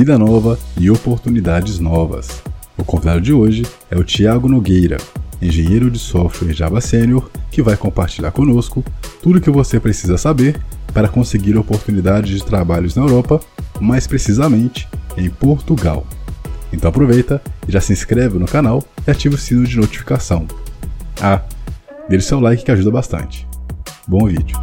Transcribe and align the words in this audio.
Vida 0.00 0.18
nova 0.18 0.58
e 0.78 0.90
oportunidades 0.90 1.78
novas. 1.78 2.42
O 2.74 2.82
convidado 2.82 3.20
de 3.20 3.34
hoje 3.34 3.66
é 3.90 3.98
o 3.98 4.02
Tiago 4.02 4.48
Nogueira, 4.48 4.96
engenheiro 5.42 5.90
de 5.90 5.98
software 5.98 6.54
Java 6.54 6.80
Sênior, 6.80 7.30
que 7.50 7.60
vai 7.60 7.76
compartilhar 7.76 8.30
conosco 8.30 8.82
tudo 9.22 9.38
o 9.38 9.40
que 9.42 9.50
você 9.50 9.78
precisa 9.78 10.16
saber 10.16 10.58
para 10.94 11.06
conseguir 11.06 11.54
oportunidades 11.58 12.38
de 12.38 12.42
trabalhos 12.42 12.96
na 12.96 13.02
Europa, 13.02 13.40
mais 13.78 14.06
precisamente 14.06 14.88
em 15.18 15.28
Portugal. 15.28 16.06
Então 16.72 16.88
aproveita 16.88 17.42
e 17.68 17.70
já 17.70 17.82
se 17.82 17.92
inscreve 17.92 18.38
no 18.38 18.46
canal 18.46 18.82
e 19.06 19.10
ativa 19.10 19.34
o 19.34 19.38
sino 19.38 19.66
de 19.66 19.76
notificação. 19.76 20.46
Ah, 21.20 21.42
deixe 22.08 22.26
seu 22.26 22.40
like 22.40 22.64
que 22.64 22.72
ajuda 22.72 22.90
bastante. 22.90 23.46
Bom 24.08 24.28
vídeo. 24.28 24.56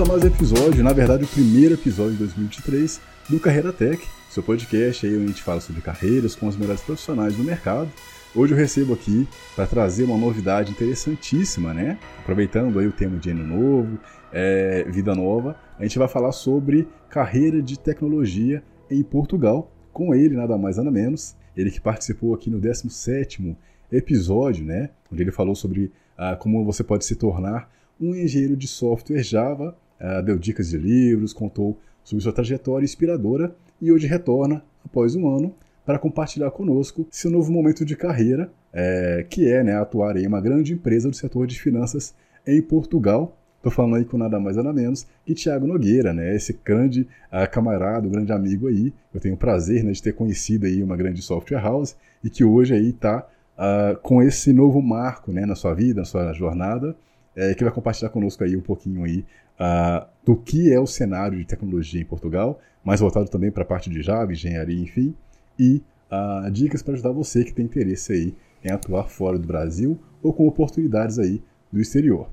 A 0.00 0.04
mais 0.06 0.24
episódio, 0.24 0.82
na 0.82 0.94
verdade 0.94 1.24
o 1.24 1.26
primeiro 1.26 1.74
episódio 1.74 2.12
de 2.12 2.18
2023 2.20 3.02
do 3.28 3.38
Carreira 3.38 3.70
Tech, 3.70 4.02
seu 4.30 4.42
podcast 4.42 5.04
aí 5.04 5.14
onde 5.14 5.24
a 5.24 5.26
gente 5.26 5.42
fala 5.42 5.60
sobre 5.60 5.82
carreiras 5.82 6.34
com 6.34 6.46
os 6.46 6.56
melhores 6.56 6.80
profissionais 6.80 7.36
do 7.36 7.44
mercado. 7.44 7.90
Hoje 8.34 8.54
eu 8.54 8.56
recebo 8.56 8.94
aqui 8.94 9.28
para 9.54 9.66
trazer 9.66 10.04
uma 10.04 10.16
novidade 10.16 10.70
interessantíssima, 10.70 11.74
né? 11.74 11.98
Aproveitando 12.20 12.78
aí 12.78 12.86
o 12.86 12.92
tema 12.92 13.18
de 13.18 13.30
ano 13.30 13.46
novo, 13.46 13.98
é, 14.32 14.84
vida 14.88 15.14
nova, 15.14 15.54
a 15.78 15.82
gente 15.82 15.98
vai 15.98 16.08
falar 16.08 16.32
sobre 16.32 16.88
carreira 17.10 17.60
de 17.60 17.78
tecnologia 17.78 18.62
em 18.90 19.02
Portugal, 19.02 19.70
com 19.92 20.14
ele 20.14 20.34
nada 20.34 20.56
mais 20.56 20.78
nada 20.78 20.90
menos, 20.90 21.36
ele 21.54 21.70
que 21.70 21.80
participou 21.80 22.34
aqui 22.34 22.48
no 22.48 22.58
17º 22.58 23.54
episódio, 23.92 24.64
né? 24.64 24.88
Onde 25.12 25.22
ele 25.22 25.32
falou 25.32 25.54
sobre 25.54 25.92
ah, 26.16 26.36
como 26.36 26.64
você 26.64 26.82
pode 26.82 27.04
se 27.04 27.16
tornar 27.16 27.70
um 28.00 28.14
engenheiro 28.14 28.56
de 28.56 28.66
software 28.66 29.22
Java, 29.22 29.76
deu 30.24 30.38
dicas 30.38 30.70
de 30.70 30.78
livros, 30.78 31.32
contou 31.32 31.78
sobre 32.02 32.22
sua 32.22 32.32
trajetória 32.32 32.84
inspiradora 32.84 33.54
e 33.80 33.92
hoje 33.92 34.06
retorna, 34.06 34.62
após 34.84 35.14
um 35.14 35.28
ano, 35.28 35.54
para 35.84 35.98
compartilhar 35.98 36.50
conosco 36.50 37.06
seu 37.10 37.30
novo 37.30 37.50
momento 37.52 37.84
de 37.84 37.96
carreira, 37.96 38.50
é, 38.72 39.26
que 39.28 39.48
é 39.48 39.62
né, 39.62 39.76
atuar 39.76 40.16
em 40.16 40.26
uma 40.26 40.40
grande 40.40 40.72
empresa 40.72 41.08
do 41.08 41.16
setor 41.16 41.46
de 41.46 41.58
finanças 41.58 42.14
em 42.46 42.60
Portugal. 42.62 43.36
Estou 43.56 43.72
falando 43.72 43.96
aí 43.96 44.04
com 44.04 44.16
nada 44.16 44.38
mais 44.40 44.56
nada 44.56 44.72
menos 44.72 45.06
que 45.26 45.34
Tiago 45.34 45.66
Nogueira, 45.66 46.12
né, 46.12 46.34
esse 46.34 46.58
grande 46.64 47.02
uh, 47.32 47.50
camarada, 47.50 48.06
um 48.06 48.10
grande 48.10 48.32
amigo 48.32 48.68
aí. 48.68 48.92
Eu 49.12 49.20
tenho 49.20 49.34
o 49.34 49.38
prazer 49.38 49.82
né, 49.84 49.92
de 49.92 50.02
ter 50.02 50.14
conhecido 50.14 50.66
aí 50.66 50.82
uma 50.82 50.96
grande 50.96 51.20
software 51.20 51.60
house 51.60 51.96
e 52.24 52.30
que 52.30 52.44
hoje 52.44 52.74
aí 52.74 52.90
está 52.90 53.26
uh, 53.58 53.98
com 54.00 54.22
esse 54.22 54.52
novo 54.52 54.80
marco 54.80 55.32
né, 55.32 55.44
na 55.44 55.54
sua 55.54 55.74
vida, 55.74 56.00
na 56.00 56.06
sua 56.06 56.32
jornada 56.32 56.96
é, 57.34 57.54
que 57.54 57.64
vai 57.64 57.72
compartilhar 57.72 58.10
conosco 58.10 58.44
aí 58.44 58.56
um 58.56 58.60
pouquinho 58.60 59.04
aí 59.04 59.24
uh, 59.60 60.06
do 60.24 60.36
que 60.36 60.72
é 60.72 60.80
o 60.80 60.86
cenário 60.86 61.38
de 61.38 61.44
tecnologia 61.44 62.00
em 62.00 62.04
Portugal, 62.04 62.58
mais 62.82 63.00
voltado 63.00 63.28
também 63.28 63.50
para 63.50 63.62
a 63.62 63.66
parte 63.66 63.90
de 63.90 64.02
Java, 64.02 64.32
engenharia, 64.32 64.80
enfim, 64.80 65.14
e 65.58 65.82
uh, 66.10 66.50
dicas 66.50 66.82
para 66.82 66.94
ajudar 66.94 67.12
você 67.12 67.44
que 67.44 67.52
tem 67.52 67.66
interesse 67.66 68.12
aí 68.12 68.34
em 68.64 68.70
atuar 68.70 69.08
fora 69.08 69.38
do 69.38 69.46
Brasil 69.46 69.98
ou 70.22 70.32
com 70.32 70.46
oportunidades 70.46 71.18
aí 71.18 71.42
do 71.70 71.80
exterior. 71.80 72.28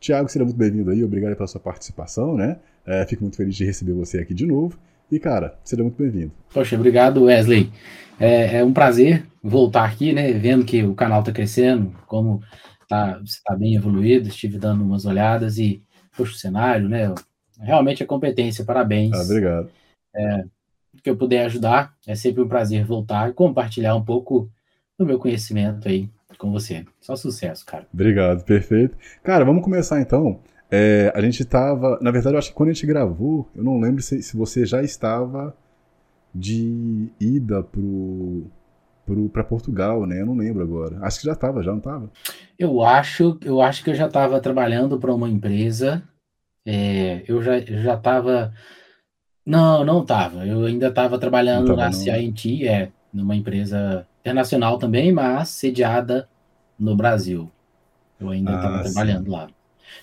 Tiago, 0.00 0.28
seja 0.28 0.44
muito 0.44 0.56
bem-vindo 0.56 0.90
aí, 0.90 1.02
obrigado 1.02 1.34
pela 1.34 1.46
sua 1.48 1.60
participação, 1.60 2.36
né? 2.36 2.58
É, 2.86 3.04
fico 3.04 3.22
muito 3.22 3.36
feliz 3.36 3.54
de 3.56 3.64
receber 3.64 3.92
você 3.92 4.18
aqui 4.18 4.32
de 4.32 4.46
novo. 4.46 4.78
E, 5.10 5.18
cara, 5.18 5.58
seja 5.64 5.82
muito 5.82 6.00
bem-vindo. 6.00 6.32
Poxa, 6.52 6.76
obrigado, 6.76 7.24
Wesley. 7.24 7.70
É, 8.20 8.58
é, 8.58 8.64
um 8.64 8.72
prazer 8.72 9.26
voltar 9.42 9.84
aqui, 9.84 10.12
né? 10.12 10.32
Vendo 10.32 10.64
que 10.64 10.82
o 10.84 10.94
canal 10.94 11.20
está 11.20 11.32
crescendo, 11.32 11.92
como 12.06 12.40
tá, 12.88 13.20
está 13.24 13.56
bem 13.56 13.74
evoluído, 13.74 14.28
estive 14.28 14.58
dando 14.58 14.84
umas 14.84 15.04
olhadas 15.04 15.58
e, 15.58 15.82
poxa, 16.18 16.32
o 16.32 16.36
cenário, 16.36 16.88
né? 16.88 17.14
Realmente 17.60 18.02
é 18.02 18.06
competência, 18.06 18.64
parabéns. 18.64 19.12
Ah, 19.14 19.22
obrigado. 19.22 19.70
É, 20.14 20.44
que 21.02 21.08
eu 21.08 21.16
puder 21.16 21.44
ajudar, 21.46 21.94
é 22.06 22.14
sempre 22.14 22.42
um 22.42 22.48
prazer 22.48 22.84
voltar 22.84 23.30
e 23.30 23.32
compartilhar 23.32 23.94
um 23.94 24.04
pouco 24.04 24.50
do 24.98 25.06
meu 25.06 25.18
conhecimento 25.18 25.86
aí 25.88 26.08
com 26.36 26.50
você. 26.50 26.84
Só 27.00 27.16
sucesso, 27.16 27.64
cara. 27.64 27.86
Obrigado, 27.92 28.44
perfeito. 28.44 28.96
Cara, 29.22 29.44
vamos 29.44 29.62
começar 29.62 30.00
então. 30.00 30.40
É, 30.70 31.12
a 31.14 31.20
gente 31.20 31.42
estava, 31.42 31.98
na 32.00 32.10
verdade, 32.10 32.34
eu 32.34 32.38
acho 32.38 32.50
que 32.50 32.54
quando 32.54 32.70
a 32.70 32.72
gente 32.72 32.86
gravou, 32.86 33.48
eu 33.54 33.64
não 33.64 33.80
lembro 33.80 34.02
se, 34.02 34.22
se 34.22 34.36
você 34.36 34.66
já 34.66 34.82
estava 34.82 35.56
de 36.34 37.08
ida 37.18 37.62
pro 37.62 38.44
para 39.32 39.44
Portugal, 39.44 40.06
né? 40.06 40.20
Eu 40.20 40.26
não 40.26 40.36
lembro 40.36 40.62
agora. 40.62 40.98
Acho 41.02 41.20
que 41.20 41.26
já 41.26 41.32
estava, 41.32 41.62
já 41.62 41.70
não 41.70 41.78
estava? 41.78 42.10
Eu 42.58 42.82
acho, 42.82 43.38
eu 43.44 43.60
acho 43.60 43.82
que 43.82 43.90
eu 43.90 43.94
já 43.94 44.06
estava 44.06 44.40
trabalhando 44.40 44.98
para 44.98 45.14
uma 45.14 45.28
empresa. 45.28 46.02
É, 46.66 47.22
eu 47.26 47.42
já 47.42 47.60
já 47.60 47.94
estava. 47.94 48.52
Não, 49.44 49.84
não 49.84 50.02
estava. 50.02 50.46
Eu 50.46 50.64
ainda 50.64 50.88
estava 50.88 51.18
trabalhando 51.18 51.68
tava, 51.68 51.82
na 51.82 51.92
CINT, 51.92 52.66
é, 52.66 52.90
numa 53.12 53.34
empresa 53.34 54.06
internacional 54.20 54.78
também, 54.78 55.12
mas 55.12 55.48
sediada 55.48 56.28
no 56.78 56.94
Brasil. 56.94 57.50
Eu 58.20 58.30
ainda 58.30 58.54
estava 58.54 58.80
ah, 58.80 58.82
trabalhando 58.82 59.30
lá. 59.30 59.48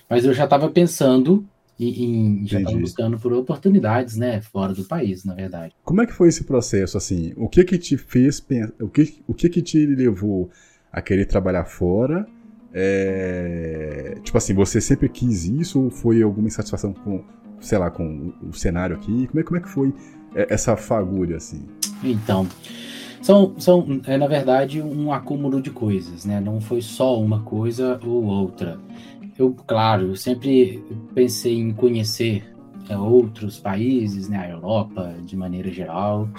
Mas 0.10 0.26
eu 0.26 0.34
já 0.34 0.46
estava 0.46 0.70
pensando 0.70 1.48
e, 1.80 2.42
e 2.44 2.46
já 2.46 2.60
estão 2.60 2.80
buscando 2.80 3.20
por 3.20 3.34
oportunidades, 3.34 4.16
né, 4.16 4.42
fora 4.42 4.74
do 4.74 4.86
país, 4.86 5.26
na 5.26 5.34
verdade. 5.34 5.74
Como 5.84 6.02
é 6.02 6.06
que 6.06 6.14
foi 6.14 6.30
esse 6.30 6.44
processo, 6.44 6.98
assim? 6.98 7.34
O 7.36 7.50
que 7.50 7.64
que 7.64 7.78
te 7.78 7.98
fez, 7.98 8.46
o 8.80 8.88
que, 8.88 9.22
o 9.28 9.34
que 9.34 9.50
que 9.50 9.62
te 9.62 9.86
levou 9.86 10.50
a 10.92 11.02
querer 11.02 11.26
trabalhar 11.26 11.66
fora? 11.66 12.26
É... 12.74 14.18
Tipo 14.24 14.38
assim, 14.38 14.54
você 14.54 14.80
sempre 14.80 15.10
quis 15.10 15.46
isso 15.46 15.82
ou 15.82 15.90
foi 15.90 16.22
alguma 16.22 16.48
insatisfação 16.48 16.94
com, 16.94 17.24
sei 17.60 17.78
lá, 17.78 17.92
com 17.92 18.34
o 18.42 18.54
cenário 18.54 18.96
aqui? 18.96 19.28
Como 19.28 19.40
é, 19.40 19.44
como 19.44 19.58
é 19.58 19.62
que 19.62 19.70
foi 19.70 19.94
é, 20.34 20.54
essa 20.54 20.78
fagulha, 20.78 21.38
assim? 21.38 21.66
Então, 22.04 22.48
são, 23.22 23.56
são 23.58 24.02
é, 24.06 24.18
na 24.18 24.28
verdade, 24.28 24.82
um 24.82 25.12
acúmulo 25.12 25.62
de 25.62 25.72
coisas, 25.72 26.26
né? 26.26 26.40
Não 26.40 26.62
foi 26.62 26.82
só 26.82 27.20
uma 27.20 27.42
coisa 27.42 28.00
ou 28.06 28.24
outra 28.24 28.80
eu, 29.38 29.54
claro, 29.68 30.08
eu 30.08 30.16
sempre 30.16 30.84
pensei 31.14 31.58
em 31.60 31.72
conhecer 31.72 32.54
é, 32.90 32.98
outros 32.98 33.60
países, 33.60 34.30
né, 34.30 34.38
a 34.38 34.50
Europa 34.50 35.16
de 35.26 35.36
maneira 35.36 35.72
geral, 35.72 36.30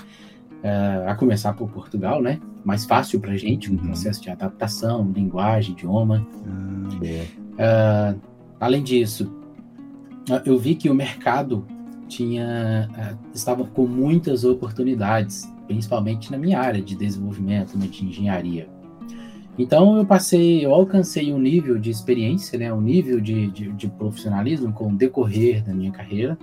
é, 0.62 1.04
a 1.06 1.14
começar 1.14 1.52
por 1.52 1.69
Portugal, 1.70 2.22
né, 2.22 2.40
mais 2.64 2.84
fácil 2.84 3.20
para 3.20 3.37
gente, 3.37 3.70
uhum. 3.70 3.76
processo 3.78 4.20
de 4.20 4.31
adaptação, 4.31 5.10
linguagem, 5.14 5.72
idioma. 5.72 6.26
Ah, 7.58 8.14
uh, 8.14 8.20
além 8.58 8.82
disso, 8.82 9.32
eu 10.44 10.58
vi 10.58 10.75
que 10.75 10.90
o 10.90 10.94
mercado 10.94 11.64
tinha 12.08 12.88
uh, 12.90 13.19
estava 13.32 13.64
com 13.64 13.87
muitas 13.87 14.44
oportunidades, 14.44 15.49
principalmente 15.69 16.31
na 16.31 16.38
minha 16.38 16.58
área 16.58 16.82
de 16.82 16.96
desenvolvimento, 16.96 17.78
né, 17.78 17.87
de 17.87 18.04
engenharia. 18.04 18.69
Então 19.58 19.96
eu 19.96 20.04
passei, 20.04 20.64
eu 20.64 20.74
alcancei 20.74 21.32
um 21.32 21.38
nível 21.38 21.78
de 21.78 21.90
experiência, 21.90 22.58
né, 22.58 22.72
um 22.72 22.80
nível 22.80 23.20
de, 23.20 23.50
de, 23.50 23.72
de 23.72 23.88
profissionalismo 23.88 24.72
com 24.72 24.88
o 24.88 24.96
decorrer 24.96 25.64
da 25.64 25.72
minha 25.72 25.90
carreira, 25.90 26.38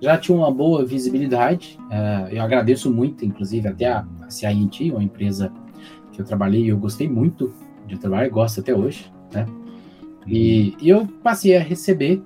já 0.00 0.16
tinha 0.16 0.36
uma 0.36 0.50
boa 0.50 0.84
visibilidade. 0.84 1.78
Uh, 1.86 2.28
eu 2.30 2.42
agradeço 2.42 2.90
muito, 2.90 3.24
inclusive, 3.24 3.68
até 3.68 3.86
a, 3.86 4.06
a 4.22 4.30
CINT, 4.30 4.90
uma 4.90 5.02
empresa 5.02 5.52
que 6.12 6.20
eu 6.20 6.24
trabalhei 6.24 6.64
e 6.64 6.68
eu 6.68 6.78
gostei 6.78 7.08
muito 7.08 7.52
de 7.86 7.98
trabalhar, 7.98 8.28
gosto 8.28 8.60
até 8.60 8.74
hoje, 8.74 9.10
né? 9.32 9.46
E, 10.26 10.74
e 10.80 10.88
eu 10.88 11.06
passei 11.22 11.56
a 11.56 11.60
receber 11.60 12.20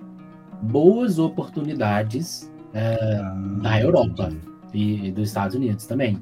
boas 0.62 1.18
oportunidades 1.18 2.50
uh, 2.72 3.22
ah, 3.22 3.58
da 3.62 3.80
Europa 3.80 4.30
e, 4.72 5.08
e 5.08 5.12
dos 5.12 5.28
Estados 5.28 5.54
Unidos 5.54 5.86
também. 5.86 6.18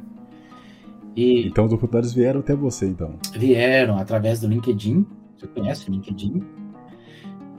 E 1.16 1.46
então 1.46 1.64
as 1.64 1.72
oportunidades 1.72 2.12
vieram 2.12 2.40
até 2.40 2.54
você, 2.54 2.86
então? 2.86 3.14
Vieram 3.34 3.98
através 3.98 4.40
do 4.40 4.48
LinkedIn. 4.48 5.06
Você 5.36 5.46
conhece 5.46 5.88
o 5.88 5.92
LinkedIn? 5.92 6.42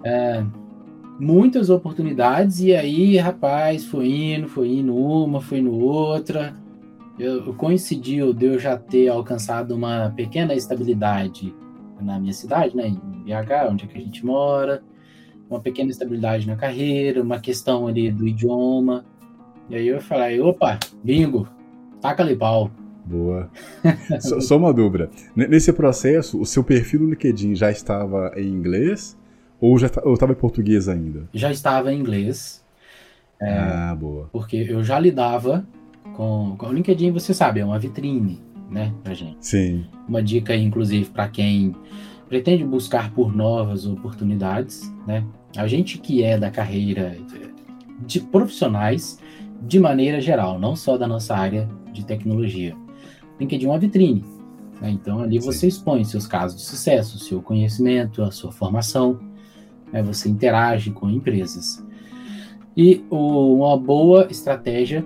É, 0.03 0.43
muitas 1.19 1.69
oportunidades, 1.69 2.59
e 2.61 2.73
aí, 2.73 3.17
rapaz, 3.17 3.85
foi 3.85 4.09
indo, 4.09 4.47
foi 4.47 4.69
indo 4.69 4.95
uma, 4.95 5.41
foi 5.41 5.59
indo 5.59 5.73
outra. 5.73 6.55
Eu, 7.17 7.45
eu 7.47 7.53
coincidi 7.53 8.21
de 8.33 8.45
eu 8.45 8.57
já 8.57 8.77
ter 8.77 9.09
alcançado 9.09 9.75
uma 9.75 10.09
pequena 10.15 10.53
estabilidade 10.53 11.53
na 12.01 12.17
minha 12.17 12.31
cidade, 12.31 12.75
né, 12.75 12.87
em 12.87 12.95
BH, 12.95 13.69
onde 13.69 13.83
é 13.83 13.87
que 13.87 13.97
a 13.97 14.01
gente 14.01 14.25
mora, 14.25 14.81
uma 15.49 15.59
pequena 15.59 15.89
estabilidade 15.89 16.47
na 16.47 16.55
carreira, 16.55 17.21
uma 17.21 17.39
questão 17.39 17.87
ali 17.87 18.09
do 18.09 18.25
idioma. 18.25 19.03
E 19.69 19.75
aí 19.75 19.87
eu 19.87 19.99
falei, 19.99 20.39
opa, 20.39 20.79
bingo, 21.03 21.47
taca 21.99 22.23
ali 22.23 22.35
pau. 22.35 22.71
Boa. 23.05 23.49
só, 24.19 24.39
só, 24.39 24.57
uma 24.57 24.73
dúvida. 24.73 25.09
Nesse 25.35 25.73
processo, 25.73 26.39
o 26.39 26.45
seu 26.45 26.63
perfil 26.63 27.01
no 27.01 27.09
LinkedIn 27.09 27.55
já 27.55 27.71
estava 27.71 28.31
em 28.35 28.47
inglês 28.47 29.17
ou 29.59 29.77
já 29.77 29.87
estava 29.87 30.31
em 30.31 30.35
português 30.35 30.87
ainda? 30.87 31.27
Já 31.33 31.51
estava 31.51 31.91
em 31.91 31.99
inglês. 31.99 32.63
É, 33.41 33.57
ah, 33.57 33.95
boa. 33.99 34.29
Porque 34.31 34.57
eu 34.69 34.83
já 34.83 34.99
lidava 34.99 35.65
com, 36.13 36.55
com 36.57 36.67
o 36.67 36.73
LinkedIn, 36.73 37.11
você 37.11 37.33
sabe, 37.33 37.59
é 37.59 37.65
uma 37.65 37.79
vitrine, 37.79 38.41
né, 38.69 38.93
pra 39.03 39.13
gente. 39.13 39.37
Sim. 39.39 39.85
Uma 40.07 40.21
dica, 40.21 40.55
inclusive, 40.55 41.09
para 41.09 41.27
quem 41.27 41.75
pretende 42.27 42.63
buscar 42.63 43.11
por 43.11 43.35
novas 43.35 43.85
oportunidades, 43.85 44.93
né? 45.07 45.25
A 45.57 45.67
gente 45.67 45.97
que 45.97 46.23
é 46.23 46.37
da 46.37 46.51
carreira 46.51 47.17
de 48.05 48.19
profissionais, 48.19 49.19
de 49.61 49.79
maneira 49.79 50.21
geral, 50.21 50.59
não 50.59 50.75
só 50.75 50.95
da 50.95 51.07
nossa 51.07 51.35
área 51.35 51.67
de 51.91 52.05
tecnologia. 52.05 52.75
LinkedIn 53.39 53.65
é 53.65 53.69
uma 53.69 53.79
vitrine. 53.79 54.23
Né? 54.81 54.91
Então, 54.91 55.19
ali 55.19 55.41
Sim. 55.41 55.45
você 55.45 55.67
expõe 55.67 56.03
seus 56.03 56.27
casos 56.27 56.57
de 56.57 56.65
sucesso, 56.65 57.19
seu 57.19 57.41
conhecimento, 57.41 58.23
a 58.23 58.31
sua 58.31 58.51
formação, 58.51 59.19
né? 59.91 60.01
você 60.01 60.29
interage 60.29 60.91
com 60.91 61.09
empresas. 61.09 61.83
E 62.75 63.03
o, 63.09 63.55
uma 63.55 63.77
boa 63.77 64.27
estratégia 64.29 65.05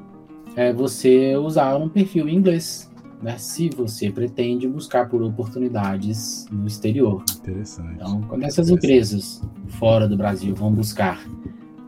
é 0.56 0.72
você 0.72 1.36
usar 1.36 1.76
um 1.78 1.90
perfil 1.90 2.28
em 2.28 2.36
inglês, 2.36 2.92
né? 3.22 3.38
se 3.38 3.70
você 3.70 4.12
pretende 4.12 4.68
buscar 4.68 5.10
por 5.10 5.24
oportunidades 5.24 6.46
no 6.52 6.68
exterior. 6.68 7.24
Interessante. 7.38 7.94
Então, 7.96 8.22
quando 8.22 8.44
essas 8.44 8.70
empresas 8.70 9.42
fora 9.70 10.08
do 10.08 10.16
Brasil 10.16 10.54
vão 10.54 10.72
buscar 10.72 11.24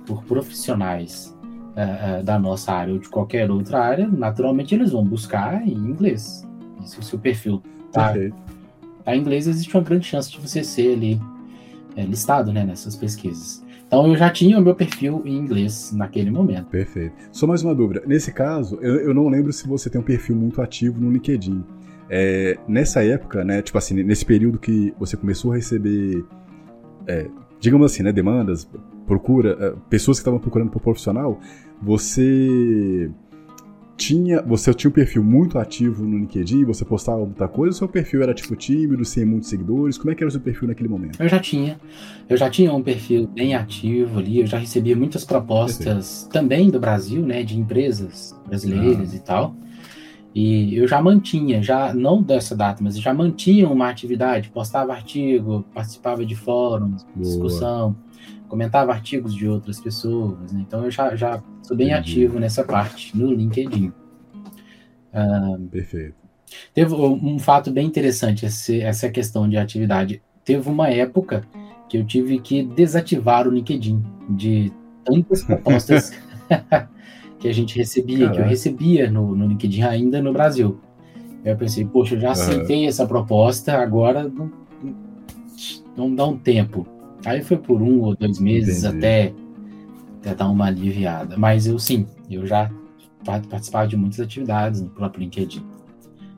por 0.06 0.24
profissionais 0.24 1.35
uh, 1.76 2.24
da 2.24 2.40
nossa 2.40 2.72
área 2.72 2.94
ou 2.94 3.00
de 3.00 3.10
qualquer 3.10 3.50
outra 3.52 3.80
área, 3.80 4.08
naturalmente 4.08 4.74
eles 4.74 4.92
vão 4.92 5.04
buscar 5.04 5.66
em 5.68 5.74
inglês. 5.74 6.48
E 6.84 6.90
se 6.90 7.00
o 7.00 7.04
seu 7.04 7.20
perfil 7.20 7.62
tá, 7.92 8.14
tá 9.04 9.16
em 9.16 9.20
inglês, 9.20 9.48
existe 9.48 9.76
uma 9.76 9.84
grande 9.84 10.06
chance 10.06 10.32
de 10.32 10.40
você 10.40 10.64
ser 10.64 10.94
ali 10.94 11.20
é, 11.96 12.04
listado 12.04 12.52
né, 12.52 12.64
nessas 12.64 12.96
pesquisas. 12.96 13.64
Então 13.88 14.08
eu 14.08 14.18
já 14.18 14.30
tinha 14.30 14.58
o 14.58 14.62
meu 14.62 14.76
perfil 14.76 15.22
em 15.26 15.38
inglês 15.38 15.92
naquele 15.94 16.32
momento. 16.32 16.66
Perfeito. 16.66 17.14
Só 17.32 17.46
mais 17.46 17.64
uma 17.64 17.76
dúvida. 17.76 18.04
Nesse 18.06 18.32
caso, 18.32 18.78
eu, 18.82 18.96
eu 18.96 19.14
não 19.14 19.28
lembro 19.28 19.54
se 19.54 19.68
você 19.68 19.90
tem 19.90 20.02
um 20.02 20.04
perfil 20.04 20.36
muito 20.36 20.62
ativo 20.62 21.00
no 21.00 21.12
LinkedIn. 21.12 21.64
É, 22.10 22.58
nessa 22.68 23.04
época, 23.04 23.44
né, 23.44 23.62
tipo 23.62 23.78
assim, 23.78 23.96
nesse 24.04 24.26
período 24.26 24.60
que 24.60 24.94
você 25.00 25.16
começou 25.16 25.52
a 25.52 25.56
receber, 25.56 26.24
é, 27.08 27.28
digamos 27.60 27.92
assim, 27.92 28.04
né, 28.04 28.12
demandas, 28.12 28.68
procura, 29.06 29.58
é, 29.60 29.74
pessoas 29.90 30.18
que 30.18 30.22
estavam 30.22 30.40
procurando 30.40 30.72
por 30.72 30.82
profissional, 30.82 31.40
você 31.82 33.10
tinha, 33.98 34.42
você 34.42 34.74
tinha 34.74 34.90
um 34.90 34.94
perfil 34.94 35.24
muito 35.24 35.58
ativo 35.58 36.04
no 36.04 36.18
LinkedIn, 36.18 36.66
você 36.66 36.84
postava 36.84 37.20
muita 37.20 37.48
coisa, 37.48 37.74
ou 37.74 37.78
seu 37.78 37.88
perfil 37.88 38.22
era 38.22 38.34
tipo 38.34 38.56
tímido, 38.56 39.06
sem 39.06 39.26
muitos 39.26 39.50
seguidores? 39.50 39.98
Como 39.98 40.12
é 40.12 40.16
que 40.16 40.24
era 40.24 40.28
o 40.28 40.32
seu 40.32 40.42
perfil 40.42 40.68
naquele 40.68 40.90
momento? 40.90 41.22
Eu 41.22 41.30
já 41.30 41.40
tinha. 41.40 41.80
Eu 42.28 42.38
já 42.38 42.50
tinha 42.50 42.74
um 42.74 42.84
perfil 42.84 43.28
bem 43.28 43.56
ativo 43.56 44.20
ali, 44.20 44.42
eu 44.42 44.48
já 44.48 44.58
recebia 44.58 44.96
muitas 44.96 45.24
propostas 45.24 45.86
Perfeito. 45.86 46.34
também 46.34 46.70
do 46.70 46.80
Brasil, 46.80 47.22
né, 47.22 47.44
de 47.44 47.58
empresas 47.58 48.36
brasileiras 48.48 49.14
ah. 49.14 49.16
e 49.16 49.20
tal. 49.20 49.56
E 50.34 50.76
eu 50.76 50.86
já 50.86 51.02
mantinha, 51.02 51.64
já 51.64 51.94
não 51.94 52.22
dessa 52.22 52.54
data, 52.54 52.84
mas 52.84 53.00
já 53.00 53.14
mantinha 53.14 53.70
uma 53.70 53.90
atividade, 53.90 54.50
postava 54.50 54.92
artigo, 54.92 55.64
participava 55.74 56.26
de 56.26 56.36
fóruns, 56.36 57.06
Boa. 57.16 57.26
discussão 57.26 57.96
comentava 58.48 58.92
artigos 58.92 59.34
de 59.34 59.48
outras 59.48 59.80
pessoas, 59.80 60.52
né? 60.52 60.64
então 60.66 60.84
eu 60.86 60.92
já, 60.92 61.16
já 61.16 61.42
sou 61.64 61.76
bem 61.76 61.92
Entendi. 61.92 62.12
ativo 62.12 62.40
nessa 62.40 62.64
parte 62.64 63.16
no 63.18 63.32
LinkedIn. 63.32 63.92
Uh, 65.14 65.68
Perfeito. 65.70 66.16
Teve 66.74 66.94
um 66.94 67.40
fato 67.40 67.72
bem 67.72 67.88
interessante 67.88 68.46
esse, 68.46 68.82
essa 68.82 69.10
questão 69.10 69.50
de 69.50 69.58
atividade. 69.58 70.22
Teve 70.44 70.70
uma 70.70 70.90
época 70.90 71.44
que 71.90 71.98
eu 71.98 72.06
tive 72.06 72.40
que 72.40 72.64
desativar 72.64 73.48
o 73.48 73.52
LinkedIn 73.52 74.04
de 74.30 74.72
tantas 75.04 75.44
propostas 75.44 76.12
que 77.40 77.48
a 77.48 77.54
gente 77.54 77.78
recebia, 77.78 78.20
Caraca. 78.20 78.36
que 78.36 78.42
eu 78.42 78.50
recebia 78.50 79.10
no, 79.10 79.36
no 79.36 79.48
LinkedIn 79.48 79.82
ainda 79.84 80.22
no 80.22 80.34
Brasil. 80.34 80.80
Eu 81.44 81.56
pensei, 81.56 81.86
poxa, 81.86 82.16
eu 82.16 82.20
já 82.20 82.32
aceitei 82.32 82.84
uhum. 82.84 82.88
essa 82.88 83.06
proposta, 83.06 83.78
agora 83.78 84.28
não, 84.28 84.52
não 85.96 86.14
dá 86.14 86.26
um 86.26 86.38
tempo. 86.38 86.88
Aí 87.26 87.44
foi 87.44 87.58
por 87.58 87.82
um 87.82 88.02
ou 88.02 88.16
dois 88.16 88.40
meses 88.40 88.86
até, 88.86 89.34
até 90.20 90.36
dar 90.36 90.48
uma 90.48 90.68
aliviada. 90.68 91.36
Mas 91.38 91.66
eu 91.66 91.80
sim, 91.80 92.06
eu 92.30 92.46
já 92.46 92.72
participava 93.24 93.88
de 93.88 93.98
muitas 93.98 94.20
atividades 94.20 94.82
no 94.82 94.90
próprio 94.90 95.24
LinkedIn. 95.24 95.64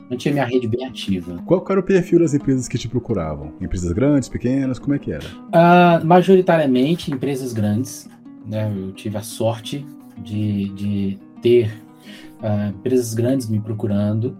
Não 0.09 0.17
tinha 0.17 0.33
minha 0.33 0.45
rede 0.45 0.67
bem 0.69 0.85
ativa. 0.85 1.37
Qual 1.45 1.65
era 1.69 1.79
o 1.81 1.83
perfil 1.83 2.19
das 2.19 2.33
empresas 2.33 2.67
que 2.69 2.77
te 2.77 2.87
procuravam? 2.87 3.51
Empresas 3.59 3.91
grandes, 3.91 4.29
pequenas? 4.29 4.79
Como 4.79 4.95
é 4.95 4.99
que 4.99 5.11
era? 5.11 5.25
Uh, 5.25 6.05
majoritariamente 6.05 7.11
empresas 7.11 7.51
grandes. 7.51 8.09
Né? 8.45 8.71
Eu 8.73 8.93
tive 8.93 9.17
a 9.17 9.21
sorte 9.21 9.85
de, 10.17 10.69
de 10.69 11.19
ter 11.41 11.69
uh, 12.41 12.69
empresas 12.69 13.13
grandes 13.13 13.49
me 13.49 13.59
procurando. 13.59 14.37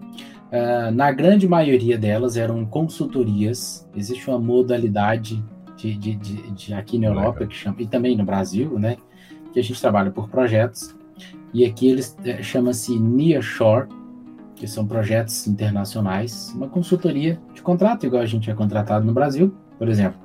Uh, 0.50 0.90
na 0.90 1.12
grande 1.12 1.46
maioria 1.46 1.98
delas 1.98 2.38
eram 2.38 2.64
consultorias. 2.64 3.86
Existe 3.94 4.26
uma 4.30 4.38
modalidade 4.38 5.44
de, 5.78 5.94
de, 5.94 6.14
de, 6.16 6.50
de 6.50 6.74
aqui 6.74 6.98
na 6.98 7.06
Europa, 7.06 7.46
que 7.46 7.54
chama, 7.54 7.76
e 7.78 7.86
também 7.86 8.16
no 8.16 8.24
Brasil, 8.24 8.78
né? 8.78 8.96
Que 9.52 9.60
a 9.60 9.62
gente 9.62 9.80
trabalha 9.80 10.10
por 10.10 10.28
projetos. 10.28 10.94
E 11.54 11.64
aqui 11.64 11.88
eles 11.88 12.16
é, 12.24 12.42
chama-se 12.42 12.98
Nearshore, 12.98 13.88
que 14.54 14.66
são 14.66 14.86
projetos 14.86 15.46
internacionais, 15.46 16.52
uma 16.54 16.68
consultoria 16.68 17.40
de 17.54 17.62
contrato, 17.62 18.04
igual 18.04 18.22
a 18.22 18.26
gente 18.26 18.50
é 18.50 18.54
contratado 18.54 19.06
no 19.06 19.12
Brasil, 19.12 19.54
por 19.78 19.88
exemplo. 19.88 20.18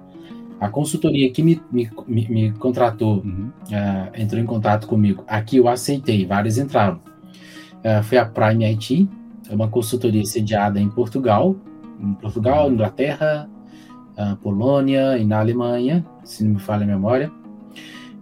A 0.60 0.70
consultoria 0.70 1.32
que 1.32 1.44
me, 1.44 1.62
me, 1.72 1.90
me, 2.08 2.52
contratou, 2.54 3.18
uhum. 3.18 3.52
uh, 3.68 4.20
entrou 4.20 4.42
em 4.42 4.46
contato 4.46 4.88
comigo, 4.88 5.24
aqui 5.28 5.58
eu 5.58 5.68
aceitei, 5.68 6.26
vários 6.26 6.58
entraram. 6.58 7.00
Uh, 7.80 8.02
foi 8.04 8.18
a 8.18 8.26
Prime 8.26 8.66
IT, 8.66 9.08
é 9.50 9.54
uma 9.54 9.68
consultoria 9.68 10.26
sediada 10.26 10.80
em 10.80 10.90
Portugal, 10.90 11.56
em 12.00 12.14
Portugal, 12.14 12.66
uhum. 12.66 12.74
Inglaterra, 12.74 13.48
uh, 14.18 14.36
Polônia 14.38 15.18
e 15.18 15.26
na 15.26 15.40
Alemanha, 15.40 16.06
se 16.24 16.44
não 16.44 16.54
me 16.54 16.60
falha 16.60 16.84
a 16.84 16.88
memória. 16.88 17.32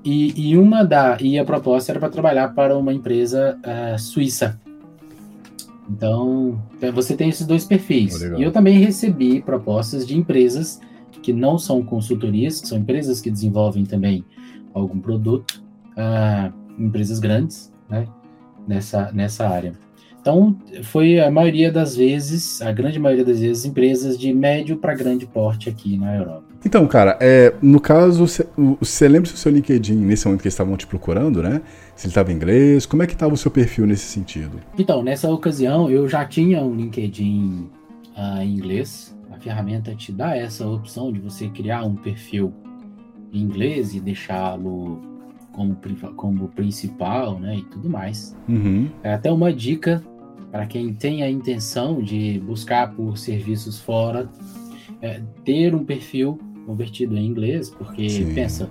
E, 0.03 0.49
e 0.49 0.57
uma 0.57 0.83
da 0.83 1.17
e 1.21 1.37
a 1.37 1.45
proposta 1.45 1.91
era 1.91 1.99
para 1.99 2.09
trabalhar 2.09 2.49
para 2.49 2.77
uma 2.77 2.93
empresa 2.93 3.57
uh, 3.59 3.99
suíça. 3.99 4.59
Então 5.89 6.61
você 6.93 7.15
tem 7.15 7.29
esses 7.29 7.45
dois 7.45 7.65
perfis. 7.65 8.19
Oh, 8.21 8.39
e 8.39 8.43
eu 8.43 8.51
também 8.51 8.79
recebi 8.79 9.41
propostas 9.41 10.07
de 10.07 10.17
empresas 10.17 10.79
que 11.21 11.31
não 11.33 11.57
são 11.57 11.83
consultorias, 11.83 12.61
que 12.61 12.67
são 12.67 12.79
empresas 12.79 13.21
que 13.21 13.29
desenvolvem 13.29 13.85
também 13.85 14.25
algum 14.73 14.99
produto, 14.99 15.63
uh, 15.91 16.51
empresas 16.81 17.19
grandes, 17.19 17.71
né, 17.89 18.07
nessa 18.67 19.11
nessa 19.11 19.47
área. 19.47 19.73
Então, 20.21 20.55
foi 20.83 21.19
a 21.19 21.31
maioria 21.31 21.71
das 21.71 21.95
vezes, 21.95 22.61
a 22.61 22.71
grande 22.71 22.99
maioria 22.99 23.25
das 23.25 23.39
vezes, 23.39 23.65
empresas 23.65 24.17
de 24.19 24.31
médio 24.31 24.77
para 24.77 24.93
grande 24.93 25.25
porte 25.25 25.67
aqui 25.67 25.97
na 25.97 26.15
Europa. 26.15 26.43
Então, 26.63 26.85
cara, 26.85 27.17
é, 27.19 27.55
no 27.59 27.79
caso, 27.79 28.27
você 28.79 29.07
lembra 29.09 29.27
se 29.27 29.33
o 29.33 29.37
seu 29.37 29.51
LinkedIn, 29.51 29.95
nesse 29.95 30.27
momento 30.27 30.41
que 30.41 30.47
eles 30.47 30.53
estavam 30.53 30.77
te 30.77 30.85
procurando, 30.85 31.41
né? 31.41 31.59
Se 31.95 32.05
ele 32.05 32.11
estava 32.11 32.31
em 32.31 32.35
inglês, 32.35 32.85
como 32.85 33.01
é 33.01 33.07
que 33.07 33.13
estava 33.13 33.33
o 33.33 33.37
seu 33.37 33.49
perfil 33.49 33.87
nesse 33.87 34.05
sentido? 34.05 34.59
Então, 34.77 35.01
nessa 35.01 35.27
ocasião, 35.27 35.89
eu 35.89 36.07
já 36.07 36.23
tinha 36.23 36.61
um 36.61 36.75
LinkedIn 36.75 37.67
uh, 38.15 38.41
em 38.43 38.53
inglês. 38.53 39.17
A 39.31 39.39
ferramenta 39.39 39.95
te 39.95 40.11
dá 40.11 40.37
essa 40.37 40.67
opção 40.67 41.11
de 41.11 41.19
você 41.19 41.47
criar 41.47 41.83
um 41.83 41.95
perfil 41.95 42.53
em 43.33 43.41
inglês 43.41 43.95
e 43.95 43.99
deixá-lo 43.99 45.01
como, 45.51 45.75
como 46.15 46.47
principal, 46.49 47.39
né, 47.39 47.57
e 47.57 47.63
tudo 47.63 47.89
mais. 47.89 48.37
Uhum. 48.47 48.87
É 49.01 49.13
até 49.13 49.31
uma 49.31 49.51
dica 49.51 50.03
para 50.51 50.65
quem 50.65 50.93
tem 50.93 51.23
a 51.23 51.29
intenção 51.29 52.01
de 52.01 52.39
buscar 52.39 52.91
por 52.93 53.17
serviços 53.17 53.79
fora, 53.79 54.29
é, 55.01 55.21
ter 55.45 55.73
um 55.73 55.85
perfil 55.85 56.37
convertido 56.65 57.17
em 57.17 57.25
inglês, 57.25 57.69
porque 57.69 58.09
Sim. 58.09 58.33
pensa, 58.33 58.69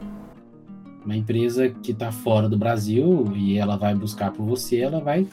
uma 1.05 1.17
empresa 1.17 1.71
que 1.71 1.93
está 1.93 2.13
fora 2.13 2.49
do 2.49 2.59
Brasil 2.59 3.33
e 3.35 3.57
ela 3.57 3.77
vai 3.77 3.95
buscar 3.95 4.31
por 4.31 4.45
você, 4.45 4.79
ela 4.79 5.01
vai 5.01 5.27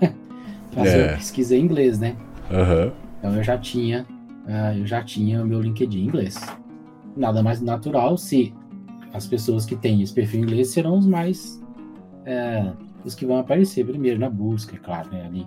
fazer 0.72 1.00
é. 1.00 1.16
pesquisa 1.16 1.54
em 1.54 1.60
inglês, 1.60 1.98
né? 1.98 2.16
Uhum. 2.50 2.90
Então 3.18 3.36
eu 3.36 3.42
já 3.42 3.58
tinha, 3.58 4.06
uh, 4.46 4.78
eu 4.78 4.86
já 4.86 5.02
tinha 5.02 5.42
o 5.42 5.46
meu 5.46 5.60
LinkedIn 5.60 6.00
em 6.00 6.04
inglês. 6.06 6.40
Nada 7.14 7.42
mais 7.42 7.60
natural 7.60 8.16
se 8.16 8.54
as 9.12 9.26
pessoas 9.26 9.66
que 9.66 9.76
têm 9.76 10.00
esse 10.00 10.14
perfil 10.14 10.40
em 10.40 10.42
inglês 10.44 10.70
serão 10.70 10.96
os 10.96 11.06
mais 11.06 11.62
uh, 12.22 12.74
os 13.04 13.14
que 13.14 13.26
vão 13.26 13.36
aparecer 13.36 13.84
primeiro 13.84 14.18
na 14.18 14.30
busca, 14.30 14.74
é 14.74 14.78
claro, 14.78 15.10
né? 15.10 15.26
Ali 15.26 15.46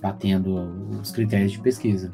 batendo 0.00 0.98
os 1.00 1.10
critérios 1.10 1.52
de 1.52 1.60
pesquisa. 1.60 2.10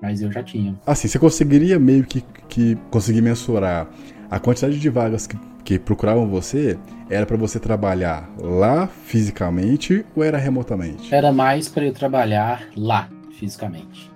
Mas 0.00 0.22
eu 0.22 0.30
já 0.30 0.42
tinha. 0.42 0.78
Assim, 0.86 1.08
você 1.08 1.18
conseguiria 1.18 1.78
meio 1.78 2.04
que, 2.04 2.22
que 2.48 2.76
conseguir 2.90 3.20
mensurar 3.20 3.88
a 4.30 4.38
quantidade 4.38 4.78
de 4.78 4.88
vagas 4.88 5.26
que, 5.26 5.36
que 5.64 5.78
procuravam 5.78 6.28
você 6.28 6.78
era 7.10 7.26
para 7.26 7.36
você 7.36 7.58
trabalhar 7.58 8.30
lá 8.38 8.86
fisicamente 8.86 10.04
ou 10.14 10.22
era 10.22 10.38
remotamente? 10.38 11.12
Era 11.12 11.32
mais 11.32 11.68
para 11.68 11.84
eu 11.84 11.92
trabalhar 11.92 12.68
lá 12.76 13.08
fisicamente. 13.32 14.10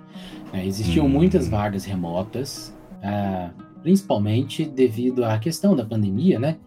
É, 0.53 0.65
existiam 0.65 1.05
hum. 1.05 1.09
muitas 1.09 1.49
vagas 1.49 1.83
remotas, 1.83 2.73
uh, 2.99 3.51
principalmente 3.81 4.63
devido 4.63 5.25
à 5.25 5.39
questão 5.39 5.75
da 5.75 5.83
pandemia, 5.83 6.39
né? 6.39 6.57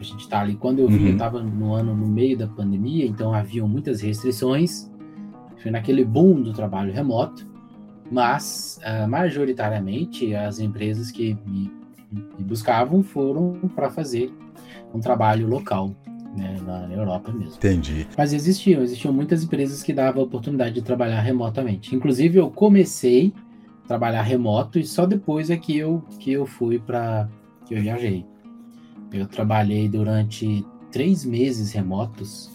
A 0.00 0.02
gente 0.02 0.20
está 0.20 0.40
ali, 0.40 0.54
quando 0.54 0.78
eu 0.78 0.88
vi, 0.88 0.98
uhum. 0.98 1.06
eu 1.08 1.12
estava 1.12 1.42
no 1.42 1.74
ano 1.74 1.94
no 1.94 2.06
meio 2.06 2.38
da 2.38 2.46
pandemia, 2.46 3.04
então 3.04 3.34
haviam 3.34 3.68
muitas 3.68 4.00
restrições. 4.00 4.88
Foi 5.62 5.70
naquele 5.70 6.04
boom 6.04 6.42
do 6.42 6.52
trabalho 6.52 6.92
remoto, 6.92 7.46
mas 8.10 8.80
uh, 8.84 9.08
majoritariamente 9.08 10.34
as 10.34 10.58
empresas 10.58 11.10
que 11.10 11.36
me, 11.46 11.70
me 12.10 12.44
buscavam 12.44 13.02
foram 13.02 13.58
para 13.74 13.90
fazer 13.90 14.32
um 14.94 15.00
trabalho 15.00 15.46
local, 15.46 15.94
né, 16.36 16.56
na 16.64 16.92
Europa 16.92 17.32
mesmo. 17.32 17.56
Entendi. 17.56 18.06
Mas 18.16 18.32
existiam, 18.32 18.82
existiam 18.82 19.12
muitas 19.12 19.44
empresas 19.44 19.82
que 19.82 19.92
davam 19.92 20.22
a 20.22 20.24
oportunidade 20.24 20.74
de 20.74 20.82
trabalhar 20.82 21.20
remotamente. 21.20 21.94
Inclusive, 21.94 22.38
eu 22.38 22.50
comecei 22.50 23.32
a 23.84 23.88
trabalhar 23.88 24.22
remoto 24.22 24.78
e 24.78 24.84
só 24.84 25.06
depois 25.06 25.50
é 25.50 25.56
que 25.56 25.76
eu, 25.76 26.02
que 26.18 26.32
eu 26.32 26.46
fui 26.46 26.78
para. 26.78 27.28
que 27.66 27.74
eu 27.74 27.82
viajei. 27.82 28.24
Eu 29.12 29.26
trabalhei 29.26 29.88
durante 29.88 30.64
três 30.90 31.24
meses 31.24 31.72
remotos. 31.72 32.50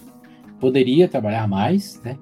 Poderia 0.60 1.08
trabalhar 1.08 1.48
mais, 1.48 2.02
né? 2.04 2.18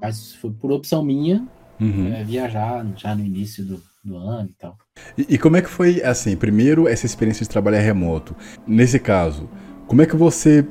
Mas 0.00 0.34
foi 0.34 0.50
por 0.50 0.72
opção 0.72 1.02
minha 1.04 1.46
uhum. 1.80 2.12
é, 2.12 2.24
viajar 2.24 2.86
já 2.96 3.14
no 3.14 3.24
início 3.24 3.64
do, 3.64 3.82
do 4.04 4.16
ano 4.16 4.48
e 4.50 4.54
tal. 4.54 4.76
E, 5.16 5.34
e, 5.34 5.38
como 5.38 5.56
é 5.56 5.62
que 5.62 5.68
foi, 5.68 6.02
assim, 6.02 6.36
primeiro 6.36 6.88
essa 6.88 7.06
experiência 7.06 7.44
de 7.44 7.50
trabalhar 7.50 7.80
remoto? 7.80 8.34
Nesse 8.66 8.98
caso, 8.98 9.48
como 9.86 10.02
é 10.02 10.06
que 10.06 10.16
você 10.16 10.66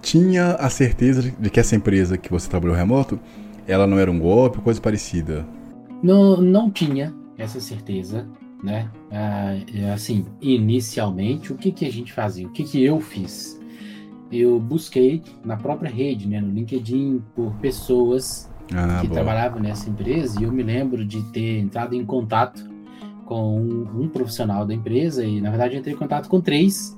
tinha 0.00 0.54
a 0.54 0.68
certeza 0.68 1.22
de 1.22 1.50
que 1.50 1.60
essa 1.60 1.76
empresa 1.76 2.18
que 2.18 2.30
você 2.30 2.48
trabalhou 2.48 2.76
remoto, 2.76 3.18
ela 3.66 3.86
não 3.86 3.98
era 3.98 4.10
um 4.10 4.18
golpe, 4.18 4.60
coisa 4.60 4.80
parecida? 4.80 5.46
Não, 6.02 6.36
não 6.36 6.70
tinha 6.70 7.14
essa 7.38 7.60
certeza, 7.60 8.28
né? 8.62 8.90
Ah, 9.10 9.54
assim, 9.94 10.26
inicialmente, 10.40 11.52
o 11.52 11.56
que, 11.56 11.70
que 11.70 11.86
a 11.86 11.92
gente 11.92 12.12
fazia? 12.12 12.46
O 12.46 12.50
que, 12.50 12.64
que 12.64 12.82
eu 12.82 13.00
fiz? 13.00 13.60
Eu 14.30 14.58
busquei 14.58 15.22
na 15.44 15.56
própria 15.56 15.90
rede, 15.90 16.26
né, 16.26 16.40
no 16.40 16.50
LinkedIn, 16.52 17.22
por 17.34 17.54
pessoas 17.56 18.50
ah, 18.74 18.98
que 19.00 19.08
boa. 19.08 19.20
trabalhavam 19.20 19.60
nessa 19.60 19.88
empresa 19.88 20.40
e 20.40 20.44
eu 20.44 20.52
me 20.52 20.62
lembro 20.62 21.04
de 21.04 21.22
ter 21.30 21.58
entrado 21.58 21.94
em 21.94 22.04
contato 22.04 22.70
com 23.24 23.60
um, 23.60 24.02
um 24.02 24.08
profissional 24.08 24.66
da 24.66 24.74
empresa 24.74 25.24
e, 25.24 25.40
na 25.40 25.50
verdade, 25.50 25.76
entrei 25.76 25.94
em 25.94 25.96
contato 25.96 26.28
com 26.28 26.40
três 26.40 26.96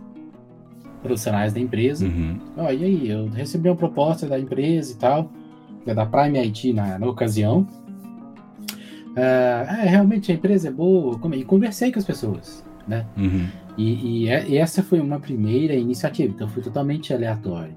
profissionais 1.02 1.52
da 1.52 1.61
empresa. 1.61 2.07
Uhum. 2.07 2.38
Oh, 2.57 2.73
e 2.73 2.85
aí, 2.85 3.11
eu 3.11 3.28
recebi 3.28 3.69
uma 3.69 3.76
proposta 3.76 4.26
da 4.26 4.38
empresa 4.38 4.93
e 4.93 4.97
tal, 4.97 5.31
da 5.87 6.07
Prime 6.07 6.38
IT 6.38 6.73
na, 6.73 6.99
na 6.99 7.07
ocasião. 7.07 7.66
Uh, 9.16 9.71
é, 9.83 9.87
realmente 9.87 10.33
a 10.33 10.35
empresa 10.35 10.69
é 10.69 10.71
boa, 10.73 11.21
e 11.35 11.45
conversei 11.45 11.93
com 11.93 11.99
as 11.99 12.04
pessoas, 12.04 12.64
né? 12.88 13.07
Uhum. 13.16 13.47
E, 13.76 14.25
e, 14.25 14.28
é, 14.28 14.49
e, 14.49 14.57
essa 14.57 14.83
foi 14.83 14.99
uma 14.99 15.21
primeira 15.21 15.75
iniciativa, 15.75 16.33
então 16.35 16.49
foi 16.49 16.62
totalmente 16.62 17.12
aleatório. 17.12 17.76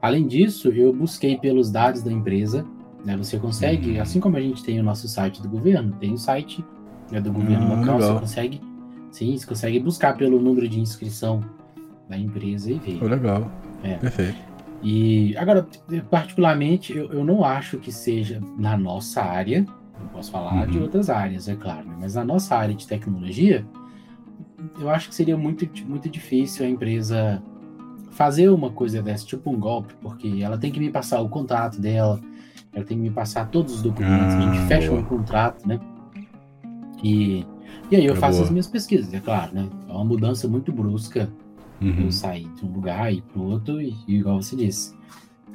Além 0.00 0.26
disso, 0.26 0.68
eu 0.70 0.92
busquei 0.92 1.36
pelos 1.36 1.70
dados 1.70 2.02
da 2.02 2.10
empresa, 2.10 2.64
né? 3.04 3.16
Você 3.16 3.38
consegue, 3.38 3.92
uhum. 3.92 4.02
assim 4.02 4.20
como 4.20 4.36
a 4.36 4.40
gente 4.40 4.62
tem 4.62 4.78
o 4.80 4.82
nosso 4.82 5.08
site 5.08 5.42
do 5.42 5.48
governo, 5.48 5.92
tem 5.98 6.12
o 6.12 6.18
site 6.18 6.64
né, 7.10 7.20
do 7.20 7.32
governo 7.32 7.72
ah, 7.72 7.76
local, 7.76 7.98
legal. 7.98 8.14
você 8.14 8.20
consegue, 8.20 8.60
sim, 9.10 9.36
você 9.36 9.46
consegue 9.46 9.80
buscar 9.80 10.16
pelo 10.16 10.40
número 10.40 10.68
de 10.68 10.80
inscrição 10.80 11.40
da 12.08 12.16
empresa 12.16 12.70
e 12.70 12.78
ver. 12.78 12.98
Oh, 13.02 13.06
legal. 13.06 13.50
É. 13.82 13.96
Perfeito. 13.96 14.52
E 14.82 15.36
agora, 15.36 15.66
particularmente, 16.10 16.96
eu, 16.96 17.12
eu 17.12 17.24
não 17.24 17.44
acho 17.44 17.78
que 17.78 17.92
seja 17.92 18.40
na 18.58 18.76
nossa 18.76 19.22
área, 19.22 19.64
não 20.00 20.08
posso 20.08 20.30
falar 20.30 20.64
uhum. 20.64 20.70
de 20.70 20.78
outras 20.78 21.08
áreas, 21.08 21.48
é 21.48 21.54
claro, 21.54 21.86
né? 21.86 21.96
mas 22.00 22.14
na 22.14 22.24
nossa 22.24 22.56
área 22.56 22.74
de 22.74 22.86
tecnologia, 22.86 23.64
eu 24.80 24.90
acho 24.90 25.08
que 25.08 25.14
seria 25.14 25.36
muito, 25.36 25.68
muito 25.86 26.08
difícil 26.08 26.66
a 26.66 26.68
empresa 26.68 27.42
fazer 28.10 28.48
uma 28.48 28.70
coisa 28.70 29.00
dessa, 29.00 29.24
tipo 29.24 29.50
um 29.50 29.58
golpe, 29.58 29.94
porque 30.00 30.40
ela 30.42 30.58
tem 30.58 30.70
que 30.70 30.80
me 30.80 30.90
passar 30.90 31.20
o 31.20 31.28
contrato 31.28 31.80
dela, 31.80 32.20
ela 32.72 32.84
tem 32.84 32.96
que 32.96 33.02
me 33.02 33.10
passar 33.10 33.50
todos 33.50 33.74
os 33.74 33.82
documentos, 33.82 34.34
ah, 34.34 34.38
a 34.38 34.40
gente 34.40 34.58
ah, 34.58 34.66
fecha 34.66 34.88
boa. 34.88 35.00
um 35.00 35.04
contrato, 35.04 35.66
né? 35.66 35.80
E, 37.02 37.44
e 37.90 37.96
aí 37.96 38.06
eu 38.06 38.14
é 38.14 38.16
faço 38.16 38.38
boa. 38.38 38.44
as 38.44 38.50
minhas 38.50 38.66
pesquisas, 38.66 39.12
é 39.12 39.20
claro, 39.20 39.54
né? 39.54 39.68
É 39.88 39.92
uma 39.92 40.04
mudança 40.04 40.48
muito 40.48 40.72
brusca 40.72 41.30
uhum. 41.80 42.04
eu 42.04 42.12
sair 42.12 42.48
de 42.54 42.64
um 42.64 42.72
lugar 42.72 43.12
e 43.12 43.20
para 43.20 43.38
o 43.38 43.50
outro, 43.50 43.80
e, 43.80 43.94
igual 44.08 44.40
você 44.42 44.56
disse, 44.56 44.94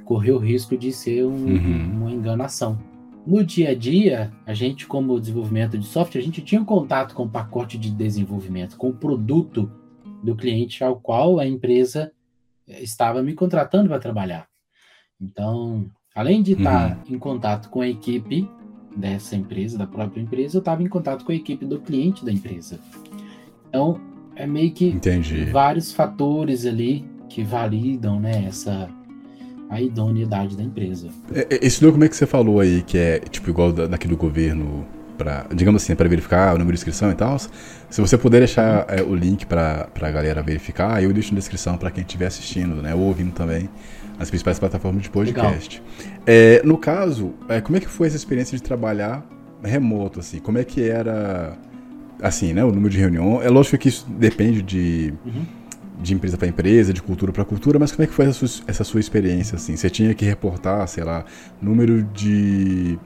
correr 0.05 0.31
o 0.31 0.37
risco 0.37 0.77
de 0.77 0.91
ser 0.91 1.25
um, 1.25 1.31
uhum. 1.31 1.91
uma 2.01 2.11
enganação. 2.11 2.77
No 3.25 3.43
dia 3.43 3.71
a 3.71 3.75
dia, 3.75 4.31
a 4.45 4.53
gente, 4.53 4.87
como 4.87 5.19
desenvolvimento 5.19 5.77
de 5.77 5.85
software, 5.85 6.21
a 6.21 6.23
gente 6.23 6.41
tinha 6.41 6.61
um 6.61 6.65
contato 6.65 7.13
com 7.13 7.23
o 7.23 7.29
pacote 7.29 7.77
de 7.77 7.89
desenvolvimento, 7.89 8.77
com 8.77 8.89
o 8.89 8.93
produto 8.93 9.69
do 10.23 10.35
cliente 10.35 10.83
ao 10.83 10.95
qual 10.97 11.39
a 11.39 11.45
empresa 11.45 12.11
eh, 12.65 12.81
estava 12.81 13.21
me 13.21 13.33
contratando 13.33 13.89
para 13.89 13.99
trabalhar. 13.99 14.47
Então, 15.19 15.89
além 16.17 16.41
de 16.41 16.53
estar 16.53 16.97
uhum. 17.07 17.15
em 17.15 17.19
contato 17.19 17.69
com 17.69 17.79
a 17.79 17.87
equipe 17.87 18.49
dessa 18.95 19.35
empresa, 19.35 19.77
da 19.77 19.85
própria 19.85 20.19
empresa, 20.19 20.57
eu 20.57 20.59
estava 20.59 20.81
em 20.81 20.87
contato 20.87 21.23
com 21.23 21.31
a 21.31 21.35
equipe 21.35 21.63
do 21.63 21.79
cliente 21.79 22.25
da 22.25 22.31
empresa. 22.31 22.79
Então, 23.69 24.01
é 24.35 24.47
meio 24.47 24.71
que 24.71 24.87
Entendi. 24.87 25.45
vários 25.45 25.91
fatores 25.91 26.65
ali 26.65 27.05
que 27.29 27.43
validam 27.43 28.19
né, 28.19 28.45
essa 28.47 28.89
a 29.69 29.79
idoneidade 29.79 30.57
da 30.57 30.63
empresa. 30.63 31.09
É, 31.31 31.55
é, 31.55 31.59
esse 31.61 31.79
documento 31.81 32.11
que 32.11 32.17
você 32.17 32.25
falou 32.25 32.61
aí, 32.61 32.81
que 32.81 32.97
é 32.97 33.19
tipo 33.19 33.51
igual 33.51 33.71
da, 33.71 33.85
daquele 33.85 34.15
do 34.15 34.17
governo, 34.17 34.87
para 35.19 35.45
digamos 35.53 35.83
assim, 35.83 35.93
para 35.93 36.09
verificar 36.09 36.55
o 36.55 36.57
número 36.57 36.73
de 36.73 36.79
inscrição 36.79 37.11
e 37.11 37.15
tal, 37.15 37.37
se 37.37 38.01
você 38.01 38.17
puder 38.17 38.39
deixar 38.39 38.87
é, 38.89 39.03
o 39.03 39.13
link 39.13 39.45
para 39.45 39.87
a 39.93 40.11
galera 40.11 40.41
verificar, 40.41 41.03
eu 41.03 41.13
deixo 41.13 41.31
na 41.33 41.39
descrição 41.39 41.77
para 41.77 41.91
quem 41.91 42.01
estiver 42.01 42.25
assistindo, 42.25 42.81
né, 42.81 42.95
ou 42.95 43.01
ouvindo 43.01 43.33
também 43.33 43.69
nas 44.17 44.29
principais 44.29 44.59
plataformas 44.59 45.03
de 45.03 45.09
podcast. 45.09 45.81
É, 46.25 46.61
no 46.63 46.77
caso, 46.77 47.33
é, 47.47 47.61
como 47.61 47.77
é 47.77 47.79
que 47.79 47.87
foi 47.87 48.07
essa 48.07 48.15
experiência 48.15 48.57
de 48.57 48.63
trabalhar 48.63 49.25
remoto, 49.63 50.19
assim? 50.19 50.39
Como 50.39 50.57
é 50.57 50.63
que 50.63 50.83
era 50.83 51.57
assim, 52.21 52.53
né? 52.53 52.63
O 52.63 52.71
número 52.71 52.89
de 52.89 52.97
reunião. 52.97 53.41
É 53.41 53.49
lógico 53.49 53.77
que 53.77 53.89
isso 53.89 54.05
depende 54.09 54.61
de, 54.61 55.13
uhum. 55.25 55.45
de 56.01 56.13
empresa 56.13 56.37
para 56.37 56.47
empresa, 56.47 56.91
de 56.91 57.01
cultura 57.01 57.31
para 57.31 57.45
cultura, 57.45 57.77
mas 57.77 57.91
como 57.91 58.03
é 58.03 58.07
que 58.07 58.13
foi 58.13 58.25
essa 58.25 58.47
sua, 58.47 58.63
essa 58.67 58.83
sua 58.83 58.99
experiência, 58.99 59.55
assim? 59.55 59.75
Você 59.75 59.89
tinha 59.89 60.13
que 60.13 60.25
reportar, 60.25 60.87
sei 60.87 61.03
lá, 61.03 61.25
número 61.61 62.03
de 62.03 62.97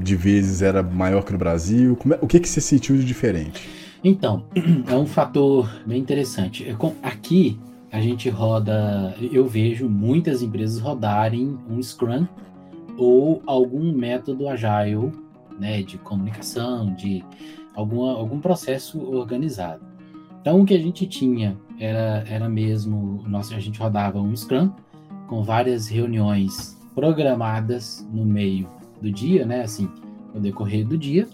de 0.00 0.14
vezes 0.14 0.62
era 0.62 0.82
maior 0.82 1.24
que 1.24 1.32
no 1.32 1.38
Brasil? 1.38 1.98
É, 2.10 2.18
o 2.20 2.26
que, 2.26 2.38
que 2.38 2.48
você 2.48 2.60
sentiu 2.60 2.96
de 2.96 3.04
diferente? 3.04 3.68
Então, 4.02 4.44
é 4.86 4.94
um 4.94 5.06
fator 5.06 5.68
bem 5.86 6.00
interessante. 6.00 6.68
É 6.68 6.76
aqui 7.02 7.58
a 7.92 8.00
gente 8.00 8.30
roda, 8.30 9.14
eu 9.20 9.46
vejo 9.46 9.86
muitas 9.86 10.42
empresas 10.42 10.80
rodarem 10.80 11.58
um 11.68 11.80
Scrum 11.82 12.26
ou 12.96 13.42
algum 13.46 13.92
método 13.92 14.48
agile, 14.48 15.12
né, 15.60 15.82
de 15.82 15.98
comunicação, 15.98 16.94
de 16.94 17.22
alguma, 17.74 18.12
algum 18.12 18.40
processo 18.40 18.98
organizado. 18.98 19.84
Então, 20.40 20.62
o 20.62 20.64
que 20.64 20.74
a 20.74 20.78
gente 20.78 21.06
tinha 21.06 21.56
era, 21.78 22.24
era 22.26 22.48
mesmo, 22.48 23.22
nossa, 23.28 23.54
a 23.54 23.60
gente 23.60 23.78
rodava 23.78 24.18
um 24.18 24.34
Scrum 24.34 24.72
com 25.28 25.42
várias 25.42 25.86
reuniões 25.86 26.78
programadas 26.94 28.08
no 28.10 28.24
meio 28.24 28.68
do 29.02 29.12
dia, 29.12 29.44
né? 29.44 29.62
Assim, 29.62 29.88
no 30.34 30.40
decorrer 30.40 30.86
do 30.86 30.96
dia. 30.96 31.28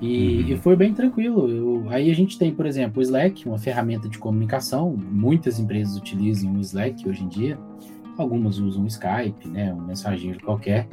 E, 0.00 0.42
uhum. 0.42 0.48
e 0.48 0.56
foi 0.56 0.76
bem 0.76 0.94
tranquilo. 0.94 1.48
Eu, 1.48 1.88
aí 1.90 2.10
a 2.10 2.14
gente 2.14 2.38
tem, 2.38 2.54
por 2.54 2.66
exemplo, 2.66 3.00
o 3.00 3.02
Slack, 3.02 3.46
uma 3.46 3.58
ferramenta 3.58 4.08
de 4.08 4.18
comunicação. 4.18 4.96
Muitas 4.96 5.58
empresas 5.58 5.96
utilizam 5.96 6.54
o 6.54 6.60
Slack 6.60 7.06
hoje 7.08 7.22
em 7.22 7.28
dia. 7.28 7.58
Algumas 8.16 8.58
usam 8.58 8.84
o 8.84 8.86
Skype, 8.86 9.48
né, 9.48 9.72
um 9.72 9.82
mensageiro 9.82 10.40
qualquer. 10.40 10.88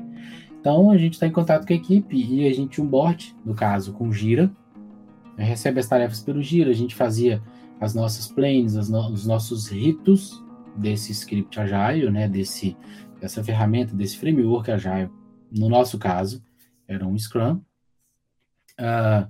Então 0.60 0.92
a 0.92 0.98
gente 0.98 1.14
está 1.14 1.28
em 1.28 1.32
contato 1.32 1.66
com 1.66 1.74
a 1.74 1.76
equipe 1.76 2.16
e 2.18 2.46
a 2.48 2.54
gente 2.54 2.82
onboard, 2.82 3.36
no 3.46 3.54
caso, 3.54 3.94
com 3.94 4.10
o 4.10 4.14
Gira. 4.14 4.52
Recebe 5.38 5.80
as 5.80 5.88
tarefas 5.88 6.22
pelo 6.22 6.42
Gira. 6.42 6.72
A 6.72 6.76
gente 6.76 6.96
fazia 6.96 7.42
as 7.80 7.94
nossas 7.94 8.28
planes, 8.28 8.90
no, 8.90 9.12
os 9.12 9.26
nossos 9.26 9.70
ritos 9.70 10.44
desse 10.76 11.12
script 11.12 11.60
Agile, 11.60 12.10
né, 12.12 12.28
desse, 12.28 12.76
dessa 13.20 13.44
ferramenta, 13.44 13.96
desse 13.96 14.18
framework 14.18 14.70
Agile. 14.72 15.10
No 15.52 15.70
nosso 15.70 15.98
caso, 15.98 16.44
era 16.88 17.06
um 17.06 17.18
Scrum 17.18 17.62
Uh, 18.80 19.28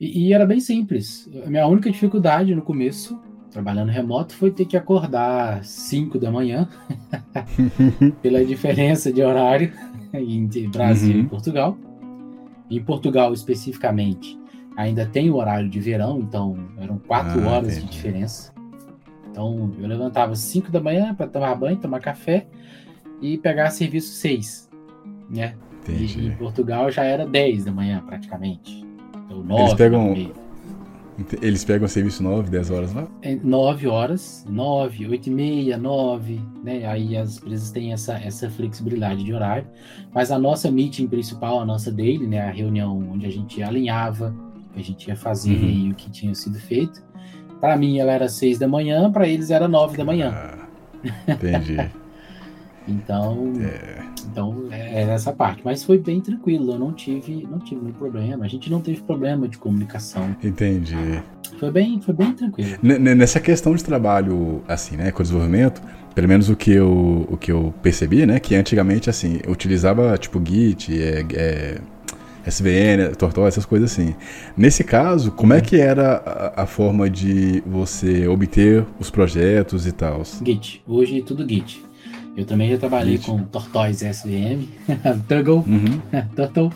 e, 0.00 0.28
e, 0.28 0.32
era 0.32 0.46
bem 0.46 0.60
simples. 0.60 1.28
A 1.44 1.50
minha 1.50 1.66
única 1.66 1.90
dificuldade 1.90 2.54
no 2.54 2.62
começo, 2.62 3.20
trabalhando 3.50 3.90
remoto, 3.90 4.34
foi 4.34 4.50
ter 4.50 4.64
que 4.64 4.76
acordar 4.76 5.64
5 5.64 6.18
da 6.18 6.30
manhã, 6.30 6.68
pela 8.22 8.44
diferença 8.44 9.12
de 9.12 9.22
horário 9.22 9.72
entre 10.14 10.68
Brasil 10.68 11.16
uhum. 11.16 11.22
e 11.22 11.26
Portugal. 11.26 11.78
Em 12.70 12.82
Portugal, 12.82 13.32
especificamente, 13.32 14.38
ainda 14.76 15.06
tem 15.06 15.30
o 15.30 15.36
horário 15.36 15.68
de 15.68 15.80
verão, 15.80 16.20
então 16.20 16.56
eram 16.78 16.98
4 16.98 17.40
ah, 17.40 17.48
horas 17.48 17.80
de 17.80 17.86
diferença. 17.88 18.52
Então, 19.30 19.72
eu 19.78 19.86
levantava 19.86 20.34
5 20.36 20.70
da 20.70 20.80
manhã 20.80 21.14
para 21.14 21.26
tomar 21.26 21.54
banho, 21.54 21.76
tomar 21.76 22.00
café 22.00 22.46
e 23.20 23.38
pegar 23.38 23.70
serviço 23.70 24.12
6, 24.14 24.68
né? 25.30 25.54
Entendi. 25.92 26.20
E 26.20 26.26
em 26.28 26.36
Portugal 26.36 26.90
já 26.90 27.04
era 27.04 27.26
10 27.26 27.64
da 27.64 27.72
manhã, 27.72 28.02
praticamente. 28.06 28.86
Ou 29.30 29.44
9 29.44 29.62
Eles 29.62 29.74
pegam. 29.74 30.32
Eles 31.42 31.64
pegam 31.64 31.88
serviço 31.88 32.22
9, 32.22 32.48
10 32.48 32.70
horas 32.70 32.92
lá? 32.92 33.08
9 33.42 33.86
é, 33.86 33.90
horas, 33.90 34.46
9, 34.48 35.08
8 35.08 35.26
e 35.26 35.30
meia, 35.30 35.76
9, 35.76 36.40
né? 36.62 36.86
Aí 36.86 37.16
as 37.16 37.38
empresas 37.38 37.72
têm 37.72 37.92
essa, 37.92 38.14
essa 38.18 38.48
flexibilidade 38.48 39.24
de 39.24 39.34
horário. 39.34 39.66
Mas 40.14 40.30
a 40.30 40.38
nossa 40.38 40.70
meeting 40.70 41.08
principal, 41.08 41.60
a 41.60 41.64
nossa 41.64 41.90
daily, 41.90 42.24
né? 42.24 42.42
A 42.42 42.52
reunião 42.52 42.96
onde 43.12 43.26
a 43.26 43.30
gente 43.30 43.60
alinhava 43.60 44.32
o 44.54 44.74
que 44.74 44.80
a 44.80 44.84
gente 44.84 45.08
ia 45.08 45.16
fazer 45.16 45.56
uhum. 45.56 45.68
e 45.68 45.90
o 45.90 45.94
que 45.96 46.08
tinha 46.08 46.32
sido 46.36 46.58
feito. 46.60 47.02
Para 47.60 47.76
mim 47.76 47.98
ela 47.98 48.12
era 48.12 48.28
6 48.28 48.60
da 48.60 48.68
manhã, 48.68 49.10
para 49.10 49.26
eles 49.26 49.50
era 49.50 49.66
9 49.66 49.96
da 49.96 50.04
manhã. 50.04 50.32
Ah, 50.32 50.68
entendi. 51.32 51.90
então, 52.86 53.54
é. 53.60 54.07
Então, 54.30 54.64
é, 54.70 55.02
é 55.02 55.08
essa 55.08 55.32
parte. 55.32 55.62
Mas 55.64 55.84
foi 55.84 55.98
bem 55.98 56.20
tranquilo, 56.20 56.72
eu 56.72 56.78
não 56.78 56.92
tive, 56.92 57.46
não 57.50 57.58
tive 57.58 57.80
nenhum 57.80 57.94
problema. 57.94 58.44
A 58.44 58.48
gente 58.48 58.70
não 58.70 58.80
teve 58.80 59.00
problema 59.00 59.48
de 59.48 59.58
comunicação. 59.58 60.36
Entendi. 60.42 61.22
Foi 61.58 61.70
bem, 61.70 62.00
foi 62.00 62.14
bem 62.14 62.32
tranquilo. 62.32 62.78
nessa 62.82 63.40
questão 63.40 63.74
de 63.74 63.82
trabalho, 63.82 64.62
assim, 64.68 64.96
né, 64.96 65.10
com 65.10 65.22
desenvolvimento, 65.22 65.82
pelo 66.14 66.28
menos 66.28 66.48
o 66.48 66.56
que 66.56 66.72
eu, 66.72 67.26
o 67.30 67.36
que 67.36 67.50
eu 67.50 67.74
percebi, 67.82 68.26
né, 68.26 68.38
que 68.38 68.54
antigamente, 68.54 69.08
assim, 69.10 69.40
eu 69.44 69.52
utilizava, 69.52 70.16
tipo, 70.18 70.40
Git, 70.44 70.92
é, 71.00 71.24
é 71.34 71.78
SVN, 72.48 73.14
Tortoise, 73.16 73.48
essas 73.48 73.66
coisas 73.66 73.92
assim. 73.92 74.14
Nesse 74.56 74.82
caso, 74.82 75.30
como 75.32 75.52
é 75.52 75.60
que 75.60 75.76
era 75.76 76.16
a, 76.56 76.62
a, 76.62 76.66
forma 76.66 77.08
de 77.08 77.62
você 77.66 78.26
obter 78.26 78.84
os 78.98 79.10
projetos 79.10 79.86
e 79.86 79.92
tal? 79.92 80.22
Git. 80.44 80.82
Hoje 80.86 81.22
tudo 81.22 81.46
Git. 81.48 81.87
Eu 82.38 82.46
também 82.46 82.70
já 82.70 82.78
trabalhei 82.78 83.18
com 83.18 83.42
Tortoise 83.42 84.06
SVM, 84.06 84.68
Tuggle, 85.26 85.56
uhum. 85.66 86.00
Turtle. 86.36 86.70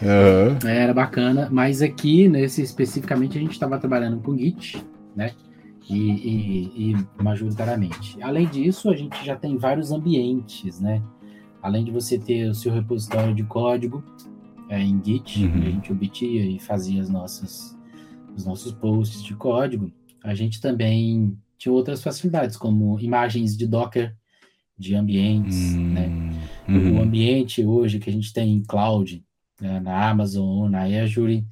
uhum. 0.00 0.58
Era 0.66 0.94
bacana, 0.94 1.46
mas 1.52 1.82
aqui, 1.82 2.26
nesse 2.26 2.62
especificamente, 2.62 3.36
a 3.36 3.40
gente 3.42 3.52
estava 3.52 3.78
trabalhando 3.78 4.18
com 4.22 4.34
Git, 4.34 4.82
né? 5.14 5.32
E, 5.90 5.94
e, 5.94 6.92
e, 6.92 7.22
majoritariamente. 7.22 8.16
Além 8.22 8.48
disso, 8.48 8.88
a 8.88 8.96
gente 8.96 9.22
já 9.22 9.36
tem 9.36 9.58
vários 9.58 9.92
ambientes, 9.92 10.80
né? 10.80 11.02
Além 11.60 11.84
de 11.84 11.90
você 11.90 12.18
ter 12.18 12.48
o 12.48 12.54
seu 12.54 12.72
repositório 12.72 13.34
de 13.34 13.42
código 13.44 14.02
é, 14.70 14.80
em 14.80 15.02
Git, 15.04 15.44
uhum. 15.44 15.52
a 15.52 15.70
gente 15.70 15.92
obtia 15.92 16.46
e 16.46 16.58
fazia 16.58 17.02
as 17.02 17.10
nossas, 17.10 17.76
os 18.34 18.46
nossos 18.46 18.72
posts 18.72 19.22
de 19.22 19.34
código, 19.34 19.92
a 20.24 20.34
gente 20.34 20.62
também 20.62 21.36
tinha 21.58 21.74
outras 21.74 22.02
facilidades, 22.02 22.56
como 22.56 22.98
imagens 22.98 23.54
de 23.54 23.66
Docker 23.66 24.18
de 24.80 24.94
ambientes, 24.94 25.74
hum, 25.74 25.92
né? 25.92 26.08
Uhum. 26.66 26.98
O 26.98 27.02
ambiente 27.02 27.64
hoje 27.64 27.98
que 27.98 28.08
a 28.08 28.12
gente 28.12 28.32
tem 28.32 28.54
em 28.54 28.62
cloud, 28.62 29.22
né, 29.60 29.78
na 29.80 30.08
Amazon 30.08 30.70
na 30.70 30.84
Azure, 30.84 31.44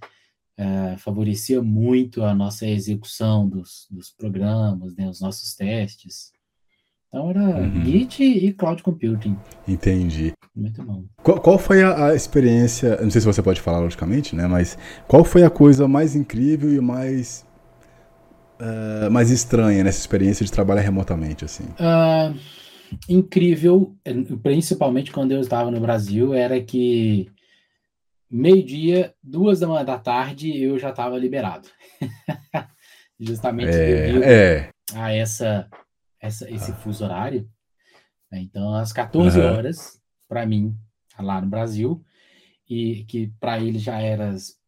uh, 0.58 0.96
favorecia 0.96 1.60
muito 1.60 2.22
a 2.22 2.34
nossa 2.34 2.66
execução 2.66 3.46
dos, 3.46 3.86
dos 3.90 4.10
programas, 4.10 4.96
né, 4.96 5.06
os 5.08 5.20
nossos 5.20 5.54
testes. 5.54 6.32
Então 7.08 7.30
era 7.30 7.40
uhum. 7.40 7.84
Git 7.84 8.22
e 8.22 8.52
Cloud 8.52 8.82
Computing. 8.82 9.36
Entendi. 9.66 10.32
Muito 10.54 10.82
bom. 10.82 11.04
Qual, 11.22 11.40
qual 11.40 11.58
foi 11.58 11.82
a, 11.82 12.06
a, 12.06 12.14
experiência, 12.14 12.98
não 13.02 13.10
sei 13.10 13.20
se 13.20 13.26
você 13.26 13.42
pode 13.42 13.60
falar 13.60 13.80
logicamente, 13.80 14.34
né, 14.34 14.46
mas 14.46 14.78
qual 15.06 15.22
foi 15.22 15.42
a 15.42 15.50
coisa 15.50 15.86
mais 15.86 16.16
incrível 16.16 16.72
e 16.72 16.80
mais 16.80 17.46
uh, 18.58 19.10
mais 19.10 19.30
estranha 19.30 19.84
nessa 19.84 19.98
experiência 19.98 20.44
de 20.44 20.52
trabalhar 20.52 20.82
remotamente, 20.82 21.44
assim? 21.44 21.64
Uh, 21.64 22.38
incrível, 23.08 23.96
principalmente 24.42 25.10
quando 25.10 25.32
eu 25.32 25.40
estava 25.40 25.70
no 25.70 25.80
Brasil, 25.80 26.34
era 26.34 26.60
que 26.62 27.30
meio-dia, 28.30 29.14
duas 29.22 29.60
da 29.60 29.66
manhã 29.66 29.84
da 29.84 29.98
tarde, 29.98 30.56
eu 30.56 30.78
já 30.78 30.90
estava 30.90 31.16
liberado. 31.16 31.68
Justamente 33.18 33.70
é, 33.70 34.06
devido 34.06 34.22
é. 34.22 34.70
a 34.94 35.12
essa, 35.12 35.68
essa, 36.20 36.50
esse 36.50 36.70
ah. 36.70 36.74
fuso 36.76 37.04
horário. 37.04 37.48
Então, 38.32 38.74
às 38.74 38.92
14 38.92 39.38
uhum. 39.38 39.46
horas, 39.46 40.00
para 40.28 40.46
mim, 40.46 40.76
lá 41.18 41.40
no 41.40 41.48
Brasil, 41.48 42.04
e 42.68 43.04
que 43.04 43.32
para 43.40 43.58
ele 43.58 43.78
já 43.78 44.00
era 44.00 44.28
às 44.28 44.58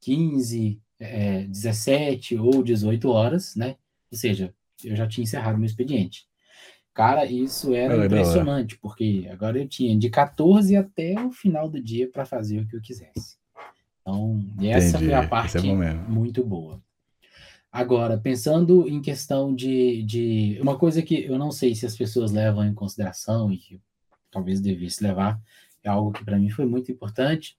15, 0.00 0.82
é, 1.00 1.44
17 1.44 2.36
ou 2.36 2.62
18 2.62 3.08
horas, 3.08 3.56
né? 3.56 3.76
Ou 4.12 4.18
seja, 4.18 4.54
eu 4.84 4.94
já 4.94 5.06
tinha 5.06 5.22
encerrado 5.22 5.56
meu 5.56 5.66
expediente. 5.66 6.27
Cara, 6.98 7.24
isso 7.26 7.72
era 7.76 7.94
é 7.94 8.06
impressionante, 8.06 8.76
porque 8.76 9.28
agora 9.30 9.56
eu 9.56 9.68
tinha 9.68 9.96
de 9.96 10.10
14 10.10 10.74
até 10.74 11.14
o 11.24 11.30
final 11.30 11.68
do 11.68 11.80
dia 11.80 12.10
para 12.10 12.24
fazer 12.24 12.58
o 12.58 12.66
que 12.66 12.74
eu 12.74 12.80
quisesse. 12.80 13.36
Então, 14.00 14.44
essa 14.60 14.96
Entendi. 14.96 15.04
foi 15.04 15.14
a 15.14 15.22
é 15.22 15.26
parte 15.28 15.58
é 15.58 15.94
muito 16.08 16.44
boa. 16.44 16.82
Agora, 17.70 18.18
pensando 18.18 18.88
em 18.88 19.00
questão 19.00 19.54
de, 19.54 20.02
de. 20.02 20.58
Uma 20.60 20.76
coisa 20.76 21.00
que 21.00 21.22
eu 21.22 21.38
não 21.38 21.52
sei 21.52 21.72
se 21.72 21.86
as 21.86 21.96
pessoas 21.96 22.32
levam 22.32 22.64
em 22.64 22.74
consideração 22.74 23.52
e 23.52 23.58
que 23.58 23.80
talvez 24.28 24.60
devesse 24.60 25.00
levar, 25.00 25.40
é 25.84 25.88
algo 25.88 26.10
que 26.10 26.24
para 26.24 26.36
mim 26.36 26.50
foi 26.50 26.66
muito 26.66 26.90
importante, 26.90 27.56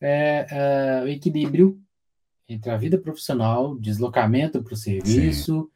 é, 0.00 0.44
é, 0.50 1.04
o 1.04 1.08
equilíbrio 1.08 1.80
entre 2.48 2.68
a 2.72 2.76
vida 2.76 2.98
profissional, 2.98 3.78
deslocamento 3.78 4.60
para 4.60 4.74
o 4.74 4.76
serviço 4.76 5.62
Sim. 5.62 5.70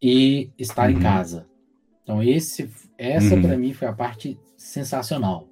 e 0.00 0.50
estar 0.56 0.88
uhum. 0.88 0.96
em 0.96 0.98
casa. 1.02 1.51
Então, 2.02 2.22
esse, 2.22 2.68
essa 2.98 3.34
uhum. 3.34 3.42
para 3.42 3.56
mim 3.56 3.72
foi 3.72 3.88
a 3.88 3.92
parte 3.92 4.38
sensacional. 4.56 5.48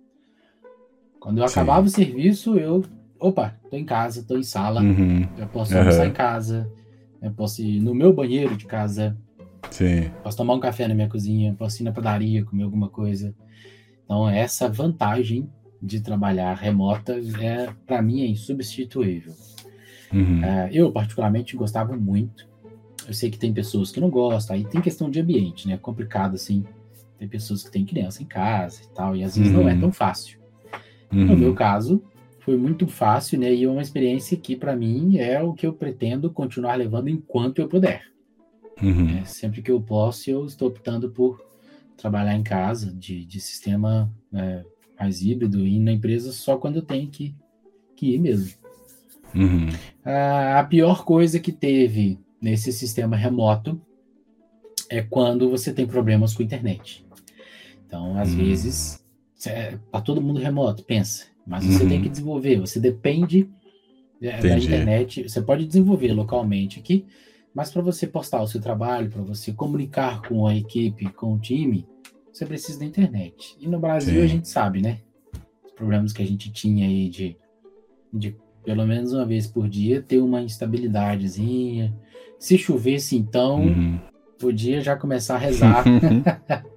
Quando 1.19 1.39
eu 1.39 1.45
acabava 1.45 1.87
Sim. 1.87 2.03
o 2.03 2.05
serviço, 2.05 2.59
eu, 2.59 2.85
opa, 3.19 3.55
tô 3.71 3.77
em 3.77 3.85
casa, 3.85 4.25
tô 4.27 4.37
em 4.37 4.43
sala, 4.43 4.83
uhum. 4.83 5.29
eu 5.39 5.47
posso 5.47 5.73
uhum. 5.73 5.81
almoçar 5.81 6.07
em 6.07 6.13
casa, 6.13 6.71
eu 7.23 7.31
posso 7.31 7.63
ir 7.63 7.81
no 7.81 7.95
meu 7.95 8.13
banheiro 8.13 8.57
de 8.57 8.67
casa, 8.67 9.17
Sim. 9.71 10.11
posso 10.23 10.37
tomar 10.37 10.55
um 10.55 10.61
café 10.61 10.89
na 10.89 10.95
minha 10.95 11.09
cozinha, 11.09 11.55
posso 11.55 11.83
ir 11.83 11.85
na 11.85 11.93
padaria, 11.93 12.45
comer 12.45 12.65
alguma 12.65 12.89
coisa. 12.89 13.35
Então, 14.05 14.29
essa 14.29 14.69
vantagem 14.69 15.49
de 15.81 16.01
trabalhar 16.01 16.55
remota 16.55 17.21
é, 17.41 17.69
para 17.87 18.03
mim, 18.03 18.23
é 18.23 18.27
insubstituível. 18.27 19.35
Uhum. 20.13 20.41
Uh, 20.41 20.69
eu, 20.73 20.91
particularmente, 20.91 21.57
gostava 21.57 21.97
muito 21.97 22.50
eu 23.11 23.15
sei 23.15 23.29
que 23.29 23.39
tem 23.39 23.53
pessoas 23.53 23.91
que 23.91 24.01
não 24.01 24.09
gostam, 24.09 24.55
aí 24.55 24.65
tem 24.65 24.81
questão 24.81 25.11
de 25.11 25.21
ambiente, 25.21 25.67
né? 25.67 25.75
É 25.75 25.77
complicado, 25.77 26.35
assim. 26.35 26.65
Tem 27.19 27.29
pessoas 27.29 27.63
que 27.65 27.71
têm 27.71 27.85
criança 27.85 28.23
em 28.23 28.27
casa 28.27 28.83
e 28.85 28.95
tal, 28.95 29.17
e 29.17 29.25
às 29.25 29.37
vezes 29.37 29.53
uhum. 29.53 29.63
não 29.63 29.69
é 29.69 29.75
uhum. 29.75 29.81
tão 29.81 29.93
fácil. 29.93 30.39
Uhum. 31.13 31.27
No 31.27 31.37
meu 31.37 31.55
caso, 31.55 32.03
foi 32.39 32.57
muito 32.57 32.87
fácil, 32.87 33.39
né? 33.39 33.53
E 33.53 33.65
é 33.65 33.69
uma 33.69 33.83
experiência 33.83 34.37
que, 34.37 34.55
para 34.55 34.77
mim, 34.77 35.19
é 35.19 35.43
o 35.43 35.53
que 35.53 35.67
eu 35.67 35.73
pretendo 35.73 36.31
continuar 36.31 36.77
levando 36.77 37.09
enquanto 37.09 37.59
eu 37.59 37.69
puder. 37.69 38.05
Uhum. 38.81 39.19
É, 39.19 39.25
sempre 39.25 39.61
que 39.61 39.73
eu 39.73 39.81
posso, 39.81 40.31
eu 40.31 40.47
estou 40.47 40.69
optando 40.69 41.11
por 41.11 41.45
trabalhar 41.97 42.37
em 42.37 42.45
casa, 42.45 42.93
de, 42.93 43.25
de 43.27 43.41
sistema 43.41 44.11
né, 44.31 44.65
mais 44.99 45.21
híbrido, 45.21 45.67
e 45.67 45.81
na 45.81 45.93
empresa 45.93 46.33
só 46.33 46.57
quando 46.57 46.77
eu 46.77 46.83
tenho 46.83 47.09
que, 47.09 47.35
que 47.97 48.15
ir 48.15 48.19
mesmo. 48.19 48.59
Uhum. 49.33 49.69
a 50.05 50.65
pior 50.65 51.05
coisa 51.05 51.39
que 51.39 51.53
teve 51.53 52.19
nesse 52.41 52.73
sistema 52.73 53.17
remoto 53.17 53.81
é 54.89 55.03
quando 55.03 55.49
você 55.49 55.73
tem 55.73 55.87
problemas 55.87 56.35
com 56.35 56.43
a 56.43 56.47
internet. 56.47 57.05
Então, 57.87 58.19
às 58.19 58.33
hum. 58.33 58.37
vezes, 58.37 59.05
é, 59.47 59.79
tá 59.91 60.01
todo 60.01 60.21
mundo 60.21 60.41
remoto, 60.41 60.83
pensa. 60.85 61.27
Mas 61.47 61.65
você 61.65 61.87
tem 61.87 61.97
Uhum. 61.97 62.03
que 62.03 62.09
desenvolver, 62.09 62.61
você 62.61 62.79
depende 62.79 63.49
é, 64.21 64.33
da 64.33 64.51
Entendi. 64.51 64.67
internet. 64.67 65.29
Você 65.29 65.41
pode 65.41 65.67
desenvolver 65.67 66.13
localmente 66.13 66.79
aqui, 66.79 67.07
mas 67.55 67.71
para 67.71 67.83
você 67.83 68.07
postar 68.07 68.43
o 68.43 68.47
seu 68.47 68.61
trabalho, 68.61 69.11
para 69.11 69.23
você 69.23 69.53
comunicar 69.53 70.23
com 70.23 70.47
a 70.47 70.55
equipe, 70.55 71.11
com 71.11 71.35
o 71.35 71.39
time, 71.39 71.87
você 72.33 72.47
precisa 72.47 72.79
da 72.79 72.85
internet. 72.85 73.57
E 73.59 73.67
no 73.67 73.79
Brasil 73.79 74.21
Sim. 74.21 74.25
a 74.25 74.27
gente 74.27 74.49
sabe, 74.49 74.81
né? 74.81 74.99
Os 75.65 75.73
problemas 75.73 76.13
que 76.13 76.23
a 76.23 76.27
gente 76.27 76.53
tinha 76.53 76.87
aí 76.87 77.09
de, 77.09 77.37
de 78.13 78.37
pelo 78.63 78.87
menos 78.87 79.13
uma 79.13 79.25
vez 79.25 79.47
por 79.47 79.69
dia 79.69 80.03
ter 80.03 80.21
uma 80.21 80.43
instabilidadezinha. 80.43 81.93
Se 82.41 82.59
chovesse, 82.59 83.17
então, 83.17 83.61
Uhum. 83.67 84.01
podia 84.39 84.81
já 84.81 84.97
começar 84.97 85.37
a 85.37 85.39
rezar. 85.39 85.85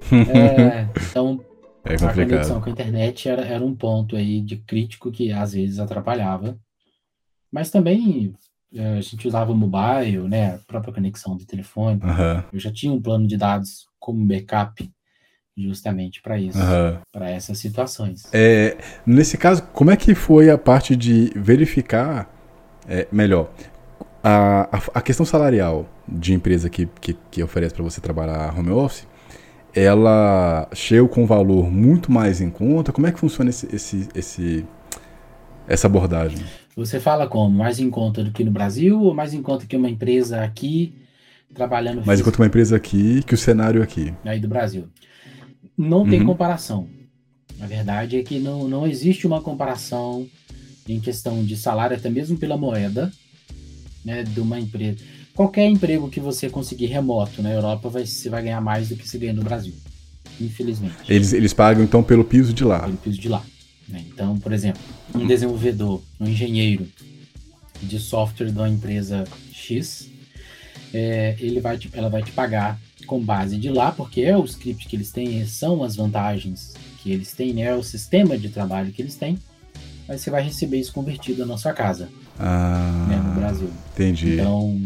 É, 0.28 0.82
então, 1.10 1.40
É 1.84 1.94
a 1.94 2.12
conexão 2.14 2.60
com 2.60 2.68
a 2.68 2.72
internet 2.72 3.28
era, 3.28 3.42
era 3.44 3.64
um 3.64 3.74
ponto 3.74 4.16
aí 4.16 4.40
de 4.40 4.56
crítico 4.56 5.12
que 5.12 5.30
às 5.32 5.52
vezes 5.52 5.78
atrapalhava. 5.78 6.58
Mas 7.52 7.70
também 7.70 8.32
eh, 8.74 8.96
a 8.98 9.00
gente 9.00 9.28
usava 9.28 9.52
o 9.52 9.56
mobile, 9.56 10.28
né? 10.28 10.54
A 10.54 10.58
própria 10.66 10.92
conexão 10.94 11.36
do 11.36 11.44
telefone. 11.46 12.00
Aham, 12.02 12.44
Eu 12.52 12.58
já 12.58 12.72
tinha 12.72 12.92
um 12.92 13.00
plano 13.00 13.26
de 13.26 13.36
dados 13.36 13.86
como 14.00 14.24
backup 14.26 14.90
justamente 15.56 16.20
para 16.20 16.38
isso, 16.38 16.58
aham. 16.58 17.00
para 17.12 17.30
essas 17.30 17.58
situações. 17.58 18.24
É, 18.32 18.76
nesse 19.06 19.38
caso, 19.38 19.62
como 19.72 19.90
é 19.90 19.96
que 19.96 20.14
foi 20.14 20.50
a 20.50 20.58
parte 20.58 20.96
de 20.96 21.30
verificar, 21.36 22.28
é, 22.88 23.06
melhor, 23.12 23.50
a, 24.24 24.78
a, 24.78 24.82
a 24.96 25.02
questão 25.02 25.26
salarial 25.26 25.88
de 26.08 26.34
empresa 26.34 26.70
que, 26.70 26.88
que, 27.00 27.16
que 27.30 27.44
oferece 27.44 27.74
para 27.74 27.84
você 27.84 28.00
trabalhar 28.00 28.58
home 28.58 28.70
office, 28.70 29.08
ela 29.74 30.68
chega 30.74 31.06
com 31.08 31.24
um 31.24 31.26
valor 31.26 31.70
muito 31.70 32.12
mais 32.12 32.40
em 32.40 32.50
conta? 32.50 32.92
Como 32.92 33.06
é 33.06 33.12
que 33.12 33.20
funciona 33.20 33.50
esse, 33.50 33.68
esse, 33.74 34.08
esse, 34.14 34.66
essa 35.66 35.86
abordagem? 35.86 36.50
Você 36.76 36.98
fala 37.00 37.26
como? 37.28 37.56
Mais 37.56 37.78
em 37.78 37.90
conta 37.90 38.22
do 38.24 38.32
que 38.32 38.44
no 38.44 38.50
Brasil 38.50 39.00
ou 39.00 39.14
mais 39.14 39.32
em 39.34 39.42
conta 39.42 39.66
que 39.66 39.76
uma 39.76 39.88
empresa 39.88 40.42
aqui 40.42 40.94
trabalhando 41.54 42.02
Mas 42.04 42.20
físico 42.20 42.20
enquanto 42.20 42.36
uma 42.36 42.46
empresa 42.46 42.76
aqui, 42.76 43.22
que 43.24 43.34
o 43.34 43.38
cenário 43.38 43.82
aqui. 43.82 44.12
aí 44.24 44.40
do 44.40 44.48
Brasil? 44.48 44.88
Não 45.76 46.06
tem 46.06 46.20
Uhum. 46.20 46.26
comparação. 46.26 46.88
A 47.60 47.66
verdade 47.66 48.18
é 48.18 48.22
que 48.22 48.38
não, 48.40 48.68
não 48.68 48.86
existe 48.86 49.26
uma 49.26 49.40
comparação 49.40 50.28
em 50.88 51.00
questão 51.00 51.44
de 51.44 51.56
salário, 51.56 51.96
até 51.96 52.10
mesmo 52.10 52.38
pela 52.38 52.56
moeda, 52.56 53.12
né, 54.04 54.22
de 54.22 54.40
uma 54.40 54.58
empresa. 54.60 54.98
Qualquer 55.34 55.66
emprego 55.68 56.08
que 56.08 56.20
você 56.20 56.48
conseguir 56.48 56.86
remoto 56.86 57.42
na 57.42 57.50
Europa, 57.52 57.88
vai, 57.88 58.06
você 58.06 58.28
vai 58.28 58.42
ganhar 58.42 58.60
mais 58.60 58.88
do 58.88 58.96
que 58.96 59.08
você 59.08 59.18
ganha 59.18 59.32
no 59.32 59.42
Brasil. 59.42 59.74
Infelizmente. 60.40 60.94
Eles, 61.08 61.32
eles 61.32 61.52
pagam 61.52 61.82
então 61.82 62.02
pelo 62.02 62.24
piso 62.24 62.52
de 62.52 62.64
lá. 62.64 62.80
pelo 62.80 62.96
piso 62.96 63.18
de 63.20 63.28
lá. 63.28 63.42
né? 63.88 64.04
Então, 64.12 64.36
por 64.38 64.52
exemplo, 64.52 64.80
um 65.14 65.26
desenvolvedor, 65.26 66.02
um 66.20 66.26
engenheiro 66.28 66.86
de 67.82 67.98
software 67.98 68.50
de 68.50 68.58
uma 68.58 68.68
empresa 68.68 69.24
X, 69.52 70.08
é, 70.92 71.36
ele 71.40 71.60
vai 71.60 71.76
te- 71.78 71.90
ela 71.92 72.08
vai 72.08 72.22
te 72.22 72.30
pagar 72.32 72.78
com 73.06 73.20
base 73.20 73.58
de 73.58 73.68
lá, 73.68 73.92
porque 73.92 74.22
é 74.22 74.36
o 74.36 74.44
script 74.44 74.88
que 74.88 74.96
eles 74.96 75.10
têm, 75.10 75.44
são 75.46 75.82
as 75.82 75.94
vantagens 75.96 76.74
que 77.02 77.10
eles 77.12 77.32
têm, 77.32 77.52
né? 77.52 77.62
é 77.62 77.74
o 77.74 77.82
sistema 77.82 78.38
de 78.38 78.48
trabalho 78.48 78.92
que 78.92 79.02
eles 79.02 79.14
têm, 79.16 79.38
mas 80.08 80.20
você 80.22 80.30
vai 80.30 80.42
receber 80.42 80.78
isso 80.78 80.92
convertido 80.92 81.44
na 81.44 81.58
sua 81.58 81.72
casa, 81.72 82.08
Ah, 82.38 83.06
né, 83.08 83.16
no 83.16 83.34
Brasil. 83.34 83.70
entendi. 83.92 84.34
Então, 84.34 84.80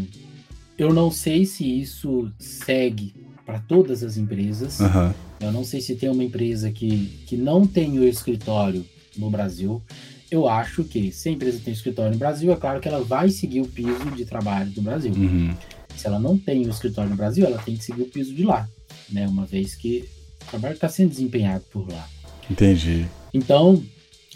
eu 0.77 0.93
não 0.93 1.11
sei 1.11 1.45
se 1.45 1.65
isso 1.81 2.31
segue 2.39 3.13
para 3.45 3.59
todas 3.59 4.03
as 4.03 4.17
empresas. 4.17 4.79
Aham, 4.79 5.13
Eu 5.39 5.51
não 5.51 5.63
sei 5.63 5.81
se 5.81 5.95
tem 5.95 6.09
uma 6.09 6.23
empresa 6.23 6.71
que, 6.71 7.23
que 7.25 7.35
não 7.35 7.65
tem 7.65 7.97
o 7.97 8.07
escritório 8.07 8.85
no 9.17 9.29
Brasil. 9.29 9.81
Eu 10.29 10.47
acho 10.47 10.83
que 10.83 11.11
se 11.11 11.29
a 11.29 11.31
empresa 11.31 11.59
tem 11.63 11.73
escritório 11.73 12.11
no 12.11 12.17
Brasil, 12.17 12.51
é 12.51 12.55
claro 12.55 12.79
que 12.79 12.87
ela 12.87 13.03
vai 13.03 13.29
seguir 13.29 13.61
o 13.61 13.67
piso 13.67 14.11
de 14.15 14.25
trabalho 14.25 14.69
do 14.71 14.81
Brasil. 14.81 15.11
uhum. 15.11 15.53
Se 15.95 16.07
ela 16.07 16.19
não 16.19 16.37
tem 16.37 16.65
o 16.65 16.69
escritório 16.69 17.09
no 17.09 17.15
Brasil, 17.17 17.45
ela 17.45 17.57
tem 17.57 17.75
que 17.75 17.83
seguir 17.83 18.03
o 18.03 18.05
piso 18.05 18.33
de 18.33 18.43
lá, 18.43 18.69
né? 19.09 19.27
Uma 19.27 19.45
vez 19.45 19.75
que 19.75 20.07
o 20.43 20.49
trabalho 20.51 20.75
está 20.75 20.87
sendo 20.87 21.09
desempenhado 21.09 21.65
por 21.71 21.91
lá. 21.91 22.07
Entendi. 22.49 23.05
Então, 23.33 23.83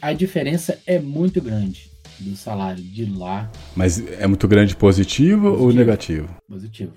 a 0.01 0.11
diferença 0.11 0.77
é 0.85 0.99
muito 0.99 1.41
grande 1.41 1.92
do 2.19 2.35
salário 2.35 2.81
de 2.83 3.05
lá 3.05 3.49
Mas 3.75 3.99
é 4.19 4.27
muito 4.27 4.47
grande 4.47 4.75
positivo, 4.75 5.47
ou 5.47 5.57
Positivo. 5.57 5.77
negativo? 5.79 6.35
positivo. 6.47 6.93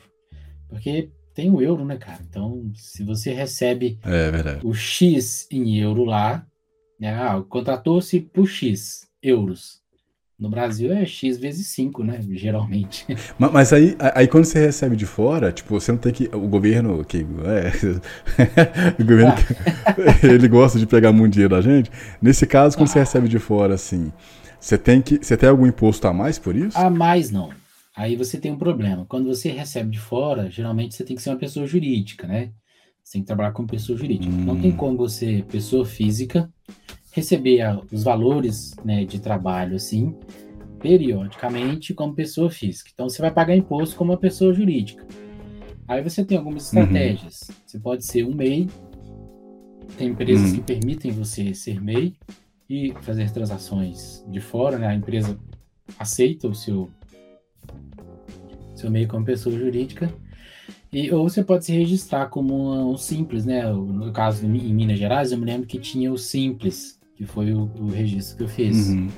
Porque 0.68 1.11
tem 1.35 1.50
o 1.50 1.61
euro, 1.61 1.85
né, 1.85 1.96
cara? 1.96 2.18
Então, 2.29 2.70
se 2.74 3.05
você 3.05 3.33
recebe 3.33 3.98
É 4.05 4.59
o 4.64 4.72
X 4.74 5.46
em 5.50 5.79
euro 5.79 6.05
lá, 6.05 6.44
né? 7.00 7.14
Ah, 7.14 7.42
contratou-se 7.48 8.20
por 8.20 8.46
X 8.48 9.07
euros. 9.22 9.85
No 10.38 10.50
Brasil 10.50 10.92
é 10.92 11.07
X 11.07 11.38
vezes 11.38 11.68
5, 11.68 12.05
né? 12.05 12.20
Geralmente. 12.33 13.07
Ma- 13.38 13.50
Mas 13.50 13.72
aí, 13.72 13.96
aí 14.14 14.26
quando 14.29 14.44
você 14.44 14.59
recebe 14.59 14.94
de 14.94 15.07
fora, 15.07 15.50
tipo, 15.50 15.79
você 15.81 15.92
não 15.92 15.98
tem 15.98 16.12
que. 16.12 16.29
O 16.35 16.40
governo. 16.46 17.02
Que, 17.07 17.18
é, 17.18 19.00
o 19.00 19.05
governo 19.05 19.33
que- 19.35 20.26
ele 20.26 20.46
gosta 20.48 20.79
de 20.79 20.87
pegar 20.87 21.11
muito 21.12 21.33
dinheiro 21.33 21.55
da 21.55 21.62
gente. 21.62 21.90
Nesse 22.20 22.46
caso, 22.46 22.76
quando 22.76 22.88
você 22.88 22.98
recebe 22.98 23.29
de 23.29 23.38
fora, 23.38 23.74
assim, 23.74 24.12
você 24.61 24.77
tem 24.79 25.01
que. 25.03 25.19
Você 25.25 25.37
tem 25.37 25.49
algum 25.49 25.66
imposto 25.66 26.07
a 26.07 26.12
mais 26.12 26.38
por 26.38 26.55
isso? 26.57 26.77
A 26.79 26.88
mais 26.90 27.31
não. 27.31 27.51
Aí 27.95 28.14
você 28.16 28.38
tem 28.38 28.53
um 28.53 28.59
problema. 28.59 29.07
Quando 29.09 29.27
você 29.27 29.51
recebe 29.51 29.90
de 29.90 29.99
fora, 29.99 30.51
geralmente 30.51 30.95
você 30.95 31.05
tem 31.05 31.16
que 31.16 31.23
ser 31.23 31.31
uma 31.31 31.38
pessoa 31.38 31.66
jurídica, 31.66 32.27
né? 32.27 32.51
Você 33.03 33.12
tem 33.14 33.23
que 33.23 33.27
trabalhar 33.27 33.53
como 33.53 33.69
pessoa 33.69 33.97
jurídica. 33.97 34.33
Hum. 34.35 34.45
Não 34.45 34.61
tem 34.61 34.73
como 34.73 34.97
você, 34.99 35.45
pessoa 35.49 35.85
física, 35.87 36.51
receber 37.12 37.62
os 37.90 38.03
valores 38.03 38.75
né, 38.85 39.05
de 39.05 39.19
trabalho 39.21 39.77
assim, 39.77 40.14
periodicamente, 40.81 41.95
como 41.95 42.14
pessoa 42.14 42.51
física. 42.51 42.90
Então 42.92 43.09
você 43.09 43.23
vai 43.23 43.31
pagar 43.31 43.57
imposto 43.57 43.97
como 43.97 44.12
uma 44.12 44.19
pessoa 44.19 44.53
jurídica. 44.53 45.07
Aí 45.88 46.03
você 46.03 46.25
tem 46.25 46.37
algumas 46.37 46.73
Uhum. 46.73 46.81
estratégias. 46.81 47.51
Você 47.64 47.79
pode 47.79 48.05
ser 48.05 48.25
um 48.25 48.35
MEI. 48.35 48.69
Tem 49.97 50.09
empresas 50.09 50.51
Uhum. 50.51 50.57
que 50.57 50.62
permitem 50.62 51.12
você 51.12 51.55
ser 51.55 51.81
MEI 51.83 52.14
e 52.68 52.92
fazer 53.02 53.31
transações 53.31 54.24
de 54.29 54.40
fora, 54.40 54.79
né? 54.79 54.88
A 54.88 54.94
empresa 54.94 55.38
aceita 55.98 56.48
o 56.48 56.55
seu 56.55 56.90
seu 58.74 58.90
MEI 58.90 59.07
como 59.07 59.24
pessoa 59.24 59.57
jurídica. 59.57 60.12
E, 60.92 61.11
ou 61.11 61.29
você 61.29 61.42
pode 61.42 61.64
se 61.64 61.72
registrar 61.72 62.26
como 62.26 62.92
um, 62.92 62.96
simples, 62.96 63.44
né? 63.44 63.70
No 63.72 64.12
caso 64.12 64.46
em 64.46 64.74
Minas 64.74 64.98
Gerais, 64.98 65.33
eu 65.33 65.38
me 65.38 65.44
lembro 65.44 65.66
que 65.66 65.79
tinha 65.79 66.12
o 66.12 66.18
simples, 66.18 66.98
que 67.14 67.24
foi 67.24 67.52
o, 67.52 67.70
o 67.79 67.88
registro 67.88 68.37
que 68.37 68.42
eu 68.44 68.48
fiz. 68.48 68.88
Uhum. 68.88 69.09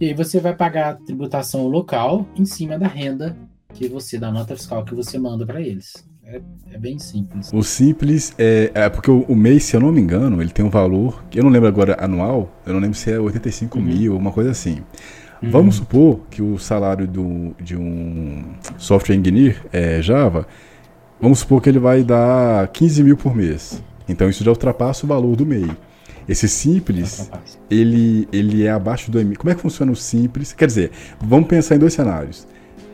E 0.00 0.06
aí 0.06 0.14
você 0.14 0.40
vai 0.40 0.54
pagar 0.54 0.90
a 0.90 0.94
tributação 0.94 1.66
local 1.66 2.26
em 2.36 2.44
cima 2.44 2.78
da 2.78 2.86
renda 2.86 3.36
que 3.72 3.88
você, 3.88 4.18
da 4.18 4.30
nota 4.30 4.54
fiscal 4.54 4.84
que 4.84 4.94
você 4.94 5.18
manda 5.18 5.44
para 5.46 5.60
eles. 5.60 5.92
É, 6.26 6.40
é 6.72 6.78
bem 6.78 6.98
simples. 6.98 7.52
O 7.52 7.62
simples 7.62 8.34
é, 8.38 8.70
é 8.74 8.88
porque 8.88 9.10
o, 9.10 9.20
o 9.22 9.36
mês, 9.36 9.64
se 9.64 9.76
eu 9.76 9.80
não 9.80 9.92
me 9.92 10.00
engano, 10.00 10.40
ele 10.40 10.50
tem 10.50 10.64
um 10.64 10.70
valor, 10.70 11.22
que 11.30 11.38
eu 11.38 11.44
não 11.44 11.50
lembro 11.50 11.68
agora 11.68 11.96
anual, 12.02 12.50
eu 12.66 12.72
não 12.72 12.80
lembro 12.80 12.96
se 12.96 13.10
é 13.10 13.18
85 13.18 13.78
Uhum. 13.78 13.84
mil, 13.84 14.16
uma 14.16 14.32
coisa 14.32 14.50
assim. 14.50 14.78
Uhum. 15.42 15.50
Vamos 15.50 15.76
supor 15.76 16.20
que 16.30 16.40
o 16.40 16.58
salário 16.58 17.06
do, 17.06 17.54
de 17.60 17.76
um 17.76 18.42
software 18.78 19.16
engineer 19.16 19.64
é, 19.72 20.00
Java, 20.00 20.46
vamos 21.20 21.40
supor 21.40 21.60
que 21.60 21.68
ele 21.68 21.78
vai 21.78 22.02
dar 22.02 22.68
15 22.68 23.02
mil 23.02 23.16
por 23.16 23.34
mês. 23.36 23.82
Então 24.08 24.28
isso 24.28 24.42
já 24.42 24.50
ultrapassa 24.50 25.04
o 25.04 25.08
valor 25.08 25.36
do 25.36 25.44
MEI. 25.44 25.70
Esse 26.26 26.48
simples, 26.48 27.30
ele, 27.70 28.26
ele 28.32 28.64
é 28.64 28.70
abaixo 28.70 29.10
do 29.10 29.22
MEI. 29.22 29.36
Como 29.36 29.50
é 29.50 29.54
que 29.54 29.60
funciona 29.60 29.92
o 29.92 29.96
simples? 29.96 30.54
Quer 30.54 30.66
dizer, 30.66 30.90
vamos 31.20 31.48
pensar 31.48 31.76
em 31.76 31.78
dois 31.78 31.92
cenários. 31.92 32.46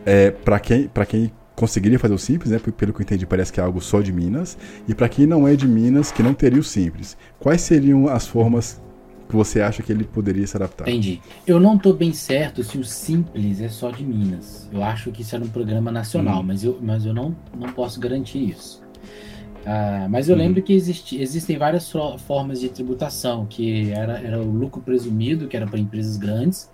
É, 0.05 0.31
para 0.31 0.59
quem, 0.59 0.89
pra 0.89 1.07
quem 1.07 1.31
conseguiria 1.57 1.99
fazer 1.99 2.15
o 2.15 2.19
simples, 2.19 2.51
né, 2.51 2.59
pelo 2.59 2.93
que 2.93 3.01
eu 3.01 3.05
entendi, 3.05 3.27
parece 3.27 3.53
que 3.53 3.61
é 3.61 3.63
algo 3.63 3.81
só 3.81 4.01
de 4.01 4.13
Minas. 4.13 4.57
E 4.89 4.95
para 4.95 5.09
quem 5.09 5.27
não 5.27 5.47
é 5.47 5.55
de 5.57 5.69
Minas, 5.69 6.11
que 6.11 6.23
não 6.23 6.33
teria 6.35 6.61
o 6.61 6.65
simples. 6.65 7.17
Quais 7.39 7.61
seriam 7.61 8.09
as 8.09 8.27
formas 8.27 8.81
que 9.29 9.37
você 9.37 9.61
acha 9.61 9.83
que 9.83 9.93
ele 9.93 10.05
poderia 10.05 10.47
se 10.47 10.57
adaptar? 10.57 10.89
Entendi. 10.89 11.21
Eu 11.47 11.61
não 11.61 11.79
tô 11.79 11.93
bem 11.93 12.13
certo 12.13 12.65
se 12.65 12.77
o 12.79 12.85
Simples 12.85 13.61
é 13.61 13.69
só 13.69 13.91
de 13.91 14.03
Minas. 14.05 14.69
Eu 14.73 14.83
acho 14.83 15.13
que 15.13 15.23
isso 15.23 15.35
era 15.37 15.45
um 15.45 15.49
programa 15.49 15.93
nacional, 15.93 16.41
Hum. 16.41 16.47
mas, 16.47 16.65
eu, 16.65 16.79
mas 16.83 17.05
eu 17.07 17.15
não, 17.15 17.37
não 17.57 17.69
posso 17.73 18.01
garantir 18.01 18.39
isso. 18.51 18.83
Ah, 19.65 20.07
mas 20.11 20.29
eu 20.29 20.35
Uhum. 20.35 20.41
lembro 20.43 20.63
que 20.63 20.73
existem 20.73 21.59
várias 21.59 21.93
formas 22.27 22.59
de 22.61 22.71
tributação, 22.71 23.45
que 23.47 23.91
era, 23.93 24.19
era 24.19 24.39
o 24.41 24.51
lucro 24.51 24.81
presumido, 24.81 25.47
que 25.47 25.57
era 25.57 25.67
para 25.67 25.79
empresas 25.79 26.17
grandes, 26.17 26.71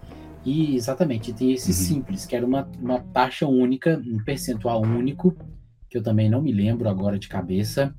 e 0.46 0.76
exatamente, 0.76 1.32
tem 1.32 1.52
esse 1.52 1.72
Uhum. 1.72 1.76
Simples, 1.76 2.24
que 2.24 2.36
era 2.36 2.46
uma, 2.46 2.70
uma 2.80 3.00
taxa 3.00 3.48
única, 3.48 4.00
um 4.06 4.22
percentual 4.22 4.80
único, 4.80 5.36
que 5.90 5.98
eu 5.98 6.02
também 6.04 6.30
não 6.30 6.40
me 6.40 6.52
lembro 6.52 6.88
agora 6.88 7.18
de 7.18 7.26
cabeça 7.26 7.92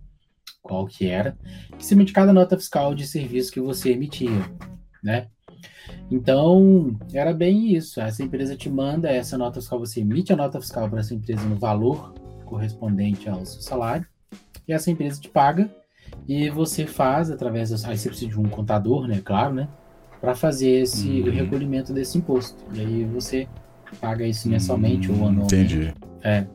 qual 0.61 0.85
que 0.85 1.07
era, 1.07 1.37
em 1.75 1.79
cima 1.81 2.05
de 2.05 2.13
cada 2.13 2.31
nota 2.31 2.57
fiscal 2.57 2.95
de 2.95 3.05
serviço 3.05 3.51
que 3.51 3.59
você 3.59 3.91
emitia, 3.91 4.29
né? 5.03 5.27
Então, 6.09 6.97
era 7.13 7.33
bem 7.33 7.73
isso. 7.73 7.99
Essa 7.99 8.23
empresa 8.23 8.55
te 8.55 8.69
manda 8.69 9.09
essa 9.09 9.37
nota 9.37 9.59
fiscal, 9.59 9.79
você 9.79 9.99
emite 9.99 10.31
a 10.31 10.35
nota 10.35 10.59
fiscal 10.61 10.89
para 10.89 11.01
essa 11.01 11.13
empresa 11.13 11.43
no 11.43 11.55
valor 11.55 12.13
correspondente 12.45 13.27
ao 13.27 13.45
seu 13.45 13.61
salário, 13.61 14.07
e 14.65 14.71
essa 14.71 14.89
empresa 14.89 15.19
te 15.19 15.29
paga, 15.29 15.69
e 16.25 16.49
você 16.49 16.85
faz 16.85 17.29
através. 17.29 17.71
Aí 17.85 17.97
você 17.97 18.07
precisa 18.07 18.31
de 18.31 18.39
um 18.39 18.47
contador, 18.47 19.05
né? 19.05 19.21
Claro, 19.23 19.53
né? 19.53 19.67
Para 20.19 20.35
fazer 20.35 20.81
esse 20.81 21.21
uhum. 21.21 21.31
recolhimento 21.31 21.93
desse 21.93 22.17
imposto. 22.17 22.63
E 22.73 22.79
aí 22.79 23.03
você 23.05 23.47
paga 24.01 24.25
isso 24.25 24.49
mensalmente 24.49 25.11
ou 25.11 25.15
anualmente. 25.27 25.55
Entendi. 25.55 25.93
É. 26.23 26.45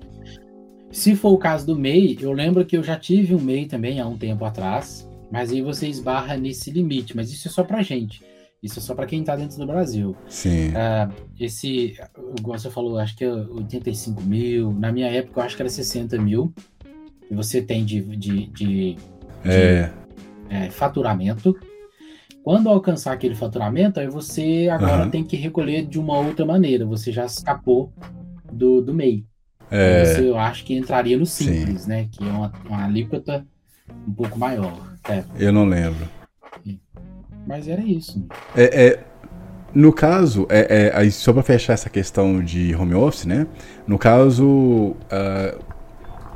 Se 0.90 1.16
for 1.16 1.30
o 1.30 1.38
caso 1.38 1.66
do 1.66 1.78
MEI, 1.78 2.18
eu 2.20 2.32
lembro 2.32 2.64
que 2.64 2.76
eu 2.76 2.82
já 2.82 2.98
tive 2.98 3.34
um 3.34 3.40
MEI 3.40 3.66
também 3.66 3.98
há 3.98 4.06
um 4.06 4.18
tempo 4.18 4.44
atrás, 4.44 5.08
mas 5.30 5.50
aí 5.50 5.62
você 5.62 5.88
esbarra 5.88 6.36
nesse 6.36 6.70
limite, 6.70 7.16
mas 7.16 7.32
isso 7.32 7.48
é 7.48 7.50
só 7.50 7.64
pra 7.64 7.82
gente. 7.82 8.22
Isso 8.62 8.78
é 8.78 8.82
só 8.82 8.94
para 8.94 9.06
quem 9.06 9.20
está 9.20 9.34
dentro 9.34 9.56
do 9.56 9.66
Brasil. 9.66 10.14
Sim. 10.28 10.68
Uh, 10.68 11.12
esse, 11.40 11.96
igual 12.38 12.56
você 12.56 12.70
falou, 12.70 12.96
acho 12.98 13.16
que 13.16 13.24
é 13.24 13.32
85 13.32 14.22
mil. 14.22 14.72
Na 14.72 14.92
minha 14.92 15.08
época, 15.08 15.40
eu 15.40 15.44
acho 15.44 15.56
que 15.56 15.62
era 15.62 15.68
60 15.68 16.16
mil. 16.18 16.54
Que 17.26 17.34
você 17.34 17.60
tem 17.60 17.84
de, 17.84 18.00
de, 18.16 18.46
de, 18.46 18.96
é. 19.44 19.86
de 19.86 19.92
é, 20.48 20.70
faturamento. 20.70 21.58
Quando 22.42 22.68
alcançar 22.68 23.12
aquele 23.12 23.34
faturamento, 23.34 24.00
aí 24.00 24.08
você 24.08 24.68
agora 24.70 25.04
uhum. 25.04 25.10
tem 25.10 25.22
que 25.22 25.36
recolher 25.36 25.86
de 25.86 25.98
uma 25.98 26.18
outra 26.18 26.44
maneira. 26.44 26.84
Você 26.86 27.12
já 27.12 27.24
escapou 27.24 27.92
do, 28.52 28.80
do 28.80 28.92
MEI. 28.92 29.24
É... 29.70 30.04
Você, 30.04 30.28
eu 30.28 30.38
acho 30.38 30.64
que 30.64 30.76
entraria 30.76 31.16
no 31.16 31.24
Simples, 31.24 31.82
Sim. 31.82 31.88
né? 31.88 32.08
Que 32.10 32.22
é 32.22 32.26
uma, 32.26 32.52
uma 32.68 32.84
alíquota 32.84 33.46
um 34.06 34.12
pouco 34.12 34.38
maior. 34.38 34.76
É. 35.08 35.24
Eu 35.38 35.52
não 35.52 35.64
lembro. 35.64 36.08
Mas 37.46 37.66
era 37.66 37.82
isso. 37.82 38.24
É, 38.54 38.86
é 38.86 39.04
no 39.74 39.92
caso, 39.92 40.46
é, 40.50 40.92
é, 40.94 41.10
só 41.10 41.32
para 41.32 41.42
fechar 41.42 41.72
essa 41.72 41.88
questão 41.88 42.42
de 42.44 42.74
home 42.74 42.94
office, 42.94 43.24
né? 43.24 43.46
No 43.86 43.98
caso, 43.98 44.46
uh, 44.46 45.58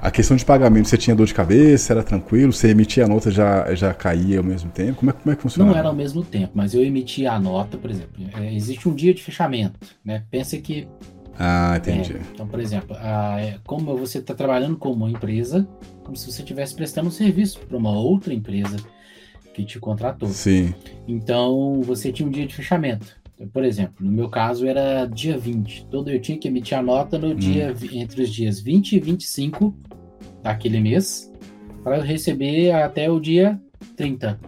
a 0.06 0.10
questão 0.12 0.36
de 0.36 0.44
pagamento, 0.44 0.88
você 0.88 0.96
tinha 0.96 1.16
dor 1.16 1.26
de 1.26 1.34
cabeça, 1.34 1.92
era 1.92 2.00
tranquilo? 2.00 2.52
Você 2.52 2.68
emitia 2.68 3.04
a 3.04 3.08
nota 3.08 3.28
já 3.28 3.74
já 3.74 3.92
caía 3.92 4.38
ao 4.38 4.44
mesmo 4.44 4.70
tempo? 4.70 5.00
Como 5.00 5.10
é, 5.10 5.12
como 5.12 5.32
é 5.32 5.36
que 5.36 5.42
funcionava? 5.42 5.72
Não 5.72 5.78
era 5.80 5.88
ao 5.88 5.94
mesmo 5.94 6.22
tempo, 6.22 6.52
mas 6.54 6.74
eu 6.74 6.84
emitia 6.84 7.32
a 7.32 7.40
nota, 7.40 7.76
por 7.76 7.90
exemplo. 7.90 8.12
É, 8.36 8.54
existe 8.54 8.88
um 8.88 8.94
dia 8.94 9.12
de 9.12 9.20
fechamento, 9.20 9.80
né? 10.04 10.22
Pensa 10.30 10.56
que 10.58 10.86
ah, 11.36 11.74
entendi. 11.76 12.12
É, 12.12 12.20
então, 12.32 12.46
por 12.46 12.60
exemplo, 12.60 12.96
a, 13.00 13.40
é, 13.40 13.58
como 13.66 13.96
você 13.96 14.18
está 14.18 14.32
trabalhando 14.32 14.76
com 14.76 14.92
uma 14.92 15.10
empresa, 15.10 15.66
como 16.04 16.16
se 16.16 16.30
você 16.30 16.40
estivesse 16.40 16.74
prestando 16.76 17.08
um 17.08 17.10
serviço 17.10 17.58
para 17.66 17.76
uma 17.76 17.90
outra 17.90 18.32
empresa 18.32 18.76
que 19.52 19.64
te 19.64 19.80
contratou. 19.80 20.28
Sim. 20.28 20.72
Então, 21.08 21.82
você 21.82 22.12
tinha 22.12 22.28
um 22.28 22.30
dia 22.30 22.46
de 22.46 22.54
fechamento. 22.54 23.16
Por 23.52 23.64
exemplo, 23.64 24.04
no 24.04 24.10
meu 24.10 24.28
caso 24.28 24.66
era 24.66 25.04
dia 25.04 25.36
20. 25.36 25.86
Todo 25.86 26.10
eu 26.10 26.20
tinha 26.20 26.38
que 26.38 26.48
emitir 26.48 26.76
a 26.78 26.82
nota 26.82 27.18
no 27.18 27.28
hum. 27.28 27.34
dia 27.34 27.74
entre 27.92 28.22
os 28.22 28.32
dias 28.32 28.60
20 28.60 28.92
e 28.92 29.00
25 29.00 29.76
daquele 30.42 30.80
mês 30.80 31.32
para 31.82 31.98
eu 31.98 32.02
receber 32.02 32.72
até 32.72 33.10
o 33.10 33.20
dia 33.20 33.60
30 33.96 34.40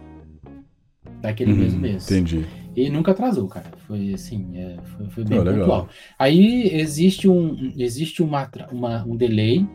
daquele 1.21 1.53
hum, 1.53 1.57
mesmo 1.57 1.79
mês. 1.79 2.09
Entendi. 2.09 2.45
E 2.75 2.89
nunca 2.89 3.11
atrasou, 3.11 3.47
cara. 3.47 3.71
Foi 3.87 4.13
assim, 4.13 4.49
é, 4.55 4.77
foi, 4.83 5.09
foi, 5.09 5.23
bem 5.23 5.39
oh, 5.39 5.43
pontual. 5.43 5.89
Aí 6.17 6.69
existe 6.73 7.27
um 7.27 7.73
existe 7.77 8.23
uma, 8.23 8.49
uma, 8.71 9.05
um 9.05 9.15
delay 9.15 9.67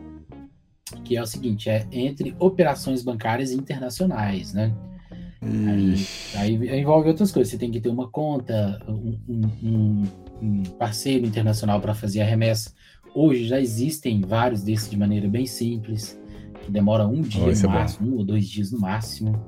que 1.03 1.15
é 1.15 1.21
o 1.21 1.25
seguinte, 1.25 1.69
é 1.69 1.87
entre 1.91 2.35
operações 2.39 3.03
bancárias 3.03 3.51
internacionais, 3.51 4.53
né? 4.53 4.73
Aí, 5.45 6.69
aí, 6.69 6.81
envolve 6.81 7.09
outras 7.09 7.31
coisas. 7.31 7.51
Você 7.51 7.57
tem 7.57 7.71
que 7.71 7.79
ter 7.79 7.89
uma 7.89 8.09
conta, 8.09 8.79
um, 8.87 9.17
um, 9.63 10.03
um 10.41 10.63
parceiro 10.77 11.25
internacional 11.25 11.79
para 11.79 11.93
fazer 11.93 12.21
a 12.21 12.25
remessa. 12.25 12.71
Hoje 13.13 13.47
já 13.47 13.59
existem 13.59 14.21
vários 14.21 14.63
desses 14.63 14.89
de 14.89 14.97
maneira 14.97 15.27
bem 15.27 15.45
simples, 15.45 16.19
que 16.63 16.71
demora 16.71 17.07
um 17.07 17.21
dia 17.21 17.43
oh, 17.43 17.47
no 17.47 17.51
é 17.51 17.67
máximo, 17.67 18.13
um 18.13 18.17
ou 18.17 18.25
dois 18.25 18.47
dias 18.47 18.71
no 18.71 18.79
máximo 18.79 19.39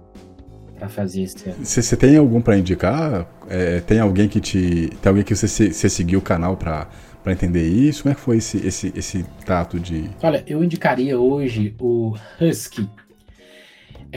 para 0.77 0.87
fazer 0.87 1.23
esse. 1.23 1.49
Você 1.51 1.97
tem 1.97 2.15
algum 2.15 2.39
para 2.39 2.57
indicar? 2.57 3.27
É, 3.49 3.81
tem 3.81 3.99
alguém 3.99 4.29
que 4.29 4.39
te, 4.39 4.89
tem 5.01 5.09
alguém 5.09 5.23
que 5.23 5.35
você, 5.35 5.73
você 5.73 5.89
seguiu 5.89 6.19
o 6.19 6.21
canal 6.21 6.55
para 6.55 6.87
para 7.27 7.33
entender 7.33 7.67
isso? 7.67 8.03
Como 8.03 8.13
é 8.13 8.15
que 8.15 8.21
foi 8.21 8.37
esse, 8.37 8.65
esse, 8.65 8.93
esse 8.95 9.25
tato 9.45 9.77
de. 9.77 10.09
Olha, 10.23 10.41
eu 10.47 10.63
indicaria 10.63 11.19
hoje 11.19 11.75
o 11.77 12.15
Husky 12.39 12.89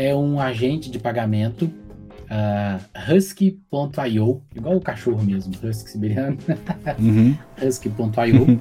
é 0.00 0.16
um 0.16 0.40
agente 0.40 0.90
de 0.90 0.98
pagamento 0.98 1.66
uh, 1.66 3.12
husky.io, 3.14 4.42
igual 4.56 4.76
o 4.76 4.80
cachorro 4.80 5.22
mesmo, 5.22 5.52
husky 5.62 5.90
siberiano. 5.90 6.38
Uhum. 6.98 7.36
husky.io. 7.62 8.42
Uhum. 8.42 8.58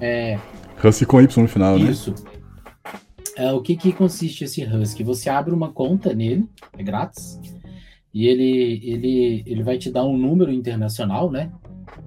É, 0.00 0.38
husky 0.82 1.04
com 1.04 1.20
Y 1.20 1.42
no 1.42 1.48
final, 1.48 1.78
né? 1.78 1.90
Isso. 1.90 2.14
É, 3.36 3.52
o 3.52 3.60
que, 3.60 3.76
que 3.76 3.92
consiste 3.92 4.44
esse 4.44 4.64
Husky? 4.64 5.04
Você 5.04 5.28
abre 5.28 5.52
uma 5.52 5.70
conta 5.70 6.14
nele, 6.14 6.48
é 6.72 6.82
grátis, 6.82 7.38
e 8.14 8.26
ele, 8.26 8.80
ele, 8.82 9.44
ele 9.46 9.62
vai 9.62 9.76
te 9.76 9.90
dar 9.90 10.06
um 10.06 10.16
número 10.16 10.50
internacional, 10.50 11.30
né? 11.30 11.52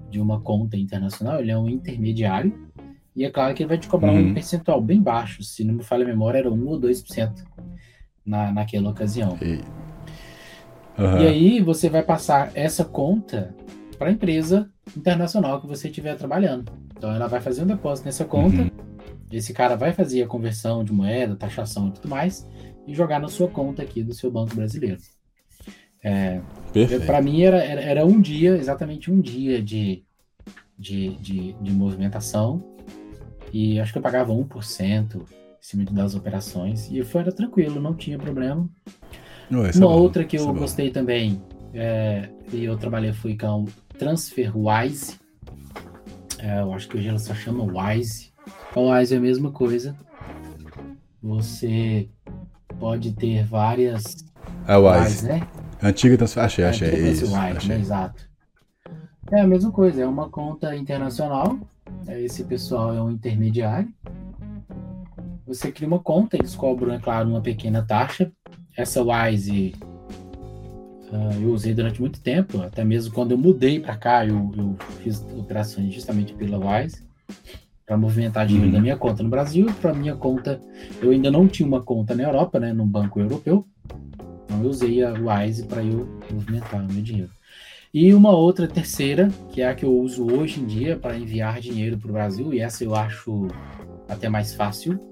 De 0.09 0.19
uma 0.19 0.41
conta 0.41 0.75
internacional, 0.75 1.39
ele 1.39 1.51
é 1.51 1.57
um 1.57 1.69
intermediário, 1.69 2.51
e 3.15 3.23
é 3.25 3.29
claro 3.29 3.53
que 3.53 3.61
ele 3.61 3.69
vai 3.69 3.77
te 3.77 3.87
cobrar 3.87 4.11
uhum. 4.11 4.29
um 4.29 4.33
percentual 4.33 4.81
bem 4.81 4.99
baixo, 4.99 5.43
se 5.43 5.63
não 5.63 5.75
me 5.75 5.83
falha 5.83 6.03
a 6.03 6.07
memória, 6.07 6.39
era 6.39 6.51
1 6.51 6.67
ou 6.67 6.79
2% 6.79 7.43
na, 8.29 8.51
naquela 8.51 8.91
ocasião. 8.91 9.37
E... 9.41 9.61
Uhum. 11.01 11.21
e 11.21 11.27
aí 11.27 11.61
você 11.61 11.89
vai 11.89 12.03
passar 12.03 12.51
essa 12.53 12.83
conta 12.83 13.55
para 13.97 14.09
a 14.09 14.11
empresa 14.11 14.69
internacional 14.95 15.59
que 15.61 15.67
você 15.67 15.87
estiver 15.87 16.15
trabalhando. 16.15 16.71
Então 16.95 17.11
ela 17.11 17.27
vai 17.27 17.41
fazer 17.41 17.63
um 17.63 17.67
depósito 17.67 18.05
nessa 18.05 18.25
conta, 18.25 18.61
uhum. 18.61 18.69
esse 19.31 19.53
cara 19.53 19.75
vai 19.75 19.93
fazer 19.93 20.21
a 20.21 20.27
conversão 20.27 20.83
de 20.83 20.93
moeda, 20.93 21.35
taxação 21.35 21.87
e 21.87 21.91
tudo 21.91 22.09
mais, 22.09 22.47
e 22.85 22.93
jogar 22.93 23.19
na 23.19 23.29
sua 23.29 23.47
conta 23.47 23.81
aqui 23.81 24.03
do 24.03 24.13
seu 24.13 24.29
banco 24.29 24.55
brasileiro. 24.55 24.99
É, 26.03 26.41
para 27.05 27.21
mim 27.21 27.41
era, 27.41 27.63
era, 27.63 27.81
era, 27.81 28.05
um 28.05 28.21
dia, 28.21 28.55
exatamente 28.57 29.11
um 29.11 29.19
dia 29.19 29.61
de, 29.61 30.03
de, 30.77 31.09
de, 31.15 31.53
de 31.53 31.71
movimentação, 31.71 32.63
e 33.51 33.79
acho 33.79 33.91
que 33.91 33.97
eu 33.97 34.03
pagava 34.03 34.31
1%, 34.33 35.21
cima 35.61 35.85
das 35.85 36.15
operações. 36.15 36.89
E 36.91 37.03
foi 37.03 37.21
era 37.21 37.31
tranquilo, 37.31 37.79
não 37.79 37.93
tinha 37.93 38.17
problema. 38.17 38.69
Uma 39.49 39.67
é 39.67 39.85
outra 39.85 40.23
que 40.23 40.37
eu 40.37 40.49
é 40.49 40.53
gostei 40.53 40.91
também, 40.91 41.41
é, 41.73 42.29
e 42.51 42.63
eu 42.63 42.77
trabalhei 42.77 43.13
foi 43.13 43.37
com 43.37 43.65
TransferWise. 43.97 45.19
É, 46.37 46.61
eu 46.61 46.73
acho 46.73 46.87
que 46.87 46.97
hoje 46.97 47.07
ela 47.07 47.19
só 47.19 47.33
chama 47.33 47.63
Wise. 47.63 48.31
A 48.75 48.79
Wise 48.79 49.13
é 49.13 49.17
a 49.17 49.21
mesma 49.21 49.51
coisa. 49.51 49.95
Você 51.21 52.09
pode 52.79 53.11
ter 53.13 53.43
várias. 53.43 54.25
A 54.65 54.77
Wise, 54.77 54.99
Wise 54.99 55.25
né? 55.25 55.47
Antiga 55.81 56.17
transfer. 56.17 56.41
Achei, 56.41 56.65
achei. 56.65 56.87
É, 56.87 57.09
isso, 57.09 57.25
Wise, 57.25 57.37
achei. 57.37 57.75
Né? 57.75 57.81
Exato. 57.81 58.29
É 59.31 59.41
a 59.41 59.47
mesma 59.47 59.71
coisa, 59.71 60.01
é 60.01 60.07
uma 60.07 60.29
conta 60.29 60.75
internacional. 60.75 61.59
Esse 62.07 62.43
pessoal 62.43 62.95
é 62.95 63.01
um 63.01 63.11
intermediário. 63.11 63.91
Você 65.49 65.71
cria 65.71 65.87
uma 65.87 65.97
conta, 65.97 66.37
eles 66.37 66.55
cobram, 66.55 66.93
é 66.93 66.99
claro, 66.99 67.27
uma 67.27 67.41
pequena 67.41 67.81
taxa. 67.81 68.31
Essa 68.77 69.01
Wise 69.01 69.73
uh, 71.11 71.41
eu 71.41 71.49
usei 71.49 71.73
durante 71.73 71.99
muito 71.99 72.21
tempo, 72.21 72.61
até 72.61 72.83
mesmo 72.85 73.11
quando 73.11 73.31
eu 73.31 73.37
mudei 73.37 73.79
para 73.79 73.97
cá, 73.97 74.23
eu, 74.23 74.51
eu, 74.55 74.77
fiz 75.01 75.25
operações 75.35 75.91
justamente 75.91 76.35
pela 76.35 76.59
Wise 76.59 77.01
para 77.83 77.97
movimentar 77.97 78.45
dinheiro 78.45 78.67
uhum. 78.67 78.73
da 78.73 78.79
minha 78.79 78.95
conta 78.95 79.23
no 79.23 79.29
Brasil 79.29 79.65
para 79.81 79.91
minha 79.91 80.15
conta. 80.15 80.61
Eu 81.01 81.09
ainda 81.09 81.31
não 81.31 81.47
tinha 81.47 81.67
uma 81.67 81.81
conta 81.81 82.13
na 82.13 82.21
Europa, 82.21 82.59
né, 82.59 82.71
num 82.71 82.85
banco 82.85 83.19
europeu. 83.19 83.65
Então 84.45 84.63
eu 84.63 84.69
usei 84.69 85.03
a 85.03 85.13
Wise 85.13 85.65
para 85.65 85.83
eu 85.83 86.07
movimentar 86.31 86.79
o 86.79 86.93
meu 86.93 87.01
dinheiro. 87.01 87.31
E 87.91 88.13
uma 88.13 88.29
outra 88.29 88.67
terceira, 88.67 89.29
que 89.51 89.63
é 89.63 89.67
a 89.67 89.73
que 89.73 89.83
eu 89.83 89.99
uso 89.99 90.31
hoje 90.31 90.61
em 90.61 90.67
dia 90.67 90.95
para 90.95 91.17
enviar 91.17 91.59
dinheiro 91.59 91.97
para 91.97 92.09
o 92.09 92.13
Brasil, 92.13 92.53
e 92.53 92.59
essa 92.59 92.83
eu 92.83 92.93
acho 92.93 93.47
até 94.07 94.29
mais 94.29 94.53
fácil, 94.53 95.08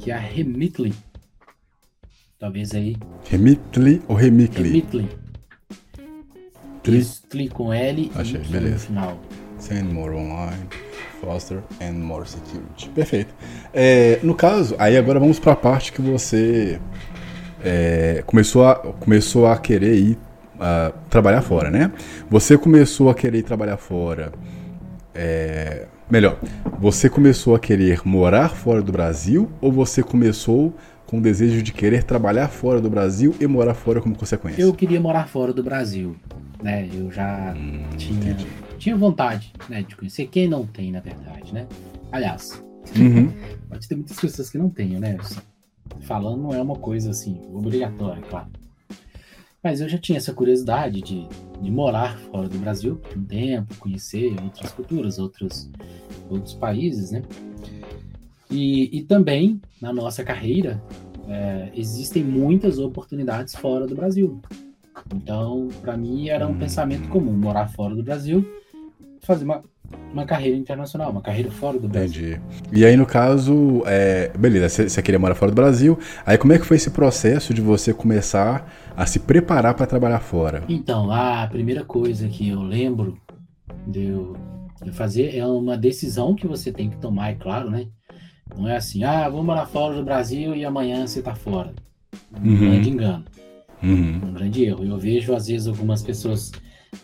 que 0.00 0.10
é 0.10 0.14
a 0.14 0.18
Remitly. 0.18 0.94
Talvez 2.38 2.74
aí. 2.74 2.96
Remitly 3.28 4.00
ou 4.08 4.16
Remitly? 4.16 4.68
Remitly. 4.68 5.08
Tri... 7.28 7.48
com 7.50 7.72
L 7.72 8.10
Achei, 8.14 8.40
e 8.40 8.48
beleza. 8.48 8.74
no 8.74 8.80
final. 8.80 9.20
Send 9.58 9.92
more 9.92 10.14
online, 10.14 10.66
faster 11.20 11.62
and 11.82 11.92
more 11.92 12.26
security. 12.26 12.88
Perfeito. 12.94 13.34
É, 13.74 14.18
no 14.22 14.34
caso, 14.34 14.74
aí 14.78 14.96
agora 14.96 15.20
vamos 15.20 15.38
para 15.38 15.52
a 15.52 15.56
parte 15.56 15.92
que 15.92 16.00
você 16.00 16.80
é, 17.62 18.24
começou, 18.26 18.66
a, 18.66 18.76
começou 18.76 19.46
a 19.46 19.58
querer 19.58 19.94
ir 19.94 20.18
uh, 20.56 20.96
trabalhar 21.10 21.42
fora, 21.42 21.70
né? 21.70 21.92
Você 22.30 22.56
começou 22.56 23.10
a 23.10 23.14
querer 23.14 23.42
trabalhar 23.42 23.76
fora. 23.76 24.32
É, 25.14 25.86
Melhor, 26.10 26.40
você 26.80 27.08
começou 27.08 27.54
a 27.54 27.60
querer 27.60 28.00
morar 28.04 28.48
fora 28.48 28.82
do 28.82 28.90
Brasil 28.90 29.48
ou 29.60 29.70
você 29.70 30.02
começou 30.02 30.74
com 31.06 31.18
o 31.18 31.20
desejo 31.20 31.62
de 31.62 31.72
querer 31.72 32.02
trabalhar 32.02 32.48
fora 32.48 32.80
do 32.80 32.90
Brasil 32.90 33.32
e 33.38 33.46
morar 33.46 33.74
fora 33.74 34.00
como 34.00 34.16
consequência? 34.16 34.60
Eu 34.60 34.74
queria 34.74 35.00
morar 35.00 35.28
fora 35.28 35.52
do 35.52 35.62
Brasil, 35.62 36.16
né? 36.60 36.88
Eu 36.92 37.12
já 37.12 37.54
hum, 37.56 37.84
tinha, 37.96 38.36
tinha 38.76 38.96
vontade, 38.96 39.52
né, 39.68 39.84
de 39.84 39.94
conhecer 39.94 40.26
quem 40.26 40.48
não 40.48 40.66
tem, 40.66 40.90
na 40.90 40.98
verdade, 40.98 41.54
né? 41.54 41.68
Aliás, 42.10 42.60
uhum. 42.96 43.32
pode 43.70 43.86
ter 43.86 43.94
muitas 43.94 44.18
pessoas 44.18 44.50
que 44.50 44.58
não 44.58 44.68
tenham, 44.68 44.98
né? 44.98 45.16
Falando 46.00 46.42
não 46.42 46.52
é 46.52 46.60
uma 46.60 46.76
coisa 46.76 47.10
assim 47.10 47.40
obrigatória, 47.52 48.20
claro. 48.28 48.48
Mas 49.62 49.80
eu 49.80 49.88
já 49.88 49.98
tinha 49.98 50.16
essa 50.16 50.32
curiosidade 50.32 51.02
de, 51.02 51.26
de 51.60 51.70
morar 51.70 52.18
fora 52.18 52.48
do 52.48 52.58
Brasil 52.58 52.96
por 52.96 53.18
um 53.18 53.24
tempo, 53.24 53.76
conhecer 53.76 54.34
outras 54.42 54.72
culturas, 54.72 55.18
outros, 55.18 55.70
outros 56.30 56.54
países, 56.54 57.10
né? 57.10 57.22
E, 58.50 58.98
e 58.98 59.02
também, 59.02 59.60
na 59.80 59.92
nossa 59.92 60.24
carreira, 60.24 60.82
é, 61.28 61.70
existem 61.74 62.24
muitas 62.24 62.78
oportunidades 62.78 63.54
fora 63.54 63.86
do 63.86 63.94
Brasil. 63.94 64.40
Então, 65.14 65.68
para 65.80 65.96
mim, 65.96 66.28
era 66.28 66.46
um 66.46 66.58
pensamento 66.58 67.08
comum 67.08 67.32
morar 67.32 67.68
fora 67.68 67.94
do 67.94 68.02
Brasil, 68.02 68.44
fazer 69.22 69.44
uma, 69.44 69.62
uma 70.12 70.24
carreira 70.24 70.56
internacional, 70.56 71.10
uma 71.10 71.20
carreira 71.20 71.50
fora 71.50 71.78
do 71.78 71.88
Brasil. 71.88 72.36
Entendi. 72.36 72.40
E 72.72 72.84
aí, 72.84 72.96
no 72.96 73.06
caso, 73.06 73.82
é, 73.86 74.30
beleza, 74.36 74.88
você 74.88 75.02
queria 75.02 75.18
morar 75.18 75.34
fora 75.34 75.50
do 75.50 75.54
Brasil. 75.54 75.98
Aí, 76.24 76.38
como 76.38 76.52
é 76.52 76.58
que 76.58 76.66
foi 76.66 76.76
esse 76.76 76.90
processo 76.90 77.52
de 77.52 77.60
você 77.60 77.92
começar 77.92 78.70
a 78.96 79.06
se 79.06 79.20
preparar 79.20 79.74
para 79.74 79.86
trabalhar 79.86 80.20
fora? 80.20 80.64
Então, 80.68 81.10
a 81.10 81.46
primeira 81.46 81.84
coisa 81.84 82.28
que 82.28 82.48
eu 82.48 82.62
lembro 82.62 83.18
de 83.86 84.06
eu, 84.06 84.36
de 84.82 84.92
fazer 84.92 85.36
é 85.36 85.46
uma 85.46 85.76
decisão 85.76 86.34
que 86.34 86.46
você 86.46 86.72
tem 86.72 86.90
que 86.90 86.96
tomar, 86.96 87.30
é 87.30 87.34
claro, 87.34 87.70
né? 87.70 87.86
Não 88.56 88.68
é 88.68 88.76
assim, 88.76 89.04
ah, 89.04 89.28
vou 89.28 89.44
morar 89.44 89.66
fora 89.66 89.94
do 89.94 90.02
Brasil 90.02 90.54
e 90.54 90.64
amanhã 90.64 91.06
você 91.06 91.22
tá 91.22 91.34
fora. 91.34 91.72
Um 92.42 92.48
uhum. 92.48 92.58
grande 92.58 92.90
engano. 92.90 93.24
Uhum. 93.82 94.20
Um 94.24 94.32
grande 94.32 94.64
erro. 94.64 94.84
Eu 94.84 94.98
vejo, 94.98 95.34
às 95.34 95.46
vezes, 95.46 95.66
algumas 95.66 96.02
pessoas 96.02 96.50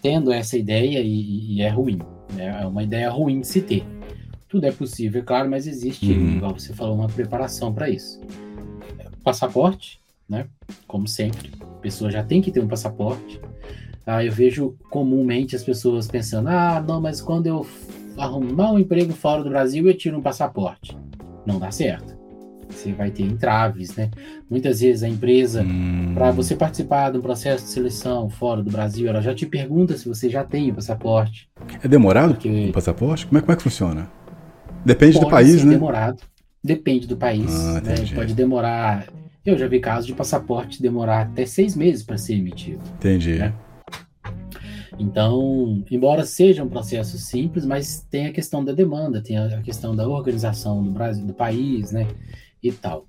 tendo 0.03 0.33
essa 0.33 0.57
ideia 0.57 1.01
e, 1.01 1.57
e 1.57 1.63
é 1.63 1.69
ruim. 1.69 1.99
Né? 2.33 2.61
É 2.63 2.67
uma 2.67 2.83
ideia 2.83 3.11
ruim 3.11 3.41
de 3.41 3.47
se 3.47 3.61
ter. 3.61 3.85
Tudo 4.49 4.67
é 4.67 4.73
possível, 4.73 5.21
é 5.21 5.25
claro, 5.25 5.51
mas 5.51 5.67
existe, 5.67 6.13
uhum. 6.13 6.37
igual 6.37 6.53
você 6.53 6.73
falou, 6.73 6.95
uma 6.95 7.09
preparação 7.09 7.73
para 7.73 7.89
isso. 7.89 8.21
Passaporte, 9.23 10.01
né? 10.29 10.47
Como 10.87 11.07
sempre, 11.09 11.51
a 11.61 11.81
pessoa 11.81 12.11
já 12.11 12.23
tem 12.23 12.41
que 12.41 12.51
ter 12.51 12.61
um 12.61 12.69
passaporte. 12.69 13.41
Ah, 14.07 14.25
eu 14.25 14.31
vejo 14.31 14.77
comumente 14.89 15.57
as 15.57 15.65
pessoas 15.65 16.07
pensando: 16.07 16.49
ah, 16.49 16.83
não, 16.87 17.01
mas 17.01 17.21
quando 17.21 17.49
eu 17.49 17.67
arrumar 18.17 18.71
um 18.71 18.79
emprego 18.79 19.13
fora 19.13 19.43
do 19.43 19.51
Brasil, 19.51 19.87
eu 19.87 19.97
tiro 19.97 20.17
um 20.17 20.23
passaporte. 20.23 20.97
Não 21.45 21.59
dá 21.59 21.73
certo 21.73 22.16
você 22.69 22.93
vai 22.93 23.11
ter 23.11 23.23
entraves, 23.23 23.95
né? 23.97 24.11
Muitas 24.49 24.81
vezes 24.81 25.03
a 25.03 25.09
empresa, 25.09 25.63
hum. 25.63 26.13
para 26.15 26.31
você 26.31 26.55
participar 26.55 27.11
de 27.11 27.19
um 27.19 27.21
processo 27.21 27.65
de 27.65 27.71
seleção 27.71 28.29
fora 28.29 28.63
do 28.63 28.71
Brasil, 28.71 29.09
ela 29.09 29.21
já 29.21 29.35
te 29.35 29.47
pergunta 29.47 29.97
se 29.97 30.09
você 30.09 30.29
já 30.29 30.45
tem 30.45 30.71
o 30.71 30.75
passaporte. 30.75 31.49
É 31.83 31.89
demorado 31.89 32.35
porque... 32.35 32.69
o 32.69 32.73
passaporte? 32.73 33.27
Como 33.27 33.39
é, 33.39 33.41
como 33.41 33.53
é 33.53 33.57
que 33.57 33.63
funciona? 33.63 34.11
Depende 34.85 35.15
Pode 35.15 35.27
do 35.27 35.31
país, 35.31 35.65
né? 35.65 35.73
demorado. 35.73 36.23
Depende 36.63 37.07
do 37.07 37.17
país. 37.17 37.53
Ah, 37.55 37.81
né? 37.81 37.95
Pode 38.15 38.35
demorar. 38.35 39.07
Eu 39.45 39.57
já 39.57 39.69
vi 39.69 39.79
casos 39.79 40.07
de 40.07 40.13
passaporte 40.13 40.83
demorar 40.83 41.23
até 41.23 41.47
seis 41.47 41.77
meses 41.77 42.03
para 42.03 42.19
ser 42.19 42.35
emitido. 42.35 42.81
Entendi. 42.99 43.39
Né? 43.39 43.53
Então, 44.99 45.85
embora 45.91 46.25
seja 46.25 46.65
um 46.65 46.69
processo 46.69 47.19
simples, 47.19 47.67
mas 47.67 48.07
tem 48.11 48.27
a 48.27 48.33
questão 48.33 48.65
da 48.65 48.73
demanda, 48.73 49.21
tem 49.21 49.37
a 49.37 49.61
questão 49.61 49.95
da 49.95 50.09
organização 50.09 50.83
do 50.83 50.91
Brasil, 50.91 51.27
do 51.27 51.35
país, 51.35 51.93
né? 51.93 52.07
E 52.69 52.73
tal. 52.73 53.07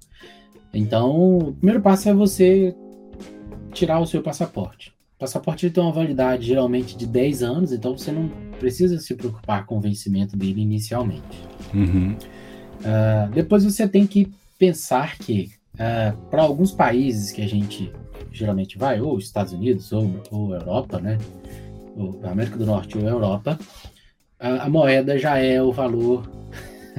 Então, 0.74 1.38
o 1.38 1.54
primeiro 1.54 1.82
passo 1.82 2.10
é 2.10 2.14
você 2.14 2.76
tirar 3.72 4.00
o 4.00 4.06
seu 4.06 4.22
passaporte. 4.22 4.94
O 5.16 5.20
passaporte 5.20 5.70
tem 5.70 5.84
uma 5.84 5.92
validade 5.92 6.46
geralmente 6.46 6.96
de 6.96 7.08
10 7.08 7.44
anos, 7.44 7.72
então 7.72 7.98
você 7.98 8.12
não 8.12 8.30
precisa 8.60 9.00
se 9.00 9.16
preocupar 9.16 9.66
com 9.66 9.78
o 9.78 9.82
vencimento 9.82 10.38
dele 10.38 10.62
inicialmente. 10.62 11.42
Uhum. 11.74 12.12
Uh, 12.12 13.32
depois 13.34 13.64
você 13.64 13.88
tem 13.88 14.06
que 14.06 14.32
pensar 14.60 15.18
que, 15.18 15.52
uh, 15.76 15.80
ah, 15.80 16.16
para 16.30 16.44
alguns 16.44 16.72
países 16.72 17.32
que 17.32 17.42
a 17.42 17.48
gente 17.48 17.92
geralmente 18.32 18.78
vai, 18.78 19.02
ou 19.02 19.18
Estados 19.18 19.54
Unidos, 19.54 19.92
ou, 19.92 20.22
ou 20.30 20.54
Europa, 20.54 21.00
né? 21.00 21.18
Ou 21.96 22.20
América 22.24 22.58
do 22.58 22.66
Norte 22.66 22.98
ou 22.98 23.04
Europa, 23.04 23.58
a, 24.40 24.66
a 24.66 24.70
moeda 24.70 25.18
já 25.18 25.38
é 25.38 25.62
o 25.62 25.72
valor 25.72 26.30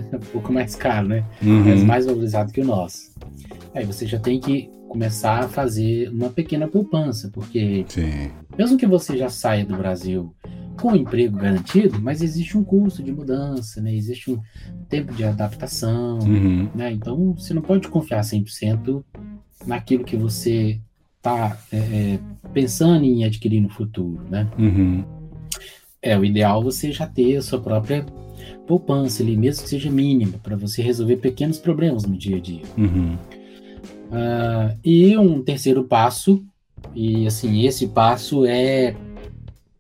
um 0.13 0.33
pouco 0.33 0.53
mais 0.53 0.75
caro, 0.75 1.09
né? 1.09 1.25
Uhum. 1.43 1.65
Mas 1.65 1.85
mais 1.85 2.07
valorizado 2.07 2.53
que 2.53 2.61
o 2.61 2.65
nosso. 2.65 3.13
Aí 3.75 3.85
você 3.85 4.07
já 4.07 4.19
tem 4.19 4.41
que 4.41 4.71
começar 4.89 5.41
a 5.41 5.49
fazer 5.49 6.09
uma 6.09 6.31
pequena 6.31 6.67
poupança, 6.67 7.31
porque 7.33 7.85
Sim. 7.89 8.31
mesmo 8.57 8.79
que 8.79 8.87
você 8.87 9.17
já 9.17 9.29
saia 9.29 9.65
do 9.65 9.77
Brasil 9.77 10.35
com 10.81 10.97
emprego 10.97 11.37
garantido, 11.37 12.01
mas 12.01 12.23
existe 12.23 12.57
um 12.57 12.65
custo 12.65 13.03
de 13.03 13.13
mudança, 13.13 13.81
né? 13.81 13.95
Existe 13.95 14.31
um 14.31 14.41
tempo 14.89 15.13
de 15.13 15.25
adaptação, 15.25 16.19
uhum. 16.21 16.69
né? 16.75 16.93
Então 16.93 17.35
você 17.35 17.53
não 17.53 17.63
pode 17.63 17.89
confiar 17.89 18.21
100% 18.21 19.05
naquilo 19.67 20.05
que 20.05 20.17
você 20.17 20.81
está 21.17 21.59
é, 21.73 21.77
é, 21.77 22.19
pensando 22.53 23.05
em 23.05 23.25
adquirir 23.25 23.61
no 23.61 23.69
futuro, 23.69 24.25
né? 24.31 24.49
Uhum. 24.59 25.05
É, 26.01 26.17
o 26.17 26.25
ideal 26.25 26.61
é 26.61 26.65
você 26.65 26.93
já 26.93 27.07
ter 27.07 27.37
a 27.37 27.43
sua 27.43 27.61
própria 27.61 28.07
poupança 28.69 29.23
ali, 29.23 29.35
mesmo 29.35 29.65
que 29.65 29.71
seja 29.71 29.91
mínima, 29.91 30.39
para 30.43 30.55
você 30.55 30.83
resolver 30.83 31.17
pequenos 31.17 31.59
problemas 31.59 32.05
no 32.05 32.17
dia 32.17 32.37
a 32.37 32.41
dia. 32.41 32.63
Uhum. 32.77 33.15
Uh, 34.11 34.79
e 34.85 35.17
um 35.17 35.43
terceiro 35.43 35.83
passo, 35.83 36.45
e 36.95 37.27
assim, 37.27 37.67
esse 37.67 37.89
passo 37.89 38.45
é, 38.45 38.95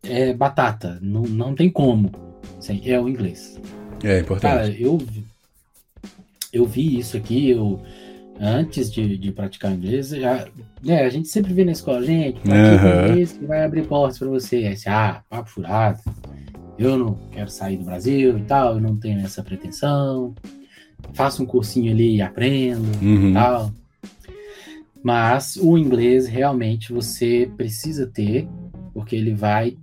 é 0.03 0.33
batata, 0.33 0.99
não, 1.03 1.23
não 1.23 1.55
tem 1.55 1.71
como, 1.71 2.11
assim, 2.59 2.81
é 2.87 2.99
o 2.99 3.09
inglês. 3.09 3.61
É 4.03 4.21
importante. 4.21 4.43
Cara, 4.43 4.71
eu, 4.71 4.99
eu 6.51 6.65
vi 6.65 6.99
isso 6.99 7.17
aqui, 7.17 7.51
eu 7.51 7.81
antes 8.41 8.91
de, 8.91 9.19
de 9.19 9.33
praticar 9.33 9.73
inglês, 9.73 10.11
já, 10.11 10.47
né, 10.83 11.03
a 11.03 11.09
gente 11.11 11.29
sempre 11.29 11.53
vê 11.53 11.65
na 11.65 11.73
escola, 11.73 12.03
gente, 12.03 12.41
pratica 12.41 12.87
uhum. 12.87 13.09
inglês 13.09 13.33
que 13.33 13.45
vai 13.45 13.65
abrir 13.65 13.87
portas 13.87 14.19
para 14.19 14.29
você. 14.29 14.57
Aí, 14.57 14.69
assim, 14.69 14.89
ah, 14.89 15.23
papo 15.29 15.51
furado 15.51 16.01
eu 16.79 16.97
não 16.97 17.19
quero 17.33 17.51
sair 17.51 17.77
do 17.77 17.85
Brasil 17.85 18.39
e 18.39 18.43
tal, 18.43 18.75
eu 18.75 18.81
não 18.81 18.97
tenho 18.97 19.21
essa 19.21 19.43
pretensão. 19.43 20.35
Faço 21.13 21.43
um 21.43 21.47
cursinho 21.47 21.93
ali 21.93 22.17
e 22.17 22.23
aprendo 22.23 22.87
uhum. 23.03 23.31
e 23.31 23.33
tal. 23.35 23.73
Mas 25.03 25.57
o 25.57 25.77
inglês 25.77 26.27
realmente 26.27 26.93
você 26.93 27.51
precisa 27.57 28.07
ter, 28.07 28.49
porque 28.93 29.17
ele 29.17 29.35
vai 29.35 29.77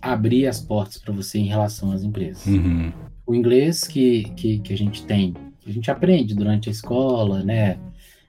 abrir 0.00 0.46
as 0.46 0.60
portas 0.60 0.98
para 0.98 1.12
você 1.12 1.38
em 1.38 1.46
relação 1.46 1.92
às 1.92 2.02
empresas. 2.02 2.46
Uhum. 2.46 2.92
O 3.26 3.34
inglês 3.34 3.84
que, 3.84 4.24
que, 4.36 4.58
que, 4.60 4.72
a 4.72 4.76
gente 4.76 5.04
tem, 5.04 5.34
que 5.60 5.70
a 5.70 5.72
gente 5.72 5.90
aprende 5.90 6.34
durante 6.34 6.68
a 6.68 6.72
escola, 6.72 7.42
né? 7.42 7.78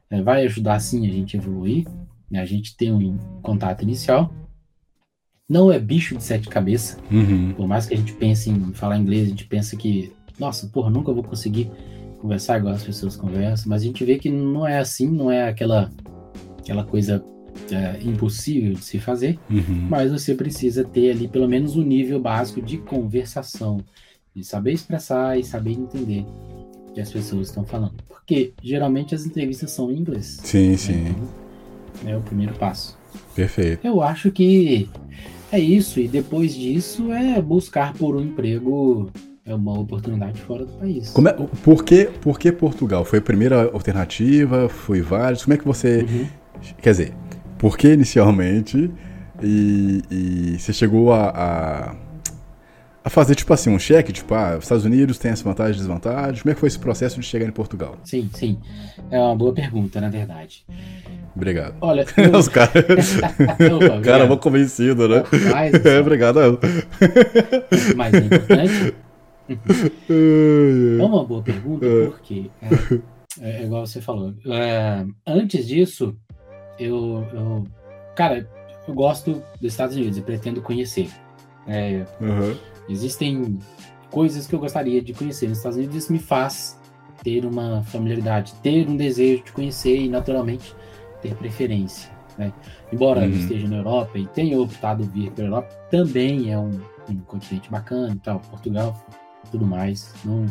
É, 0.10 0.22
vai 0.22 0.44
ajudar 0.46 0.80
sim 0.80 1.08
a 1.08 1.12
gente 1.12 1.38
evoluir. 1.38 1.88
Né? 2.30 2.40
A 2.40 2.46
gente 2.46 2.76
tem 2.76 2.92
um 2.92 3.18
contato 3.42 3.84
inicial, 3.84 4.34
não 5.50 5.72
é 5.72 5.80
bicho 5.80 6.16
de 6.16 6.24
sete 6.24 6.48
cabeças. 6.48 6.98
Uhum. 7.10 7.54
Por 7.54 7.68
mais 7.68 7.88
que 7.88 7.96
a 7.96 7.98
gente 7.98 8.14
pense 8.14 8.52
em 8.52 8.72
falar 8.74 8.98
inglês, 9.00 9.26
a 9.26 9.30
gente 9.30 9.46
pensa 9.46 9.76
que, 9.76 10.14
nossa, 10.40 10.68
porra, 10.68 10.92
nunca 10.92 11.12
vou 11.12 11.24
conseguir 11.24 11.72
conversar 12.22 12.60
igual 12.60 12.76
as 12.76 12.84
pessoas 12.84 13.16
conversam. 13.16 13.68
Mas 13.68 13.82
a 13.82 13.86
gente 13.86 14.06
vê 14.06 14.20
que 14.20 14.30
não 14.30 14.68
é 14.68 14.78
assim, 14.78 15.10
não 15.10 15.32
é 15.32 15.50
aquela, 15.50 15.90
aquela 16.60 16.84
coisa 16.84 17.24
é, 17.72 18.00
impossível 18.04 18.74
de 18.74 18.84
se 18.84 19.00
fazer. 19.00 19.40
Uhum. 19.50 19.88
Mas 19.90 20.12
você 20.12 20.36
precisa 20.36 20.84
ter 20.84 21.12
ali 21.12 21.28
pelo 21.28 21.48
menos 21.48 21.76
um 21.76 21.84
nível 21.84 22.20
básico 22.20 22.62
de 22.62 22.78
conversação, 22.78 23.84
de 24.36 24.44
saber 24.44 24.74
expressar 24.74 25.40
e 25.40 25.44
saber 25.44 25.72
entender 25.72 26.26
o 26.88 26.94
que 26.94 27.02
as 27.02 27.12
pessoas 27.12 27.48
estão 27.48 27.66
falando. 27.66 27.96
Porque 28.08 28.54
geralmente 28.62 29.16
as 29.16 29.26
entrevistas 29.26 29.72
são 29.72 29.92
em 29.92 29.98
inglês. 29.98 30.40
Sim, 30.44 30.70
né? 30.70 30.78
sim. 30.78 31.06
Então, 31.08 32.12
é 32.12 32.16
o 32.16 32.22
primeiro 32.22 32.54
passo. 32.54 32.96
Perfeito. 33.36 33.86
Eu 33.86 34.04
acho 34.04 34.32
que 34.32 34.88
é 35.52 35.60
isso, 35.60 36.00
e 36.00 36.08
depois 36.08 36.54
disso 36.54 37.12
é 37.12 37.42
buscar 37.42 37.94
por 37.94 38.16
um 38.16 38.22
emprego, 38.22 39.10
é 39.46 39.54
uma 39.54 39.80
oportunidade 39.80 40.40
fora 40.42 40.66
do 40.66 40.74
país. 40.74 41.10
Como 41.10 41.28
é, 41.28 41.34
por, 41.34 41.84
que, 41.84 42.06
por 42.22 42.40
que 42.40 42.52
Portugal? 42.52 43.04
Foi 43.04 43.20
a 43.20 43.22
primeira 43.22 43.72
alternativa? 43.72 44.70
Foi 44.70 45.02
vários? 45.02 45.44
Como 45.44 45.54
é 45.54 45.58
que 45.58 45.66
você. 45.66 46.06
Uhum. 46.10 46.28
Quer 46.82 46.92
dizer, 46.92 47.14
por 47.58 47.78
que 47.78 47.94
inicialmente? 47.94 48.92
E, 49.42 50.02
e 50.12 50.60
você 50.60 50.74
chegou 50.74 51.14
a, 51.14 51.30
a, 51.30 51.96
a, 53.04 53.10
fazer, 53.10 53.36
tipo 53.36 53.54
assim, 53.54 53.70
um 53.70 53.80
cheque? 53.80 54.12
Tipo, 54.12 54.34
ah, 54.36 54.58
os 54.58 54.66
Estados 54.66 54.86
Unidos 54.86 55.18
tem 55.18 55.32
essa 55.32 55.44
vantagem 55.44 55.74
e 55.74 55.78
desvantagem. 55.78 56.42
Como 56.42 56.52
é 56.52 56.54
que 56.54 56.60
foi 56.60 56.68
esse 56.68 56.80
processo 56.80 57.20
de 57.20 57.26
chegar 57.26 57.46
em 57.48 57.52
Portugal? 57.52 57.98
Sim, 58.04 58.30
sim. 58.34 58.60
É 59.10 59.20
uma 59.20 59.36
boa 59.36 59.54
pergunta, 59.54 60.00
na 60.00 60.10
verdade. 60.10 60.66
Obrigado. 61.36 61.76
Olha, 61.82 62.06
eu... 62.18 62.38
os 62.38 62.48
caras. 62.48 62.74
o 62.80 64.02
cara 64.02 64.26
é 64.26 64.38
convencido, 64.38 65.08
né? 65.08 65.24
Mais, 65.52 65.74
é, 65.86 66.00
obrigado. 66.00 66.60
Mais 67.96 68.14
importante. 68.14 68.94
é 70.10 71.04
uma 71.04 71.26
boa 71.26 71.42
pergunta, 71.42 71.86
é. 71.86 72.06
porque 72.06 72.50
é, 73.42 73.62
é 73.62 73.64
igual 73.64 73.86
você 73.86 74.02
falou. 74.02 74.34
É, 74.46 75.06
antes 75.26 75.68
disso, 75.68 76.16
eu, 76.78 77.28
eu, 77.34 77.64
Cara, 78.20 78.46
eu 78.86 78.94
gosto 78.94 79.42
dos 79.62 79.72
Estados 79.72 79.96
Unidos 79.96 80.18
e 80.18 80.22
pretendo 80.22 80.62
conhecer. 80.62 81.10
É, 81.66 82.06
uhum. 82.20 82.54
Existem 82.90 83.60
coisas 84.10 84.48
que 84.48 84.56
eu 84.56 84.60
gostaria 84.60 85.02
de 85.02 85.14
conhecer 85.14 85.48
nos 85.48 85.60
Estados 85.60 85.78
Unidos, 85.78 85.96
isso 85.96 86.12
me 86.12 86.20
faz 86.20 86.80
ter 87.24 87.46
uma 87.46 87.84
familiaridade, 87.84 88.54
ter 88.64 88.88
um 88.88 88.96
desejo 88.96 89.44
de 89.44 89.52
conhecer 89.52 90.02
e, 90.02 90.10
naturalmente, 90.10 90.74
ter 91.22 91.36
preferência. 91.36 92.10
Né? 92.38 92.54
Embora 92.92 93.22
uhum. 93.22 93.30
esteja 93.30 93.68
na 93.68 93.78
Europa 93.78 94.18
e 94.18 94.26
tenha 94.28 94.60
optado 94.60 95.04
vir 95.04 95.30
para 95.32 95.44
a 95.44 95.48
Europa, 95.48 95.70
também 95.92 96.52
é 96.52 96.58
um, 96.58 96.80
um 97.10 97.18
continente 97.20 97.70
bacana 97.70 98.14
e 98.14 98.20
tal. 98.20 98.40
Portugal, 98.40 98.98
tudo 99.52 99.66
mais. 99.66 100.14
Não, 100.24 100.46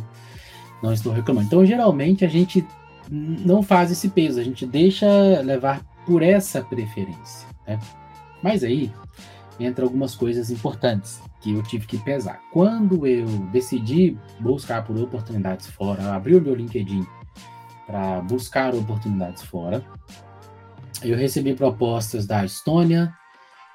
não 0.82 0.92
estou 0.92 1.12
reclamando. 1.12 1.46
Então, 1.46 1.64
geralmente, 1.64 2.24
a 2.24 2.28
gente 2.28 2.64
não 3.10 3.62
faz 3.62 3.90
esse 3.90 4.10
peso, 4.10 4.38
a 4.38 4.44
gente 4.44 4.66
deixa 4.66 5.06
levar 5.40 5.82
por 6.06 6.22
essa 6.22 6.62
preferência. 6.62 7.48
Né? 7.66 7.78
Mas 8.42 8.62
aí 8.62 8.92
entra 9.58 9.84
algumas 9.84 10.14
coisas 10.14 10.50
importantes 10.50 11.20
que 11.40 11.54
eu 11.54 11.62
tive 11.62 11.86
que 11.86 11.98
pesar. 11.98 12.40
Quando 12.52 13.06
eu 13.06 13.26
decidi 13.52 14.18
buscar 14.40 14.84
por 14.84 14.96
oportunidades 14.96 15.66
fora, 15.68 16.14
abri 16.14 16.34
o 16.34 16.40
meu 16.40 16.54
LinkedIn 16.54 17.06
para 17.86 18.20
buscar 18.22 18.74
oportunidades 18.74 19.42
fora, 19.42 19.84
eu 21.02 21.16
recebi 21.16 21.54
propostas 21.54 22.26
da 22.26 22.44
Estônia, 22.44 23.12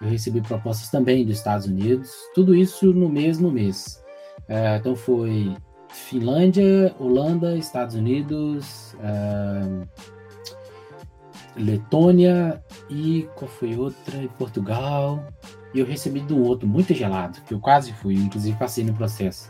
eu 0.02 0.10
recebi 0.10 0.42
propostas 0.42 0.90
também 0.90 1.26
dos 1.26 1.38
Estados 1.38 1.66
Unidos, 1.66 2.12
tudo 2.36 2.54
isso 2.54 2.94
no 2.94 3.08
mesmo 3.08 3.50
mês. 3.50 4.04
É, 4.48 4.76
então 4.76 4.96
foi 4.96 5.56
Finlândia, 5.94 6.94
Holanda, 7.00 7.56
Estados 7.56 7.96
Unidos, 7.96 8.94
uh, 8.96 9.88
Letônia 11.56 12.62
e 12.90 13.30
qual 13.36 13.50
foi 13.50 13.78
outra? 13.78 14.28
Portugal. 14.38 15.24
E 15.74 15.80
eu 15.80 15.86
recebi 15.86 16.20
do 16.20 16.38
outro, 16.42 16.68
muito 16.68 16.94
gelado, 16.94 17.40
que 17.48 17.54
eu 17.54 17.60
quase 17.60 17.92
fui, 17.94 18.16
inclusive 18.16 18.58
passei 18.58 18.84
no 18.84 18.94
processo. 18.94 19.50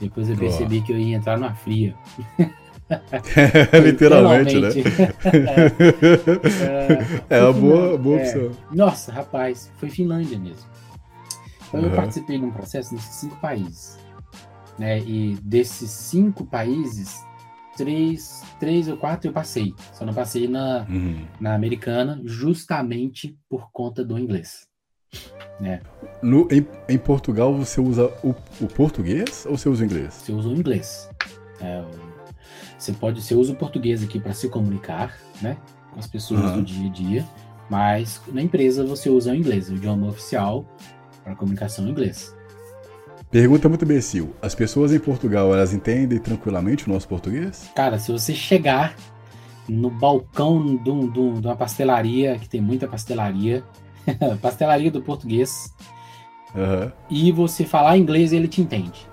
Depois 0.00 0.28
eu 0.28 0.36
percebi 0.36 0.82
que 0.82 0.92
eu 0.92 0.98
ia 0.98 1.16
entrar 1.16 1.38
numa 1.38 1.54
fria. 1.54 1.94
Literalmente, 3.82 4.60
né? 4.60 4.68
é, 7.30 7.36
é 7.38 7.42
uma 7.42 7.52
boa, 7.52 7.96
boa 7.98 8.18
é. 8.18 8.22
opção. 8.22 8.50
Nossa, 8.72 9.12
rapaz, 9.12 9.70
foi 9.78 9.88
Finlândia 9.88 10.38
mesmo. 10.38 10.68
Então 11.68 11.80
uhum. 11.80 11.86
eu 11.86 11.96
participei 11.96 12.38
de 12.38 12.44
um 12.44 12.50
processo 12.50 12.94
nesses 12.94 13.14
cinco 13.14 13.36
países. 13.36 13.98
Né? 14.78 14.98
E 15.00 15.36
desses 15.42 15.90
cinco 15.90 16.44
países, 16.44 17.24
três, 17.76 18.42
três 18.60 18.88
ou 18.88 18.96
quatro 18.96 19.28
eu 19.28 19.32
passei. 19.32 19.72
Só 19.92 20.04
não 20.04 20.12
passei 20.12 20.46
na, 20.48 20.86
uhum. 20.88 21.24
na 21.40 21.54
americana, 21.54 22.20
justamente 22.24 23.38
por 23.48 23.70
conta 23.72 24.04
do 24.04 24.18
inglês. 24.18 24.68
Né? 25.60 25.80
No, 26.22 26.48
em, 26.50 26.66
em 26.88 26.98
Portugal 26.98 27.54
você 27.54 27.80
usa 27.80 28.12
o, 28.22 28.34
o 28.60 28.66
português 28.66 29.46
ou 29.48 29.56
você 29.56 29.68
usa 29.68 29.82
o 29.82 29.86
inglês? 29.86 30.14
Você 30.14 30.32
usa 30.32 30.48
o 30.48 30.52
inglês. 30.52 31.08
É, 31.60 31.84
você 32.78 32.92
pode, 32.92 33.22
você 33.22 33.34
usa 33.34 33.52
o 33.52 33.56
português 33.56 34.02
aqui 34.02 34.18
para 34.18 34.32
se 34.32 34.48
comunicar, 34.48 35.16
né, 35.40 35.56
com 35.92 36.00
as 36.00 36.06
pessoas 36.06 36.40
uhum. 36.40 36.56
do 36.56 36.62
dia 36.62 36.88
a 36.88 36.92
dia, 36.92 37.24
mas 37.70 38.20
na 38.32 38.42
empresa 38.42 38.84
você 38.84 39.08
usa 39.08 39.32
o 39.32 39.34
inglês, 39.34 39.70
o 39.70 39.74
idioma 39.74 40.08
oficial 40.08 40.66
para 41.22 41.34
comunicação 41.34 41.86
em 41.86 41.90
inglês. 41.90 42.34
Pergunta 43.30 43.68
muito 43.68 43.84
imbecil. 43.84 44.34
As 44.40 44.54
pessoas 44.54 44.92
em 44.92 44.98
Portugal, 44.98 45.52
elas 45.52 45.72
entendem 45.72 46.18
tranquilamente 46.18 46.86
o 46.88 46.92
nosso 46.92 47.08
português? 47.08 47.70
Cara, 47.74 47.98
se 47.98 48.12
você 48.12 48.32
chegar 48.32 48.94
no 49.68 49.90
balcão 49.90 50.76
de, 50.76 50.90
um, 50.90 51.10
de 51.10 51.18
uma 51.18 51.56
pastelaria, 51.56 52.38
que 52.38 52.48
tem 52.48 52.60
muita 52.60 52.86
pastelaria, 52.86 53.64
pastelaria 54.40 54.90
do 54.90 55.02
português, 55.02 55.72
uhum. 56.54 56.90
e 57.10 57.32
você 57.32 57.64
falar 57.64 57.96
inglês, 57.96 58.32
ele 58.32 58.48
te 58.48 58.60
entende. 58.60 59.06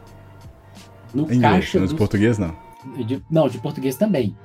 No 1.14 1.24
inglês, 1.24 1.42
caixa 1.42 1.80
dos... 1.80 1.94
português 1.94 2.38
não? 2.38 2.56
De, 3.06 3.24
não, 3.30 3.48
de 3.48 3.60
português 3.60 3.96
também. 3.96 4.36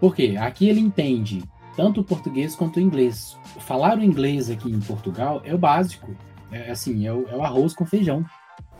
Por 0.00 0.14
quê? 0.14 0.36
Aqui 0.38 0.68
ele 0.68 0.80
entende 0.80 1.42
tanto 1.76 2.00
o 2.00 2.04
português 2.04 2.54
quanto 2.54 2.76
o 2.76 2.80
inglês. 2.80 3.36
Falar 3.60 3.98
o 3.98 4.04
inglês 4.04 4.50
aqui 4.50 4.70
em 4.70 4.80
Portugal 4.80 5.40
é 5.44 5.54
o 5.54 5.58
básico. 5.58 6.14
É 6.50 6.70
assim, 6.70 7.06
é 7.06 7.12
o, 7.12 7.26
é 7.28 7.36
o 7.36 7.42
arroz 7.42 7.74
com 7.74 7.86
feijão 7.86 8.24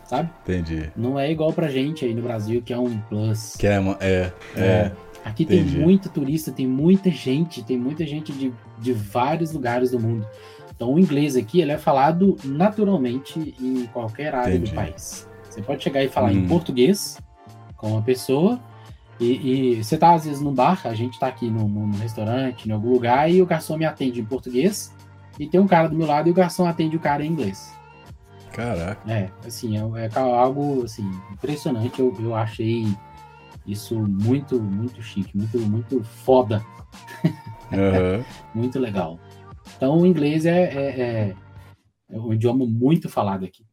sabe? 0.05 0.29
Entendi. 0.43 0.91
Não 0.95 1.19
é 1.19 1.31
igual 1.31 1.51
pra 1.51 1.67
gente 1.67 2.05
aí 2.05 2.13
no 2.13 2.21
Brasil, 2.21 2.61
que 2.61 2.73
é 2.73 2.77
um 2.77 2.99
plus. 2.99 3.55
Que 3.57 3.67
é, 3.67 3.77
é, 3.99 4.33
é. 4.55 4.61
é. 4.61 4.91
Aqui 5.23 5.43
Entendi. 5.43 5.71
tem 5.71 5.81
muito 5.81 6.09
turista, 6.09 6.51
tem 6.51 6.67
muita 6.67 7.09
gente, 7.09 7.63
tem 7.63 7.77
muita 7.77 8.05
gente 8.05 8.31
de, 8.33 8.53
de 8.77 8.93
vários 8.93 9.51
lugares 9.51 9.91
do 9.91 9.99
mundo. 9.99 10.27
Então 10.75 10.93
o 10.93 10.99
inglês 10.99 11.35
aqui 11.35 11.61
ele 11.61 11.71
é 11.71 11.77
falado 11.77 12.37
naturalmente 12.43 13.55
em 13.59 13.85
qualquer 13.87 14.35
área 14.35 14.55
Entendi. 14.55 14.71
do 14.71 14.75
país. 14.75 15.27
Você 15.49 15.61
pode 15.61 15.83
chegar 15.83 16.03
e 16.03 16.09
falar 16.09 16.31
hum. 16.31 16.39
em 16.39 16.47
português 16.47 17.17
com 17.77 17.91
uma 17.91 18.01
pessoa 18.01 18.59
e, 19.19 19.75
e, 19.77 19.83
você 19.83 19.97
tá 19.97 20.13
às 20.13 20.25
vezes 20.25 20.41
no 20.41 20.51
bar, 20.51 20.81
a 20.85 20.93
gente 20.93 21.19
tá 21.19 21.27
aqui 21.27 21.49
no, 21.49 21.91
restaurante, 21.97 22.67
em 22.67 22.71
algum 22.71 22.91
lugar, 22.91 23.31
e 23.31 23.41
o 23.41 23.45
garçom 23.45 23.77
me 23.77 23.85
atende 23.85 24.19
em 24.19 24.25
português, 24.25 24.93
e 25.39 25.47
tem 25.47 25.59
um 25.59 25.67
cara 25.67 25.87
do 25.87 25.95
meu 25.95 26.07
lado 26.07 26.27
e 26.27 26.31
o 26.31 26.33
garçom 26.33 26.65
atende 26.65 26.97
o 26.97 26.99
cara 26.99 27.23
em 27.23 27.31
inglês. 27.31 27.73
Caraca. 28.51 29.11
É, 29.11 29.29
assim, 29.45 29.77
é, 29.77 29.79
é 29.79 30.19
algo 30.19 30.83
assim, 30.83 31.09
impressionante. 31.31 31.99
Eu, 31.99 32.15
eu 32.19 32.35
achei 32.35 32.85
isso 33.65 33.99
muito, 33.99 34.61
muito 34.61 35.01
chique, 35.01 35.35
muito, 35.37 35.59
muito 35.59 36.03
foda. 36.03 36.63
Uhum. 37.71 38.23
muito 38.61 38.79
legal. 38.79 39.19
Então, 39.77 39.99
o 39.99 40.05
inglês 40.05 40.45
é, 40.45 40.63
é, 40.63 41.01
é, 41.01 41.35
é 42.09 42.19
um 42.19 42.33
idioma 42.33 42.65
muito 42.65 43.09
falado 43.09 43.45
aqui. 43.45 43.65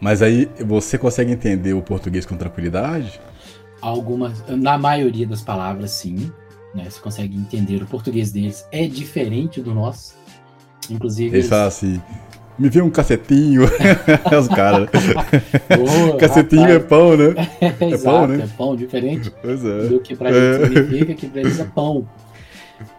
Mas 0.00 0.22
aí 0.22 0.46
você 0.64 0.98
consegue 0.98 1.32
entender 1.32 1.74
o 1.74 1.82
português 1.82 2.24
com 2.24 2.36
tranquilidade? 2.36 3.20
Algumas, 3.80 4.44
na 4.48 4.78
maioria 4.78 5.26
das 5.26 5.42
palavras, 5.42 5.90
sim. 5.90 6.32
Né? 6.74 6.88
Você 6.88 7.00
consegue 7.00 7.36
entender. 7.36 7.82
O 7.82 7.86
português 7.86 8.32
deles 8.32 8.66
é 8.72 8.86
diferente 8.86 9.60
do 9.60 9.74
nosso. 9.74 10.16
Inclusive. 10.90 11.28
Eles, 11.28 11.34
eles... 11.34 11.48
falam 11.48 11.66
assim: 11.66 12.02
me 12.58 12.68
vê 12.68 12.82
um 12.82 12.90
cacetinho. 12.90 13.62
Os 14.38 14.48
caras. 14.48 14.88
cacetinho 16.18 16.62
rapaz. 16.62 16.76
é 16.76 16.78
pão, 16.80 17.16
né? 17.16 17.34
É, 17.60 17.66
é 17.84 17.90
Exato, 17.90 18.16
pão, 18.16 18.26
né? 18.26 18.44
É 18.44 18.46
pão, 18.56 18.76
diferente 18.76 19.32
é. 19.44 19.88
do 19.88 20.00
que 20.00 20.16
pra 20.16 20.32
gente 20.32 20.62
é. 20.62 20.66
significa, 20.66 21.14
que 21.14 21.26
pra 21.28 21.40
eles 21.40 21.60
é 21.60 21.64
pão. 21.64 22.06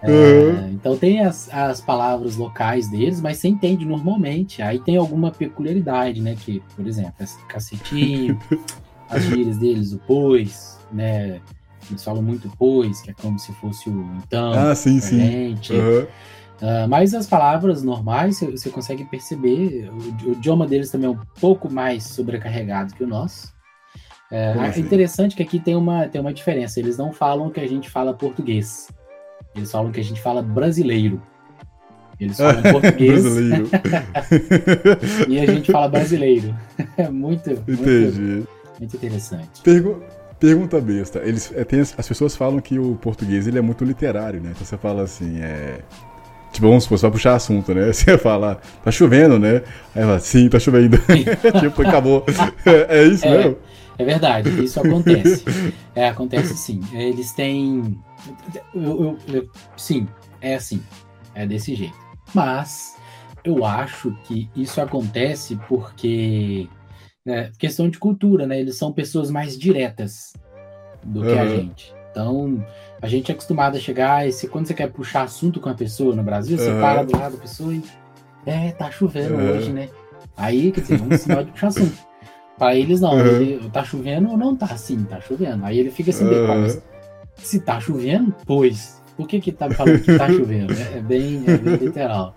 É, 0.01 0.10
uhum. 0.10 0.70
Então 0.72 0.97
tem 0.97 1.22
as, 1.22 1.49
as 1.53 1.80
palavras 1.80 2.36
locais 2.36 2.89
deles, 2.89 3.22
mas 3.22 3.38
você 3.38 3.47
entende 3.47 3.86
normalmente. 3.86 4.62
Aí 4.62 4.80
tem 4.80 4.97
alguma 4.97 5.32
peculiaridade, 5.32 6.22
né? 6.22 6.36
Que, 6.38 6.62
por 6.76 6.88
exemplo, 6.88 7.14
cacetinho, 7.47 8.39
as 9.10 9.24
gírias 9.24 9.57
deles, 9.57 9.93
o 9.93 9.99
pois, 10.05 10.78
né? 10.91 11.39
Eles 11.89 12.03
falam 12.03 12.22
muito 12.22 12.51
pois, 12.57 13.01
que 13.01 13.10
é 13.10 13.14
como 13.14 13.39
se 13.39 13.51
fosse 13.53 13.89
o 13.89 14.12
então. 14.24 14.53
Ah, 14.53 14.76
sim, 14.76 14.99
sim. 14.99 15.55
Uhum. 15.72 16.07
Uh, 16.62 16.88
mas 16.89 17.14
as 17.14 17.26
palavras 17.26 17.84
normais 17.84 18.41
você 18.41 18.70
consegue 18.70 19.05
perceber, 19.05 19.89
o, 19.89 20.30
o, 20.30 20.32
idioma 20.34 20.68
deles 20.68 20.91
também 20.91 21.07
é 21.07 21.12
um 21.12 21.20
pouco 21.39 21.72
mais 21.72 22.03
sobrecarregado 22.03 22.93
que 22.93 23.03
o 23.03 23.07
nosso. 23.07 23.53
É, 24.30 24.57
é 24.57 24.68
assim? 24.68 24.82
interessante 24.82 25.36
que 25.36 25.41
aqui 25.41 25.60
tem 25.60 25.76
uma, 25.76 26.07
tem 26.07 26.20
uma 26.20 26.34
diferença, 26.34 26.80
eles 26.80 26.97
não 26.97 27.14
falam 27.14 27.49
que 27.49 27.60
a 27.60 27.68
gente 27.68 27.89
fala 27.89 28.14
português, 28.14 28.89
eles 29.55 29.72
falam 29.72 29.91
que 29.91 29.99
a 29.99 30.03
gente 30.03 30.22
fala 30.22 30.41
brasileiro. 30.41 31.22
Eles 32.20 32.38
falam 32.38 32.62
português 32.62 33.24
e 35.30 35.39
a 35.39 35.45
gente 35.45 35.72
fala 35.72 35.88
brasileiro. 35.88 36.53
É 36.97 37.10
muito, 37.10 37.49
muito, 37.49 38.47
muito 38.78 38.95
interessante. 38.97 39.62
Pergu 39.64 40.03
pergunta 40.39 40.80
besta. 40.80 41.20
Eles, 41.20 41.51
é, 41.53 41.64
tem, 41.64 41.82
as 41.82 42.07
pessoas 42.07 42.36
falam 42.36 42.60
que 42.60 42.80
o 42.80 42.95
português 42.95 43.47
ele 43.47 43.57
é 43.57 43.62
muito 43.62 43.84
literário, 43.84 44.41
né? 44.41 44.51
Então 44.51 44.66
você 44.66 44.78
fala 44.78 45.03
assim, 45.03 45.39
é, 45.41 45.82
Tipo, 46.52 46.68
vamos 46.68 46.84
supor, 46.84 46.97
você 46.97 47.02
vai 47.04 47.12
puxar 47.12 47.36
assunto, 47.36 47.74
né? 47.74 47.88
Você 47.93 48.18
fala, 48.18 48.60
tá 48.84 48.91
chovendo, 48.91 49.38
né? 49.38 49.62
Aí 49.95 50.04
fala, 50.04 50.20
sim, 50.20 50.50
tá 50.50 50.60
chovendo. 50.60 50.97
tipo, 51.60 51.82
acabou. 51.82 52.26
É, 52.66 53.02
é 53.02 53.04
isso 53.06 53.26
é, 53.26 53.38
mesmo? 53.38 53.58
É 53.97 54.04
verdade, 54.04 54.64
isso 54.64 54.80
acontece. 54.80 55.43
É, 55.93 56.08
acontece 56.08 56.56
sim. 56.56 56.82
Eles 56.93 57.34
têm. 57.34 58.00
Eu, 58.74 58.82
eu, 58.84 59.18
eu, 59.34 59.50
sim, 59.76 60.08
é 60.41 60.56
assim. 60.56 60.82
É 61.36 61.45
desse 61.45 61.76
jeito. 61.76 61.93
Mas 62.34 62.95
eu 63.43 63.66
acho 63.66 64.16
que 64.24 64.50
isso 64.56 64.82
acontece 64.82 65.60
porque. 65.68 66.68
É, 67.28 67.52
questão 67.60 67.89
de 67.89 68.00
cultura, 68.00 68.47
né? 68.47 68.60
Eles 68.60 68.78
são 68.78 68.91
pessoas 68.91 69.30
mais 69.30 69.58
diretas 69.58 70.34
do 71.04 71.22
que 71.22 71.28
uhum. 71.28 71.39
a 71.39 71.47
gente. 71.47 71.93
Então, 72.10 72.66
a 73.02 73.08
gente 73.08 73.32
é 73.32 73.34
acostumado 73.34 73.78
a 73.78 73.80
chegar 73.80 74.28
e 74.28 74.32
se, 74.32 74.47
quando 74.47 74.68
você 74.68 74.74
quer 74.74 74.91
puxar 74.91 75.24
assunto 75.24 75.60
com 75.60 75.70
a 75.70 75.74
pessoa 75.74 76.16
no 76.16 76.24
Brasil, 76.24 76.58
você 76.58 76.70
uhum. 76.70 76.82
para 76.82 77.04
do 77.04 77.18
lado 77.18 77.36
da 77.36 77.41
pessoa 77.41 77.74
e. 77.74 77.82
É, 78.45 78.72
tá 78.72 78.89
chovendo 78.89 79.36
uhum. 79.36 79.52
hoje, 79.52 79.72
né? 79.72 79.89
Aí, 80.36 80.72
quer 80.72 80.82
dizer, 80.82 81.02
um 81.02 81.18
sinal 81.18 81.43
de 81.43 81.52
puxar 81.52 81.68
assunto. 81.68 81.97
Para 82.58 82.76
eles, 82.76 83.00
não. 83.00 83.14
Uhum. 83.14 83.26
Ele, 83.26 83.70
tá 83.72 83.84
chovendo 83.84 84.30
ou 84.30 84.38
não 84.38 84.56
tá? 84.56 84.68
Sim, 84.76 85.04
tá 85.04 85.20
chovendo. 85.22 85.66
Aí 85.66 85.80
ele 85.80 85.91
fica 85.91 86.12
assim, 86.12 86.26
se 87.36 87.60
tá 87.60 87.80
chovendo, 87.80 88.34
pois. 88.45 89.00
Por 89.16 89.28
que 89.28 89.39
que 89.41 89.52
tá 89.52 89.70
falando 89.70 90.00
que 90.02 90.18
tá 90.18 90.28
chovendo? 90.32 90.74
É, 90.74 90.97
é, 90.97 91.02
bem, 91.02 91.43
é 91.45 91.58
bem 91.58 91.76
literal. 91.76 92.36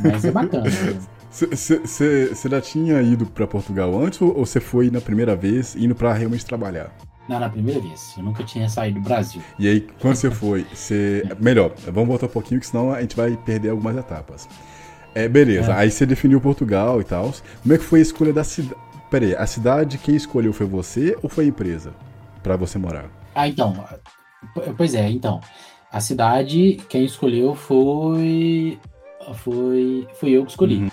Mas 0.00 0.24
é 0.24 0.30
bacana. 0.30 0.64
Você 1.30 2.48
já 2.48 2.60
tinha 2.60 3.02
ido 3.02 3.26
para 3.26 3.46
Portugal 3.46 4.00
antes 4.00 4.20
ou 4.20 4.34
você 4.34 4.60
foi 4.60 4.90
na 4.90 5.00
primeira 5.00 5.36
vez 5.36 5.76
indo 5.76 5.94
para 5.94 6.12
realmente 6.12 6.44
trabalhar? 6.44 6.90
Não, 7.28 7.40
na 7.40 7.48
primeira 7.48 7.80
vez. 7.80 8.14
Eu 8.16 8.22
nunca 8.22 8.44
tinha 8.44 8.68
saído 8.68 9.00
do 9.00 9.04
Brasil. 9.04 9.42
E 9.58 9.68
aí, 9.68 9.80
quando 10.00 10.14
você 10.14 10.30
foi, 10.30 10.64
você. 10.72 11.22
Melhor, 11.40 11.72
vamos 11.86 12.08
voltar 12.08 12.26
um 12.26 12.30
pouquinho, 12.30 12.60
que 12.60 12.66
senão 12.66 12.92
a 12.92 13.00
gente 13.00 13.16
vai 13.16 13.36
perder 13.36 13.70
algumas 13.70 13.96
etapas. 13.96 14.48
É, 15.14 15.28
beleza, 15.28 15.72
é. 15.72 15.76
aí 15.76 15.90
você 15.90 16.04
definiu 16.04 16.40
Portugal 16.40 17.00
e 17.00 17.04
tal. 17.04 17.32
Como 17.62 17.74
é 17.74 17.78
que 17.78 17.84
foi 17.84 18.00
a 18.00 18.02
escolha 18.02 18.32
da 18.32 18.44
cidade? 18.44 18.80
Peraí, 19.10 19.34
a 19.34 19.46
cidade 19.46 19.98
quem 19.98 20.14
escolheu 20.16 20.52
foi 20.52 20.66
você 20.66 21.16
ou 21.22 21.28
foi 21.28 21.44
a 21.44 21.48
empresa 21.48 21.94
para 22.42 22.56
você 22.56 22.78
morar? 22.78 23.06
Ah, 23.34 23.48
então. 23.48 23.84
Pois 24.76 24.94
é, 24.94 25.08
então. 25.08 25.40
A 25.90 26.00
cidade, 26.00 26.78
quem 26.88 27.04
escolheu 27.04 27.54
foi. 27.54 28.78
Foi, 29.36 30.06
foi 30.14 30.30
eu 30.30 30.44
que 30.44 30.50
escolhi. 30.50 30.82
Uhum. 30.82 30.90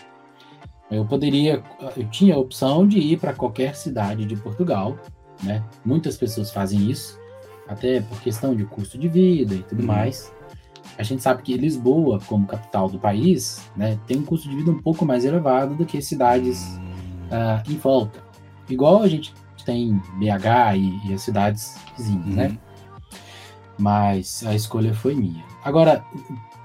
Eu 0.89 1.05
poderia. 1.05 1.63
Eu 1.97 2.07
tinha 2.09 2.35
a 2.35 2.37
opção 2.37 2.87
de 2.87 2.99
ir 2.99 3.19
para 3.19 3.33
qualquer 3.33 3.75
cidade 3.75 4.25
de 4.25 4.35
Portugal, 4.35 4.97
né? 5.43 5.63
Muitas 5.85 6.17
pessoas 6.17 6.51
fazem 6.51 6.89
isso, 6.89 7.19
até 7.67 8.01
por 8.01 8.19
questão 8.21 8.55
de 8.55 8.65
custo 8.65 8.97
de 8.97 9.07
vida 9.07 9.55
e 9.55 9.63
tudo 9.63 9.81
uhum. 9.81 9.87
mais. 9.87 10.31
A 10.97 11.03
gente 11.03 11.23
sabe 11.23 11.41
que 11.41 11.57
Lisboa, 11.57 12.19
como 12.27 12.45
capital 12.45 12.87
do 12.87 12.99
país, 12.99 13.61
né, 13.75 13.97
tem 14.05 14.17
um 14.17 14.23
custo 14.23 14.47
de 14.47 14.55
vida 14.55 14.69
um 14.69 14.81
pouco 14.81 15.05
mais 15.05 15.25
elevado 15.25 15.75
do 15.75 15.85
que 15.85 16.01
cidades 16.01 16.79
uh, 17.31 17.71
em 17.71 17.77
volta. 17.77 18.23
Igual 18.69 19.01
a 19.01 19.07
gente 19.07 19.33
tem 19.65 19.93
BH 20.17 20.75
e, 20.75 21.09
e 21.09 21.13
as 21.13 21.21
cidades 21.21 21.77
vizinhas, 21.97 22.25
né? 22.25 22.43
uhum. 22.43 22.49
né? 22.49 22.57
Mas 23.77 24.43
a 24.45 24.53
escolha 24.53 24.93
foi 24.93 25.15
minha. 25.15 25.43
Agora, 25.63 26.03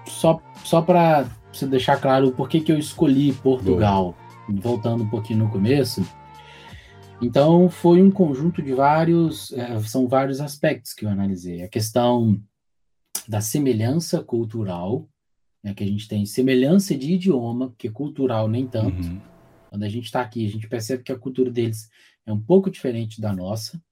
só, 0.06 0.40
só 0.62 0.82
para 0.82 1.24
você 1.52 1.66
deixar 1.66 1.96
claro 1.96 2.32
por 2.32 2.48
que, 2.48 2.60
que 2.60 2.70
eu 2.70 2.78
escolhi 2.78 3.32
Portugal, 3.32 4.14
Boa. 4.48 4.60
voltando 4.60 5.04
um 5.04 5.08
pouquinho 5.08 5.44
no 5.44 5.48
começo. 5.48 6.04
Então, 7.20 7.68
foi 7.68 8.00
um 8.00 8.10
conjunto 8.10 8.62
de 8.62 8.72
vários, 8.72 9.52
é, 9.52 9.78
são 9.80 10.06
vários 10.06 10.40
aspectos 10.40 10.92
que 10.92 11.04
eu 11.04 11.08
analisei. 11.08 11.62
A 11.62 11.68
questão 11.68 12.40
da 13.26 13.40
semelhança 13.40 14.22
cultural, 14.22 15.08
né, 15.62 15.74
que 15.74 15.82
a 15.82 15.86
gente 15.86 16.06
tem 16.06 16.24
semelhança 16.24 16.96
de 16.96 17.14
idioma, 17.14 17.74
que 17.76 17.90
cultural 17.90 18.48
nem 18.48 18.66
tanto. 18.66 19.02
Uhum. 19.02 19.20
Quando 19.68 19.82
a 19.82 19.88
gente 19.88 20.04
está 20.04 20.20
aqui, 20.20 20.46
a 20.46 20.50
gente 20.50 20.68
percebe 20.68 21.02
que 21.02 21.12
a 21.12 21.18
cultura 21.18 21.50
deles 21.50 21.90
é 22.24 22.32
um 22.32 22.40
pouco 22.40 22.70
diferente 22.70 23.20
da 23.20 23.32
nossa, 23.32 23.82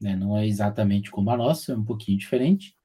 né? 0.00 0.16
não 0.16 0.36
é 0.36 0.46
exatamente 0.46 1.10
como 1.10 1.30
a 1.30 1.36
nossa, 1.36 1.72
é 1.72 1.76
um 1.76 1.84
pouquinho 1.84 2.18
diferente, 2.18 2.76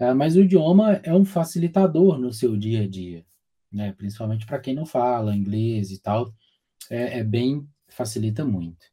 uh, 0.00 0.14
mas 0.14 0.36
o 0.36 0.42
idioma 0.42 1.00
é 1.02 1.12
um 1.12 1.24
facilitador 1.24 2.18
no 2.18 2.32
seu 2.32 2.56
dia 2.56 2.82
a 2.82 2.88
dia, 2.88 3.26
né? 3.70 3.92
principalmente 3.92 4.46
para 4.46 4.60
quem 4.60 4.74
não 4.74 4.86
fala 4.86 5.36
inglês 5.36 5.90
e 5.90 6.00
tal, 6.00 6.32
é, 6.88 7.18
é 7.18 7.24
bem, 7.24 7.66
facilita 7.88 8.44
muito. 8.44 8.91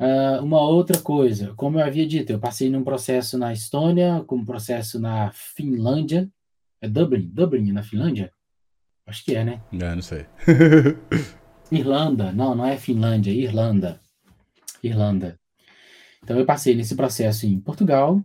Uh, 0.00 0.44
uma 0.44 0.60
outra 0.60 1.00
coisa, 1.00 1.52
como 1.56 1.78
eu 1.78 1.84
havia 1.84 2.06
dito, 2.06 2.30
eu 2.30 2.38
passei 2.38 2.70
num 2.70 2.84
processo 2.84 3.36
na 3.36 3.52
Estônia, 3.52 4.22
como 4.26 4.46
processo 4.46 5.00
na 5.00 5.32
Finlândia, 5.32 6.30
é 6.80 6.88
Dublin, 6.88 7.28
Dublin 7.32 7.72
na 7.72 7.82
Finlândia? 7.82 8.32
Acho 9.04 9.24
que 9.24 9.34
é, 9.34 9.44
né? 9.44 9.60
É, 9.72 9.94
não 9.94 10.02
sei. 10.02 10.26
Irlanda, 11.72 12.30
não, 12.30 12.54
não 12.54 12.64
é 12.64 12.76
Finlândia, 12.76 13.32
é 13.32 13.34
Irlanda. 13.34 14.00
Irlanda. 14.82 15.38
Então 16.22 16.38
eu 16.38 16.46
passei 16.46 16.76
nesse 16.76 16.94
processo 16.94 17.46
em 17.46 17.58
Portugal, 17.58 18.22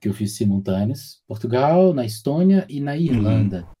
que 0.00 0.08
eu 0.08 0.14
fiz 0.14 0.36
simultâneos, 0.36 1.22
Portugal, 1.26 1.92
na 1.92 2.06
Estônia 2.06 2.64
e 2.68 2.80
na 2.80 2.96
Irlanda. 2.96 3.62
Uhum. 3.62 3.74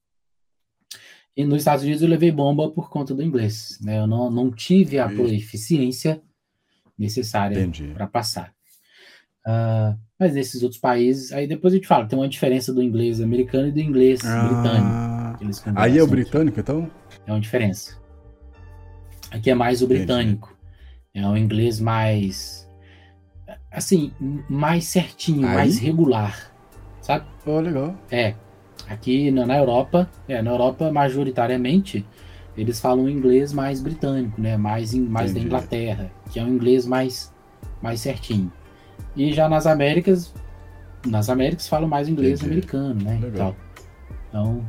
E 1.36 1.44
nos 1.44 1.58
Estados 1.58 1.84
Unidos 1.84 2.02
eu 2.02 2.08
levei 2.08 2.30
bomba 2.30 2.70
por 2.70 2.90
conta 2.90 3.14
do 3.14 3.22
inglês, 3.22 3.78
né? 3.80 3.98
Eu 3.98 4.06
não, 4.06 4.30
não 4.30 4.50
tive 4.50 4.98
a 4.98 5.08
proeficiência 5.08 6.22
necessária 6.98 7.68
para 7.94 8.06
passar. 8.06 8.52
Uh, 9.46 9.98
mas 10.18 10.34
nesses 10.34 10.62
outros 10.62 10.80
países, 10.80 11.32
aí 11.32 11.46
depois 11.46 11.74
eu 11.74 11.80
te 11.80 11.86
falo, 11.86 12.08
tem 12.08 12.18
uma 12.18 12.28
diferença 12.28 12.72
do 12.72 12.82
inglês 12.82 13.20
americano 13.20 13.68
e 13.68 13.72
do 13.72 13.80
inglês 13.80 14.24
ah, 14.24 15.36
britânico. 15.38 15.78
Aí 15.78 15.98
é 15.98 16.02
o 16.02 16.06
britânico, 16.06 16.60
então? 16.60 16.90
É 17.26 17.32
uma 17.32 17.40
diferença. 17.40 17.98
Aqui 19.30 19.50
é 19.50 19.54
mais 19.54 19.82
o 19.82 19.88
britânico. 19.88 20.56
Entendi. 21.12 21.26
É 21.26 21.28
um 21.28 21.36
inglês 21.36 21.80
mais. 21.80 22.68
Assim, 23.70 24.12
mais 24.48 24.84
certinho, 24.84 25.46
Aí? 25.46 25.54
mais 25.54 25.78
regular. 25.78 26.52
Sabe? 27.00 27.26
Oh, 27.44 27.60
legal. 27.60 27.94
É. 28.10 28.34
Aqui 28.88 29.30
na, 29.30 29.44
na 29.44 29.56
Europa, 29.56 30.08
é, 30.28 30.40
na 30.40 30.50
Europa, 30.50 30.90
majoritariamente, 30.92 32.06
eles 32.56 32.80
falam 32.80 33.08
inglês 33.08 33.52
mais 33.52 33.80
britânico, 33.80 34.40
né? 34.40 34.56
Mais, 34.56 34.94
mais 34.94 35.32
da 35.32 35.40
Inglaterra, 35.40 36.10
que 36.30 36.38
é 36.38 36.44
um 36.44 36.48
inglês 36.48 36.86
mais, 36.86 37.32
mais 37.82 38.00
certinho. 38.00 38.52
E 39.16 39.32
já 39.32 39.48
nas 39.48 39.66
Américas, 39.66 40.32
nas 41.06 41.28
Américas 41.28 41.68
falam 41.68 41.88
mais 41.88 42.08
inglês 42.08 42.40
Entendi. 42.40 42.52
americano, 42.52 43.02
né? 43.02 43.18
Legal. 43.20 43.56
Então, 44.28 44.64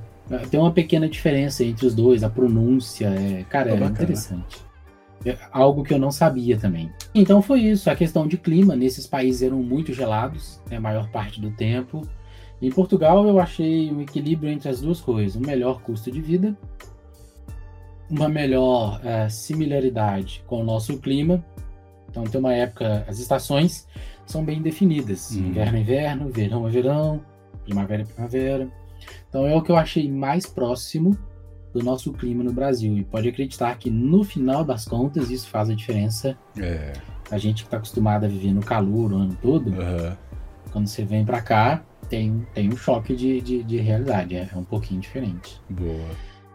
tem 0.50 0.60
uma 0.60 0.72
pequena 0.72 1.08
diferença 1.08 1.64
entre 1.64 1.86
os 1.86 1.94
dois, 1.94 2.24
a 2.24 2.30
pronúncia, 2.30 3.08
é, 3.08 3.44
cara, 3.44 3.72
é, 3.72 3.80
é 3.80 3.86
interessante. 3.86 4.66
É 5.26 5.38
algo 5.52 5.84
que 5.84 5.94
eu 5.94 6.00
não 6.00 6.12
sabia 6.12 6.58
também. 6.58 6.92
Então 7.14 7.42
foi 7.42 7.62
isso, 7.62 7.90
a 7.90 7.96
questão 7.96 8.28
de 8.28 8.38
clima, 8.38 8.76
nesses 8.76 9.08
países 9.08 9.42
eram 9.42 9.62
muito 9.64 9.92
gelados, 9.94 10.62
né, 10.70 10.78
a 10.78 10.82
maior 10.82 11.10
parte 11.10 11.42
do 11.42 11.50
tempo. 11.52 12.02
Em 12.62 12.70
Portugal 12.70 13.28
eu 13.28 13.40
achei 13.40 13.92
um 13.92 14.02
equilíbrio 14.02 14.52
entre 14.52 14.70
as 14.70 14.82
duas 14.82 15.02
coisas, 15.02 15.36
um 15.36 15.46
melhor 15.46 15.82
custo 15.82 16.12
de 16.12 16.22
vida, 16.22 16.56
uma 18.10 18.30
melhor 18.30 19.00
é, 19.04 19.28
similaridade 19.30 20.44
com 20.48 20.62
o 20.62 20.64
nosso 20.64 20.98
clima. 21.00 21.44
Então 22.10 22.24
tem 22.24 22.40
uma 22.40 22.54
época, 22.54 23.06
as 23.08 23.20
estações 23.20 23.88
são 24.26 24.44
bem 24.44 24.62
definidas, 24.62 25.32
uhum. 25.32 25.48
inverno 25.48 25.78
inverno, 25.78 26.30
verão 26.30 26.68
é 26.68 26.72
verão, 26.72 27.22
primavera 27.64 28.04
é 28.04 28.06
primavera. 28.06 28.70
Então 29.30 29.46
é 29.46 29.56
o 29.56 29.62
que 29.62 29.72
eu 29.72 29.78
achei 29.78 30.10
mais 30.10 30.46
próximo 30.46 31.18
do 31.74 31.84
nosso 31.84 32.14
clima 32.14 32.44
no 32.44 32.54
Brasil. 32.54 32.98
E 32.98 33.04
pode 33.04 33.28
acreditar 33.28 33.78
que 33.78 33.92
no 33.92 34.24
final 34.24 34.64
das 34.64 34.86
contas 34.86 35.30
isso 35.30 35.50
faz 35.50 35.70
a 35.70 35.76
diferença. 35.76 36.38
É. 36.58 36.94
A 37.30 37.38
gente 37.38 37.64
que 37.64 37.68
está 37.68 37.78
acostumado 37.78 38.24
a 38.24 38.30
viver 38.30 38.54
no 38.54 38.62
calor 38.62 39.12
o 39.12 39.18
ano 39.18 39.38
todo, 39.42 39.72
uhum. 39.72 40.16
quando 40.72 40.88
você 40.88 41.04
vem 41.04 41.26
para 41.26 41.42
cá, 41.42 41.84
tem, 42.08 42.46
tem 42.54 42.70
um 42.70 42.78
choque 42.78 43.16
de, 43.16 43.42
de, 43.42 43.64
de 43.64 43.78
realidade. 43.78 44.36
É, 44.36 44.50
é, 44.54 44.58
um 44.58 44.64
pouquinho 44.64 45.02
diferente. 45.02 45.62
Boa. 45.70 46.10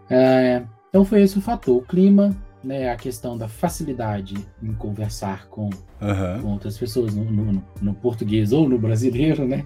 É, 0.09 0.63
então 0.91 1.05
foi 1.05 1.21
esse 1.21 1.37
o 1.37 1.41
fator. 1.41 1.77
O 1.77 1.81
clima, 1.81 2.35
né, 2.61 2.89
a 2.91 2.97
questão 2.97 3.37
da 3.37 3.47
facilidade 3.47 4.35
em 4.61 4.73
conversar 4.73 5.47
com, 5.47 5.69
uhum. 6.01 6.41
com 6.41 6.47
outras 6.49 6.77
pessoas 6.77 7.15
no, 7.15 7.23
no, 7.23 7.63
no, 7.81 7.93
português 7.93 8.51
ou 8.51 8.67
no 8.67 8.77
brasileiro, 8.77 9.47
né? 9.47 9.65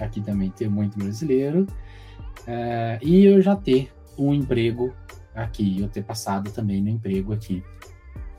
Aqui 0.00 0.20
também 0.20 0.50
tem 0.50 0.68
muito 0.68 0.98
brasileiro. 0.98 1.62
Uh, 2.40 2.98
e 3.00 3.24
eu 3.24 3.40
já 3.40 3.54
ter 3.54 3.92
um 4.18 4.34
emprego 4.34 4.92
aqui, 5.32 5.80
eu 5.80 5.88
ter 5.88 6.02
passado 6.02 6.50
também 6.50 6.82
no 6.82 6.88
emprego 6.88 7.32
aqui. 7.32 7.62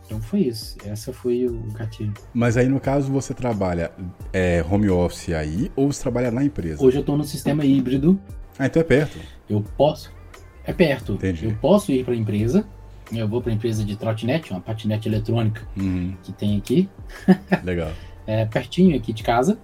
Então 0.05 0.21
foi 0.21 0.41
isso. 0.41 0.75
Essa 0.86 1.13
foi 1.13 1.47
o 1.47 1.61
gatilho. 1.71 2.13
Mas 2.33 2.57
aí, 2.57 2.67
no 2.67 2.81
caso, 2.81 3.09
você 3.09 3.33
trabalha 3.33 3.91
é, 4.33 4.63
home 4.69 4.89
office 4.89 5.29
aí 5.29 5.71
ou 5.73 5.91
você 5.91 6.01
trabalha 6.01 6.29
na 6.29 6.43
empresa? 6.43 6.83
Hoje 6.83 6.97
eu 6.97 7.01
estou 7.01 7.17
no 7.17 7.23
sistema 7.23 7.65
híbrido. 7.65 8.19
Ah, 8.59 8.65
então 8.65 8.81
é 8.81 8.86
perto. 8.86 9.17
Eu 9.49 9.63
posso. 9.77 10.14
É 10.66 10.74
perto. 10.74 11.13
Entendi. 11.13 11.45
Eu 11.45 11.55
posso 11.55 11.91
ir 11.91 12.03
para 12.03 12.13
a 12.13 12.18
empresa. 12.18 12.66
Eu 13.11 13.28
vou 13.28 13.41
para 13.41 13.51
a 13.51 13.55
empresa 13.55 13.84
de 13.84 13.95
trotinete, 13.95 14.51
uma 14.51 14.59
patinete 14.59 15.07
eletrônica 15.07 15.61
uhum. 15.78 16.16
que 16.24 16.34
tem 16.34 16.57
aqui. 16.57 16.89
Legal. 17.63 17.91
é 18.26 18.45
pertinho 18.45 18.97
aqui 18.97 19.13
de 19.13 19.22
casa. 19.22 19.59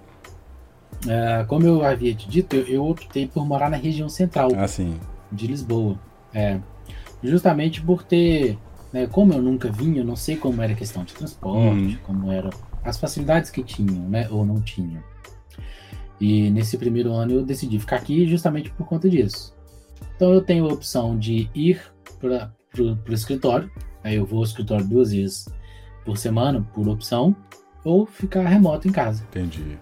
Uh, 1.06 1.46
como 1.48 1.66
eu 1.66 1.84
havia 1.84 2.14
te 2.14 2.30
dito, 2.30 2.56
eu, 2.56 2.68
eu, 2.68 2.86
optei 2.86 3.28
por 3.28 3.44
morar 3.46 3.72
na 3.72 3.78
região 3.78 4.08
central 4.08 4.50
ah, 4.56 4.68
de 5.32 5.48
Lisboa. 5.48 6.00
É, 6.32 6.60
justamente 7.24 7.82
por 7.82 8.04
ter, 8.04 8.60
né, 8.94 9.08
como 9.08 9.34
eu 9.34 9.42
nunca 9.42 9.72
vim, 9.72 9.98
eu 9.98 10.06
não 10.06 10.16
sei 10.16 10.36
como 10.36 10.62
era 10.62 10.74
a 10.74 10.76
questão 10.76 11.04
de 11.04 11.14
transporte, 11.14 11.80
uhum. 11.80 11.98
como 12.04 12.32
eram 12.32 12.52
as 12.84 13.00
facilidades 13.00 13.50
que 13.50 13.64
tinham, 13.64 14.08
né, 14.08 14.28
ou 14.30 14.46
não 14.46 14.62
tinham. 14.62 15.02
E 16.20 16.52
nesse 16.52 16.78
primeiro 16.78 17.12
ano 17.12 17.34
eu 17.34 17.44
decidi 17.44 17.80
ficar 17.80 17.96
aqui 17.96 18.28
justamente 18.28 18.70
por 18.70 18.86
conta 18.86 19.10
disso. 19.10 19.56
Então 20.16 20.34
eu 20.34 20.42
tenho 20.42 20.66
a 20.70 20.74
opção 20.74 21.18
de 21.18 21.50
ir 21.54 21.82
para 22.20 22.52
o 22.80 23.14
escritório, 23.14 23.70
aí 24.04 24.16
eu 24.16 24.26
vou 24.26 24.40
ao 24.40 24.46
escritório 24.46 24.86
duas 24.86 25.12
vezes 25.12 25.48
por 26.06 26.18
semana, 26.18 26.66
por 26.74 26.88
opção, 26.88 27.36
ou 27.84 28.06
ficar 28.06 28.48
remoto 28.48 28.88
em 28.88 28.92
casa. 28.92 29.24
Entendi. 29.30 29.78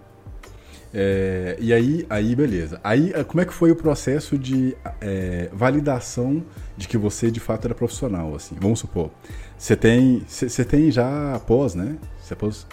É, 0.92 1.56
e 1.60 1.72
aí, 1.72 2.04
aí, 2.10 2.34
beleza. 2.34 2.80
Aí, 2.82 3.12
é, 3.14 3.22
como 3.22 3.40
é 3.40 3.44
que 3.44 3.54
foi 3.54 3.70
o 3.70 3.76
processo 3.76 4.36
de 4.36 4.76
é, 5.00 5.48
validação 5.52 6.42
de 6.76 6.88
que 6.88 6.98
você 6.98 7.30
de 7.30 7.38
fato 7.38 7.66
era 7.66 7.74
profissional? 7.74 8.34
Assim, 8.34 8.56
vamos 8.60 8.80
supor, 8.80 9.10
você 9.56 9.76
tem, 9.76 10.22
você 10.26 10.64
tem 10.64 10.90
já 10.90 11.40
pós, 11.46 11.74
né? 11.74 11.96
Você 12.20 12.34
é 12.34 12.36
pós? 12.36 12.66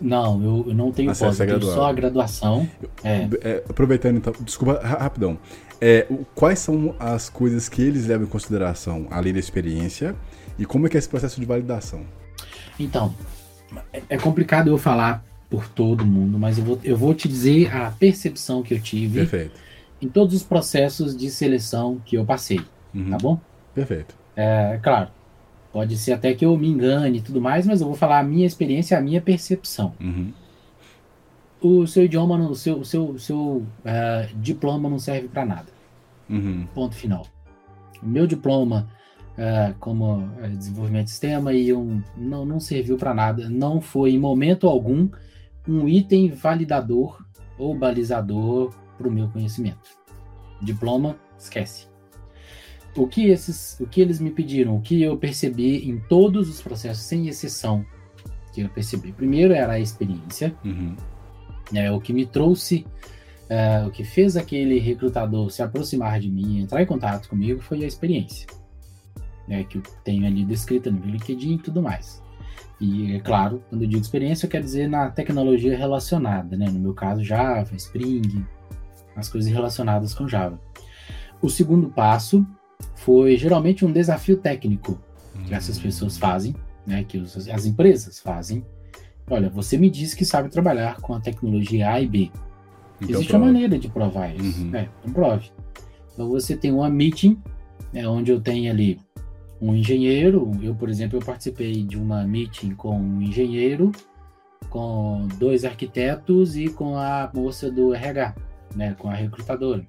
Não, 0.00 0.42
eu, 0.42 0.64
eu 0.68 0.74
não 0.74 0.92
tenho 0.92 1.10
ah, 1.10 1.14
pós, 1.14 1.40
eu 1.40 1.46
tenho 1.46 1.62
só 1.62 1.86
a 1.86 1.92
graduação. 1.92 2.68
É. 3.02 3.28
é. 3.42 3.64
aproveitando 3.68 4.16
então, 4.16 4.32
desculpa, 4.40 4.78
rapidão. 4.84 5.38
É, 5.80 6.06
quais 6.34 6.58
são 6.58 6.94
as 6.98 7.28
coisas 7.28 7.68
que 7.68 7.80
eles 7.82 8.06
levam 8.06 8.26
em 8.26 8.30
consideração 8.30 9.06
além 9.10 9.32
da 9.32 9.38
experiência 9.38 10.14
e 10.58 10.64
como 10.66 10.86
é 10.86 10.90
que 10.90 10.96
é 10.96 10.98
esse 10.98 11.08
processo 11.08 11.38
de 11.40 11.46
validação? 11.46 12.02
Então, 12.78 13.14
é 14.08 14.16
complicado 14.16 14.68
eu 14.68 14.78
falar 14.78 15.24
por 15.48 15.68
todo 15.68 16.04
mundo, 16.04 16.38
mas 16.38 16.58
eu 16.58 16.64
vou, 16.64 16.80
eu 16.82 16.96
vou 16.96 17.14
te 17.14 17.28
dizer 17.28 17.74
a 17.74 17.90
percepção 17.92 18.62
que 18.62 18.74
eu 18.74 18.80
tive 18.80 19.20
Perfeito. 19.20 19.60
em 20.02 20.08
todos 20.08 20.34
os 20.34 20.42
processos 20.42 21.16
de 21.16 21.30
seleção 21.30 22.00
que 22.04 22.16
eu 22.16 22.24
passei, 22.24 22.60
Uhum. 22.94 23.10
tá 23.10 23.16
bom? 23.18 23.40
Perfeito. 23.74 24.14
É, 24.36 24.78
claro, 24.82 25.08
pode 25.72 25.96
ser 25.96 26.12
até 26.12 26.34
que 26.34 26.44
eu 26.44 26.56
me 26.56 26.68
engane 26.68 27.18
e 27.18 27.20
tudo 27.20 27.40
mais, 27.40 27.66
mas 27.66 27.80
eu 27.80 27.86
vou 27.86 27.96
falar 27.96 28.18
a 28.18 28.22
minha 28.22 28.46
experiência, 28.46 28.98
a 28.98 29.00
minha 29.00 29.20
percepção. 29.20 29.92
Uhum. 30.00 30.32
O 31.60 31.86
seu 31.86 32.04
idioma, 32.04 32.38
não- 32.38 32.50
o 32.50 32.54
seu, 32.54 32.78
o 32.78 32.84
seu, 32.84 33.04
o 33.10 33.18
seu 33.18 33.66
é, 33.84 34.28
diploma 34.36 34.88
não 34.88 34.98
serve 34.98 35.28
para 35.28 35.44
nada. 35.44 35.66
Uhum. 36.30 36.66
Ponto 36.74 36.94
final. 36.94 37.26
O 38.02 38.06
meu 38.06 38.26
diploma 38.26 38.88
é, 39.36 39.74
como 39.80 40.28
é, 40.40 40.48
desenvolvimento 40.48 41.04
de 41.06 41.10
sistema 41.10 41.52
e 41.52 41.72
um, 41.72 42.02
não, 42.16 42.44
não 42.44 42.60
serviu 42.60 42.96
para 42.96 43.12
nada. 43.14 43.48
Não 43.48 43.80
foi 43.80 44.10
em 44.12 44.18
momento 44.18 44.68
algum 44.68 45.08
um 45.66 45.88
item 45.88 46.30
validador 46.30 47.24
ou 47.58 47.74
balizador 47.76 48.72
para 48.96 49.08
o 49.08 49.10
meu 49.10 49.28
conhecimento. 49.28 49.90
Diploma, 50.62 51.16
esquece. 51.38 51.86
O 52.96 53.06
que, 53.06 53.26
esses, 53.26 53.78
o 53.80 53.86
que 53.86 54.00
eles 54.00 54.18
me 54.18 54.30
pediram, 54.30 54.76
o 54.76 54.80
que 54.80 55.02
eu 55.02 55.16
percebi 55.16 55.88
em 55.88 55.98
todos 56.08 56.48
os 56.48 56.60
processos, 56.60 57.04
sem 57.04 57.28
exceção, 57.28 57.84
que 58.52 58.62
eu 58.62 58.68
percebi. 58.68 59.12
Primeiro 59.12 59.52
era 59.54 59.74
a 59.74 59.80
experiência, 59.80 60.54
Uhum. 60.64 60.96
É, 61.74 61.90
o 61.90 62.00
que 62.00 62.12
me 62.12 62.24
trouxe, 62.26 62.86
é, 63.48 63.84
o 63.86 63.90
que 63.90 64.04
fez 64.04 64.36
aquele 64.36 64.78
recrutador 64.78 65.50
se 65.50 65.62
aproximar 65.62 66.20
de 66.20 66.30
mim, 66.30 66.60
entrar 66.60 66.82
em 66.82 66.86
contato 66.86 67.28
comigo, 67.28 67.60
foi 67.60 67.82
a 67.84 67.86
experiência. 67.86 68.46
né, 69.46 69.64
que 69.64 69.78
eu 69.78 69.82
tenho 70.04 70.26
ali 70.26 70.44
descrita 70.44 70.90
no 70.90 71.00
LinkedIn 71.06 71.54
e 71.54 71.58
tudo 71.58 71.80
mais. 71.80 72.22
E, 72.78 73.14
é 73.16 73.20
claro, 73.20 73.62
quando 73.70 73.80
eu 73.82 73.88
digo 73.88 74.02
experiência, 74.02 74.44
eu 74.44 74.50
quero 74.50 74.62
dizer 74.62 74.86
na 74.90 75.08
tecnologia 75.10 75.74
relacionada, 75.76 76.54
né? 76.54 76.66
No 76.70 76.78
meu 76.78 76.92
caso, 76.92 77.24
Java, 77.24 77.74
Spring, 77.76 78.44
as 79.16 79.26
coisas 79.30 79.50
relacionadas 79.50 80.12
com 80.12 80.28
Java. 80.28 80.60
O 81.40 81.48
segundo 81.48 81.88
passo 81.88 82.46
foi 82.94 83.38
geralmente 83.38 83.86
um 83.86 83.90
desafio 83.90 84.36
técnico 84.36 85.00
que 85.46 85.54
essas 85.54 85.78
pessoas 85.78 86.18
fazem, 86.18 86.54
né? 86.86 87.02
Que 87.04 87.16
os- 87.16 87.48
as 87.48 87.64
empresas 87.64 88.20
fazem. 88.20 88.62
Olha, 89.30 89.48
você 89.50 89.76
me 89.76 89.90
disse 89.90 90.16
que 90.16 90.24
sabe 90.24 90.48
trabalhar 90.48 91.00
com 91.00 91.14
a 91.14 91.20
tecnologia 91.20 91.90
A 91.92 92.00
e 92.00 92.06
B. 92.06 92.30
Então, 93.00 93.10
Existe 93.16 93.28
prova. 93.28 93.44
uma 93.44 93.52
maneira 93.52 93.78
de 93.78 93.88
provar 93.88 94.34
isso. 94.34 94.62
Uhum. 94.62 94.74
É, 94.74 94.88
então 95.00 95.12
prove. 95.12 95.50
Então 96.12 96.28
você 96.28 96.56
tem 96.56 96.72
uma 96.72 96.88
meeting, 96.90 97.40
né, 97.92 98.08
onde 98.08 98.32
eu 98.32 98.40
tenho 98.40 98.70
ali 98.70 98.98
um 99.60 99.74
engenheiro. 99.74 100.50
Eu, 100.62 100.74
por 100.74 100.88
exemplo, 100.88 101.18
eu 101.18 101.22
participei 101.24 101.84
de 101.84 101.96
uma 101.96 102.24
meeting 102.24 102.70
com 102.74 102.98
um 102.98 103.22
engenheiro, 103.22 103.92
com 104.68 105.28
dois 105.38 105.64
arquitetos 105.64 106.56
e 106.56 106.68
com 106.68 106.96
a 106.96 107.30
moça 107.32 107.70
do 107.70 107.94
RH, 107.94 108.34
né, 108.74 108.96
com 108.98 109.08
a 109.08 109.14
recrutadora. 109.14 109.86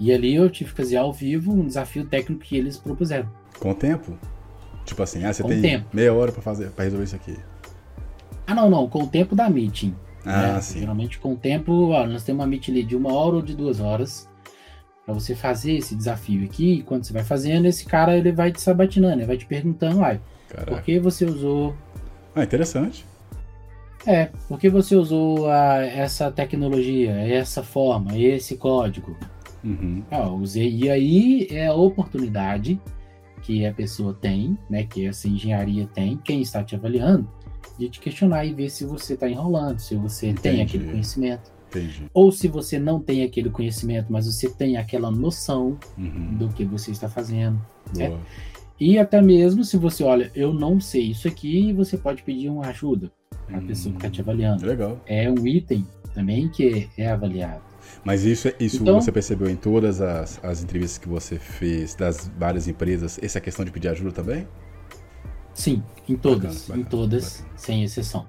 E 0.00 0.12
ali 0.12 0.34
eu 0.36 0.48
tive 0.48 0.70
que 0.70 0.76
fazer 0.76 0.96
ao 0.96 1.12
vivo 1.12 1.52
um 1.52 1.66
desafio 1.66 2.06
técnico 2.06 2.42
que 2.42 2.56
eles 2.56 2.78
propuseram. 2.78 3.28
Com 3.58 3.72
o 3.72 3.74
tempo? 3.74 4.16
Tipo 4.84 5.02
assim, 5.02 5.24
ah, 5.24 5.32
você 5.32 5.42
Com 5.42 5.48
tem 5.50 5.60
tempo. 5.60 5.86
meia 5.92 6.14
hora 6.14 6.32
pra 6.32 6.40
fazer, 6.40 6.70
para 6.70 6.84
resolver 6.84 7.04
isso 7.04 7.16
aqui. 7.16 7.36
Ah, 8.48 8.54
não, 8.54 8.70
não, 8.70 8.88
com 8.88 9.02
o 9.02 9.06
tempo 9.06 9.36
da 9.36 9.50
meeting. 9.50 9.94
Ah, 10.24 10.54
né? 10.54 10.60
sim. 10.62 10.80
Geralmente 10.80 11.18
com 11.18 11.34
o 11.34 11.36
tempo, 11.36 11.90
ó, 11.90 12.06
nós 12.06 12.24
temos 12.24 12.40
uma 12.42 12.48
meet 12.48 12.70
ali 12.70 12.82
de 12.82 12.96
uma 12.96 13.12
hora 13.12 13.36
ou 13.36 13.42
de 13.42 13.54
duas 13.54 13.78
horas 13.78 14.26
para 15.04 15.12
você 15.12 15.34
fazer 15.34 15.72
esse 15.74 15.94
desafio 15.94 16.44
aqui. 16.46 16.76
E 16.76 16.82
quando 16.82 17.04
você 17.04 17.12
vai 17.12 17.22
fazendo, 17.22 17.66
esse 17.66 17.84
cara 17.84 18.16
ele 18.16 18.32
vai 18.32 18.50
te 18.50 18.60
sabatinando, 18.62 19.16
ele 19.16 19.26
vai 19.26 19.36
te 19.36 19.44
perguntando, 19.44 20.02
ai, 20.02 20.18
por 20.66 20.80
que 20.80 20.98
você 20.98 21.26
usou. 21.26 21.76
Ah, 22.34 22.42
interessante. 22.42 23.04
É, 24.06 24.30
por 24.48 24.58
que 24.58 24.70
você 24.70 24.96
usou 24.96 25.50
a- 25.50 25.82
essa 25.84 26.30
tecnologia, 26.30 27.10
essa 27.12 27.62
forma, 27.62 28.16
esse 28.16 28.56
código? 28.56 29.14
Uhum. 29.62 30.02
Ah, 30.10 30.30
usei. 30.30 30.74
E 30.74 30.90
aí 30.90 31.48
é 31.50 31.66
a 31.66 31.74
oportunidade 31.74 32.80
que 33.42 33.66
a 33.66 33.72
pessoa 33.72 34.14
tem, 34.14 34.56
né? 34.70 34.84
Que 34.84 35.06
essa 35.06 35.28
engenharia 35.28 35.86
tem, 35.92 36.16
quem 36.18 36.40
está 36.40 36.62
te 36.62 36.74
avaliando, 36.74 37.28
de 37.78 37.88
te 37.88 38.00
questionar 38.00 38.44
e 38.44 38.52
ver 38.52 38.70
se 38.70 38.84
você 38.84 39.14
está 39.14 39.28
enrolando, 39.28 39.78
se 39.78 39.94
você 39.96 40.32
tem 40.34 40.54
Entendi. 40.54 40.62
aquele 40.62 40.90
conhecimento. 40.92 41.52
Entendi. 41.68 42.04
Ou 42.14 42.32
se 42.32 42.48
você 42.48 42.78
não 42.78 42.98
tem 42.98 43.22
aquele 43.22 43.50
conhecimento, 43.50 44.10
mas 44.10 44.26
você 44.26 44.48
tem 44.50 44.76
aquela 44.78 45.10
noção 45.10 45.78
Uhum. 45.96 46.34
do 46.38 46.48
que 46.48 46.64
você 46.64 46.90
está 46.90 47.08
fazendo. 47.08 47.60
É. 47.98 48.08
Boa. 48.08 48.20
E 48.80 48.98
até 48.98 49.20
mesmo 49.20 49.64
se 49.64 49.76
você 49.76 50.02
olha, 50.04 50.30
eu 50.34 50.54
não 50.54 50.80
sei 50.80 51.10
isso 51.10 51.26
aqui, 51.28 51.72
você 51.72 51.96
pode 51.98 52.22
pedir 52.22 52.48
uma 52.48 52.66
ajuda 52.66 53.10
para 53.46 53.56
a 53.58 53.60
Hum. 53.60 53.66
pessoa 53.66 53.92
que 53.92 53.98
está 53.98 54.10
te 54.10 54.20
avaliando. 54.20 54.64
Legal. 54.64 54.98
É 55.06 55.30
um 55.30 55.46
item 55.46 55.84
também 56.14 56.48
que 56.48 56.88
é 56.96 57.08
avaliado. 57.10 57.62
Mas 58.04 58.24
isso, 58.24 58.48
isso 58.60 58.82
Então- 58.82 59.00
você 59.00 59.10
percebeu 59.10 59.48
em 59.50 59.56
todas 59.56 60.00
as, 60.00 60.42
as 60.44 60.62
entrevistas 60.62 60.98
que 60.98 61.08
você 61.08 61.38
fez 61.38 61.94
das 61.94 62.30
várias 62.38 62.68
empresas, 62.68 63.18
essa 63.22 63.40
questão 63.40 63.64
de 63.64 63.70
pedir 63.70 63.88
ajuda 63.88 64.12
também? 64.12 64.46
Sim, 65.58 65.82
em 66.08 66.14
todas, 66.16 66.38
Bacana, 66.40 66.60
bacana, 66.68 66.80
em 66.80 66.84
todas, 66.84 67.36
bacana. 67.40 67.50
sem 67.56 67.82
exceção. 67.82 68.24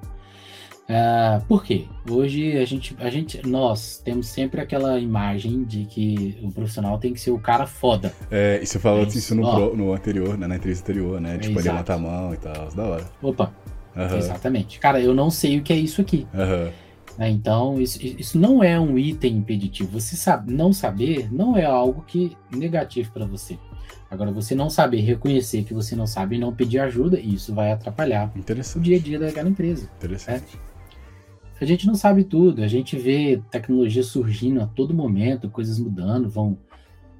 Ah, 0.89 1.41
por 1.47 1.63
quê? 1.63 1.85
Hoje 2.09 2.57
a 2.57 2.65
gente, 2.65 2.95
a 2.99 3.09
gente, 3.11 3.45
nós 3.47 4.01
temos 4.03 4.25
sempre 4.27 4.59
aquela 4.59 4.99
imagem 4.99 5.63
de 5.63 5.85
que 5.85 6.39
o 6.41 6.51
profissional 6.51 6.97
tem 6.97 7.13
que 7.13 7.19
ser 7.21 7.29
o 7.29 7.37
cara 7.39 7.67
foda. 7.67 8.11
É, 8.31 8.59
e 8.61 8.65
você 8.65 8.79
falou 8.79 9.03
É 9.03 9.07
isso, 9.07 9.19
isso, 9.19 9.35
no, 9.35 9.43
pro- 9.47 9.75
no 9.77 9.93
anterior, 9.93 10.35
né, 10.35 10.47
na 10.47 10.55
entrevista 10.55 10.91
anterior, 10.91 11.21
né? 11.21 11.35
É, 11.35 11.37
tipo, 11.37 11.59
ele 11.59 11.69
levanta 11.69 11.93
a 11.93 11.97
mão 11.99 12.33
e 12.33 12.37
tal, 12.37 12.69
da 12.69 12.83
hora. 12.83 13.05
Opa, 13.21 13.53
exatamente. 14.17 14.79
Cara, 14.79 14.99
eu 14.99 15.13
não 15.13 15.29
sei 15.29 15.59
o 15.59 15.61
que 15.61 15.71
é 15.71 15.75
isso 15.77 16.01
aqui. 16.01 16.25
né? 17.19 17.29
Então, 17.29 17.79
isso, 17.79 17.99
isso 18.03 18.39
não 18.39 18.63
é 18.63 18.79
um 18.79 18.97
item 18.97 19.37
impeditivo. 19.37 19.91
Você 19.99 20.15
sabe, 20.15 20.51
não 20.51 20.73
saber 20.73 21.31
não 21.31 21.55
é 21.55 21.65
algo 21.65 22.03
que 22.07 22.35
negativo 22.49 23.11
para 23.11 23.25
você. 23.27 23.59
Agora, 24.09 24.31
você 24.31 24.55
não 24.55 24.69
saber 24.69 25.01
reconhecer 25.01 25.63
que 25.63 25.73
você 25.73 25.95
não 25.95 26.07
sabe 26.07 26.35
e 26.35 26.39
não 26.39 26.53
pedir 26.53 26.79
ajuda, 26.79 27.19
isso 27.19 27.53
vai 27.53 27.71
atrapalhar 27.71 28.31
o 28.35 28.79
dia 28.79 28.97
a 28.97 28.99
dia 28.99 29.19
daquela 29.19 29.47
empresa. 29.49 29.89
interessante. 29.97 30.57
A 31.61 31.65
gente 31.65 31.85
não 31.85 31.93
sabe 31.95 32.23
tudo, 32.23 32.63
a 32.63 32.67
gente 32.67 32.97
vê 32.97 33.41
tecnologia 33.51 34.01
surgindo 34.01 34.61
a 34.61 34.65
todo 34.65 34.93
momento, 34.93 35.49
coisas 35.49 35.77
mudando, 35.77 36.29
vão 36.29 36.57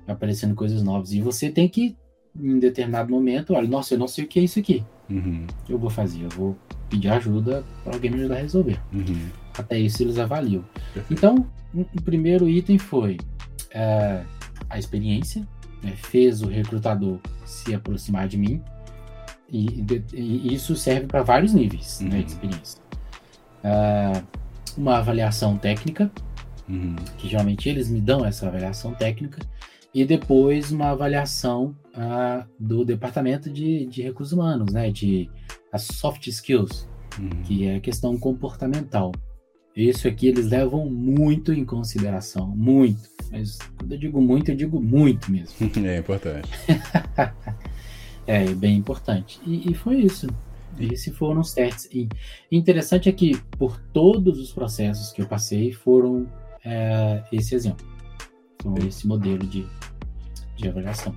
aparecendo 0.08 0.56
coisas 0.56 0.82
novas. 0.82 1.12
E 1.12 1.22
você 1.22 1.50
tem 1.50 1.68
que, 1.68 1.96
em 2.40 2.58
determinado 2.58 3.12
momento, 3.12 3.54
olha, 3.54 3.68
nossa, 3.68 3.94
eu 3.94 4.00
não 4.00 4.08
sei 4.08 4.24
o 4.24 4.28
que 4.28 4.40
é 4.40 4.44
isso 4.44 4.58
aqui. 4.58 4.84
Uhum, 5.10 5.46
Eu 5.68 5.78
vou 5.78 5.90
fazer, 5.90 6.24
eu 6.24 6.30
vou 6.30 6.56
pedir 6.90 7.10
ajuda 7.10 7.64
para 7.84 7.94
alguém 7.94 8.10
me 8.12 8.20
ajudar 8.20 8.38
a 8.38 8.42
resolver. 8.42 8.80
uhum. 8.94 9.28
Até 9.58 9.78
isso 9.78 10.02
eles 10.02 10.18
avaliam. 10.18 10.64
Perfeito. 10.94 11.12
Então, 11.14 11.46
o 11.74 11.82
o 11.82 12.02
primeiro 12.02 12.48
item 12.48 12.78
foi 12.78 13.18
é, 13.72 14.24
a 14.70 14.80
experiência, 14.80 15.46
né, 15.84 15.94
fez 15.96 16.42
o 16.42 16.48
recrutador 16.48 17.20
se 17.46 17.74
aproximar 17.74 18.28
de 18.28 18.38
mim, 18.38 18.62
e, 19.52 19.66
de- 19.82 20.04
e 20.14 20.54
isso 20.54 20.76
serve 20.76 21.08
para 21.08 21.24
vários 21.24 21.54
níveis 21.54 22.00
né, 22.02 22.18
Uhum. 22.18 22.24
de 22.24 22.32
experiência. 22.32 22.82
É, 23.64 24.22
uma 24.78 24.98
avaliação 24.98 25.58
técnica, 25.58 26.12
Uhum. 26.68 26.96
que 27.18 27.28
geralmente 27.28 27.68
eles 27.68 27.90
me 27.90 28.00
dão 28.00 28.24
essa 28.26 28.48
avaliação 28.48 28.94
técnica, 28.94 29.40
e 29.94 30.06
depois 30.06 30.72
uma 30.72 30.90
avaliação 30.92 31.76
ah, 31.96 32.46
do 32.60 32.86
departamento 32.86 33.50
de, 33.50 33.86
de 33.88 34.02
recursos 34.04 34.32
humanos, 34.34 34.72
né, 34.72 34.92
de 34.92 35.30
as 35.74 35.82
soft 35.84 36.28
skills, 36.28 36.88
Uhum. 37.18 37.30
que 37.44 37.66
é 37.66 37.76
a 37.78 37.80
questão 37.80 38.18
comportamental. 38.18 39.12
Isso 39.80 40.10
aqui 40.10 40.28
eles 40.28 40.48
levam 40.48 40.90
muito 40.90 41.54
em 41.54 41.64
consideração, 41.64 42.48
muito. 42.48 43.10
Mas 43.32 43.58
quando 43.78 43.94
eu 43.94 43.98
digo 43.98 44.22
muito, 44.22 44.52
eu 44.52 44.56
digo 44.56 44.82
muito 44.82 45.32
mesmo. 45.32 45.56
É 45.86 45.98
importante. 45.98 46.50
É 48.28 48.46
bem 48.54 48.78
importante. 48.78 49.40
E, 49.44 49.72
e 49.72 49.74
foi 49.74 50.02
isso. 50.02 50.28
Esses 50.80 51.16
foram 51.18 51.42
os 51.42 51.52
testes. 51.52 51.90
E 51.92 52.08
interessante 52.52 53.10
é 53.10 53.12
que 53.12 53.36
por 53.58 53.82
todos 53.92 54.40
os 54.40 54.52
processos 54.52 55.12
que 55.12 55.20
eu 55.20 55.28
passei 55.28 55.72
foram 55.72 56.28
é, 56.64 57.24
esse 57.32 57.56
exemplo. 57.56 57.88
Esse 58.88 59.08
modelo 59.08 59.48
de, 59.48 59.66
de 60.56 60.68
avaliação. 60.68 61.16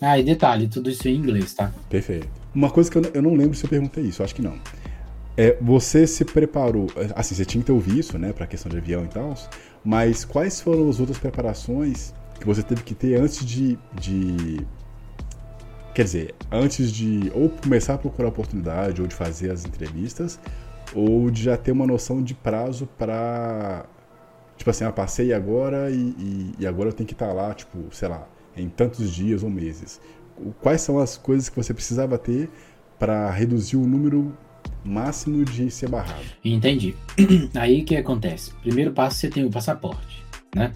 Ah, 0.00 0.18
e 0.18 0.22
detalhe, 0.22 0.66
tudo 0.66 0.88
isso 0.88 1.06
em 1.06 1.16
inglês, 1.16 1.52
tá? 1.52 1.70
Perfeito. 1.90 2.28
Uma 2.54 2.70
coisa 2.70 2.90
que 2.90 2.96
eu 2.96 3.22
não 3.22 3.34
lembro 3.34 3.54
se 3.54 3.66
eu 3.66 3.68
perguntei 3.68 4.04
isso, 4.04 4.22
acho 4.22 4.34
que 4.34 4.40
não. 4.40 4.58
É, 5.36 5.56
você 5.60 6.06
se 6.06 6.24
preparou, 6.24 6.86
assim, 7.16 7.34
você 7.34 7.44
tinha 7.44 7.60
que 7.60 7.66
ter 7.66 7.72
ouvido 7.72 7.98
isso, 7.98 8.18
né, 8.18 8.32
pra 8.32 8.46
questão 8.46 8.70
de 8.70 8.78
avião 8.78 9.04
e 9.04 9.08
tal, 9.08 9.34
mas 9.84 10.24
quais 10.24 10.60
foram 10.60 10.88
as 10.88 11.00
outras 11.00 11.18
preparações 11.18 12.14
que 12.38 12.46
você 12.46 12.62
teve 12.62 12.82
que 12.82 12.94
ter 12.94 13.20
antes 13.20 13.44
de, 13.44 13.76
de 14.00 14.64
quer 15.92 16.04
dizer, 16.04 16.34
antes 16.50 16.92
de 16.92 17.32
ou 17.34 17.48
começar 17.48 17.94
a 17.94 17.98
procurar 17.98 18.28
oportunidade, 18.28 19.00
ou 19.00 19.08
de 19.08 19.14
fazer 19.14 19.50
as 19.50 19.64
entrevistas, 19.64 20.38
ou 20.94 21.30
de 21.30 21.42
já 21.42 21.56
ter 21.56 21.72
uma 21.72 21.86
noção 21.86 22.22
de 22.22 22.34
prazo 22.34 22.88
pra, 22.98 23.86
tipo 24.56 24.70
assim, 24.70 24.84
ah, 24.84 24.92
passei 24.92 25.32
agora 25.32 25.90
e, 25.90 26.14
e, 26.18 26.54
e 26.60 26.66
agora 26.66 26.90
eu 26.90 26.92
tenho 26.92 27.06
que 27.06 27.14
estar 27.14 27.32
lá, 27.32 27.52
tipo, 27.54 27.78
sei 27.92 28.08
lá, 28.08 28.28
em 28.56 28.68
tantos 28.68 29.10
dias 29.10 29.42
ou 29.42 29.50
meses. 29.50 30.00
Quais 30.60 30.80
são 30.80 30.98
as 30.98 31.16
coisas 31.16 31.48
que 31.48 31.56
você 31.56 31.72
precisava 31.72 32.18
ter 32.18 32.50
para 32.98 33.30
reduzir 33.30 33.76
o 33.76 33.86
número 33.86 34.36
máximo 34.84 35.44
de 35.44 35.70
ser 35.70 35.88
barrado. 35.88 36.24
Entendi. 36.44 36.94
Aí 37.54 37.82
o 37.82 37.84
que 37.84 37.96
acontece? 37.96 38.52
Primeiro 38.62 38.92
passo 38.92 39.16
você 39.18 39.28
tem 39.28 39.44
o 39.44 39.50
passaporte, 39.50 40.22
né? 40.54 40.72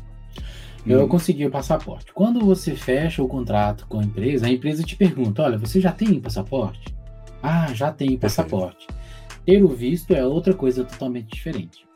Eu 0.87 1.03
Uhum. 1.03 1.09
consegui 1.09 1.45
o 1.45 1.51
passaporte. 1.51 2.13
Quando 2.15 2.41
você 2.41 2.75
fecha 2.75 3.23
o 3.23 3.29
contrato 3.29 3.87
com 3.89 4.01
a 4.01 4.05
empresa, 4.05 4.47
a 4.47 4.51
empresa 4.51 4.83
te 4.83 4.97
pergunta: 4.97 5.43
olha, 5.43 5.59
você 5.59 5.81
já 5.81 5.93
tem 5.93 6.19
passaporte? 6.21 6.95
Ah, 7.43 7.73
já 7.75 7.93
tenho 7.93 8.19
passaporte. 8.19 8.87
Ter 9.45 9.63
o 9.63 9.69
visto 9.69 10.15
é 10.15 10.25
outra 10.25 10.55
coisa 10.55 10.85
totalmente 10.85 11.29
diferente. 11.29 11.87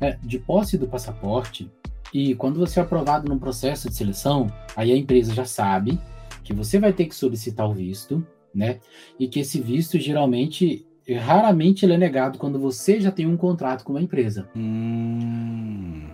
É, 0.00 0.16
de 0.22 0.38
posse 0.38 0.78
do 0.78 0.86
passaporte, 0.86 1.70
e 2.12 2.34
quando 2.34 2.58
você 2.58 2.78
é 2.80 2.82
aprovado 2.82 3.28
num 3.28 3.38
processo 3.38 3.88
de 3.88 3.94
seleção, 3.94 4.46
aí 4.74 4.92
a 4.92 4.96
empresa 4.96 5.34
já 5.34 5.44
sabe 5.44 5.98
que 6.44 6.54
você 6.54 6.78
vai 6.78 6.92
ter 6.92 7.06
que 7.06 7.14
solicitar 7.14 7.68
o 7.68 7.74
visto, 7.74 8.24
né? 8.54 8.78
E 9.18 9.26
que 9.26 9.40
esse 9.40 9.60
visto 9.60 9.98
geralmente, 9.98 10.85
raramente 11.14 11.84
ele 11.84 11.94
é 11.94 11.98
negado 11.98 12.38
quando 12.38 12.58
você 12.58 13.00
já 13.00 13.10
tem 13.10 13.26
um 13.26 13.36
contrato 13.36 13.84
com 13.84 13.92
uma 13.92 14.02
empresa. 14.02 14.48
Hum. 14.56 16.08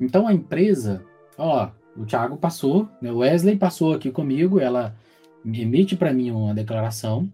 Então 0.00 0.28
a 0.28 0.32
empresa, 0.32 1.04
ó, 1.36 1.70
o 1.96 2.06
Thiago 2.06 2.36
passou, 2.36 2.88
né, 3.02 3.10
o 3.10 3.18
Wesley 3.18 3.56
passou 3.56 3.92
aqui 3.92 4.10
comigo, 4.10 4.60
ela 4.60 4.94
emite 5.44 5.96
para 5.96 6.12
mim 6.12 6.30
uma 6.30 6.54
declaração, 6.54 7.32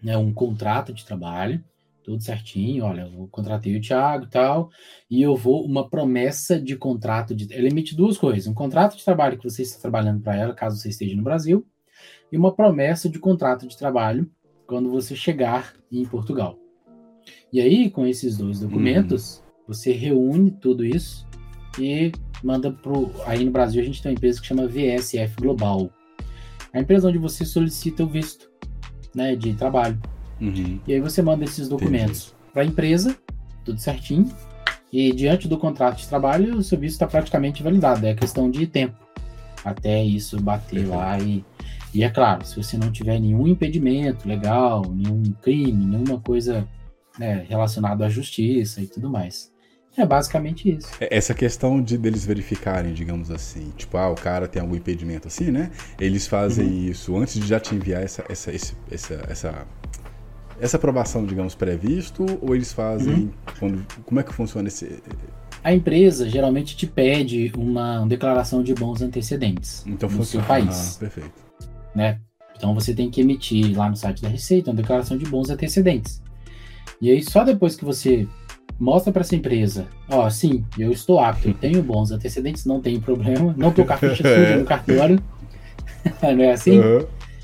né, 0.00 0.16
um 0.16 0.32
contrato 0.32 0.92
de 0.92 1.04
trabalho, 1.04 1.62
tudo 2.04 2.22
certinho, 2.22 2.84
olha, 2.84 3.10
eu 3.12 3.26
contratei 3.32 3.76
o 3.76 3.80
Thiago 3.80 4.26
e 4.26 4.28
tal, 4.28 4.70
e 5.10 5.22
eu 5.22 5.34
vou 5.34 5.64
uma 5.64 5.88
promessa 5.88 6.60
de 6.60 6.76
contrato 6.76 7.34
de, 7.34 7.52
ela 7.52 7.66
emite 7.66 7.96
duas 7.96 8.18
coisas, 8.18 8.46
um 8.46 8.54
contrato 8.54 8.96
de 8.96 9.04
trabalho 9.04 9.38
que 9.38 9.48
você 9.48 9.62
está 9.62 9.80
trabalhando 9.80 10.20
para 10.20 10.36
ela, 10.36 10.54
caso 10.54 10.76
você 10.76 10.90
esteja 10.90 11.16
no 11.16 11.22
Brasil, 11.22 11.66
e 12.30 12.36
uma 12.36 12.54
promessa 12.54 13.08
de 13.08 13.18
contrato 13.18 13.66
de 13.66 13.76
trabalho 13.76 14.30
quando 14.66 14.90
você 14.90 15.14
chegar 15.14 15.74
em 15.90 16.04
Portugal. 16.04 16.58
E 17.52 17.60
aí, 17.60 17.90
com 17.90 18.06
esses 18.06 18.36
dois 18.36 18.60
documentos, 18.60 19.42
você 19.66 19.92
reúne 19.92 20.50
tudo 20.50 20.84
isso 20.84 21.26
e 21.78 22.12
manda 22.42 22.70
pro. 22.70 23.10
Aí 23.26 23.44
no 23.44 23.50
Brasil 23.50 23.80
a 23.80 23.84
gente 23.84 24.02
tem 24.02 24.10
uma 24.10 24.16
empresa 24.16 24.40
que 24.40 24.46
chama 24.46 24.66
VSF 24.66 25.40
Global. 25.40 25.90
A 26.72 26.80
empresa 26.80 27.08
onde 27.08 27.18
você 27.18 27.44
solicita 27.44 28.02
o 28.02 28.06
visto 28.06 28.50
né, 29.14 29.36
de 29.36 29.54
trabalho. 29.54 30.00
Uhum. 30.40 30.80
E 30.86 30.92
aí 30.92 31.00
você 31.00 31.22
manda 31.22 31.44
esses 31.44 31.68
documentos 31.68 32.34
para 32.52 32.62
a 32.62 32.66
empresa, 32.66 33.16
tudo 33.64 33.80
certinho. 33.80 34.28
E 34.92 35.12
diante 35.12 35.48
do 35.48 35.56
contrato 35.56 35.98
de 35.98 36.08
trabalho, 36.08 36.56
o 36.56 36.62
seu 36.62 36.78
visto 36.78 36.94
está 36.94 37.06
praticamente 37.06 37.62
validado. 37.62 38.04
É 38.06 38.14
questão 38.14 38.50
de 38.50 38.66
tempo 38.66 38.96
até 39.64 40.02
isso 40.04 40.40
bater 40.40 40.86
Perfeito. 40.86 40.96
lá. 40.96 41.18
E, 41.18 41.44
e 41.94 42.02
é 42.02 42.10
claro, 42.10 42.44
se 42.44 42.56
você 42.62 42.76
não 42.76 42.90
tiver 42.90 43.18
nenhum 43.20 43.46
impedimento 43.46 44.26
legal, 44.28 44.82
nenhum 44.92 45.22
crime, 45.42 45.86
nenhuma 45.86 46.20
coisa 46.20 46.66
né, 47.18 47.44
relacionada 47.48 48.04
à 48.06 48.08
justiça 48.08 48.80
e 48.80 48.86
tudo 48.86 49.08
mais. 49.08 49.52
É 49.96 50.04
basicamente 50.04 50.76
isso. 50.76 50.88
É, 51.00 51.16
Essa 51.16 51.32
questão 51.32 51.80
de 51.80 51.96
deles 51.96 52.26
verificarem, 52.26 52.92
digamos 52.92 53.30
assim, 53.30 53.70
tipo, 53.76 53.96
ah, 53.96 54.10
o 54.10 54.16
cara 54.16 54.48
tem 54.48 54.60
algum 54.60 54.74
impedimento 54.74 55.28
assim, 55.28 55.52
né? 55.52 55.70
Eles 56.00 56.26
fazem 56.26 56.66
Uhum. 56.66 56.90
isso 56.90 57.16
antes 57.16 57.34
de 57.40 57.46
já 57.46 57.60
te 57.60 57.76
enviar 57.76 58.02
essa, 58.02 58.24
essa, 58.28 58.50
esse- 58.50 58.74
essa, 58.90 59.14
essa, 59.28 59.66
essa 60.60 60.76
aprovação, 60.76 61.24
digamos, 61.24 61.54
pré-visto, 61.54 62.24
ou 62.42 62.56
eles 62.56 62.72
fazem 62.72 63.14
Uhum. 63.14 63.30
quando. 63.58 63.86
Como 64.04 64.18
é 64.18 64.24
que 64.24 64.34
funciona 64.34 64.66
esse. 64.66 65.00
A 65.62 65.72
empresa 65.72 66.28
geralmente 66.28 66.76
te 66.76 66.88
pede 66.88 67.52
uma 67.56 68.04
declaração 68.06 68.62
de 68.64 68.74
bons 68.74 69.00
antecedentes 69.00 69.84
Então 69.86 70.08
no 70.10 70.24
seu 70.24 70.42
funciona. 70.42 70.46
país. 70.46 70.96
Ah, 70.96 70.98
perfeito. 70.98 71.43
Né? 71.94 72.20
Então 72.56 72.74
você 72.74 72.94
tem 72.94 73.10
que 73.10 73.20
emitir 73.20 73.76
lá 73.76 73.88
no 73.88 73.96
site 73.96 74.22
da 74.22 74.28
Receita 74.28 74.70
uma 74.70 74.76
declaração 74.76 75.16
de 75.16 75.26
bons 75.26 75.50
antecedentes. 75.50 76.22
E 77.00 77.10
aí 77.10 77.22
só 77.22 77.44
depois 77.44 77.76
que 77.76 77.84
você 77.84 78.26
mostra 78.78 79.12
para 79.12 79.22
essa 79.22 79.36
empresa, 79.36 79.86
ó, 80.08 80.28
sim, 80.30 80.64
eu 80.78 80.90
estou 80.90 81.20
apto, 81.20 81.48
eu 81.48 81.54
tenho 81.54 81.82
bons 81.82 82.10
antecedentes, 82.10 82.64
não 82.64 82.80
tem 82.80 83.00
problema, 83.00 83.54
não 83.56 83.68
a 83.68 83.96
ficha 83.96 84.16
suja 84.16 84.56
no 84.58 84.64
cartório, 84.64 85.22
não 86.22 86.44
é 86.44 86.52
assim? 86.52 86.80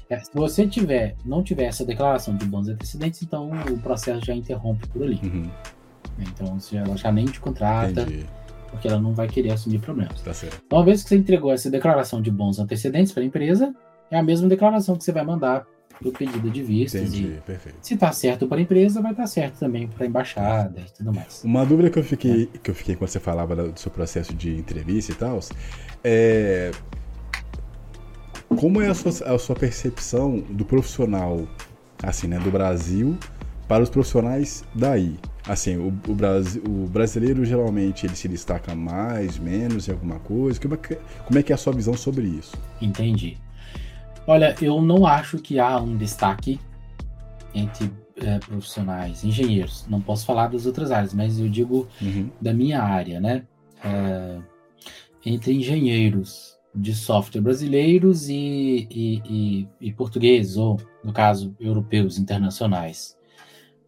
É, 0.09 0.19
se 0.19 0.31
você 0.35 0.67
tiver, 0.67 1.15
não 1.25 1.43
tiver 1.43 1.65
essa 1.65 1.85
declaração 1.85 2.37
de 2.37 2.45
bons 2.45 2.69
antecedentes, 2.69 3.23
então 3.23 3.51
o 3.71 3.79
processo 3.79 4.25
já 4.25 4.35
interrompe 4.35 4.89
por 4.89 5.03
ali. 5.03 5.21
Uhum. 5.23 5.51
Então 6.19 6.59
se 6.59 6.77
ela 6.77 6.97
já 6.97 7.13
nem 7.13 7.27
te 7.27 7.39
contrata, 7.39 8.03
Entendi. 8.03 8.27
porque 8.71 8.89
ela 8.89 9.01
não 9.01 9.15
vai 9.15 9.29
querer 9.29 9.53
assumir 9.53 9.79
problemas. 9.79 10.21
Tá 10.21 10.35
certo. 10.35 10.61
Então, 10.67 10.79
uma 10.79 10.85
vez 10.85 11.03
que 11.03 11.09
você 11.09 11.17
entregou 11.17 11.53
essa 11.53 11.71
declaração 11.71 12.21
de 12.21 12.31
bons 12.31 12.59
antecedentes 12.59 13.13
para 13.13 13.23
a 13.23 13.27
empresa, 13.27 13.73
é 14.11 14.19
a 14.19 14.23
mesma 14.23 14.49
declaração 14.49 14.97
que 14.97 15.05
você 15.05 15.13
vai 15.13 15.25
mandar 15.25 15.67
para 15.99 16.09
o 16.09 16.13
pedido 16.13 16.51
de 16.51 16.63
vistos. 16.63 17.01
E 17.01 17.05
Entendi, 17.05 17.43
perfeito. 17.45 17.79
se 17.83 17.97
tá 17.97 18.11
certo 18.11 18.47
para 18.47 18.59
a 18.59 18.61
empresa, 18.63 19.03
vai 19.03 19.13
estar 19.13 19.27
certo 19.27 19.59
também 19.59 19.87
para 19.87 20.05
a 20.05 20.07
embaixada 20.07 20.81
e 20.81 20.93
tudo 20.93 21.13
mais. 21.13 21.43
Uma 21.45 21.65
dúvida 21.65 21.91
que 21.91 21.99
eu 21.99 22.05
fiquei, 22.05 22.47
que 22.47 22.71
eu 22.71 22.75
fiquei 22.75 22.97
quando 22.97 23.11
você 23.11 23.21
falava 23.21 23.55
do 23.55 23.79
seu 23.79 23.91
processo 23.91 24.35
de 24.35 24.57
entrevista 24.57 25.13
e 25.13 25.15
tal, 25.15 25.39
é 26.03 26.71
como 28.57 28.81
é 28.81 28.89
a 28.89 28.95
sua, 28.95 29.13
a 29.35 29.39
sua 29.39 29.55
percepção 29.55 30.39
do 30.51 30.65
profissional, 30.65 31.47
assim, 32.03 32.27
né, 32.27 32.39
do 32.39 32.51
Brasil 32.51 33.17
para 33.69 33.83
os 33.83 33.89
profissionais 33.89 34.65
daí? 34.75 35.17
Assim, 35.47 35.77
o, 35.77 35.89
o, 36.09 36.15
Brasi- 36.15 36.61
o 36.67 36.87
brasileiro 36.87 37.45
geralmente 37.45 38.07
ele 38.07 38.17
se 38.17 38.27
destaca 38.27 38.75
mais, 38.75 39.39
menos 39.39 39.89
em 39.89 39.93
alguma 39.93 40.19
coisa. 40.19 40.61
Como 40.61 40.75
é, 40.75 40.77
que, 40.77 40.99
como 41.27 41.39
é 41.39 41.43
que 41.43 41.53
é 41.53 41.55
a 41.55 41.59
sua 41.59 41.73
visão 41.73 41.95
sobre 41.95 42.27
isso? 42.27 42.57
Entendi. 42.81 43.39
Olha, 44.27 44.55
eu 44.61 44.81
não 44.83 45.07
acho 45.07 45.39
que 45.39 45.59
há 45.59 45.79
um 45.81 45.97
destaque 45.97 46.61
entre 47.55 47.91
eh, 48.17 48.39
profissionais, 48.39 49.25
engenheiros. 49.25 49.87
Não 49.89 50.01
posso 50.01 50.25
falar 50.27 50.49
das 50.49 50.67
outras 50.67 50.91
áreas, 50.91 51.13
mas 51.15 51.39
eu 51.41 51.49
digo 51.49 51.89
Uhum. 52.01 52.31
da 52.41 52.53
minha 52.53 52.83
área, 52.83 53.19
né? 53.19 53.45
É, 53.83 54.39
entre 55.25 55.55
engenheiros 55.55 56.57
de 56.75 56.95
software 56.95 57.41
brasileiros 57.41 58.29
e, 58.29 58.87
e, 58.91 59.23
e- 59.25 59.69
e 59.81 59.93
portugueses, 59.93 60.57
ou, 60.57 60.79
no 61.03 61.13
caso, 61.13 61.57
europeus 61.59 62.19
internacionais. 62.19 63.17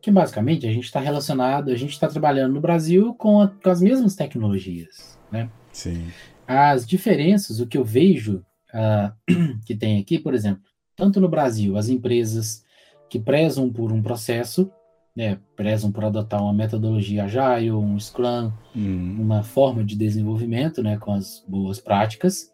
Que 0.00 0.10
basicamente 0.10 0.66
a 0.66 0.72
gente 0.72 0.84
está 0.86 0.98
relacionado, 0.98 1.70
a 1.70 1.76
gente 1.76 1.92
está 1.92 2.08
trabalhando 2.08 2.54
no 2.54 2.60
Brasil 2.60 3.14
com, 3.14 3.40
a- 3.40 3.48
com 3.48 3.70
as 3.70 3.80
mesmas 3.80 4.16
tecnologias, 4.16 5.16
né? 5.30 5.48
Sim. 5.70 6.08
As 6.46 6.84
diferenças, 6.86 7.60
o 7.60 7.66
que 7.66 7.78
eu 7.78 7.84
vejo 7.84 8.44
ah, 8.72 9.12
que 9.66 9.74
tem 9.74 9.98
aqui, 9.98 10.18
por 10.18 10.34
exemplo, 10.34 10.62
tanto 10.96 11.20
no 11.20 11.28
Brasil, 11.28 11.76
as 11.76 11.88
empresas 11.88 12.64
que 13.08 13.18
prezam 13.18 13.70
por 13.70 13.92
um 13.92 14.02
processo, 14.02 14.70
né, 15.14 15.38
prezam 15.54 15.92
por 15.92 16.04
adotar 16.04 16.42
uma 16.42 16.54
metodologia 16.54 17.24
Agile, 17.24 17.72
um 17.72 17.98
Scrum, 17.98 18.50
Hum, 18.74 19.18
uma 19.20 19.42
forma 19.42 19.84
de 19.84 19.94
desenvolvimento, 19.94 20.82
né, 20.82 20.96
com 20.96 21.12
as 21.12 21.44
boas 21.46 21.78
práticas, 21.78 22.50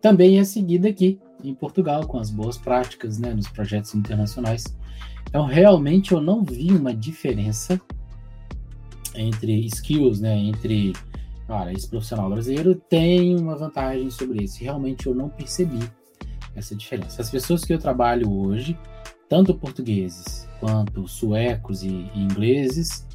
também 0.00 0.38
é 0.38 0.44
seguida 0.44 0.88
aqui 0.88 1.18
em 1.42 1.54
Portugal 1.54 2.06
com 2.06 2.18
as 2.18 2.30
boas 2.30 2.56
práticas, 2.56 3.18
né, 3.18 3.34
nos 3.34 3.48
projetos 3.48 3.94
internacionais. 3.94 4.64
Então, 5.28 5.44
realmente 5.44 6.12
eu 6.12 6.20
não 6.20 6.44
vi 6.44 6.70
uma 6.70 6.94
diferença 6.94 7.80
entre 9.14 9.66
skills, 9.66 10.20
né, 10.20 10.36
entre, 10.38 10.92
olha, 11.48 11.72
esse 11.72 11.88
profissional 11.88 12.28
brasileiro 12.30 12.74
tem 12.74 13.36
uma 13.36 13.56
vantagem 13.56 14.10
sobre 14.10 14.44
esse. 14.44 14.62
Realmente 14.64 15.06
eu 15.06 15.14
não 15.14 15.28
percebi 15.28 15.80
essa 16.54 16.74
diferença. 16.74 17.20
As 17.22 17.30
pessoas 17.30 17.64
que 17.64 17.72
eu 17.72 17.78
trabalho 17.78 18.30
hoje, 18.32 18.78
tanto 19.28 19.54
portugueses 19.54 20.48
quanto 20.60 21.06
suecos 21.06 21.82
e, 21.82 21.88
e 21.88 22.20
ingleses, 22.20 23.06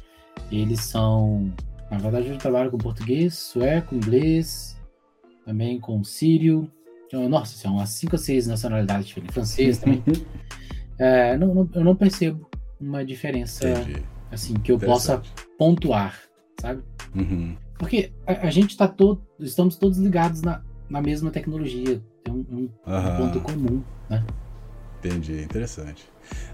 eles 0.50 0.80
são 0.80 1.52
na 1.90 1.98
verdade, 1.98 2.28
eu 2.28 2.38
trabalho 2.38 2.70
com 2.70 2.78
português, 2.78 3.34
sueco, 3.34 3.94
inglês, 3.94 4.80
também 5.44 5.78
com 5.78 6.02
sírio. 6.02 6.70
Então, 7.06 7.28
Nossa, 7.28 7.54
são 7.54 7.74
umas 7.74 7.90
5 7.90 8.14
ou 8.14 8.18
6 8.18 8.46
nacionalidades 8.46 9.06
diferentes. 9.08 9.34
Francês 9.34 9.78
também. 9.78 10.02
É, 10.98 11.36
não- 11.36 11.52
não- 11.54 11.68
eu 11.74 11.82
não 11.82 11.96
percebo 11.96 12.48
uma 12.80 13.04
diferença 13.04 13.68
entendi. 13.68 14.02
assim 14.30 14.54
que 14.54 14.70
eu 14.70 14.78
possa 14.78 15.20
pontuar, 15.58 16.20
sabe? 16.60 16.82
Uhum. 17.16 17.56
Porque 17.82 18.12
a, 18.24 18.46
a 18.46 18.50
gente 18.50 18.76
tá 18.76 18.86
todo, 18.86 19.26
estamos 19.40 19.74
todos 19.74 19.98
ligados 19.98 20.40
na, 20.40 20.62
na 20.88 21.02
mesma 21.02 21.32
tecnologia. 21.32 22.00
Tem 22.22 22.32
um, 22.32 22.46
um 22.48 22.68
Aham. 22.86 23.16
ponto 23.16 23.40
comum, 23.40 23.82
né? 24.08 24.24
Entendi, 25.00 25.42
interessante. 25.42 26.08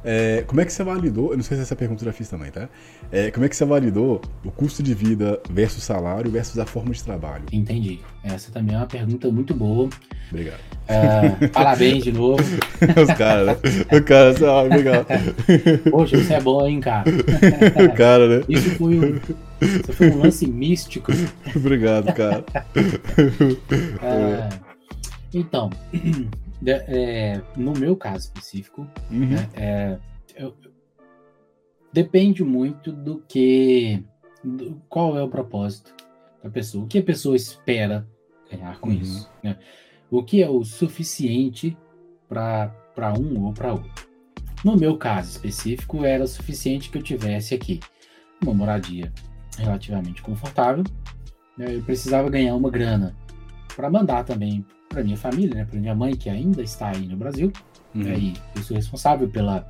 É, 0.04 0.44
como 0.46 0.60
é 0.60 0.64
que 0.64 0.72
você 0.72 0.82
validou? 0.82 1.30
Eu 1.30 1.36
não 1.36 1.44
sei 1.44 1.56
se 1.56 1.62
essa 1.62 1.76
pergunta 1.76 2.02
eu 2.02 2.06
já 2.06 2.12
fiz 2.12 2.28
também, 2.28 2.50
tá? 2.50 2.68
É, 3.10 3.30
como 3.30 3.44
é 3.44 3.48
que 3.48 3.56
você 3.56 3.64
validou 3.64 4.20
o 4.44 4.50
custo 4.50 4.82
de 4.82 4.94
vida 4.94 5.40
versus 5.50 5.82
salário 5.82 6.30
versus 6.30 6.58
a 6.58 6.66
forma 6.66 6.92
de 6.92 7.02
trabalho? 7.02 7.44
Entendi. 7.52 8.00
Essa 8.22 8.50
também 8.52 8.74
é 8.74 8.78
uma 8.78 8.86
pergunta 8.86 9.30
muito 9.30 9.54
boa. 9.54 9.88
Obrigado. 10.30 10.60
É, 10.86 11.48
parabéns 11.48 12.04
de 12.04 12.12
novo. 12.12 12.42
Os 13.02 13.14
caras, 13.16 13.46
né? 13.46 13.56
O 13.92 14.02
cara, 14.02 14.34
ah, 14.46 14.62
legal. 14.62 15.06
Poxa, 15.90 16.16
isso 16.16 16.32
é 16.32 16.40
bom, 16.40 16.66
hein, 16.66 16.80
cara? 16.80 17.08
O 17.10 17.94
cara, 17.94 18.38
né? 18.38 18.44
Isso 18.48 18.70
foi 18.70 18.98
um, 18.98 19.20
isso 19.60 19.92
foi 19.92 20.10
um 20.10 20.18
lance 20.18 20.46
místico. 20.46 21.12
Obrigado, 21.54 22.12
cara. 22.14 22.44
É, 24.02 24.48
então, 25.32 25.70
é, 26.66 27.40
no 27.56 27.72
meu 27.72 27.96
caso 27.96 28.26
específico, 28.26 28.86
Uhum. 29.10 29.26
né, 29.28 29.48
é, 29.54 29.98
eu, 30.36 30.56
depende 31.92 32.42
muito 32.44 32.92
do 32.92 33.22
que. 33.28 34.02
Do, 34.42 34.80
qual 34.88 35.16
é 35.18 35.22
o 35.22 35.28
propósito 35.28 35.94
da 36.42 36.50
pessoa? 36.50 36.84
O 36.84 36.86
que 36.88 36.98
a 36.98 37.02
pessoa 37.02 37.36
espera 37.36 38.06
ganhar 38.50 38.78
com 38.80 38.88
uhum. 38.88 38.96
isso? 38.96 39.30
Né? 39.42 39.58
O 40.10 40.22
que 40.22 40.42
é 40.42 40.48
o 40.48 40.64
suficiente 40.64 41.76
para 42.28 42.72
um 43.18 43.44
ou 43.44 43.52
para 43.52 43.72
outro? 43.72 44.08
No 44.64 44.76
meu 44.76 44.96
caso 44.96 45.30
específico, 45.30 46.04
era 46.04 46.26
suficiente 46.26 46.90
que 46.90 46.98
eu 46.98 47.02
tivesse 47.02 47.54
aqui 47.54 47.80
uma 48.42 48.54
moradia 48.54 49.12
relativamente 49.56 50.22
confortável. 50.22 50.84
Né? 51.56 51.76
Eu 51.76 51.82
precisava 51.82 52.30
ganhar 52.30 52.54
uma 52.54 52.70
grana 52.70 53.14
para 53.76 53.90
mandar 53.90 54.24
também 54.24 54.64
para 54.88 55.04
minha 55.04 55.16
família, 55.16 55.54
né? 55.54 55.64
para 55.64 55.78
minha 55.78 55.94
mãe 55.94 56.16
que 56.16 56.28
ainda 56.28 56.62
está 56.62 56.88
aí 56.88 57.06
no 57.06 57.16
Brasil. 57.16 57.52
Uhum. 57.94 58.02
Né? 58.02 58.18
E 58.18 58.34
eu 58.56 58.62
sou 58.62 58.76
responsável 58.76 59.28
pela 59.28 59.66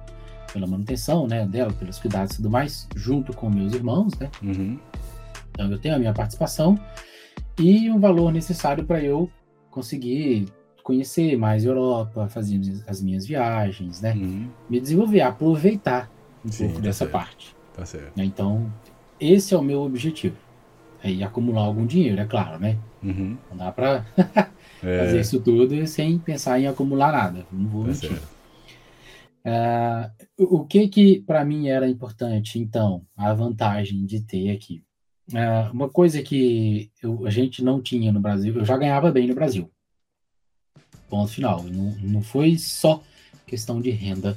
pela 0.53 0.67
manutenção 0.67 1.27
né, 1.27 1.47
dela, 1.47 1.73
pelos 1.73 1.99
cuidados 1.99 2.33
e 2.33 2.37
tudo 2.37 2.51
mais, 2.51 2.89
junto 2.97 3.33
com 3.35 3.51
meus 3.51 3.75
irmãos, 3.75 4.19
né? 4.19 4.31
Uhum. 4.43 4.79
Então 5.51 5.71
eu 5.71 5.79
tenho 5.79 5.95
a 5.95 5.99
minha 5.99 6.13
participação 6.13 6.79
e 7.59 7.91
um 7.91 7.99
valor 7.99 8.33
necessário 8.33 8.85
para 8.85 9.03
eu 9.03 9.31
conseguir 9.71 10.47
conhecer 10.83 11.37
mais 11.37 11.65
Europa, 11.65 12.29
fazer 12.29 12.61
as 12.87 13.03
minhas 13.03 13.27
viagens, 13.27 14.01
né? 14.01 14.15
Uhum. 14.15 14.49
Me 14.71 14.81
desenvolver, 14.81 15.21
aproveitar 15.21 16.11
um 16.45 16.51
Sim, 16.51 16.65
pouco 16.65 16.77
tá 16.77 16.83
dessa 16.83 16.99
certo. 17.01 17.13
parte. 17.13 17.57
Tá 17.75 17.85
certo. 17.85 18.17
Né? 18.17 18.25
Então, 18.25 18.73
esse 19.21 19.55
é 19.55 19.59
o 19.59 19.63
meu 19.63 19.83
objetivo. 19.83 20.37
É, 21.03 21.11
e 21.11 21.23
acumular 21.23 21.63
algum 21.63 21.87
dinheiro, 21.87 22.21
é 22.21 22.25
claro, 22.25 22.59
né? 22.59 22.77
Uhum. 23.03 23.37
Não 23.51 23.57
dá 23.57 23.71
para 23.71 24.05
é. 24.83 24.99
fazer 24.99 25.21
isso 25.21 25.41
tudo 25.41 25.87
sem 25.87 26.19
pensar 26.19 26.61
em 26.61 26.67
acumular 26.67 27.13
nada. 27.13 27.47
Não 27.53 27.69
vou 27.69 27.85
tá 27.85 27.91
mentir. 27.91 28.21
Uh, 29.49 30.11
o 30.37 30.65
que 30.67 30.89
que 30.89 31.21
para 31.21 31.45
mim 31.45 31.69
era 31.69 31.89
importante, 31.89 32.59
então, 32.59 33.03
a 33.17 33.33
vantagem 33.33 34.05
de 34.05 34.21
ter 34.21 34.51
aqui? 34.51 34.83
Uh, 35.33 35.73
uma 35.73 35.89
coisa 35.89 36.23
que 36.23 36.91
eu, 37.03 37.27
a 37.27 37.31
gente 37.31 37.63
não 37.63 37.81
tinha 37.81 38.13
no 38.13 38.21
Brasil, 38.21 38.55
eu 38.57 38.65
já 38.65 38.77
ganhava 38.77 39.11
bem 39.11 39.27
no 39.27 39.35
Brasil. 39.35 39.71
Ponto 41.09 41.33
final. 41.33 41.63
Não, 41.65 41.95
não 42.01 42.23
foi 42.23 42.59
só 42.59 43.03
questão 43.47 43.81
de 43.81 43.91
renda, 43.91 44.37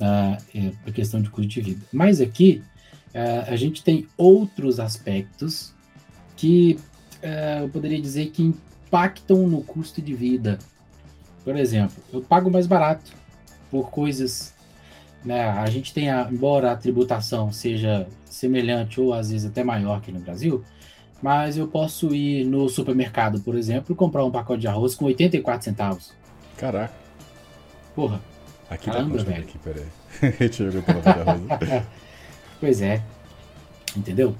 uh, 0.00 0.76
é 0.86 0.92
questão 0.92 1.20
de 1.20 1.30
custo 1.30 1.48
de 1.48 1.60
vida. 1.60 1.86
Mas 1.92 2.20
aqui, 2.20 2.62
uh, 3.08 3.50
a 3.50 3.56
gente 3.56 3.82
tem 3.82 4.06
outros 4.16 4.78
aspectos 4.78 5.74
que 6.36 6.78
eu 7.62 7.68
poderia 7.70 8.00
dizer 8.00 8.26
que 8.26 8.54
impactam 8.96 9.46
no 9.46 9.62
custo 9.62 10.00
de 10.00 10.14
vida. 10.14 10.58
Por 11.44 11.56
exemplo, 11.56 12.02
eu 12.12 12.22
pago 12.22 12.50
mais 12.50 12.66
barato 12.66 13.12
por 13.70 13.90
coisas. 13.90 14.54
Né? 15.22 15.46
A 15.48 15.66
gente 15.66 15.92
tem, 15.92 16.10
a, 16.10 16.28
embora 16.30 16.72
a 16.72 16.76
tributação 16.76 17.52
seja 17.52 18.08
semelhante 18.24 19.00
ou 19.00 19.12
às 19.12 19.30
vezes 19.30 19.46
até 19.46 19.62
maior 19.62 20.00
que 20.00 20.10
no 20.10 20.20
Brasil, 20.20 20.64
mas 21.22 21.56
eu 21.56 21.68
posso 21.68 22.14
ir 22.14 22.44
no 22.44 22.68
supermercado, 22.68 23.40
por 23.40 23.54
exemplo, 23.54 23.92
e 23.92 23.96
comprar 23.96 24.24
um 24.24 24.30
pacote 24.30 24.60
de 24.62 24.68
arroz 24.68 24.94
com 24.94 25.04
84 25.04 25.64
centavos. 25.64 26.12
Caraca. 26.56 26.94
Porra. 27.94 28.20
Aqui 28.68 28.86
tá 28.86 28.92
Caramba, 28.92 29.18
tá 29.18 29.24
velho. 29.24 29.42
Aqui, 29.42 29.58
peraí. 29.58 29.86
Deixa 30.38 30.62
eu 30.64 30.72
ver 30.72 30.82
Pois 32.60 32.80
é. 32.80 33.02
Entendeu? 33.96 34.34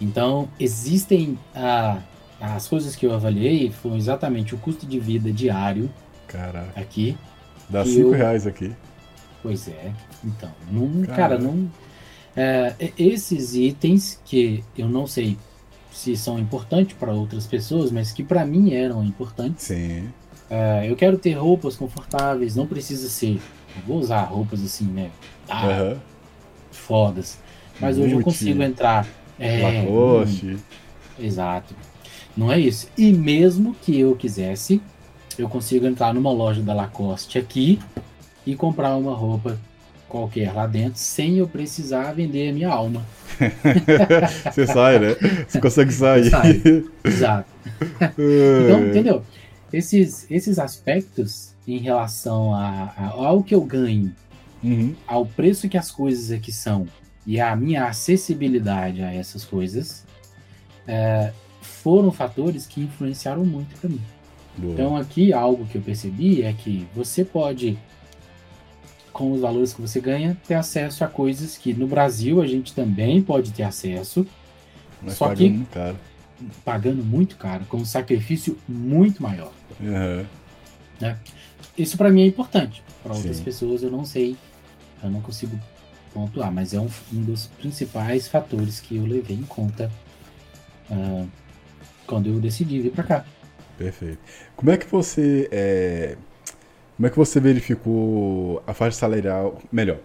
Então, 0.00 0.48
existem 0.58 1.38
ah, 1.54 2.00
as 2.42 2.66
coisas 2.66 2.96
que 2.96 3.06
eu 3.06 3.14
avaliei 3.14 3.70
foram 3.70 3.96
exatamente 3.96 4.54
o 4.54 4.58
custo 4.58 4.84
de 4.84 4.98
vida 4.98 5.32
diário 5.32 5.88
Caraca. 6.26 6.80
aqui 6.80 7.16
Dá 7.68 7.84
5 7.84 8.00
eu... 8.00 8.10
reais 8.10 8.46
aqui. 8.46 8.72
Pois 9.42 9.66
é. 9.66 9.92
Então, 10.22 10.50
não, 10.70 11.02
cara, 11.06 11.38
não. 11.38 11.70
É, 12.36 12.74
esses 12.98 13.54
itens 13.54 14.20
que 14.24 14.62
eu 14.76 14.88
não 14.88 15.06
sei 15.06 15.36
se 15.90 16.16
são 16.16 16.38
importantes 16.38 16.96
para 16.96 17.12
outras 17.12 17.46
pessoas, 17.46 17.90
mas 17.90 18.12
que 18.12 18.22
para 18.22 18.44
mim 18.44 18.74
eram 18.74 19.04
importantes. 19.04 19.64
Sim. 19.64 20.08
É, 20.50 20.88
eu 20.88 20.94
quero 20.96 21.16
ter 21.16 21.32
roupas 21.32 21.76
confortáveis, 21.76 22.56
não 22.56 22.66
precisa 22.66 23.08
ser. 23.08 23.40
vou 23.86 23.98
usar 23.98 24.22
roupas 24.24 24.62
assim, 24.62 24.84
né? 24.84 25.10
Ah, 25.48 25.66
uhum. 25.66 25.96
Fodas. 26.70 27.38
Mas 27.80 27.98
hoje 27.98 28.14
eu 28.14 28.22
consigo 28.22 28.62
entrar. 28.62 29.06
É, 29.38 29.82
Lacoste. 29.82 30.46
Hum, 30.46 30.58
exato. 31.18 31.74
Não 32.36 32.50
é 32.50 32.58
isso. 32.58 32.88
E 32.96 33.12
mesmo 33.12 33.74
que 33.82 33.98
eu 33.98 34.16
quisesse, 34.16 34.80
eu 35.38 35.48
consigo 35.48 35.86
entrar 35.86 36.14
numa 36.14 36.30
loja 36.30 36.62
da 36.62 36.72
Lacoste 36.72 37.38
aqui 37.38 37.78
e 38.46 38.54
comprar 38.54 38.96
uma 38.96 39.14
roupa 39.14 39.58
qualquer 40.08 40.52
lá 40.52 40.66
dentro 40.66 40.98
sem 40.98 41.38
eu 41.38 41.48
precisar 41.48 42.12
vender 42.12 42.50
a 42.50 42.52
minha 42.52 42.68
alma. 42.68 43.02
Você 44.52 44.66
sai, 44.66 44.98
né? 44.98 45.16
Você 45.48 45.60
consegue 45.60 45.92
sair. 45.92 46.30
Sai. 46.30 46.62
Exato. 47.04 47.50
então, 48.64 48.86
entendeu? 48.88 49.22
Esses, 49.72 50.26
esses 50.30 50.58
aspectos 50.58 51.54
em 51.66 51.78
relação 51.78 52.54
a, 52.54 52.92
a, 52.96 53.06
ao 53.08 53.42
que 53.42 53.54
eu 53.54 53.62
ganho, 53.62 54.14
uhum. 54.62 54.94
ao 55.06 55.24
preço 55.24 55.68
que 55.68 55.78
as 55.78 55.90
coisas 55.90 56.30
aqui 56.30 56.52
são 56.52 56.86
e 57.26 57.40
a 57.40 57.54
minha 57.54 57.86
acessibilidade 57.86 59.02
a 59.02 59.14
essas 59.14 59.44
coisas, 59.44 60.04
é, 60.86 61.32
foram 61.62 62.10
fatores 62.12 62.66
que 62.66 62.80
influenciaram 62.80 63.44
muito 63.44 63.78
para 63.78 63.88
mim. 63.88 64.00
Boa. 64.56 64.72
Então 64.72 64.96
aqui 64.96 65.32
algo 65.32 65.64
que 65.66 65.76
eu 65.76 65.82
percebi 65.82 66.42
é 66.42 66.52
que 66.52 66.86
você 66.94 67.24
pode, 67.24 67.78
com 69.12 69.32
os 69.32 69.40
valores 69.40 69.72
que 69.72 69.80
você 69.80 70.00
ganha, 70.00 70.36
ter 70.46 70.54
acesso 70.54 71.04
a 71.04 71.06
coisas 71.06 71.56
que 71.56 71.72
no 71.72 71.86
Brasil 71.86 72.42
a 72.42 72.46
gente 72.46 72.74
também 72.74 73.22
pode 73.22 73.52
ter 73.52 73.62
acesso. 73.62 74.26
Mas 75.00 75.14
só 75.14 75.34
que 75.34 75.48
muito 75.48 75.70
caro. 75.70 75.96
pagando 76.64 77.02
muito 77.02 77.36
caro, 77.36 77.64
com 77.64 77.78
um 77.78 77.84
sacrifício 77.84 78.58
muito 78.68 79.22
maior. 79.22 79.52
Uhum. 79.80 80.24
Né? 81.00 81.18
Isso 81.76 81.96
para 81.96 82.10
mim 82.10 82.22
é 82.22 82.26
importante. 82.26 82.82
Para 83.02 83.14
outras 83.14 83.38
Sim. 83.38 83.42
pessoas 83.42 83.82
eu 83.82 83.90
não 83.90 84.04
sei, 84.04 84.36
eu 85.02 85.10
não 85.10 85.20
consigo 85.20 85.58
pontuar, 86.12 86.52
mas 86.52 86.74
é 86.74 86.80
um, 86.80 86.88
um 87.12 87.22
dos 87.22 87.46
principais 87.46 88.28
fatores 88.28 88.80
que 88.80 88.96
eu 88.96 89.04
levei 89.04 89.36
em 89.36 89.42
conta 89.42 89.90
uh, 90.90 91.28
quando 92.12 92.26
eu 92.26 92.38
decidi 92.38 92.78
vir 92.78 92.92
para 92.92 93.04
cá. 93.04 93.24
Perfeito. 93.78 94.18
Como 94.54 94.70
é 94.70 94.76
que 94.76 94.86
você 94.86 95.48
é, 95.50 96.18
como 96.94 97.06
é 97.06 97.10
que 97.10 97.16
você 97.16 97.40
verificou 97.40 98.62
a 98.66 98.74
faixa 98.74 98.98
salarial? 98.98 99.58
Melhor, 99.72 99.98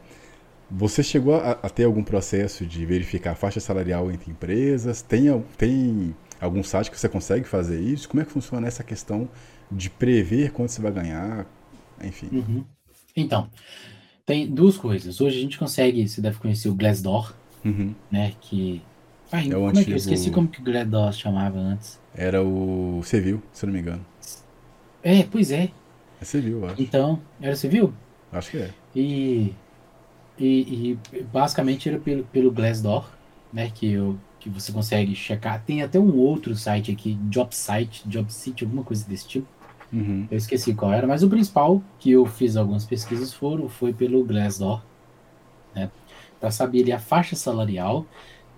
você 0.71 1.03
chegou 1.03 1.35
a, 1.35 1.51
a, 1.51 1.69
ter 1.69 1.83
algum 1.83 2.01
processo 2.01 2.65
de 2.65 2.85
verificar 2.85 3.31
a 3.31 3.35
faixa 3.35 3.59
salarial 3.59 4.09
entre 4.09 4.31
empresas? 4.31 5.01
Tem, 5.01 5.43
tem 5.57 6.15
algum 6.39 6.63
site 6.63 6.89
que 6.89 6.97
você 6.97 7.09
consegue 7.09 7.45
fazer 7.45 7.81
isso? 7.81 8.07
Como 8.07 8.21
é 8.21 8.25
que 8.25 8.31
funciona 8.31 8.67
essa 8.67 8.85
questão 8.85 9.27
de 9.69 9.89
prever 9.89 10.51
quanto 10.53 10.71
você 10.71 10.81
vai 10.81 10.91
ganhar? 10.93 11.45
Enfim. 12.01 12.29
Uhum. 12.31 12.63
Então, 13.15 13.49
tem 14.25 14.49
duas 14.49 14.77
coisas. 14.77 15.19
Hoje 15.19 15.37
a 15.37 15.41
gente 15.41 15.59
consegue, 15.59 16.07
você 16.07 16.21
deve 16.21 16.39
conhecer 16.39 16.69
o 16.69 16.73
Glassdoor, 16.73 17.33
uhum. 17.65 17.93
né? 18.09 18.33
Que. 18.39 18.81
Ai, 19.31 19.47
é 19.47 19.53
como 19.53 19.67
antigo... 19.67 19.81
é 19.81 19.83
que 19.83 19.91
eu 19.91 19.97
esqueci 19.97 20.31
como 20.31 20.47
que 20.47 20.61
o 20.61 20.63
Glassdoor 20.63 21.11
chamava 21.11 21.59
antes? 21.59 21.99
Era 22.15 22.43
o 22.43 23.01
Civil, 23.03 23.41
se 23.51 23.65
não 23.65 23.73
me 23.73 23.79
engano. 23.79 24.05
É, 25.03 25.23
pois 25.23 25.51
é. 25.51 25.69
É 26.21 26.25
Civil, 26.25 26.65
acho. 26.65 26.81
Então, 26.81 27.19
era 27.41 27.55
Civil? 27.55 27.93
Acho 28.31 28.51
que 28.51 28.57
é. 28.57 28.71
E, 28.95 29.53
e, 30.39 30.97
e 31.13 31.23
basicamente 31.31 31.87
era 31.89 31.99
pelo, 31.99 32.23
pelo 32.25 32.51
Glassdoor, 32.51 33.07
né? 33.51 33.71
Que, 33.73 33.91
eu, 33.91 34.17
que 34.39 34.49
você 34.49 34.71
consegue 34.71 35.13
checar. 35.15 35.61
Tem 35.63 35.83
até 35.83 35.99
um 35.99 36.15
outro 36.17 36.55
site 36.55 36.91
aqui, 36.91 37.17
JobSite, 37.29 38.07
JobSite, 38.07 38.63
alguma 38.63 38.83
coisa 38.83 39.05
desse 39.07 39.27
tipo. 39.27 39.47
Uhum. 39.91 40.27
Eu 40.29 40.37
esqueci 40.37 40.73
qual 40.73 40.91
era, 40.91 41.07
mas 41.07 41.23
o 41.23 41.29
principal 41.29 41.81
que 41.99 42.11
eu 42.11 42.25
fiz 42.25 42.57
algumas 42.57 42.85
pesquisas 42.85 43.33
foram, 43.33 43.69
foi 43.69 43.93
pelo 43.93 44.23
Glassdoor, 44.23 44.81
né? 45.75 45.89
Para 46.39 46.51
saber 46.51 46.91
a 46.91 46.99
faixa 46.99 47.35
salarial 47.35 48.05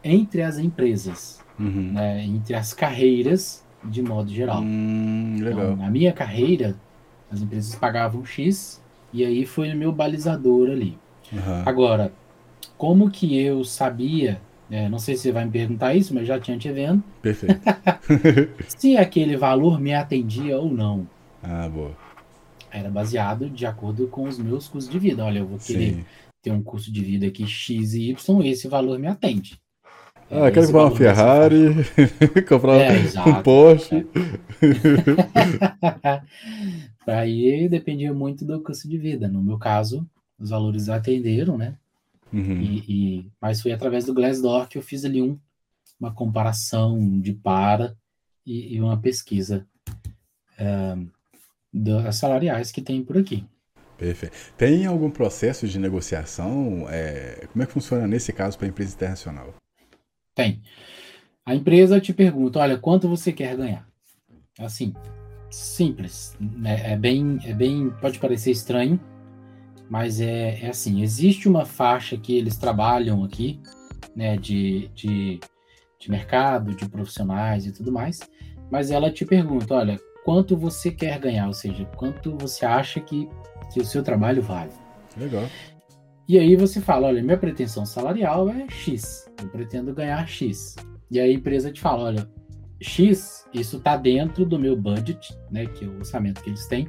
entre 0.04 0.42
as 0.42 0.58
empresas 0.58 1.40
uhum. 1.60 1.92
né, 1.92 2.26
entre 2.26 2.56
as 2.56 2.74
carreiras 2.74 3.64
de 3.84 4.02
modo 4.02 4.32
geral. 4.32 4.62
Hum, 4.62 5.38
legal. 5.40 5.66
Então, 5.66 5.76
na 5.76 5.90
minha 5.90 6.12
carreira, 6.12 6.76
as 7.32 7.42
empresas 7.42 7.76
pagavam 7.76 8.26
X 8.26 8.82
e 9.14 9.26
aí 9.26 9.46
foi 9.46 9.72
o 9.72 9.78
meu 9.78 9.92
balizador 9.92 10.70
ali. 10.70 10.98
Uhum. 11.32 11.64
Agora, 11.66 12.12
como 12.78 13.10
que 13.10 13.38
eu 13.40 13.64
sabia, 13.64 14.42
é, 14.70 14.90
não 14.90 15.00
sei 15.00 15.16
se 15.16 15.24
você 15.24 15.32
vai 15.32 15.46
me 15.46 15.52
perguntar 15.52 15.94
isso, 15.94 16.14
mas 16.14 16.28
já 16.28 16.40
tinha 16.40 16.58
te 16.58 16.72
vendo. 16.72 17.04
Perfeito. 17.22 17.60
se 18.68 18.98
aquele 18.98 19.38
valor 19.38 19.80
me 19.80 19.94
atendia 19.94 20.58
ou 20.58 20.72
não. 20.72 21.08
Ah, 21.42 21.70
boa. 21.70 21.96
Era 22.72 22.90
baseado 22.90 23.50
de 23.50 23.66
acordo 23.66 24.08
com 24.08 24.24
os 24.24 24.38
meus 24.38 24.68
custos 24.68 24.92
de 24.92 25.00
vida. 25.00 25.24
Olha, 25.24 25.40
eu 25.40 25.48
vou 25.48 25.58
querer 25.58 25.96
Sim. 25.96 26.06
ter 26.42 26.52
um 26.52 26.62
custo 26.62 26.92
de 26.92 27.02
vida 27.02 27.28
aqui 27.28 27.48
X 27.48 27.94
e 27.94 28.10
Y, 28.10 28.46
esse 28.46 28.68
valor 28.68 29.00
me 29.00 29.08
atende. 29.08 29.60
Ah, 30.32 30.48
é, 30.48 30.52
quero 30.52 30.68
comprar 30.68 30.84
uma 30.84 30.96
Ferrari, 30.96 31.76
comprar 32.48 32.82
é, 32.82 33.00
um 33.28 33.42
Porsche. 33.42 34.06
Aí 37.08 37.68
dependia 37.68 38.14
muito 38.14 38.46
do 38.46 38.62
custo 38.62 38.88
de 38.88 38.98
vida. 38.98 39.28
No 39.28 39.42
meu 39.42 39.58
caso, 39.58 40.08
os 40.38 40.52
valores 40.52 40.88
atenderam, 40.88 41.58
né? 41.58 41.76
Uhum. 42.32 42.62
E, 42.62 42.84
e, 42.88 43.26
mas 43.42 43.60
foi 43.60 43.72
através 43.72 44.06
do 44.06 44.14
Glassdoor 44.14 44.68
que 44.68 44.78
eu 44.78 44.84
fiz 44.84 45.04
ali 45.04 45.20
um, 45.20 45.36
uma 46.00 46.14
comparação 46.14 47.20
de 47.20 47.34
para 47.34 47.96
e, 48.46 48.76
e 48.76 48.82
uma 48.82 48.98
pesquisa 48.98 49.66
é, 50.60 50.96
das 51.74 52.18
salariais 52.18 52.72
que 52.72 52.84
tem 52.84 53.04
por 53.04 53.18
aqui. 53.18 53.44
Perfeito. 53.98 54.36
Tem 54.58 54.86
algum 54.86 55.10
processo 55.10 55.68
de 55.68 55.80
negociação? 55.80 56.86
É, 56.90 57.48
como 57.52 57.64
é 57.64 57.66
que 57.66 57.74
funciona 57.74 58.08
nesse 58.08 58.32
caso 58.32 58.58
para 58.58 58.68
a 58.68 58.70
empresa 58.70 58.96
internacional? 58.96 59.54
Tem. 60.40 60.62
A 61.46 61.54
empresa 61.54 62.00
te 62.00 62.14
pergunta, 62.14 62.60
olha, 62.60 62.78
quanto 62.78 63.10
você 63.10 63.34
quer 63.34 63.58
ganhar? 63.58 63.86
Assim, 64.58 64.94
simples. 65.52 66.34
Né? 66.40 66.94
É, 66.94 66.96
bem, 66.96 67.40
é 67.44 67.54
bem, 67.54 67.90
pode 68.00 68.20
parecer 68.20 68.52
estranho, 68.52 68.98
mas 69.90 70.22
é, 70.22 70.62
é 70.62 70.70
assim, 70.70 71.02
existe 71.02 71.50
uma 71.50 71.66
faixa 71.66 72.16
que 72.16 72.38
eles 72.38 72.56
trabalham 72.56 73.22
aqui, 73.26 73.60
né, 74.16 74.38
de, 74.38 74.90
de, 74.96 75.42
de 76.00 76.10
mercado, 76.10 76.74
de 76.74 76.88
profissionais 76.88 77.66
e 77.66 77.74
tudo 77.74 77.92
mais, 77.92 78.22
mas 78.72 78.92
ela 78.92 79.12
te 79.12 79.26
pergunta, 79.26 79.74
olha, 79.74 80.00
quanto 80.24 80.56
você 80.56 80.90
quer 80.90 81.20
ganhar, 81.20 81.48
ou 81.48 81.54
seja, 81.54 81.84
quanto 81.98 82.38
você 82.38 82.66
acha 82.66 83.02
que 83.02 83.28
que 83.74 83.80
o 83.80 83.86
seu 83.86 84.02
trabalho 84.02 84.42
vale. 84.42 84.72
Legal. 85.16 85.44
E 86.30 86.38
aí 86.38 86.56
você 86.56 86.80
fala, 86.80 87.08
olha, 87.08 87.24
minha 87.24 87.40
pretensão 87.40 87.88
salarial 87.88 88.48
é 88.50 88.70
X, 88.70 89.28
eu 89.42 89.50
pretendo 89.50 89.96
ganhar 89.96 90.28
X. 90.28 90.76
E 91.10 91.20
aí 91.20 91.32
a 91.32 91.34
empresa 91.34 91.72
te 91.72 91.82
fala, 91.82 92.04
olha, 92.04 92.30
X, 92.80 93.48
isso 93.52 93.78
está 93.78 93.98
dentro 93.98 94.46
do 94.46 94.60
meu 94.60 94.76
budget, 94.76 95.36
né, 95.50 95.66
que 95.66 95.86
é 95.86 95.88
o 95.88 95.98
orçamento 95.98 96.44
que 96.44 96.52
eles 96.52 96.68
têm, 96.68 96.88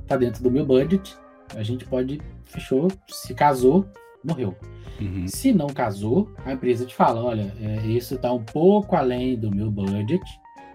está 0.00 0.16
dentro 0.16 0.42
do 0.42 0.50
meu 0.50 0.64
budget, 0.64 1.14
a 1.54 1.62
gente 1.62 1.84
pode, 1.84 2.22
fechou, 2.42 2.88
se 3.06 3.34
casou, 3.34 3.86
morreu. 4.24 4.56
Uhum. 4.98 5.28
Se 5.28 5.52
não 5.52 5.66
casou, 5.66 6.32
a 6.46 6.54
empresa 6.54 6.86
te 6.86 6.94
fala, 6.94 7.22
olha, 7.22 7.54
é, 7.60 7.86
isso 7.86 8.14
está 8.14 8.32
um 8.32 8.42
pouco 8.42 8.96
além 8.96 9.36
do 9.36 9.54
meu 9.54 9.70
budget, 9.70 10.24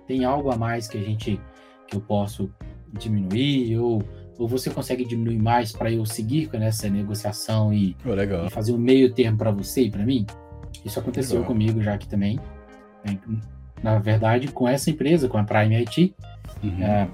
tem 0.06 0.24
algo 0.26 0.52
a 0.52 0.56
mais 0.56 0.88
que 0.88 0.96
a 0.96 1.02
gente, 1.02 1.42
que 1.88 1.98
eu 1.98 2.02
posso 2.02 2.54
diminuir 2.94 3.80
ou 3.80 4.04
ou 4.40 4.48
você 4.48 4.70
consegue 4.70 5.04
diminuir 5.04 5.38
mais 5.38 5.74
para 5.74 5.92
eu 5.92 6.06
seguir 6.06 6.50
nessa 6.54 6.90
negociação 6.90 7.74
e, 7.74 7.96
oh, 8.06 8.46
e 8.46 8.50
fazer 8.50 8.72
um 8.72 8.78
meio 8.78 9.14
termo 9.14 9.38
para 9.38 9.52
você 9.52 9.84
e 9.84 9.92
para 9.92 10.06
mim? 10.06 10.26
Isso 10.86 10.98
aconteceu 10.98 11.42
legal. 11.42 11.48
comigo 11.48 11.82
já 11.82 11.94
aqui 11.94 12.08
também. 12.08 12.40
Na 13.84 14.00
verdade, 14.00 14.48
com 14.48 14.68
essa 14.68 14.90
empresa, 14.90 15.28
com 15.28 15.38
a 15.38 15.44
Prime 15.44 15.76
IT, 15.76 16.16
uhum. 16.64 16.84
é, 16.84 17.10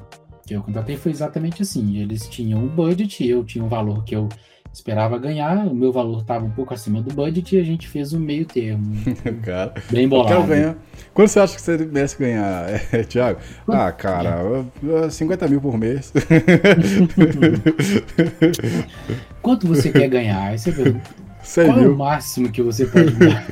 que 0.46 0.54
eu 0.54 0.62
contratei, 0.62 0.98
foi 0.98 1.12
exatamente 1.12 1.64
assim. 1.64 1.98
Eles 1.98 2.30
tinham 2.30 2.64
um 2.64 2.68
budget, 2.68 3.28
eu 3.28 3.44
tinha 3.44 3.64
um 3.64 3.68
valor 3.68 4.04
que 4.04 4.16
eu 4.16 4.30
esperava 4.76 5.18
ganhar, 5.18 5.66
o 5.68 5.74
meu 5.74 5.90
valor 5.92 6.20
estava 6.20 6.44
um 6.44 6.50
pouco 6.50 6.74
acima 6.74 7.02
do 7.02 7.14
budget 7.14 7.56
e 7.56 7.60
a 7.60 7.64
gente 7.64 7.88
fez 7.88 8.12
um 8.12 8.20
meio 8.20 8.46
termo. 8.46 8.94
cara, 9.42 9.74
bem 9.90 10.08
bolado. 10.08 10.34
Eu 10.34 10.36
quero 10.36 10.48
ganhar. 10.50 10.76
Quanto 11.14 11.30
você 11.30 11.40
acha 11.40 11.56
que 11.56 11.62
você 11.62 11.78
merece 11.78 12.20
ganhar, 12.20 12.70
é, 12.70 13.04
Thiago? 13.08 13.40
Ah, 13.70 13.90
cara, 13.94 14.66
50 15.10 15.48
mil 15.48 15.62
por 15.62 15.78
mês. 15.78 16.12
Quanto 19.42 19.66
você 19.66 19.92
quer 19.92 20.10
ganhar? 20.10 20.50
Aí 20.50 20.60
você 20.60 20.74
pergunta. 20.74 21.10
100 21.42 21.66
Qual 21.68 21.78
mil. 21.78 21.86
é 21.86 21.90
o 21.94 21.98
máximo 21.98 22.52
que 22.52 22.62
você 22.62 22.86
pode 22.86 23.12
ganhar? 23.12 23.48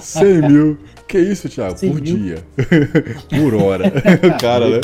100 0.00 0.48
mil. 0.48 0.78
Que 1.08 1.18
isso, 1.18 1.48
Thiago? 1.48 1.74
Por 1.74 2.02
mil? 2.02 2.02
dia. 2.02 2.44
Por 3.40 3.54
hora. 3.54 3.90
cara, 4.38 4.68
né? 4.68 4.80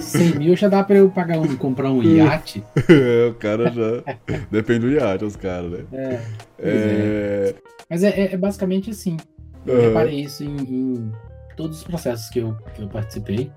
100 0.00 0.34
mil 0.34 0.56
já 0.56 0.68
dá 0.68 0.82
pra 0.82 0.96
eu 0.96 1.08
pagar 1.08 1.38
um, 1.38 1.56
comprar 1.56 1.92
um 1.92 2.02
iate? 2.02 2.64
É, 2.90 3.28
o 3.28 3.34
cara 3.34 3.70
já. 3.70 4.02
Depende 4.50 4.80
do 4.80 4.90
iate, 4.90 5.24
os 5.24 5.36
caras, 5.36 5.70
né? 5.70 5.84
É. 5.92 6.04
é... 6.08 6.20
é. 6.58 7.54
Mas 7.88 8.02
é, 8.02 8.32
é, 8.32 8.36
basicamente 8.36 8.90
assim. 8.90 9.16
Eu 9.64 9.74
uhum. 9.74 9.80
reparei 9.82 10.20
isso 10.20 10.42
em, 10.42 10.56
em, 10.56 11.12
todos 11.56 11.78
os 11.78 11.84
processos 11.84 12.28
que 12.28 12.40
eu, 12.40 12.56
que 12.74 12.82
eu 12.82 12.88
participei. 12.88 13.52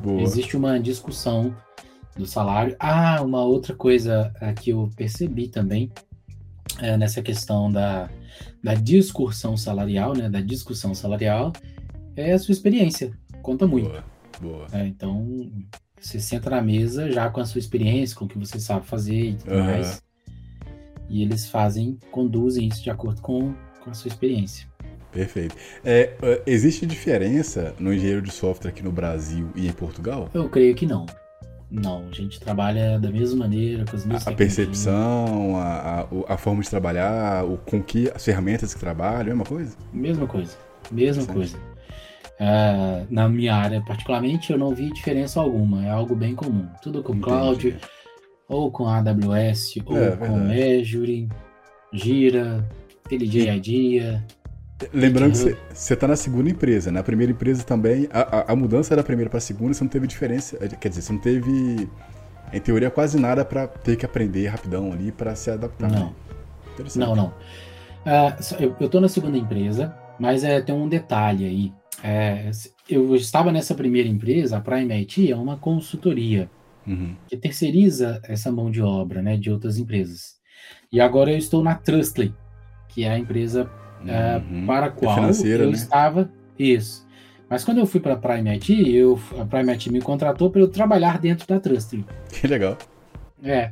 Boa. 0.00 0.22
Existe 0.22 0.56
uma 0.56 0.80
discussão 0.80 1.54
do 2.16 2.24
salário. 2.24 2.74
Ah, 2.78 3.20
uma 3.22 3.44
outra 3.44 3.74
coisa 3.74 4.32
que 4.62 4.70
eu 4.70 4.88
percebi 4.96 5.48
também 5.48 5.92
é, 6.80 6.96
nessa 6.96 7.20
questão 7.20 7.70
da, 7.70 8.08
da 8.66 8.74
discussão 8.74 9.56
salarial, 9.56 10.12
né, 10.12 10.28
da 10.28 10.40
discussão 10.40 10.92
salarial, 10.92 11.52
é 12.16 12.32
a 12.32 12.38
sua 12.38 12.50
experiência. 12.50 13.12
Conta 13.40 13.64
muito. 13.64 13.90
Boa, 13.90 14.04
boa. 14.40 14.66
É, 14.72 14.84
então, 14.84 15.52
você 16.00 16.18
senta 16.18 16.50
na 16.50 16.60
mesa 16.60 17.08
já 17.12 17.30
com 17.30 17.40
a 17.40 17.44
sua 17.46 17.60
experiência, 17.60 18.16
com 18.16 18.24
o 18.24 18.28
que 18.28 18.36
você 18.36 18.58
sabe 18.58 18.84
fazer 18.84 19.20
e 19.20 19.34
tudo 19.36 19.54
uhum. 19.54 19.64
mais. 19.64 20.02
E 21.08 21.22
eles 21.22 21.46
fazem, 21.46 21.96
conduzem 22.10 22.66
isso 22.66 22.82
de 22.82 22.90
acordo 22.90 23.22
com, 23.22 23.54
com 23.84 23.90
a 23.90 23.94
sua 23.94 24.08
experiência. 24.08 24.66
Perfeito. 25.12 25.54
É, 25.84 26.16
é 26.20 26.42
existe 26.44 26.84
diferença 26.84 27.72
no 27.78 27.94
engenheiro 27.94 28.20
de 28.20 28.32
software 28.32 28.70
aqui 28.70 28.82
no 28.82 28.90
Brasil 28.90 29.48
e 29.54 29.68
em 29.68 29.72
Portugal? 29.72 30.28
Eu 30.34 30.48
creio 30.48 30.74
que 30.74 30.86
não. 30.86 31.06
Não, 31.70 32.06
a 32.08 32.14
gente 32.14 32.38
trabalha 32.38 32.98
da 32.98 33.10
mesma 33.10 33.40
maneira, 33.40 33.84
com 33.84 33.96
as 33.96 34.06
mesmas 34.06 34.28
A 34.28 34.32
percepção, 34.32 35.56
a, 35.56 36.00
a, 36.00 36.34
a, 36.34 36.36
forma 36.36 36.62
de 36.62 36.70
trabalhar, 36.70 37.44
o, 37.44 37.58
com 37.58 37.82
que 37.82 38.08
as 38.14 38.24
ferramentas 38.24 38.72
que 38.72 38.78
trabalham, 38.78 39.32
é 39.32 39.34
uma 39.34 39.44
coisa? 39.44 39.76
Mesma 39.92 40.26
coisa, 40.26 40.56
mesma 40.92 41.26
coisa. 41.26 41.58
Uh, 42.38 43.06
na 43.10 43.28
minha 43.28 43.54
área, 43.54 43.80
particularmente, 43.80 44.52
eu 44.52 44.58
não 44.58 44.74
vi 44.74 44.92
diferença 44.92 45.40
alguma, 45.40 45.84
é 45.84 45.90
algo 45.90 46.14
bem 46.14 46.34
comum. 46.36 46.68
Tudo 46.82 47.02
com 47.02 47.14
Entendi. 47.14 47.24
cloud, 47.24 47.76
ou 48.48 48.70
com 48.70 48.86
AWS, 48.86 49.78
ou 49.86 49.98
é, 49.98 50.16
com 50.16 50.36
Azure, 50.80 51.28
Gira, 51.92 52.64
IntelliJ 53.06 53.56
IDEA, 53.56 54.24
Lembrando 54.92 55.32
que 55.32 55.50
uhum. 55.50 55.56
você 55.72 55.94
está 55.94 56.06
na 56.06 56.16
segunda 56.16 56.50
empresa, 56.50 56.92
né? 56.92 57.00
A 57.00 57.02
primeira 57.02 57.32
empresa 57.32 57.62
também, 57.62 58.08
a, 58.12 58.20
a, 58.20 58.52
a 58.52 58.56
mudança 58.56 58.94
da 58.94 59.02
primeira 59.02 59.30
para 59.30 59.38
a 59.38 59.40
segunda, 59.40 59.72
você 59.72 59.82
não 59.82 59.88
teve 59.88 60.06
diferença, 60.06 60.58
é, 60.60 60.68
quer 60.68 60.90
dizer, 60.90 61.00
você 61.00 61.12
não 61.14 61.20
teve, 61.20 61.88
em 62.52 62.60
teoria, 62.60 62.90
quase 62.90 63.18
nada 63.18 63.42
para 63.42 63.66
ter 63.66 63.96
que 63.96 64.04
aprender 64.04 64.46
rapidão 64.48 64.92
ali 64.92 65.10
para 65.10 65.34
se 65.34 65.50
adaptar. 65.50 65.90
Não, 65.90 66.06
né? 66.06 66.14
não, 66.96 67.16
não. 67.16 67.26
Uh, 67.28 68.36
eu, 68.60 68.76
estou 68.78 69.00
na 69.00 69.08
segunda 69.08 69.38
empresa, 69.38 69.96
mas 70.18 70.44
é, 70.44 70.60
tem 70.60 70.74
um 70.74 70.88
detalhe 70.88 71.46
aí. 71.46 71.72
É, 72.04 72.50
eu 72.88 73.16
estava 73.16 73.50
nessa 73.50 73.74
primeira 73.74 74.08
empresa, 74.08 74.58
a 74.58 74.60
Prime 74.60 74.92
IT 74.92 75.32
é 75.32 75.36
uma 75.36 75.56
consultoria 75.56 76.50
uhum. 76.86 77.16
que 77.26 77.36
terceiriza 77.36 78.20
essa 78.24 78.52
mão 78.52 78.70
de 78.70 78.82
obra, 78.82 79.22
né, 79.22 79.38
de 79.38 79.50
outras 79.50 79.78
empresas. 79.78 80.36
E 80.92 81.00
agora 81.00 81.32
eu 81.32 81.38
estou 81.38 81.62
na 81.62 81.74
Trustly, 81.74 82.34
que 82.88 83.04
é 83.04 83.10
a 83.10 83.18
empresa 83.18 83.70
é, 84.08 84.36
uhum. 84.38 84.66
para 84.66 84.86
a 84.86 84.90
qual 84.90 85.18
eu 85.18 85.70
né? 85.70 85.72
estava. 85.72 86.30
Isso. 86.58 87.06
Mas 87.48 87.64
quando 87.64 87.78
eu 87.78 87.86
fui 87.86 88.00
para 88.00 88.14
a 88.14 88.16
Prime 88.16 88.50
IT, 88.50 88.90
eu, 88.90 89.20
a 89.38 89.44
Prime 89.44 89.70
IT 89.70 89.90
me 89.92 90.00
contratou 90.00 90.50
para 90.50 90.60
eu 90.60 90.68
trabalhar 90.68 91.18
dentro 91.18 91.46
da 91.46 91.60
Trust. 91.60 92.04
Que 92.28 92.46
legal. 92.46 92.76
É. 93.42 93.70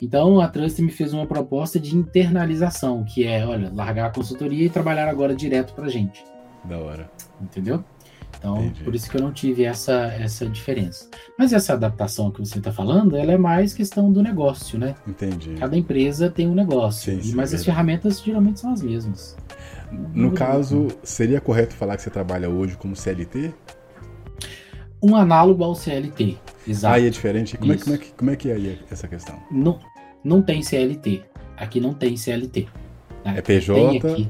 Então 0.00 0.40
a 0.40 0.48
Trust 0.48 0.82
me 0.82 0.90
fez 0.90 1.12
uma 1.12 1.26
proposta 1.26 1.78
de 1.78 1.96
internalização, 1.96 3.04
que 3.04 3.24
é, 3.24 3.46
olha, 3.46 3.70
largar 3.72 4.06
a 4.06 4.10
consultoria 4.10 4.66
e 4.66 4.70
trabalhar 4.70 5.08
agora 5.08 5.34
direto 5.34 5.72
para 5.74 5.88
gente. 5.88 6.24
Da 6.64 6.78
hora. 6.78 7.10
Entendeu? 7.40 7.84
Então, 8.42 8.56
Entendi. 8.56 8.82
por 8.82 8.92
isso 8.92 9.08
que 9.08 9.16
eu 9.16 9.22
não 9.22 9.32
tive 9.32 9.62
essa, 9.62 10.06
essa 10.18 10.44
diferença. 10.46 11.08
Mas 11.38 11.52
essa 11.52 11.74
adaptação 11.74 12.28
que 12.28 12.40
você 12.40 12.58
está 12.58 12.72
falando, 12.72 13.16
ela 13.16 13.30
é 13.30 13.38
mais 13.38 13.72
questão 13.72 14.12
do 14.12 14.20
negócio, 14.20 14.76
né? 14.76 14.96
Entendi. 15.06 15.54
Cada 15.54 15.76
empresa 15.76 16.28
tem 16.28 16.48
um 16.48 16.54
negócio, 16.54 17.14
sim, 17.14 17.22
sim, 17.22 17.36
mas 17.36 17.54
as 17.54 17.64
ferramentas 17.64 18.20
geralmente 18.20 18.58
são 18.58 18.72
as 18.72 18.82
mesmas. 18.82 19.36
No 20.14 20.32
caso, 20.32 20.88
seria 21.02 21.40
correto 21.40 21.74
falar 21.74 21.96
que 21.96 22.02
você 22.02 22.10
trabalha 22.10 22.48
hoje 22.48 22.76
como 22.76 22.96
CLT? 22.96 23.52
Um 25.02 25.14
análogo 25.16 25.62
ao 25.64 25.74
CLT, 25.74 26.38
exato. 26.66 26.94
Aí 26.94 27.06
é 27.06 27.10
diferente? 27.10 27.58
Como, 27.58 27.72
é, 27.72 27.76
como, 27.76 27.94
é, 27.94 27.98
que, 27.98 28.12
como 28.12 28.30
é 28.30 28.36
que 28.36 28.50
é 28.50 28.54
aí 28.54 28.80
essa 28.90 29.08
questão? 29.08 29.38
Não, 29.50 29.78
não 30.24 30.40
tem 30.40 30.62
CLT. 30.62 31.22
Aqui 31.56 31.80
não 31.80 31.92
tem 31.92 32.16
CLT. 32.16 32.68
Né? 33.24 33.34
É 33.38 33.42
PJ, 33.42 34.28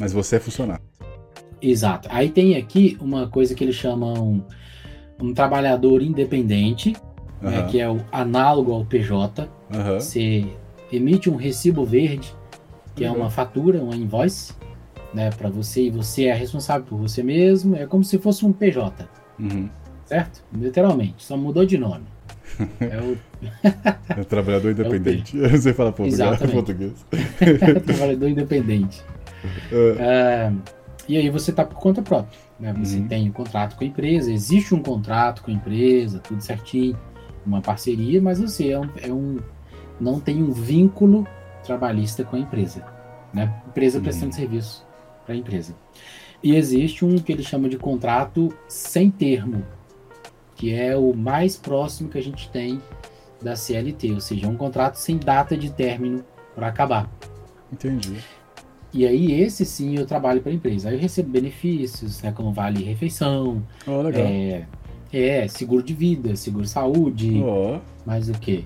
mas 0.00 0.12
você 0.12 0.36
é 0.36 0.40
funcionário. 0.40 0.82
Exato. 1.60 2.08
Aí 2.10 2.28
tem 2.28 2.56
aqui 2.56 2.96
uma 3.00 3.28
coisa 3.28 3.54
que 3.54 3.64
eles 3.64 3.74
chamam 3.74 4.44
um 5.20 5.32
trabalhador 5.32 6.02
independente, 6.02 6.94
uhum. 7.42 7.50
né, 7.50 7.66
que 7.70 7.80
é 7.80 7.90
o 7.90 8.00
análogo 8.12 8.72
ao 8.72 8.84
PJ. 8.84 9.48
Uhum. 9.72 9.94
Você 9.94 10.46
emite 10.92 11.30
um 11.30 11.36
recibo 11.36 11.84
verde, 11.84 12.34
que 12.94 13.04
uhum. 13.04 13.14
é 13.14 13.16
uma 13.16 13.30
fatura, 13.30 13.82
uma 13.82 13.96
invoice, 13.96 14.52
né, 15.14 15.30
para 15.30 15.48
você 15.48 15.84
e 15.84 15.90
você 15.90 16.24
é 16.24 16.34
responsável 16.34 16.84
por 16.84 16.98
você 16.98 17.22
mesmo, 17.22 17.76
é 17.76 17.86
como 17.86 18.02
se 18.02 18.18
fosse 18.18 18.44
um 18.44 18.52
PJ. 18.52 19.08
Uhum. 19.38 19.70
Certo? 20.04 20.44
Literalmente, 20.52 21.24
só 21.24 21.36
mudou 21.36 21.64
de 21.64 21.78
nome. 21.78 22.04
É 22.78 23.00
o, 23.00 23.18
é 24.16 24.20
o 24.20 24.24
trabalhador 24.24 24.70
independente. 24.70 25.36
É 25.40 25.46
o... 25.46 25.50
Você 25.58 25.72
fala 25.72 25.90
português. 25.92 26.50
português. 26.52 27.06
trabalhador 27.84 28.28
independente. 28.28 29.02
Uh... 29.72 30.60
e 31.08 31.16
aí 31.16 31.28
você 31.30 31.50
está 31.50 31.64
por 31.64 31.78
conta 31.78 32.00
própria. 32.02 32.38
Né? 32.60 32.72
Você 32.78 32.98
uhum. 32.98 33.08
tem 33.08 33.28
um 33.28 33.32
contrato 33.32 33.76
com 33.76 33.84
a 33.84 33.86
empresa, 33.86 34.32
existe 34.32 34.74
um 34.74 34.82
contrato 34.82 35.42
com 35.42 35.50
a 35.50 35.54
empresa, 35.54 36.18
tudo 36.18 36.40
certinho, 36.42 36.98
uma 37.44 37.60
parceria, 37.60 38.20
mas 38.20 38.40
você 38.40 38.70
é 38.70 38.78
um, 38.78 38.88
é 39.02 39.12
um 39.12 39.38
não 40.00 40.20
tem 40.20 40.42
um 40.42 40.52
vínculo 40.52 41.26
trabalhista 41.64 42.24
com 42.24 42.36
a 42.36 42.38
empresa. 42.38 42.84
né? 43.32 43.52
Empresa 43.68 44.00
prestando 44.00 44.26
Uhum. 44.26 44.32
serviço 44.32 44.83
para 45.24 45.34
a 45.34 45.38
empresa. 45.38 45.74
E 46.42 46.54
existe 46.54 47.04
um 47.04 47.16
que 47.18 47.32
ele 47.32 47.42
chama 47.42 47.68
de 47.68 47.78
contrato 47.78 48.52
sem 48.68 49.10
termo, 49.10 49.64
que 50.56 50.72
é 50.72 50.96
o 50.96 51.14
mais 51.14 51.56
próximo 51.56 52.08
que 52.08 52.18
a 52.18 52.22
gente 52.22 52.48
tem 52.50 52.80
da 53.42 53.56
CLT, 53.56 54.12
ou 54.12 54.20
seja, 54.20 54.46
um 54.48 54.56
contrato 54.56 54.96
sem 54.96 55.16
data 55.18 55.56
de 55.56 55.70
término 55.70 56.24
para 56.54 56.68
acabar. 56.68 57.10
Entendi. 57.72 58.16
E 58.92 59.06
aí, 59.06 59.32
esse 59.32 59.64
sim 59.64 59.96
eu 59.98 60.06
trabalho 60.06 60.40
para 60.40 60.52
a 60.52 60.54
empresa. 60.54 60.88
Aí 60.88 60.94
eu 60.94 61.00
recebo 61.00 61.28
benefícios, 61.30 62.22
né, 62.22 62.30
como 62.30 62.52
vale 62.52 62.84
refeição, 62.84 63.66
Ó, 63.86 64.02
legal. 64.02 64.22
é, 64.24 64.66
é, 65.12 65.48
seguro 65.48 65.82
de 65.82 65.92
vida, 65.92 66.36
seguro 66.36 66.66
saúde, 66.66 67.40
Ó, 67.42 67.80
mais 68.06 68.28
o 68.28 68.32
quê? 68.34 68.64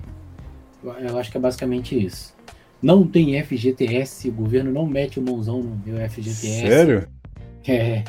Eu- 0.83 0.93
Eu 0.93 1.17
acho 1.17 1.31
que 1.31 1.37
é 1.37 1.39
basicamente 1.41 1.97
isso. 2.05 2.33
Não 2.81 3.05
tem 3.05 3.41
FGTS, 3.43 4.29
o 4.29 4.33
governo 4.33 4.71
não 4.71 4.85
mete 4.85 5.19
o 5.19 5.23
mãozão 5.23 5.61
no 5.61 5.75
meu 5.85 5.97
FGTS. 6.09 6.67
sério? 6.67 7.07
É, 7.67 8.03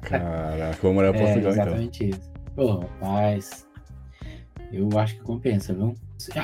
Caraca, 0.00 0.78
vou 0.80 0.94
morar 0.94 1.08
em 1.08 1.16
é 1.16 1.18
Portugal 1.18 1.38
então. 1.38 1.50
exatamente 1.50 2.08
isso. 2.08 2.30
Pô, 2.54 2.78
rapaz, 2.78 3.66
eu 4.72 4.88
acho 4.98 5.16
que 5.16 5.22
compensa, 5.22 5.74
viu? 5.74 5.94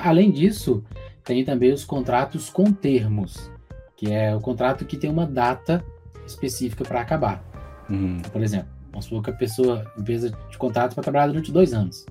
Além 0.04 0.30
disso, 0.30 0.84
tem 1.24 1.44
também 1.44 1.72
os 1.72 1.84
contratos 1.84 2.50
com 2.50 2.72
termos, 2.72 3.50
que 3.96 4.12
é 4.12 4.34
o 4.34 4.40
contrato 4.40 4.84
que 4.84 4.96
tem 4.96 5.08
uma 5.08 5.26
data 5.26 5.84
específica 6.26 6.84
para 6.84 7.00
acabar. 7.00 7.42
Uhum. 7.88 8.20
Por 8.32 8.42
exemplo, 8.42 8.68
vamos 8.90 9.06
supor 9.06 9.22
que 9.22 9.30
a 9.30 9.34
pessoa, 9.34 9.90
a 9.96 10.00
empresa 10.00 10.36
de 10.50 10.58
contrato 10.58 10.94
para 10.94 11.02
trabalhar 11.02 11.28
durante 11.28 11.52
dois 11.52 11.72
anos. 11.72 12.04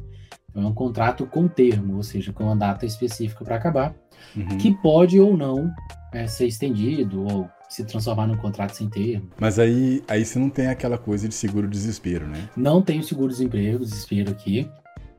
Então, 0.50 0.64
é 0.64 0.66
um 0.66 0.74
contrato 0.74 1.26
com 1.26 1.48
termo, 1.48 1.98
ou 1.98 2.04
seja, 2.04 2.34
com 2.34 2.46
uma 2.46 2.56
data 2.56 2.86
específica 2.86 3.44
para 3.46 3.58
acabar, 3.58 3.96
Uhum. 4.36 4.58
que 4.58 4.74
pode 4.82 5.20
ou 5.20 5.36
não 5.36 5.72
é, 6.14 6.28
ser 6.28 6.48
estendido 6.48 7.24
ou 7.24 7.50
se 7.70 7.86
transformar 7.86 8.28
num 8.28 8.36
contrato 8.36 8.76
sem 8.76 8.90
termo. 8.90 9.30
Mas 9.40 9.58
aí, 9.58 10.04
aí 10.08 10.26
você 10.26 10.38
não 10.38 10.50
tem 10.50 10.68
aquela 10.68 10.98
coisa 10.98 11.28
de 11.28 11.34
seguro-desespero, 11.34 12.28
né? 12.28 12.50
Não 12.56 12.82
tem 12.82 13.00
o 13.00 13.04
seguro-desemprego, 13.04 13.80
desespero 13.80 14.32
aqui. 14.32 14.70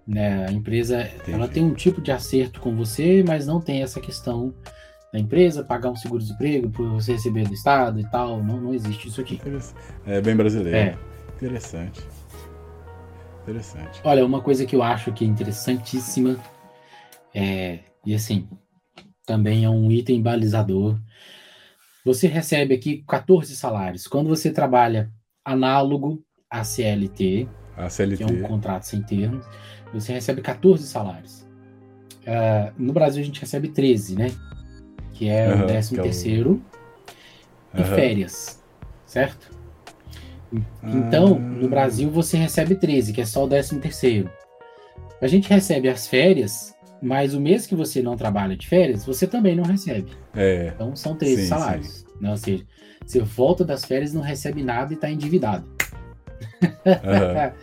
Né? 0.07 0.47
A 0.47 0.53
empresa 0.53 1.09
ela 1.27 1.49
tem 1.49 1.65
um 1.65 1.73
tipo 1.73 2.01
de 2.01 2.13
acerto 2.13 2.61
com 2.61 2.77
você, 2.77 3.25
mas 3.27 3.47
não 3.47 3.61
tem 3.61 3.83
essa 3.83 4.01
questão 4.01 4.53
da 5.13 5.19
empresa 5.19 5.65
pagar 5.65 5.91
um 5.91 5.97
seguro-desemprego 5.97 6.69
por 6.71 6.89
você 6.91 7.13
receber 7.13 7.47
do 7.47 7.55
Estado 7.55 8.01
e 8.01 8.11
tal. 8.11 8.43
Não, 8.43 8.61
não 8.61 8.75
existe 8.75 9.09
isso 9.09 9.21
aqui. 9.21 9.41
É 10.05 10.21
bem 10.21 10.37
brasileiro. 10.37 10.77
É. 10.77 10.99
Interessante. 11.37 12.01
Interessante. 13.43 14.01
Olha, 14.05 14.25
uma 14.25 14.41
coisa 14.41 14.65
que 14.67 14.77
eu 14.77 14.83
acho 14.83 15.13
que 15.13 15.25
é 15.25 15.29
interessantíssima 15.29 16.37
é, 17.35 17.81
e 18.05 18.15
assim, 18.15 18.49
também 19.27 19.65
é 19.65 19.71
um 19.71 19.91
item 19.91 20.21
balizador. 20.23 20.99
Você 22.05 22.27
recebe 22.27 22.75
aqui 22.75 23.05
14 23.07 23.55
salários. 23.57 24.07
Quando 24.07 24.29
você 24.29 24.51
trabalha 24.51 25.11
análogo 25.45 26.25
à 26.51 26.65
CLT, 26.65 27.49
A 27.77 27.85
que 27.87 27.91
CLT. 27.91 28.23
é 28.23 28.27
um 28.27 28.43
contrato 28.43 28.85
sem 28.85 29.03
termos, 29.03 29.45
você 29.93 30.13
recebe 30.13 30.41
14 30.43 30.87
salários. 30.87 31.47
Ah, 32.27 32.73
no 32.77 32.93
Brasil 32.93 33.23
a 33.23 33.27
gente 33.27 33.41
recebe 33.41 33.69
13, 33.69 34.17
né? 34.17 34.29
Que 35.13 35.29
é 35.29 35.49
Aham, 35.49 35.65
o 35.65 35.67
13 35.67 35.95
que 35.95 36.01
é 36.01 36.03
terceiro 36.03 36.63
e 37.75 37.81
Aham. 37.81 37.95
férias, 37.95 38.63
certo? 39.07 39.51
Então, 40.83 41.37
Ah. 41.37 41.39
no 41.39 41.69
Brasil 41.69 42.11
você 42.11 42.37
recebe 42.37 42.75
13, 42.75 43.13
que 43.13 43.21
é 43.21 43.25
só 43.25 43.45
o 43.45 43.49
13 43.49 43.79
terceiro. 43.79 44.31
A 45.21 45.27
gente 45.27 45.49
recebe 45.49 45.89
as 45.89 46.07
férias, 46.09 46.75
mas 47.03 47.35
o 47.35 47.41
mês 47.41 47.67
que 47.67 47.75
você 47.75 48.01
não 48.01 48.17
trabalha 48.17 48.57
de 48.57 48.69
férias, 48.69 49.05
você 49.05 49.27
também 49.27 49.57
não 49.57 49.65
recebe. 49.65 50.13
É. 50.35 50.73
Então 50.75 50.95
são 50.95 51.17
13 51.17 51.43
Sim, 51.43 51.49
salários. 51.49 52.07
Né? 52.21 52.31
Ou 52.31 52.37
seja, 52.37 52.65
você 53.05 53.21
volta 53.21 53.65
das 53.65 53.85
férias 53.85 54.15
não 54.15 54.23
recebe 54.23 54.63
nada 54.63 54.93
e 54.93 54.95
está 54.95 55.11
endividado. 55.11 55.69
Aham. 56.87 57.53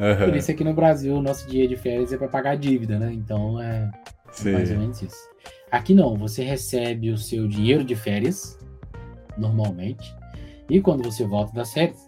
Aham. 0.00 0.26
Por 0.26 0.36
isso 0.36 0.50
aqui 0.50 0.62
no 0.62 0.72
Brasil 0.72 1.16
o 1.16 1.22
nosso 1.22 1.48
dia 1.48 1.66
de 1.66 1.76
férias 1.76 2.12
é 2.12 2.16
para 2.16 2.28
pagar 2.28 2.52
a 2.52 2.54
dívida, 2.54 2.98
né? 2.98 3.12
Então 3.12 3.60
é 3.60 3.90
Sim. 4.30 4.52
mais 4.52 4.70
ou 4.70 4.78
menos 4.78 5.02
isso. 5.02 5.28
Aqui 5.70 5.92
não, 5.92 6.16
você 6.16 6.42
recebe 6.44 7.10
o 7.10 7.18
seu 7.18 7.48
dinheiro 7.48 7.84
de 7.84 7.96
férias, 7.96 8.58
normalmente, 9.36 10.14
e 10.70 10.80
quando 10.80 11.02
você 11.02 11.24
volta 11.24 11.52
das 11.52 11.72
férias, 11.72 12.06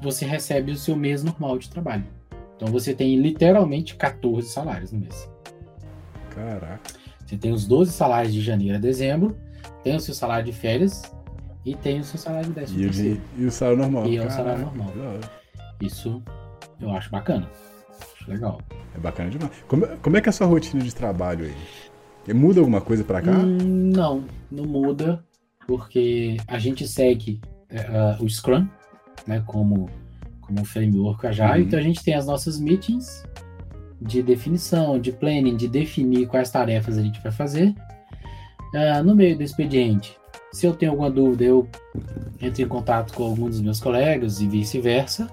você 0.00 0.24
recebe 0.24 0.70
o 0.70 0.76
seu 0.76 0.96
mês 0.96 1.22
normal 1.24 1.58
de 1.58 1.68
trabalho. 1.68 2.04
Então 2.56 2.68
você 2.68 2.94
tem 2.94 3.16
literalmente 3.16 3.96
14 3.96 4.48
salários 4.48 4.92
no 4.92 5.00
mês. 5.00 5.31
Caraca. 6.34 6.80
Você 7.26 7.36
tem 7.36 7.52
os 7.52 7.66
12 7.66 7.92
salários 7.92 8.32
de 8.32 8.40
janeiro 8.40 8.76
a 8.76 8.80
dezembro, 8.80 9.36
tem 9.82 9.96
o 9.96 10.00
seu 10.00 10.14
salário 10.14 10.44
de 10.44 10.52
férias 10.52 11.02
e 11.64 11.74
tem 11.74 12.00
o 12.00 12.04
seu 12.04 12.18
salário 12.18 12.48
de 12.48 12.54
décimo 12.54 12.80
E, 12.80 12.82
o 12.84 12.86
terceiro. 12.90 13.20
de- 13.36 13.42
e 13.42 13.46
o 13.46 13.50
salário 13.52 13.78
normal. 13.78 14.06
E 14.06 14.16
é 14.16 14.20
o 14.20 14.28
Caraca, 14.28 14.36
salário 14.36 14.64
normal. 14.66 14.92
da 14.96 15.02
hora. 15.10 15.20
Isso 15.80 16.22
eu 16.80 16.90
acho 16.90 17.10
bacana. 17.10 17.48
Acho 18.20 18.30
legal. 18.30 18.60
É 18.94 18.98
bacana 18.98 19.30
demais. 19.30 19.52
Como, 19.66 19.86
como 19.98 20.16
é 20.16 20.20
que 20.20 20.28
é 20.28 20.30
a 20.30 20.32
sua 20.32 20.46
rotina 20.46 20.82
de 20.82 20.94
trabalho 20.94 21.46
aí? 21.46 22.34
Muda 22.34 22.60
alguma 22.60 22.80
coisa 22.80 23.02
pra 23.02 23.20
cá? 23.22 23.32
Hum, 23.32 23.90
não, 23.94 24.24
não 24.50 24.64
muda, 24.64 25.24
porque 25.66 26.36
a 26.46 26.58
gente 26.58 26.86
segue 26.86 27.40
é, 27.68 27.80
ah, 27.80 28.16
o 28.20 28.28
Scrum, 28.28 28.68
né, 29.26 29.42
como, 29.46 29.88
como 30.40 30.64
framework 30.64 31.26
Agile, 31.26 31.48
Uhum. 31.50 31.58
então 31.66 31.78
a 31.78 31.82
gente 31.82 32.02
tem 32.04 32.14
as 32.14 32.26
nossas 32.26 32.60
meetings 32.60 33.24
de 34.02 34.22
definição, 34.22 34.98
de 34.98 35.12
planning, 35.12 35.56
de 35.56 35.68
definir 35.68 36.26
quais 36.26 36.50
tarefas 36.50 36.98
a 36.98 37.02
gente 37.02 37.20
vai 37.22 37.32
fazer. 37.32 37.74
Ah, 38.74 39.02
no 39.02 39.14
meio 39.14 39.36
do 39.36 39.42
expediente, 39.42 40.16
se 40.52 40.66
eu 40.66 40.74
tenho 40.74 40.92
alguma 40.92 41.10
dúvida, 41.10 41.44
eu 41.44 41.68
entro 42.40 42.62
em 42.62 42.68
contato 42.68 43.12
com 43.14 43.24
algum 43.24 43.48
dos 43.48 43.60
meus 43.60 43.80
colegas 43.80 44.40
e 44.40 44.48
vice-versa. 44.48 45.30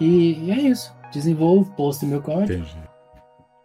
E 0.00 0.50
é 0.50 0.60
isso. 0.60 0.92
Desenvolvo, 1.12 1.70
posto 1.72 2.06
meu 2.06 2.22
código. 2.22 2.52
Entendi. 2.52 2.76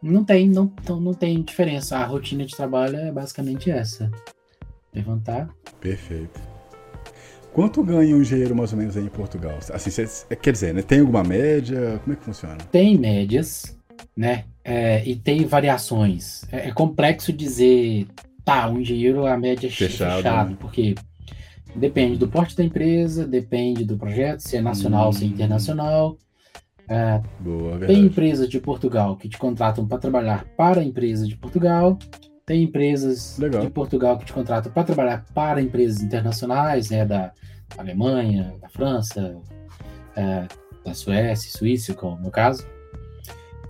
Não 0.02 0.24
tem, 0.24 0.50
não, 0.50 0.72
não, 0.88 1.00
não 1.00 1.14
tem 1.14 1.42
diferença. 1.42 1.98
A 1.98 2.06
rotina 2.06 2.46
de 2.46 2.56
trabalho 2.56 2.96
é 2.98 3.12
basicamente 3.12 3.72
essa. 3.72 4.12
Levantar. 4.94 5.50
Perfeito. 5.80 6.40
Quanto 7.54 7.82
ganha 7.84 8.16
um 8.16 8.22
engenheiro 8.22 8.56
mais 8.56 8.74
ou 8.74 8.78
menos 8.78 8.98
aí 8.98 9.06
em 9.06 9.10
Portugal? 9.10 9.58
Assim, 9.74 9.90
cê- 9.90 10.36
quer 10.36 10.52
dizer, 10.52 10.74
né? 10.74 10.82
Tem 10.82 11.00
alguma 11.00 11.24
média? 11.24 12.00
Como 12.04 12.14
é 12.14 12.16
que 12.18 12.24
funciona? 12.26 12.58
Tem 12.72 12.98
médias, 12.98 13.75
né? 14.16 14.46
É, 14.64 15.04
e 15.08 15.16
tem 15.16 15.46
variações. 15.46 16.44
É, 16.52 16.70
é 16.70 16.72
complexo 16.72 17.32
dizer, 17.32 18.08
tá, 18.44 18.68
um 18.70 18.80
engenheiro 18.80 19.26
a 19.26 19.38
média 19.38 19.68
é 19.68 19.70
Fechado, 19.70 20.18
fechado, 20.18 20.50
né? 20.52 20.58
porque 20.60 20.96
depende 21.76 22.18
do 22.18 22.28
porte 22.28 22.56
da 22.56 22.64
empresa, 22.64 23.28
depende 23.28 23.84
do 23.84 23.98
projeto, 23.98 24.40
se 24.40 24.58
é 24.58 24.62
nacional, 24.62 25.12
se 25.12 25.24
é 25.24 25.28
Hum. 25.28 25.32
internacional. 25.32 26.18
Boa, 27.40 27.80
Tem 27.80 28.00
empresas 28.06 28.48
de 28.48 28.60
Portugal 28.60 29.16
que 29.18 29.28
te 29.28 29.38
contratam 29.38 29.88
para 29.88 29.98
trabalhar 29.98 30.46
para 30.56 30.82
a 30.82 30.84
empresa 30.84 31.28
de 31.28 31.36
Portugal. 31.36 31.98
Tem 32.46 32.62
empresas 32.62 33.40
Legal. 33.40 33.64
de 33.64 33.72
Portugal 33.72 34.20
que 34.20 34.26
te 34.26 34.34
contratam 34.34 34.72
para 34.72 34.84
trabalhar 34.84 35.26
para 35.34 35.60
empresas 35.62 36.04
internacionais, 36.04 36.92
né, 36.92 37.04
da 37.04 37.32
Alemanha, 37.76 38.54
da 38.62 38.70
França, 38.70 39.36
é, 40.16 40.46
da 40.86 40.94
Suécia, 40.94 41.50
Suíça, 41.50 41.96
como 41.96 42.18
no 42.18 42.22
meu 42.22 42.32
caso. 42.32 42.68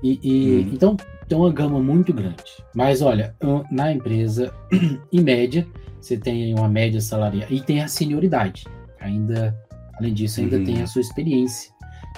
E, 0.08 0.20
e- 0.22 0.52
Uhum. 0.66 0.70
então 0.74 0.98
tem 1.28 1.36
uma 1.36 1.52
gama 1.52 1.80
muito 1.80 2.14
grande. 2.14 2.44
Mas 2.76 3.02
olha, 3.02 3.36
na 3.72 3.92
empresa, 3.92 4.54
em 5.12 5.22
média, 5.22 5.66
você 6.00 6.16
tem 6.16 6.54
uma 6.54 6.70
média 6.70 7.02
salarial 7.02 7.48
e 7.50 7.60
tem 7.60 7.82
a 7.82 7.88
senioridade. 7.88 8.66
Ainda, 9.00 9.58
além 9.98 10.14
disso, 10.14 10.40
ainda 10.42 10.58
Uhum. 10.58 10.64
tem 10.66 10.82
a 10.84 10.88
sua 10.88 11.02
experiência. 11.02 11.72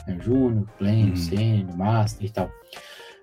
Né? 0.06 0.18
Júnior, 0.22 0.68
pleno, 0.78 1.10
Uhum. 1.12 1.16
sênior, 1.16 1.78
master 1.78 2.26
e 2.26 2.30
tal. 2.30 2.52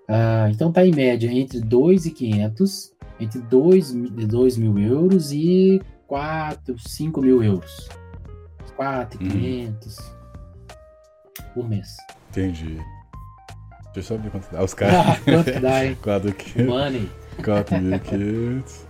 Ah, 0.08 0.48
então 0.50 0.72
tá 0.72 0.84
em 0.86 0.94
média 0.94 1.30
entre 1.30 1.60
2,500, 1.60 2.92
entre 3.20 3.40
2, 3.42 3.92
mi- 3.92 4.08
2 4.26 4.56
mil 4.56 4.78
euros 4.78 5.30
e 5.32 5.80
4, 6.06 6.78
5 6.78 7.20
mil 7.20 7.42
euros. 7.42 7.88
4,500 8.76 9.96
por 11.54 11.68
mês. 11.68 11.88
Entendi. 12.30 12.78
Deixa 13.94 14.12
eu 14.14 14.18
só 14.18 14.22
ver 14.22 14.30
quanto 14.30 14.50
dá. 14.50 14.62
Os 14.64 14.72
Ah, 14.72 14.76
caras. 14.76 15.18
quanto 15.20 15.52
que 15.52 15.60
dá, 15.60 15.84
hein? 15.86 15.96
4.500. 16.02 16.66
Money. 16.66 17.10
4.500. 17.38 18.84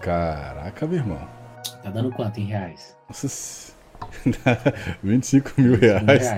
Caraca, 0.00 0.86
meu 0.86 0.98
irmão. 0.98 1.20
Tá 1.82 1.90
dando 1.90 2.10
quanto 2.12 2.38
em 2.38 2.44
reais? 2.44 2.96
Nossa. 3.08 3.26
se- 3.28 3.72
25 5.02 5.52
mil 5.60 5.74
Em 5.74 5.78
reais. 5.78 6.28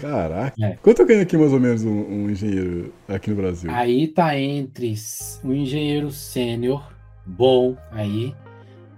Caraca. 0.00 0.54
É. 0.64 0.76
Quanto 0.82 1.04
ganha 1.04 1.22
aqui 1.22 1.36
mais 1.36 1.52
ou 1.52 1.60
menos 1.60 1.84
um, 1.84 1.90
um 1.90 2.30
engenheiro 2.30 2.92
aqui 3.08 3.30
no 3.30 3.36
Brasil? 3.36 3.70
Aí 3.70 4.08
tá 4.08 4.38
entre 4.38 4.94
um 5.44 5.52
engenheiro 5.52 6.10
sênior 6.10 6.92
bom 7.26 7.76
aí, 7.92 8.34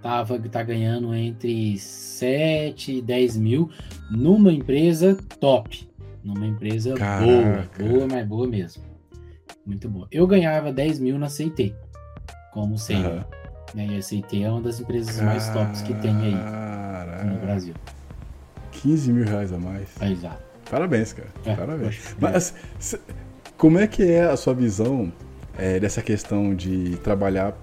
tava, 0.01 0.39
tá 0.39 0.63
ganhando 0.63 1.13
entre 1.15 1.77
7 1.77 2.97
e 2.97 3.01
10 3.01 3.37
mil 3.37 3.69
numa 4.09 4.51
empresa 4.53 5.17
top. 5.39 5.87
Numa 6.23 6.47
empresa 6.47 6.93
Caraca. 6.93 7.25
boa, 7.25 7.89
boa, 7.89 8.07
mas 8.09 8.27
boa 8.27 8.47
mesmo. 8.47 8.83
Muito 9.65 9.89
boa. 9.89 10.07
Eu 10.11 10.25
ganhava 10.25 10.71
10 10.71 10.99
mil 10.99 11.19
na 11.19 11.29
CIT, 11.29 11.75
como 12.51 12.77
sênior. 12.77 13.11
Aham. 13.11 13.25
Né? 13.73 13.87
E 13.87 13.97
a 13.97 14.01
SIT 14.01 14.43
é 14.43 14.49
uma 14.49 14.61
das 14.61 14.79
empresas 14.79 15.19
mais 15.19 15.49
tops 15.49 15.81
que 15.81 15.93
tem 15.95 16.15
aí 16.15 17.25
no 17.25 17.39
Brasil. 17.39 17.73
15 18.71 19.11
mil 19.11 19.25
reais 19.25 19.51
a 19.51 19.57
mais. 19.57 19.89
É, 19.99 20.11
exato. 20.11 20.43
Parabéns, 20.69 21.13
cara. 21.13 21.29
É, 21.45 21.55
Parabéns. 21.55 22.15
Mas 22.19 22.53
como 23.57 23.79
é 23.79 23.87
que 23.87 24.03
é 24.03 24.23
a 24.23 24.37
sua 24.37 24.53
visão 24.53 25.11
é, 25.57 25.79
dessa 25.79 26.01
questão 26.01 26.53
de 26.55 26.97
trabalhar 26.97 27.55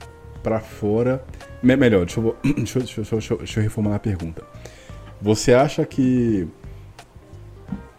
para 0.42 0.60
fora? 0.60 1.24
Melhor, 1.62 2.06
deixa 2.06 2.20
eu, 2.20 2.36
deixa, 2.82 3.00
eu, 3.00 3.04
deixa, 3.04 3.34
eu, 3.34 3.38
deixa 3.38 3.60
eu 3.60 3.62
reformular 3.62 3.96
a 3.96 4.00
pergunta. 4.00 4.42
Você 5.20 5.52
acha 5.52 5.84
que 5.84 6.48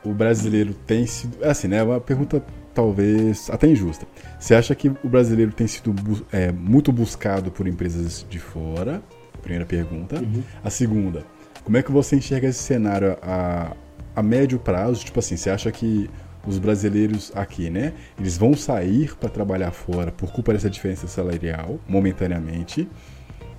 o 0.03 0.13
brasileiro 0.13 0.73
tem 0.73 1.05
sido. 1.05 1.37
É 1.43 1.49
assim, 1.49 1.67
né? 1.67 1.77
É 1.77 1.83
uma 1.83 1.99
pergunta 1.99 2.43
talvez 2.73 3.49
até 3.49 3.67
injusta. 3.67 4.05
Você 4.39 4.55
acha 4.55 4.73
que 4.73 4.89
o 4.89 5.09
brasileiro 5.09 5.51
tem 5.51 5.67
sido 5.67 5.93
é, 6.31 6.51
muito 6.51 6.91
buscado 6.91 7.51
por 7.51 7.67
empresas 7.67 8.25
de 8.29 8.39
fora? 8.39 9.01
Primeira 9.41 9.65
pergunta. 9.65 10.17
Uhum. 10.17 10.43
A 10.63 10.69
segunda, 10.69 11.25
como 11.63 11.77
é 11.77 11.83
que 11.83 11.91
você 11.91 12.15
enxerga 12.15 12.47
esse 12.47 12.59
cenário 12.59 13.17
a, 13.21 13.75
a 14.15 14.23
médio 14.23 14.59
prazo? 14.59 15.03
Tipo 15.03 15.19
assim, 15.19 15.35
você 15.35 15.49
acha 15.49 15.71
que 15.71 16.09
os 16.45 16.57
brasileiros 16.57 17.31
aqui, 17.35 17.69
né, 17.69 17.93
eles 18.19 18.37
vão 18.37 18.55
sair 18.55 19.15
para 19.15 19.29
trabalhar 19.29 19.71
fora 19.71 20.11
por 20.11 20.31
culpa 20.31 20.53
dessa 20.53 20.69
diferença 20.69 21.07
salarial, 21.07 21.79
momentaneamente? 21.87 22.87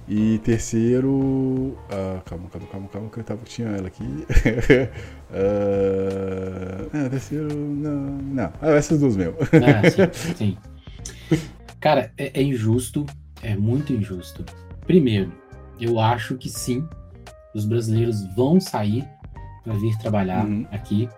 E 0.09 0.39
terceiro. 0.39 1.11
Uh, 1.11 2.21
calma, 2.25 2.49
calma, 2.51 2.67
calma, 2.69 2.89
calma, 2.89 3.09
que 3.09 3.19
eu 3.19 3.25
tava, 3.25 3.45
tinha 3.45 3.69
ela 3.69 3.87
aqui. 3.87 4.27
uh, 5.31 6.91
terceiro. 7.11 7.55
Não. 7.55 8.19
Não. 8.19 8.53
Ah, 8.61 8.71
essas 8.71 9.01
duas 9.01 9.17
mesmo. 9.17 9.37
ah, 9.41 9.89
sim, 10.35 10.35
sim. 10.35 10.59
Cara, 11.81 12.13
é, 12.19 12.41
é, 12.41 12.43
injusto. 12.43 13.07
É 13.43 13.57
muito 13.57 13.93
injusto. 13.93 14.45
Primeiro, 14.87 15.33
eu 15.81 15.99
acho 15.99 16.37
que 16.37 16.49
sim, 16.49 16.87
os 17.55 17.65
brasileiros 17.65 18.25
vão 18.37 18.61
sair 18.61 19.05
para 19.65 19.75
vir 19.75 19.97
trabalhar 19.99 20.45
uhum. 20.45 20.67
aqui. 20.71 21.09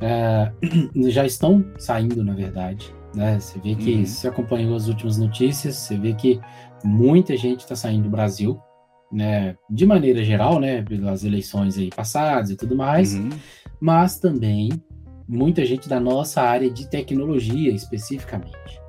Uh, 0.00 1.08
já 1.10 1.26
estão 1.26 1.64
saindo, 1.78 2.22
na 2.24 2.34
verdade. 2.34 2.94
Né? 3.14 3.40
Você 3.40 3.58
vê 3.58 3.74
que, 3.74 3.94
uhum. 3.94 4.06
se 4.06 4.28
acompanhou 4.28 4.76
as 4.76 4.86
últimas 4.86 5.16
notícias, 5.16 5.76
você 5.76 5.96
vê 5.96 6.12
que 6.12 6.40
muita 6.84 7.36
gente 7.36 7.60
está 7.60 7.76
saindo 7.76 8.04
do 8.04 8.10
Brasil, 8.10 8.60
né, 9.10 9.56
de 9.70 9.86
maneira 9.86 10.22
geral, 10.22 10.60
né, 10.60 10.82
pelas 10.82 11.24
eleições 11.24 11.78
aí 11.78 11.88
passadas 11.88 12.50
e 12.50 12.56
tudo 12.56 12.76
mais, 12.76 13.14
uhum. 13.14 13.30
mas 13.80 14.18
também 14.18 14.70
muita 15.26 15.64
gente 15.64 15.88
da 15.88 15.98
nossa 16.00 16.42
área 16.42 16.70
de 16.70 16.88
tecnologia 16.88 17.70
especificamente. 17.70 18.80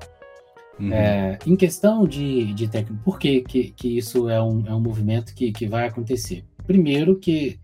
Uhum. 0.78 0.92
É, 0.92 1.38
em 1.46 1.56
questão 1.56 2.06
de, 2.06 2.54
de 2.54 2.66
tecnologia, 2.66 3.04
por 3.04 3.18
que, 3.18 3.42
que, 3.42 3.70
que 3.70 3.98
isso 3.98 4.28
é 4.30 4.42
um, 4.42 4.66
é 4.66 4.74
um 4.74 4.80
movimento 4.80 5.34
que, 5.34 5.52
que 5.52 5.66
vai 5.66 5.86
acontecer? 5.86 6.44
Primeiro 6.66 7.18
que 7.18 7.58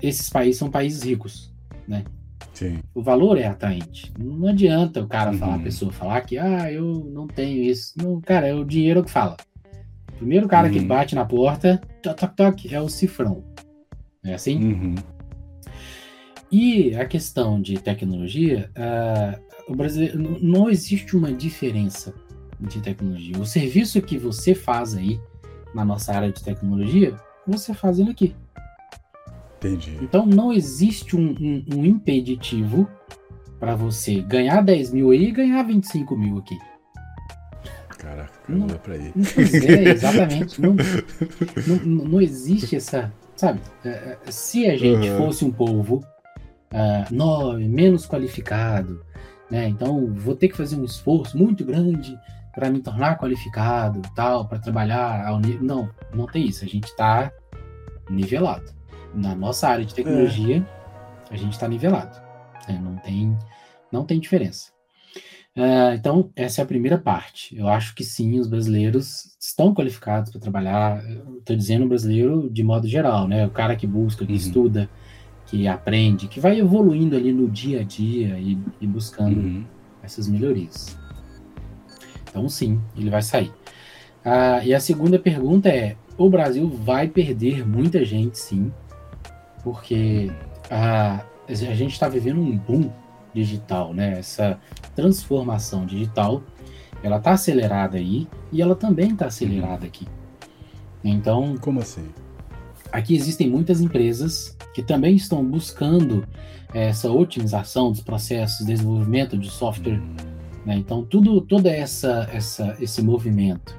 esses 0.00 0.30
países 0.30 0.58
são 0.58 0.70
países 0.70 1.02
ricos, 1.02 1.52
né? 1.86 2.04
Sim. 2.58 2.80
O 2.92 3.00
valor 3.00 3.38
é 3.38 3.46
atraente. 3.46 4.12
Não 4.18 4.48
adianta 4.48 5.00
o 5.00 5.06
cara 5.06 5.30
uhum. 5.30 5.38
falar, 5.38 5.54
a 5.54 5.60
pessoa 5.60 5.92
falar 5.92 6.20
que, 6.22 6.36
ah, 6.36 6.72
eu 6.72 7.08
não 7.08 7.28
tenho 7.28 7.62
isso. 7.62 7.94
Não, 7.96 8.20
cara, 8.20 8.48
é 8.48 8.54
o 8.54 8.64
dinheiro 8.64 9.04
que 9.04 9.10
fala. 9.12 9.36
O 10.08 10.16
primeiro 10.16 10.48
cara 10.48 10.66
uhum. 10.66 10.72
que 10.72 10.80
bate 10.80 11.14
na 11.14 11.24
porta, 11.24 11.80
toc, 12.02 12.18
toc, 12.18 12.34
toc, 12.34 12.74
é 12.74 12.80
o 12.80 12.88
cifrão. 12.88 13.44
É 14.24 14.34
assim? 14.34 14.56
Uhum. 14.60 14.94
E 16.50 16.96
a 16.96 17.04
questão 17.04 17.62
de 17.62 17.78
tecnologia, 17.78 18.68
uh, 18.76 19.72
o 19.72 19.76
brasileiro 19.76 20.18
não 20.42 20.68
existe 20.68 21.16
uma 21.16 21.32
diferença 21.32 22.12
de 22.58 22.80
tecnologia. 22.80 23.38
O 23.38 23.46
serviço 23.46 24.02
que 24.02 24.18
você 24.18 24.52
faz 24.52 24.96
aí 24.96 25.20
na 25.72 25.84
nossa 25.84 26.12
área 26.12 26.32
de 26.32 26.42
tecnologia, 26.42 27.14
você 27.46 27.72
faz 27.72 28.00
ele 28.00 28.10
aqui. 28.10 28.34
Entendi. 29.58 29.98
Então 30.00 30.24
não 30.24 30.52
existe 30.52 31.16
um, 31.16 31.34
um, 31.40 31.64
um 31.76 31.84
impeditivo 31.84 32.88
para 33.58 33.74
você 33.74 34.20
ganhar 34.20 34.62
10 34.62 34.92
mil 34.92 35.10
aí 35.10 35.28
e 35.28 35.32
ganhar 35.32 35.62
25 35.64 36.16
mil 36.16 36.38
aqui. 36.38 36.56
Caraca, 37.98 38.32
não 38.48 38.68
dá 38.68 38.76
pra 38.76 38.96
ir. 38.96 39.12
É, 39.68 39.90
exatamente. 39.90 40.60
não, 40.60 40.76
não, 41.84 42.04
não, 42.04 42.20
existe 42.20 42.76
essa. 42.76 43.12
Sabe, 43.34 43.60
é, 43.84 43.88
é, 43.88 44.18
se 44.30 44.66
a 44.66 44.76
gente 44.76 45.08
uhum. 45.10 45.18
fosse 45.18 45.44
um 45.44 45.50
povo 45.50 46.04
uh, 46.72 47.14
nove, 47.14 47.66
menos 47.68 48.06
qualificado, 48.06 49.04
né? 49.50 49.68
Então 49.68 50.12
vou 50.14 50.36
ter 50.36 50.48
que 50.48 50.56
fazer 50.56 50.76
um 50.76 50.84
esforço 50.84 51.36
muito 51.36 51.64
grande 51.64 52.16
para 52.54 52.70
me 52.70 52.80
tornar 52.80 53.18
qualificado, 53.18 54.00
tal, 54.14 54.46
para 54.46 54.60
trabalhar 54.60 55.26
ao 55.26 55.40
nível. 55.40 55.64
Não, 55.64 55.90
não 56.14 56.26
tem 56.26 56.46
isso. 56.46 56.64
A 56.64 56.68
gente 56.68 56.86
está 56.86 57.32
nivelado 58.08 58.77
na 59.14 59.34
nossa 59.34 59.68
área 59.68 59.84
de 59.84 59.94
tecnologia, 59.94 60.66
é. 61.30 61.34
a 61.34 61.36
gente 61.36 61.52
está 61.52 61.68
nivelado. 61.68 62.18
Né? 62.68 62.80
Não, 62.82 62.96
tem, 62.96 63.38
não 63.90 64.04
tem 64.04 64.20
diferença. 64.20 64.70
Uh, 65.56 65.94
então, 65.94 66.30
essa 66.36 66.60
é 66.60 66.64
a 66.64 66.66
primeira 66.66 66.96
parte. 66.96 67.56
Eu 67.56 67.66
acho 67.66 67.94
que 67.94 68.04
sim, 68.04 68.38
os 68.38 68.46
brasileiros 68.46 69.36
estão 69.40 69.74
qualificados 69.74 70.30
para 70.30 70.40
trabalhar. 70.40 71.02
Estou 71.38 71.56
dizendo 71.56 71.88
brasileiro 71.88 72.48
de 72.48 72.62
modo 72.62 72.86
geral, 72.86 73.26
né? 73.26 73.44
O 73.44 73.50
cara 73.50 73.74
que 73.74 73.86
busca, 73.86 74.24
que 74.24 74.32
uhum. 74.32 74.38
estuda, 74.38 74.88
que 75.46 75.66
aprende, 75.66 76.28
que 76.28 76.38
vai 76.38 76.60
evoluindo 76.60 77.16
ali 77.16 77.32
no 77.32 77.48
dia 77.50 77.80
a 77.80 77.82
dia 77.82 78.38
e, 78.38 78.56
e 78.80 78.86
buscando 78.86 79.40
uhum. 79.40 79.64
essas 80.00 80.28
melhorias. 80.28 80.96
Então, 82.30 82.48
sim, 82.48 82.80
ele 82.96 83.10
vai 83.10 83.22
sair. 83.22 83.50
Uh, 84.24 84.62
e 84.64 84.72
a 84.72 84.78
segunda 84.78 85.18
pergunta 85.18 85.68
é: 85.68 85.96
o 86.16 86.30
Brasil 86.30 86.68
vai 86.68 87.08
perder 87.08 87.66
muita 87.66 88.04
gente, 88.04 88.38
sim, 88.38 88.72
porque 89.62 90.30
a, 90.70 91.24
a 91.48 91.54
gente 91.54 91.92
está 91.92 92.08
vivendo 92.08 92.40
um 92.40 92.56
boom 92.56 92.90
digital, 93.34 93.92
né? 93.92 94.18
Essa 94.18 94.58
transformação 94.94 95.86
digital, 95.86 96.42
ela 97.02 97.18
está 97.18 97.32
acelerada 97.32 97.96
aí 97.96 98.26
e 98.52 98.60
ela 98.60 98.74
também 98.74 99.12
está 99.12 99.26
acelerada 99.26 99.86
aqui. 99.86 100.06
Então, 101.04 101.56
como 101.58 101.80
assim? 101.80 102.08
Aqui 102.90 103.14
existem 103.14 103.48
muitas 103.48 103.80
empresas 103.80 104.56
que 104.74 104.82
também 104.82 105.14
estão 105.14 105.44
buscando 105.44 106.26
essa 106.72 107.10
otimização 107.10 107.90
dos 107.90 108.00
processos, 108.00 108.66
desenvolvimento 108.66 109.36
de 109.38 109.50
software. 109.50 110.00
Hum. 110.00 110.16
Né? 110.64 110.76
Então, 110.76 111.04
tudo, 111.04 111.40
toda 111.40 111.70
essa, 111.70 112.28
essa, 112.32 112.76
esse 112.80 113.02
movimento 113.02 113.76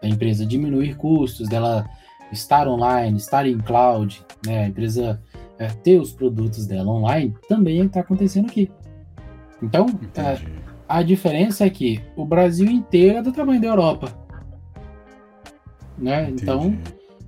da 0.00 0.08
empresa 0.08 0.44
diminuir 0.44 0.96
custos, 0.96 1.48
dela 1.48 1.88
estar 2.32 2.66
online, 2.66 3.16
estar 3.16 3.46
em 3.46 3.58
cloud, 3.58 4.24
né? 4.44 4.64
A 4.64 4.68
empresa 4.68 5.22
é, 5.58 5.68
ter 5.68 6.00
os 6.00 6.12
produtos 6.12 6.66
dela 6.66 6.90
online 6.90 7.34
também 7.48 7.84
está 7.84 8.00
acontecendo 8.00 8.46
aqui. 8.46 8.70
Então, 9.62 9.86
é, 10.16 10.38
a 10.88 11.02
diferença 11.02 11.64
é 11.64 11.70
que 11.70 12.02
o 12.16 12.24
Brasil 12.24 12.68
inteiro 12.68 13.18
é 13.18 13.22
do 13.22 13.32
tamanho 13.32 13.60
da 13.60 13.68
Europa. 13.68 14.12
Né? 15.96 16.30
Então, 16.30 16.76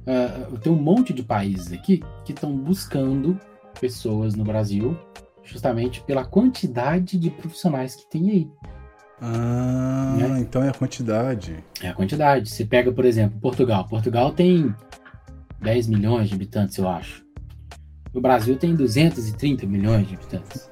é, 0.04 0.26
tem 0.60 0.72
um 0.72 0.82
monte 0.82 1.12
de 1.12 1.22
países 1.22 1.72
aqui 1.72 2.02
que 2.24 2.32
estão 2.32 2.56
buscando 2.56 3.38
pessoas 3.80 4.34
no 4.34 4.42
Brasil 4.42 4.98
justamente 5.44 6.00
pela 6.02 6.24
quantidade 6.24 7.18
de 7.18 7.30
profissionais 7.30 7.94
que 7.94 8.10
tem 8.10 8.30
aí. 8.30 8.50
Ah, 9.20 10.16
né? 10.18 10.40
então 10.40 10.62
é 10.62 10.68
a 10.68 10.72
quantidade. 10.72 11.64
É 11.82 11.88
a 11.88 11.94
quantidade. 11.94 12.50
Você 12.50 12.64
pega, 12.64 12.92
por 12.92 13.04
exemplo, 13.04 13.38
Portugal. 13.40 13.86
Portugal 13.86 14.32
tem 14.32 14.74
10 15.60 15.86
milhões 15.88 16.28
de 16.28 16.34
habitantes, 16.34 16.76
eu 16.76 16.88
acho. 16.88 17.24
O 18.12 18.20
Brasil 18.20 18.56
tem 18.56 18.74
230 18.74 19.66
milhões 19.66 20.06
de 20.06 20.14
habitantes. 20.14 20.70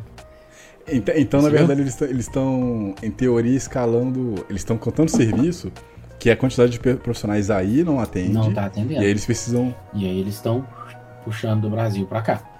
então, 0.88 1.14
então 1.16 1.42
na 1.42 1.48
verdade, 1.48 1.80
eles 1.80 2.00
estão, 2.00 2.94
em 3.02 3.10
teoria, 3.10 3.56
escalando. 3.56 4.44
Eles 4.48 4.62
estão 4.62 4.76
contando 4.76 5.08
serviço 5.08 5.70
que 6.18 6.30
a 6.30 6.36
quantidade 6.36 6.72
de 6.72 6.78
profissionais 6.78 7.50
aí 7.50 7.84
não 7.84 8.00
atende. 8.00 8.32
Não 8.32 8.48
está 8.48 8.66
atendendo. 8.66 9.00
E 9.00 9.04
aí 9.04 9.10
eles 9.10 9.26
precisam. 9.26 9.74
E 9.92 10.06
aí 10.06 10.20
eles 10.20 10.34
estão 10.34 10.66
puxando 11.24 11.62
do 11.62 11.70
Brasil 11.70 12.06
para 12.06 12.22
cá. 12.22 12.51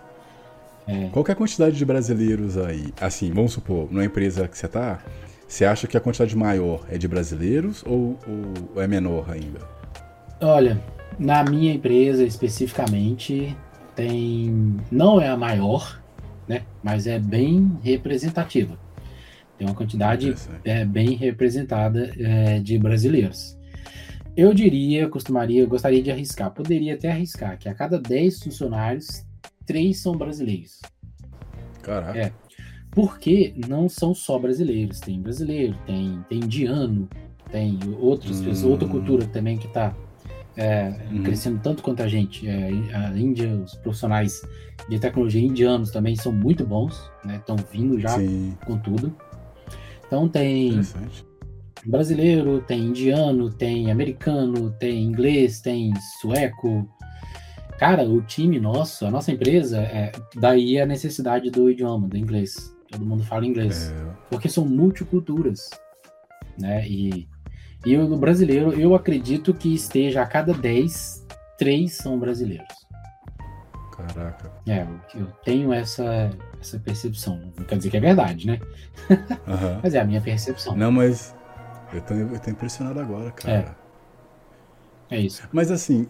É. 0.87 1.09
Qual 1.13 1.25
é 1.29 1.33
a 1.33 1.35
quantidade 1.35 1.77
de 1.77 1.85
brasileiros 1.85 2.59
aí? 2.59 2.93
Assim, 3.01 3.31
vamos 3.33 3.53
supor, 3.53 3.91
numa 3.91 4.05
empresa 4.05 4.49
que 4.49 4.59
você 4.59 4.67
está, 4.67 5.01
você 5.47 5.65
acha 5.65 5.87
que 5.87 5.97
a 5.97 6.01
quantidade 6.01 6.37
maior 6.37 6.85
é 6.89 6.99
de 6.99 7.07
brasileiros 7.07 7.85
ou, 7.87 8.19
ou 8.75 8.83
é 8.83 8.87
menor 8.87 9.31
ainda? 9.31 9.61
Olha, 10.41 10.83
na 11.19 11.45
minha 11.45 11.73
empresa 11.73 12.25
especificamente, 12.25 13.57
tem. 13.95 14.77
Não 14.91 15.21
é 15.21 15.29
a 15.29 15.37
maior, 15.37 16.01
né? 16.49 16.63
Mas 16.83 17.07
é 17.07 17.19
bem 17.19 17.79
representativa. 17.83 18.79
Tem 19.59 19.67
uma 19.67 19.75
quantidade 19.75 20.35
é, 20.65 20.85
bem 20.85 21.15
representada 21.15 22.11
é, 22.19 22.59
de 22.59 22.79
brasileiros. 22.79 23.57
Eu 24.37 24.55
diria, 24.55 25.09
costumaria, 25.09 25.67
gostaria 25.67 26.03
de 26.03 26.11
arriscar, 26.11 26.51
poderia 26.51 26.95
até 26.95 27.11
arriscar, 27.11 27.59
que 27.59 27.69
a 27.69 27.75
cada 27.75 28.01
10 28.01 28.45
funcionários, 28.45 29.25
3 29.73 29.99
são 29.99 30.13
brasileiros. 30.17 30.81
Caraca. 31.83 32.19
É. 32.19 32.33
Porque 32.91 33.55
não 33.69 33.89
são 33.89 34.15
só 34.15 34.39
brasileiros. 34.39 35.01
Tem 35.01 35.19
brasileiro, 35.21 35.75
tem, 35.87 36.23
tem 36.29 36.39
indiano, 36.41 37.09
tem 37.51 37.79
outros, 37.99 38.41
Hum. 38.43 38.71
outra 38.71 38.87
cultura 38.87 39.27
também 39.27 39.57
que 39.57 39.67
está 39.67 39.95
Uhum. 41.11 41.23
crescendo 41.23 41.59
tanto 41.63 41.83
quanto 41.83 42.03
a 42.03 42.09
gente. 42.09 42.47
É, 42.47 42.69
a 42.95 43.17
Índia, 43.17 43.49
os 43.55 43.75
profissionais 43.77 44.43
de 44.91 44.99
tecnologia 44.99 45.41
indianos 45.41 45.91
também 45.91 46.15
são 46.15 46.31
muito 46.31 46.67
bons, 46.67 47.11
né? 47.25 47.37
Estão 47.37 47.57
vindo 47.73 47.99
já 47.99 48.11
Sim, 48.19 48.55
com 48.67 48.77
tudo. 48.77 49.17
Então 50.07 50.29
tem 50.29 50.79
brasileiro, 51.87 52.61
tem 52.61 52.89
indiano, 52.89 53.51
tem 53.51 53.91
americano, 53.91 54.71
tem 54.73 55.03
inglês, 55.03 55.63
tem 55.63 55.91
sueco. 56.21 56.87
Cara, 57.83 58.05
o 58.05 58.23
time 58.23 58.61
nosso, 58.61 59.05
a 59.05 59.11
nossa 59.11 59.33
empresa, 59.33 59.81
é, 59.81 60.13
daí 60.37 60.81
a 60.81 60.87
necessidade 60.87 61.51
do 61.51 61.69
idioma, 61.69 62.07
do 62.07 62.17
inglês. 62.17 62.73
Todo 62.89 63.05
mundo 63.05 63.25
fala 63.25 63.45
inglês. 63.45 63.91
É, 63.91 64.15
Porque 64.31 64.49
são 64.49 64.65
multiculturas, 64.65 65.69
né? 66.57 66.87
E, 66.87 67.29
e 67.85 67.99
o 67.99 68.17
brasileiro, 68.17 68.73
eu 68.73 68.95
acredito 68.95 69.53
que 69.53 69.75
esteja 69.75 70.23
a 70.23 70.27
cada 70.27 70.55
10, 70.55 71.27
três 71.59 71.95
são 71.95 72.21
brasileiros. 72.21 72.87
caraca. 73.91 74.53
É, 74.65 74.87
eu, 75.17 75.27
tenho 75.45 75.73
essa, 75.73 76.31
essa 76.61 76.79
percepção. 76.79 77.51
Não 77.59 77.65
quer 77.65 77.79
dizer 77.79 77.91
que 77.91 77.97
é 77.97 78.01
verdade, 78.01 78.47
né? 78.47 78.61
Aham. 79.49 79.81
Mas 79.83 79.93
é 79.97 80.01
a 80.01 80.05
minha 80.05 80.21
percepção. 80.21 80.77
Não, 80.77 80.93
mas 80.93 81.35
eu 81.93 82.01
tô, 82.01 82.15
eu 82.15 82.39
tô 82.39 82.49
impressionado 82.49 83.01
agora, 83.01 83.33
cara. 83.33 83.77
É 85.11 85.19
isso. 85.19 85.43
Mas 85.53 85.73
assim, 85.73 86.07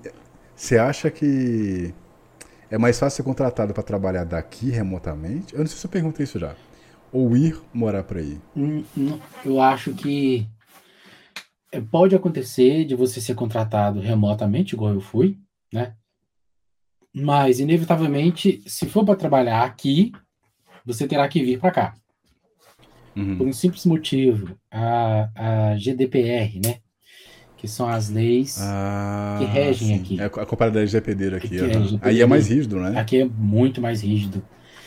você 0.54 0.78
acha 0.78 1.10
que 1.10 1.94
é 2.70 2.78
mais 2.78 2.98
fácil 2.98 3.18
ser 3.18 3.22
contratado 3.22 3.74
para 3.74 3.82
trabalhar 3.82 4.24
daqui 4.24 4.70
remotamente? 4.70 5.52
Eu 5.52 5.60
não 5.60 5.66
sei 5.66 5.76
se 5.76 5.86
eu 5.86 5.90
perguntei 5.90 6.24
isso 6.24 6.38
já. 6.38 6.54
Ou 7.12 7.36
ir 7.36 7.60
morar 7.72 8.02
para 8.02 8.20
aí? 8.20 8.40
Hum, 8.56 8.82
não, 8.96 9.20
Eu 9.44 9.60
acho 9.60 9.92
que 9.92 10.48
é, 11.70 11.80
pode 11.80 12.14
acontecer 12.14 12.84
de 12.84 12.94
você 12.94 13.20
ser 13.20 13.34
contratado 13.34 14.00
remotamente, 14.00 14.74
igual 14.74 14.92
eu 14.92 15.00
fui, 15.00 15.38
né? 15.72 15.94
Mas, 17.14 17.60
inevitavelmente, 17.60 18.62
se 18.66 18.86
for 18.86 19.04
para 19.04 19.16
trabalhar 19.16 19.62
aqui, 19.64 20.12
você 20.84 21.06
terá 21.06 21.28
que 21.28 21.44
vir 21.44 21.60
para 21.60 21.70
cá. 21.70 21.94
Uhum. 23.14 23.36
Por 23.36 23.46
um 23.46 23.52
simples 23.52 23.84
motivo, 23.84 24.56
a, 24.70 25.28
a 25.34 25.76
GDPR, 25.76 26.60
né? 26.64 26.80
Que 27.62 27.68
são 27.68 27.88
as 27.88 28.10
leis. 28.10 28.58
Ah, 28.60 29.36
que 29.38 29.44
regem 29.44 29.88
sim. 29.88 29.94
aqui. 29.94 30.20
É 30.20 30.24
a 30.24 30.28
comparação 30.28 30.74
da 30.74 30.80
LGPD 30.80 31.36
aqui. 31.36 31.58
É 31.58 31.62
LGPD. 31.62 32.00
Aí 32.02 32.20
é 32.20 32.26
mais 32.26 32.48
rígido, 32.48 32.80
né? 32.80 32.98
Aqui 32.98 33.18
é 33.18 33.24
muito 33.24 33.80
mais 33.80 34.02
rígido. 34.02 34.42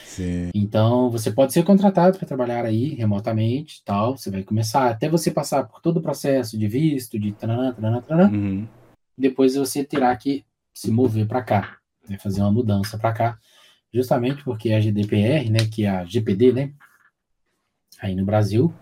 Sim. 0.05 0.49
Então, 0.53 1.09
você 1.09 1.31
pode 1.31 1.53
ser 1.53 1.63
contratado 1.63 2.17
para 2.17 2.27
trabalhar 2.27 2.65
aí 2.65 2.93
remotamente, 2.95 3.81
tal. 3.85 4.17
Você 4.17 4.29
vai 4.29 4.43
começar 4.43 4.89
até 4.89 5.07
você 5.07 5.31
passar 5.31 5.63
por 5.63 5.79
todo 5.79 5.97
o 5.97 6.01
processo 6.01 6.57
de 6.57 6.67
visto, 6.67 7.17
de 7.17 7.31
taranã, 7.31 7.71
taranã, 7.71 8.01
taranã. 8.01 8.29
Uhum. 8.29 8.67
Depois 9.17 9.55
você 9.55 9.81
terá 9.81 10.13
que 10.17 10.43
se 10.73 10.91
mover 10.91 11.25
para 11.25 11.41
cá, 11.41 11.77
né, 12.09 12.17
fazer 12.17 12.41
uma 12.41 12.51
mudança 12.51 12.97
para 12.97 13.13
cá, 13.13 13.37
justamente 13.93 14.43
porque 14.43 14.73
a 14.73 14.81
GDPR, 14.81 15.49
né, 15.49 15.59
que 15.71 15.85
é 15.85 15.89
a 15.89 16.03
GPD, 16.03 16.51
né, 16.51 16.71
aí 18.01 18.13
no 18.13 18.25
Brasil, 18.25 18.73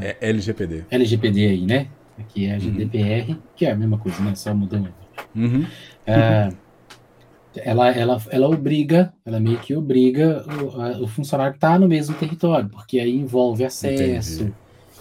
É 0.00 0.16
LGPD. 0.20 0.86
LGPD 0.90 1.46
aí, 1.46 1.64
né, 1.64 1.86
aqui 2.18 2.46
é 2.46 2.52
a 2.52 2.54
Uhum. 2.54 2.60
GDPR, 2.60 3.38
que 3.56 3.66
é 3.66 3.72
a 3.72 3.76
mesma 3.76 3.98
coisa, 3.98 4.22
né, 4.22 4.34
só 4.34 4.54
mudando. 4.54 4.92
Uhum. 5.34 5.64
É, 6.06 6.48
ela, 7.56 7.90
ela, 7.90 8.22
ela 8.30 8.48
obriga, 8.48 9.12
ela 9.24 9.38
meio 9.38 9.58
que 9.60 9.74
obriga 9.74 10.44
o, 10.48 10.80
a- 10.80 11.00
o 11.00 11.06
funcionário 11.06 11.52
que 11.52 11.58
está 11.58 11.78
no 11.78 11.86
mesmo 11.88 12.14
território, 12.16 12.68
porque 12.68 12.98
aí 12.98 13.14
envolve 13.14 13.64
acesso, 13.64 14.54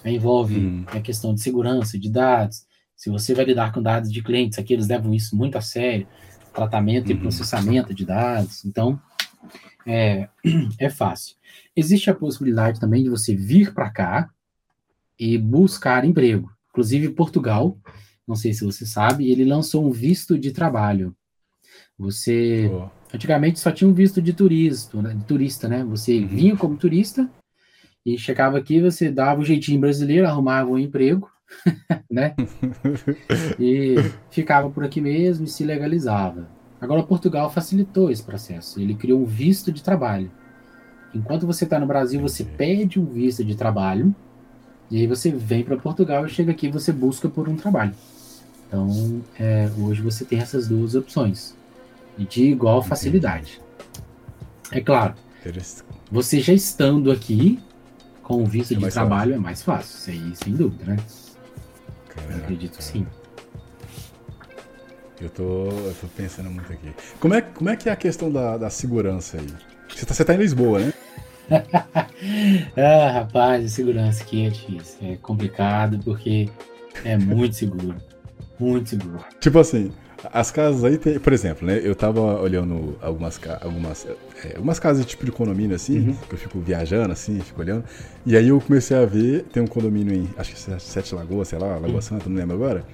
aí 0.03 0.15
envolve 0.15 0.59
Uhum. 0.59 0.85
a 0.88 0.99
questão 0.99 1.33
de 1.33 1.41
segurança 1.41 1.97
de 1.97 2.09
dados. 2.09 2.65
Se 2.95 3.09
você 3.09 3.33
vai 3.33 3.45
lidar 3.45 3.71
com 3.71 3.81
dados 3.81 4.11
de 4.11 4.21
clientes, 4.21 4.59
aqui 4.59 4.73
eles 4.73 4.88
levam 4.88 5.13
isso 5.13 5.35
muito 5.35 5.57
a 5.57 5.61
sério, 5.61 6.07
tratamento 6.53 7.09
e 7.11 7.13
Uhum. 7.15 7.21
processamento 7.21 7.93
de 7.93 8.05
dados. 8.05 8.65
Então, 8.65 8.99
é, 9.88 10.27
é 10.77 10.89
fácil. 10.89 11.35
Existe 11.75 12.09
a 12.09 12.15
possibilidade 12.15 12.79
também 12.79 13.01
de 13.01 13.09
você 13.09 13.33
vir 13.33 13.73
para 13.73 13.89
cá 13.89 14.29
e 15.17 15.38
buscar 15.38 16.03
emprego. 16.03 16.51
Inclusive, 16.72 17.10
Portugal, 17.10 17.77
não 18.27 18.35
sei 18.35 18.53
se 18.53 18.64
você 18.65 18.85
sabe, 18.85 19.30
ele 19.30 19.45
lançou 19.45 19.85
um 19.85 19.91
visto 19.91 20.38
de 20.38 20.52
trabalho. 20.52 21.15
Você 21.98 22.68
Pô, 22.69 22.89
Antigamente 23.14 23.60
só 23.60 23.72
tinha 23.72 23.89
um 23.89 23.93
visto 23.93 24.22
de 24.22 24.31
turista, 24.34 25.02
né? 25.02 25.14
de 25.14 25.26
turista, 25.26 25.68
né? 25.68 25.84
Você 25.84 26.19
Uhum. 26.19 26.27
vinha 26.27 26.56
como 26.56 26.77
turista 26.77 27.30
e 28.06 28.18
chegava 28.18 28.57
aqui, 28.57 28.80
você 28.80 29.11
dava 29.11 29.41
o 29.41 29.45
jeitinho 29.45 29.80
brasileiro, 29.81 30.27
arrumava 30.27 30.69
um 30.69 30.77
emprego, 30.77 31.30
né? 32.10 32.35
E 33.60 34.11
ficava 34.30 34.69
por 34.69 34.84
aqui 34.85 35.02
mesmo 35.02 35.45
e 35.45 35.49
se 35.49 35.64
legalizava. 35.65 36.49
Agora 36.80 37.03
Portugal 37.03 37.52
facilitou 37.52 38.10
esse 38.10 38.23
processo. 38.23 38.80
Ele 38.80 38.95
criou 38.95 39.22
um 39.22 39.26
visto 39.26 39.72
de 39.72 39.84
trabalho. 39.84 40.31
Enquanto 41.14 41.45
você 41.45 41.65
está 41.65 41.77
no 41.77 41.85
Brasil, 41.85 42.22
você 42.22 42.45
pede 42.45 42.98
um 42.99 43.06
visto 43.06 43.43
de 43.43 43.56
trabalho 43.56 44.15
e 44.91 44.97
aí 44.97 45.07
você 45.07 45.31
vem 45.31 45.63
para 45.63 45.77
Portugal 45.77 46.26
e 46.27 46.30
chega 46.30 46.51
aqui 46.51 46.68
e 46.68 46.72
você 46.72 46.91
busca 46.91 47.30
por 47.30 47.47
um 47.47 47.55
trabalho. 47.55 47.93
Então, 48.68 49.22
é, 49.39 49.69
hoje 49.80 50.01
você 50.01 50.26
tem 50.26 50.39
essas 50.39 50.68
duas 50.68 50.95
opções 50.95 51.55
e 52.18 52.26
de 52.26 52.43
igual 52.43 52.84
facilidade. 52.84 53.61
É 54.69 54.81
claro, 54.81 55.15
você 56.11 56.41
já 56.41 56.53
estando 56.53 57.09
aqui 57.09 57.59
com 58.22 58.43
o 58.43 58.45
visto 58.45 58.73
É 58.73 58.77
de 58.77 58.89
trabalho 58.89 59.34
é 59.34 59.38
mais 59.38 59.61
fácil, 59.61 59.97
isso 59.97 60.09
aí 60.09 60.35
sem 60.35 60.53
dúvida, 60.55 60.84
né? 60.85 60.97
Eu 62.15 62.23
Caraca, 62.27 62.35
acredito 62.38 62.77
que 62.77 62.84
cara. 62.84 62.91
sim. 62.91 63.07
Eu 65.22 65.30
tô, 65.30 65.69
eu 65.69 65.95
tô 66.01 66.07
pensando 66.07 66.49
muito 66.49 66.72
aqui. 66.72 66.93
Como 67.19 67.34
é, 67.34 67.41
como 67.41 67.69
é 67.69 67.76
que 67.76 67.88
é 67.88 67.91
a 67.91 67.95
questão 67.95 68.31
da, 68.31 68.57
da 68.57 68.69
segurança 68.69 69.38
aí? 69.38 69.47
Você 69.88 70.05
tá, 70.05 70.13
você 70.13 70.26
tá 70.26 70.34
em 70.34 70.38
Lisboa, 70.38 70.80
né? 70.80 70.93
Ah, 72.78 73.11
rapaz, 73.11 73.65
a 73.65 73.68
segurança 73.68 74.23
aqui 74.23 74.45
é 74.45 74.49
difícil, 74.49 74.98
é 75.02 75.15
complicado 75.18 75.99
porque 76.03 76.49
é 77.03 77.18
muito 77.18 77.56
seguro, 77.56 77.95
muito 78.60 78.90
seguro. 78.91 79.19
Tipo 79.40 79.60
assim, 79.60 79.91
as 80.32 80.52
casas 80.52 80.84
aí 80.84 80.98
tem, 80.98 81.19
por 81.19 81.34
exemplo, 81.34 81.65
né? 81.68 81.80
Eu 81.84 81.95
tava 81.95 82.22
olhando 82.40 82.95
algumas, 83.02 83.40
algumas, 83.61 84.07
é, 84.45 84.56
algumas 84.56 84.80
casas 84.80 85.06
tipo 85.06 85.26
de 85.26 85.32
condomínio 85.32 85.76
assim, 85.76 86.10
Uhum. 86.10 86.14
que 86.14 86.34
eu 86.36 86.38
fico 86.40 86.60
viajando 86.60 87.11
assim, 87.11 87.40
fico 87.40 87.60
olhando. 87.61 87.84
E 88.26 88.38
aí 88.38 88.49
eu 88.49 88.61
comecei 88.61 88.95
a 88.95 89.06
ver, 89.06 89.44
tem 89.52 89.61
um 89.64 89.68
condomínio 89.68 90.14
em, 90.14 90.30
acho 90.38 90.53
que 90.56 90.72
é 90.72 90.80
Sete 90.80 91.15
Lagoas, 91.15 91.48
sei 91.48 91.57
lá, 91.60 91.78
Lagoa 91.78 92.02
Santa, 92.02 92.30
não 92.30 92.38
lembro 92.38 92.56
agora. 92.56 92.86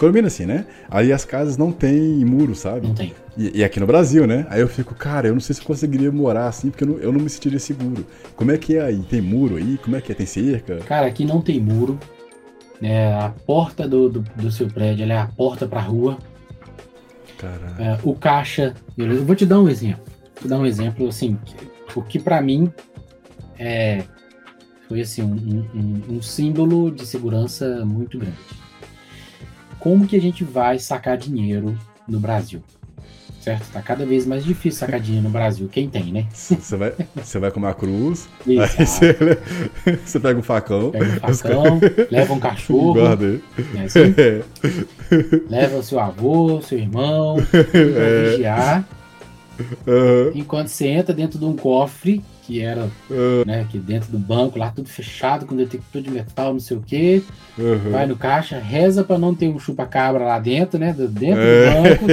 Condomínio 0.00 0.28
assim, 0.28 0.46
né? 0.46 0.64
Aí 0.90 1.12
as 1.12 1.26
casas 1.26 1.58
não 1.58 1.70
tem 1.70 2.24
muro, 2.24 2.54
sabe? 2.54 2.86
Não 2.86 2.94
tem. 2.94 3.12
E, 3.36 3.58
e 3.58 3.62
aqui 3.64 3.78
no 3.78 3.86
Brasil, 3.86 4.26
né? 4.26 4.46
Aí 4.48 4.60
eu 4.62 4.66
fico, 4.68 4.94
cara, 4.94 5.28
eu 5.28 5.34
não 5.34 5.40
sei 5.40 5.54
se 5.54 5.60
eu 5.60 5.66
conseguiria 5.66 6.10
morar 6.10 6.48
assim, 6.48 6.70
porque 6.70 6.84
eu 6.84 6.88
não, 6.88 6.98
eu 6.98 7.12
não 7.12 7.20
me 7.20 7.28
sentiria 7.28 7.58
seguro. 7.58 8.06
Como 8.34 8.50
é 8.50 8.56
que 8.56 8.76
é 8.76 8.80
aí? 8.82 9.02
Tem 9.02 9.20
muro 9.20 9.56
aí? 9.56 9.76
Como 9.76 9.94
é 9.96 10.00
que 10.00 10.10
é? 10.10 10.14
Tem 10.14 10.24
cerca? 10.24 10.76
Cara, 10.78 11.06
aqui 11.06 11.24
não 11.26 11.42
tem 11.42 11.60
muro. 11.60 11.98
né? 12.80 13.12
a 13.14 13.28
porta 13.28 13.86
do, 13.86 14.08
do, 14.08 14.20
do 14.36 14.50
seu 14.50 14.68
prédio 14.68 15.04
é 15.04 15.16
a 15.18 15.26
porta 15.26 15.68
para 15.68 15.80
a 15.80 15.84
rua. 15.84 16.16
É, 17.78 17.98
o 18.02 18.14
caixa. 18.14 18.74
Eu 18.96 19.22
vou 19.24 19.36
te 19.36 19.44
dar 19.44 19.60
um 19.60 19.68
exemplo. 19.68 20.02
Vou 20.36 20.42
te 20.42 20.48
dar 20.48 20.58
um 20.58 20.64
exemplo 20.66 21.08
assim, 21.08 21.38
o 21.94 22.00
que 22.02 22.18
para 22.18 22.40
mim 22.40 22.72
é, 23.58 24.02
foi 24.88 25.02
assim 25.02 25.22
um, 25.22 25.66
um- 25.74 26.16
um 26.16 26.22
símbolo 26.22 26.90
de 26.90 27.06
segurança 27.06 27.84
muito 27.84 28.18
grande. 28.18 28.36
Como 29.80 30.06
que 30.06 30.16
a 30.16 30.20
gente 30.20 30.44
vai 30.44 30.78
sacar 30.78 31.16
dinheiro 31.16 31.76
no 32.06 32.20
Brasil? 32.20 32.62
Certo? 33.40 33.72
Tá 33.72 33.80
cada 33.80 34.04
vez 34.04 34.26
mais 34.26 34.44
difícil 34.44 34.78
sacar 34.80 35.00
dinheiro 35.00 35.26
no 35.26 35.32
Brasil. 35.32 35.66
Quem 35.72 35.88
tem, 35.88 36.12
né? 36.12 36.26
Você 36.34 36.76
vai, 36.76 36.92
você 37.16 37.38
vai 37.38 37.50
com 37.50 37.58
uma 37.58 37.72
cruz, 37.72 38.28
Isso, 38.46 38.60
aí 38.78 38.86
você, 38.86 39.16
você 40.04 40.20
pega 40.20 40.38
um 40.38 40.42
facão, 40.42 40.90
Pega 40.90 41.06
um 41.06 41.34
facão, 41.34 41.80
leva 42.10 42.34
um 42.34 42.38
cachorro, 42.38 42.92
guarda 42.92 43.40
né, 43.72 43.84
assim, 43.86 44.14
É, 44.18 44.42
leva 45.48 45.78
o 45.78 45.82
seu 45.82 45.98
avô, 45.98 46.60
seu 46.60 46.78
irmão, 46.78 47.36
É. 47.72 48.30
vigiar, 48.32 48.84
aham, 49.88 50.32
enquanto 50.34 50.68
você 50.68 50.88
entra 50.88 51.14
dentro 51.14 51.38
de 51.38 51.44
um 51.46 51.56
cofre, 51.56 52.22
que 52.50 52.60
era, 52.60 52.82
aham, 53.10 53.44
né, 53.46 53.66
que 53.70 53.78
dentro 53.78 54.10
do 54.10 54.18
banco, 54.18 54.58
lá 54.58 54.70
tudo 54.70 54.88
fechado, 54.88 55.46
com 55.46 55.54
detector 55.54 56.02
de 56.02 56.10
metal, 56.10 56.52
não 56.52 56.58
sei 56.60 56.76
o 56.76 56.80
quê, 56.80 57.22
aham. 57.58 57.90
vai 57.90 58.06
no 58.06 58.16
caixa, 58.16 58.58
reza 58.58 59.04
pra 59.04 59.16
não 59.18 59.32
ter 59.34 59.48
um 59.48 59.58
chupa-cabra 59.58 60.24
lá 60.24 60.38
dentro, 60.40 60.78
né, 60.78 60.92
dentro 60.92 61.40
É. 61.40 61.94
do 61.94 62.00
banco, 62.00 62.06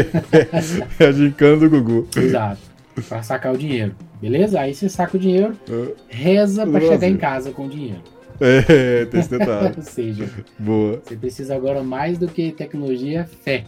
É 1.00 1.06
a 1.08 1.12
gincana 1.12 1.58
do 1.58 1.70
Gugu. 1.70 2.08
exato, 2.16 2.62
pra 3.10 3.24
sacar 3.24 3.52
o 3.54 3.58
dinheiro, 3.58 3.96
beleza? 4.22 4.60
Aí 4.60 4.76
você 4.76 4.88
saca 4.88 5.18
o 5.18 5.20
dinheiro, 5.20 5.56
Ah, 5.70 5.88
reza 6.08 6.62
pra 6.62 6.72
Brasil. 6.74 6.90
chegar 6.92 7.08
em 7.08 7.18
casa 7.18 7.50
com 7.52 7.66
o 7.66 7.70
dinheiro, 7.70 8.02
É, 8.40 9.06
tem 9.10 9.20
esse 9.20 9.30
detalhe. 9.32 9.74
ou 9.78 9.82
seja, 9.84 10.30
Boa. 10.60 11.02
você 11.04 11.16
precisa 11.16 11.56
agora 11.56 11.82
mais 11.82 12.20
do 12.20 12.28
que 12.28 12.52
tecnologia, 12.52 13.28
fé, 13.44 13.64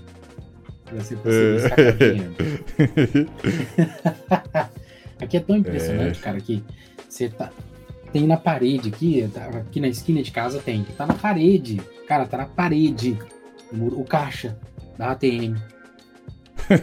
pra 0.86 1.00
você 1.00 1.16
conseguir 1.16 1.56
É. 1.56 1.60
sacar 1.60 1.88
o 1.88 1.98
dinheiro. 1.98 3.30
Aqui 5.22 5.38
é 5.38 5.40
tão 5.40 5.58
impressionante, 5.58 6.20
É. 6.20 6.24
cara, 6.24 6.40
que 6.40 6.64
você 7.08 7.30
tá. 7.30 7.52
tem 8.12 8.26
na 8.26 8.38
parede 8.38 8.90
aqui, 8.90 9.30
tá- 9.34 9.46
aqui 9.50 9.80
na 9.80 9.88
esquina 9.88 10.22
de 10.24 10.32
casa 10.32 10.60
tem. 10.60 10.84
Tá 10.98 11.06
na 11.06 11.14
parede. 11.14 11.80
Cara, 12.08 12.26
tá 12.26 12.38
na 12.38 12.46
parede. 12.46 13.18
O, 13.72 13.76
muro- 13.78 14.00
o 14.00 14.04
caixa 14.04 14.58
da 14.98 15.12
ATM. 15.12 15.56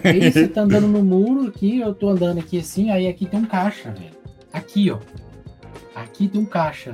Aí 0.05 0.31
você 0.33 0.49
tá 0.49 0.63
andando 0.63 0.87
no 0.89 1.03
muro 1.05 1.49
aqui, 1.49 1.79
eu 1.79 1.95
tô 1.95 2.09
andando 2.09 2.39
aqui 2.39 2.59
assim, 2.59 2.91
aí 2.91 3.07
aqui 3.09 3.27
tem 3.27 3.41
um 3.41 3.45
caixa, 3.45 3.91
velho. 3.91 4.15
Aqui, 4.53 4.91
ó. 4.91 4.99
Aqui 5.95 6.29
tem 6.29 6.41
um 6.41 6.45
caixa. 6.45 6.93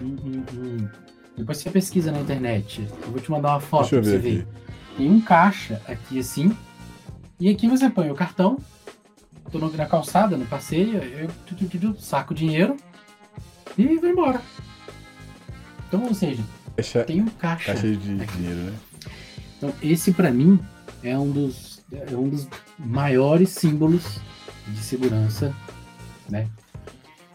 Hum, 0.00 0.16
hum, 0.24 0.42
hum. 0.54 0.88
Depois 1.36 1.58
você 1.58 1.70
pesquisa 1.70 2.10
na 2.12 2.20
internet. 2.20 2.86
Eu 3.04 3.10
vou 3.12 3.20
te 3.20 3.30
mandar 3.30 3.50
uma 3.50 3.60
foto 3.60 3.90
Deixa 3.90 3.96
pra 4.00 4.04
você 4.10 4.18
ver 4.18 4.36
ver. 4.38 4.46
Tem 4.96 5.10
um 5.10 5.20
caixa 5.20 5.80
aqui 5.86 6.18
assim. 6.18 6.56
E 7.40 7.48
aqui 7.48 7.68
você 7.68 7.88
põe 7.88 8.10
o 8.10 8.14
cartão. 8.14 8.58
Tô 9.50 9.58
no- 9.58 9.72
na 9.72 9.86
calçada, 9.86 10.36
no 10.36 10.44
passeio, 10.46 10.98
eu 11.02 11.28
tu, 11.46 11.54
tu, 11.54 11.78
tu, 11.78 12.00
saco 12.00 12.34
dinheiro 12.34 12.76
e 13.76 13.96
vou 13.96 14.08
embora. 14.10 14.40
Então, 15.88 16.04
ou 16.04 16.14
seja, 16.14 16.42
Caixa, 16.76 17.04
tem 17.04 17.22
um 17.22 17.26
caixa. 17.28 17.72
caixa 17.72 17.90
de 17.90 18.22
aqui. 18.22 18.36
dinheiro, 18.36 18.60
né? 18.60 18.72
Então, 19.56 19.72
esse 19.82 20.12
pra 20.12 20.30
mim 20.30 20.60
é 21.02 21.18
um 21.18 21.30
dos, 21.30 21.82
é 21.90 22.14
um 22.14 22.28
dos 22.28 22.46
maiores 22.78 23.50
símbolos 23.50 24.20
de 24.66 24.78
segurança, 24.80 25.54
né? 26.28 26.46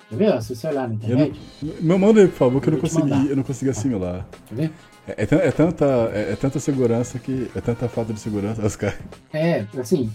Quer 0.10 0.16
ver? 0.18 0.42
Se 0.44 0.56
você 0.56 0.68
olhar 0.68 0.88
na 0.88 0.94
internet, 0.94 1.40
Me 1.82 1.98
manda 1.98 2.22
aí, 2.22 2.28
por 2.28 2.36
favor, 2.38 2.62
que 2.62 2.70
eu 2.70 2.74
não 2.74 2.80
consegui, 2.80 3.10
mandar. 3.10 3.26
eu 3.30 3.36
não 3.36 3.44
consegui 3.44 3.72
assimilar. 3.72 4.28
quer 4.48 4.56
ver? 4.56 4.72
É, 5.08 5.24
é 5.24 5.48
é 5.48 5.52
tanta, 5.52 5.86
é, 6.14 6.32
é 6.34 6.36
tanta 6.36 6.60
segurança 6.60 7.18
que. 7.18 7.50
É 7.56 7.60
tanta 7.60 7.90
falta 7.90 8.14
de 8.14 8.20
segurança. 8.20 8.62
Os 8.66 8.76
caras. 8.76 9.00
É, 9.34 9.66
assim, 9.78 10.10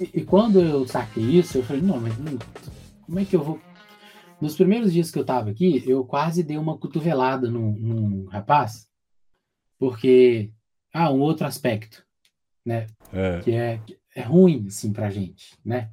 e, 0.00 0.20
e 0.20 0.24
quando 0.24 0.60
eu 0.60 0.86
saquei 0.86 1.22
isso, 1.22 1.58
eu 1.58 1.62
falei, 1.62 1.82
não, 1.82 2.00
mas 2.00 2.18
hum, 2.18 2.38
como 3.02 3.18
é 3.18 3.24
que 3.24 3.36
eu 3.36 3.42
vou. 3.42 3.60
Nos 4.40 4.56
primeiros 4.56 4.92
dias 4.92 5.10
que 5.10 5.18
eu 5.18 5.24
tava 5.24 5.50
aqui, 5.50 5.84
eu 5.86 6.04
quase 6.04 6.42
dei 6.42 6.56
uma 6.56 6.78
cotovelada 6.78 7.50
num, 7.50 7.72
num 7.72 8.24
rapaz, 8.26 8.88
porque. 9.78 10.50
Ah, 10.92 11.12
um 11.12 11.20
outro 11.20 11.46
aspecto, 11.46 12.04
né? 12.64 12.86
É. 13.12 13.40
Que 13.40 13.52
é, 13.52 13.80
é 14.16 14.22
ruim, 14.22 14.64
assim, 14.66 14.92
pra 14.92 15.10
gente, 15.10 15.56
né? 15.64 15.88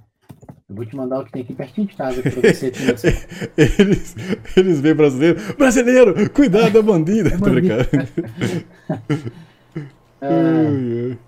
Eu 0.67 0.75
vou 0.75 0.85
te 0.85 0.95
mandar 0.95 1.19
o 1.19 1.25
que 1.25 1.31
tem 1.31 1.41
aqui 1.43 1.53
pertinho 1.53 1.87
de 1.87 1.95
casa 1.95 2.21
pra 2.21 2.31
você. 2.31 2.71
Eles, 3.57 4.15
eles 4.55 4.81
veem 4.81 4.95
brasileiro. 4.95 5.55
Brasileiro, 5.55 6.29
cuidado 6.31 6.73
da 6.73 6.81
bandida. 6.81 7.29
É 7.29 7.37
bandido. 7.37 7.61
brincando. 7.61 7.87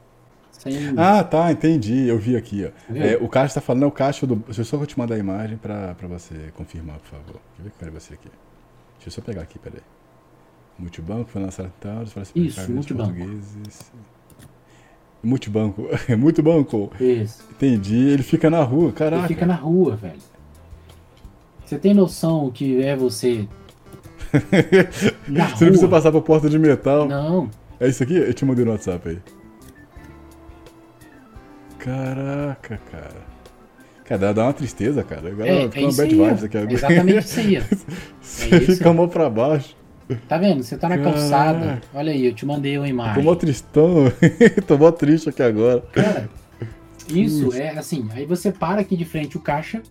Ah, 0.59 0.69
sem- 0.71 0.93
Ah, 0.97 1.23
tá, 1.23 1.51
entendi. 1.51 2.07
Eu 2.07 2.17
vi 2.19 2.35
aqui, 2.35 2.65
ó. 2.65 2.93
É, 2.95 3.17
o 3.21 3.27
caixa 3.29 3.55
tá 3.55 3.61
falando, 3.61 3.83
é 3.83 3.87
o 3.87 3.91
caixa 3.91 4.27
do. 4.27 4.35
Deixa 4.35 4.61
eu 4.61 4.65
só 4.65 4.85
te 4.85 4.97
mandar 4.99 5.15
a 5.15 5.17
imagem 5.17 5.57
pra, 5.57 5.95
pra 5.95 6.07
você 6.07 6.35
confirmar, 6.55 6.97
por 6.99 7.07
favor. 7.07 7.25
Deixa 7.25 7.59
eu 7.59 7.63
ver 7.65 7.69
que 7.71 7.77
quero 7.79 7.91
você 7.91 8.13
aqui. 8.15 8.29
Deixa 8.95 9.07
eu 9.07 9.11
só 9.11 9.21
pegar 9.21 9.41
aqui, 9.41 9.57
peraí. 9.57 9.81
Multibanco 10.77 11.29
foi 11.29 11.41
lançado 11.41 11.67
em 11.67 11.71
tal, 11.81 12.05
fala 12.07 12.21
assim, 12.23 12.31
Isso, 12.41 12.71
multibanco. 12.71 13.13
portugueses. 13.13 13.91
Multibanco. 15.23 15.87
Multibanco. 16.17 16.91
Isso. 16.99 17.43
Entendi. 17.51 17.97
Ele 18.09 18.23
fica 18.23 18.49
na 18.49 18.63
rua, 18.63 18.85
Ele 18.85 18.91
caraca. 18.93 19.27
fica 19.27 19.45
na 19.45 19.55
rua, 19.55 19.95
velho. 19.97 20.19
Você 21.65 21.77
tem 21.77 21.93
noção 21.93 22.45
o 22.47 22.51
que 22.51 22.81
é 22.81 22.95
você 22.95 23.47
Você 24.31 25.13
não 25.29 25.55
precisa 25.55 25.87
passar 25.87 26.11
por 26.11 26.21
porta 26.21 26.49
de 26.49 26.57
metal. 26.57 27.07
Não, 27.07 27.49
É 27.79 27.87
isso 27.87 28.01
aqui? 28.03 28.15
Eu 28.15 28.33
te 28.33 28.45
mandei 28.45 28.63
no 28.65 28.71
WhatsApp 28.71 29.09
aí. 29.09 29.19
Caraca, 31.79 32.79
cara. 32.91 33.29
Cara, 34.05 34.33
dá- 34.33 34.43
uma 34.43 34.53
tristeza, 34.53 35.03
cara. 35.03 35.29
Agora 35.29 35.47
é, 35.47 35.63
fica 35.69 35.79
é 35.79 35.83
uma 35.83 35.93
bad 35.93 36.15
vibes 36.15 36.43
aqui 36.43 36.57
É 36.57 36.71
exatamente 36.73 37.19
isso 37.25 37.39
aí. 37.39 37.57
ó. 37.57 37.61
Você 38.21 38.55
É 38.55 38.59
fica 38.61 38.93
mal 38.93 39.07
pra 39.07 39.29
baixo. 39.29 39.75
Tá 40.27 40.37
vendo? 40.39 40.63
Você 40.63 40.75
tá 40.77 40.89
na 40.89 40.97
Caraca. 40.97 41.17
calçada. 41.19 41.81
Olha 41.93 42.11
aí, 42.11 42.25
eu 42.25 42.33
te 42.33 42.43
mandei 42.45 42.77
uma 42.77 42.85
Tô 42.85 42.89
imagem. 42.89 43.23
mó 43.23 43.35
tristão. 43.35 44.11
Tô 44.65 44.77
mó 44.77 44.91
triste 44.91 45.29
aqui 45.29 45.43
agora. 45.43 45.81
Cara, 45.91 46.27
isso 47.07 47.53
é 47.53 47.77
assim. 47.77 48.07
Aí 48.13 48.25
você 48.25 48.51
para 48.51 48.81
aqui 48.81 48.97
de 48.97 49.05
frente 49.05 49.37
o 49.37 49.39
caixa, 49.39 49.83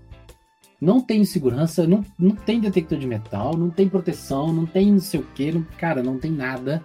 não 0.80 1.00
tem 1.00 1.24
segurança, 1.24 1.86
não, 1.86 2.04
não 2.18 2.32
tem 2.34 2.58
detector 2.60 2.98
de 2.98 3.06
metal, 3.06 3.56
não 3.56 3.70
tem 3.70 3.88
proteção, 3.88 4.52
não 4.52 4.66
tem 4.66 4.90
não 4.92 4.98
sei 5.00 5.20
o 5.20 5.26
que, 5.34 5.52
não, 5.52 5.64
cara, 5.78 6.02
não 6.02 6.18
tem 6.18 6.32
nada 6.32 6.82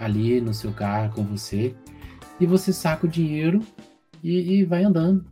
ali 0.00 0.40
no 0.40 0.52
seu 0.52 0.72
carro 0.72 1.12
com 1.14 1.22
você. 1.22 1.72
E 2.40 2.46
você 2.46 2.72
saca 2.72 3.06
o 3.06 3.08
dinheiro 3.08 3.60
e, 4.24 4.54
e 4.60 4.64
vai 4.64 4.82
andando. 4.82 5.24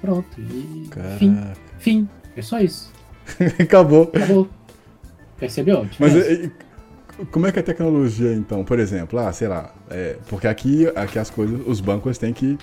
Pronto. 0.00 0.38
E 0.38 0.88
fim, 1.18 1.34
Caraca. 1.34 1.56
fim. 1.78 2.08
É 2.36 2.42
só 2.42 2.60
isso. 2.60 2.92
Acabou. 3.58 4.10
Acabou. 4.14 4.48
Percebeu? 5.38 5.82
a 5.82 5.86
Mas 5.98 6.14
e- 6.14 6.50
como 7.30 7.46
é 7.46 7.52
que 7.52 7.58
é 7.58 7.62
a 7.62 7.64
tecnologia, 7.64 8.32
então? 8.34 8.64
Por 8.64 8.78
exemplo, 8.78 9.18
ah, 9.18 9.32
sei 9.32 9.46
lá, 9.48 9.72
é, 9.88 10.16
porque 10.28 10.46
aqui, 10.48 10.86
aqui 10.96 11.18
as 11.18 11.30
coisas, 11.30 11.60
os 11.66 11.80
bancos 11.80 12.18
têm 12.18 12.32
que 12.32 12.58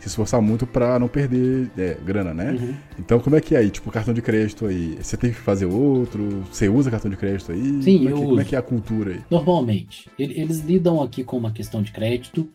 se 0.00 0.08
esforçar 0.08 0.40
muito 0.42 0.66
pra 0.66 0.98
não 0.98 1.08
perder 1.08 1.70
é, 1.78 1.94
grana, 2.04 2.34
né? 2.34 2.52
Uhum. 2.52 2.74
Então, 2.98 3.18
como 3.20 3.36
é 3.36 3.40
que 3.40 3.54
é 3.54 3.58
aí? 3.58 3.70
Tipo, 3.70 3.90
cartão 3.90 4.12
de 4.12 4.20
crédito 4.22 4.66
aí, 4.66 4.98
você 5.00 5.16
tem 5.16 5.30
que 5.30 5.36
fazer 5.38 5.66
outro? 5.66 6.44
Você 6.50 6.68
usa 6.68 6.90
cartão 6.90 7.10
de 7.10 7.16
crédito 7.16 7.52
aí? 7.52 7.82
Sim, 7.82 7.98
como 7.98 8.08
é 8.08 8.12
eu 8.12 8.16
que, 8.16 8.24
Como 8.26 8.40
é 8.40 8.44
que 8.44 8.54
é 8.56 8.58
a 8.58 8.62
cultura 8.62 9.12
aí? 9.12 9.20
Normalmente, 9.30 10.10
ele- 10.18 10.38
eles 10.40 10.60
lidam 10.60 11.00
aqui 11.02 11.22
com 11.24 11.36
uma 11.36 11.52
questão 11.52 11.80
de 11.82 11.92
crédito 11.92 12.48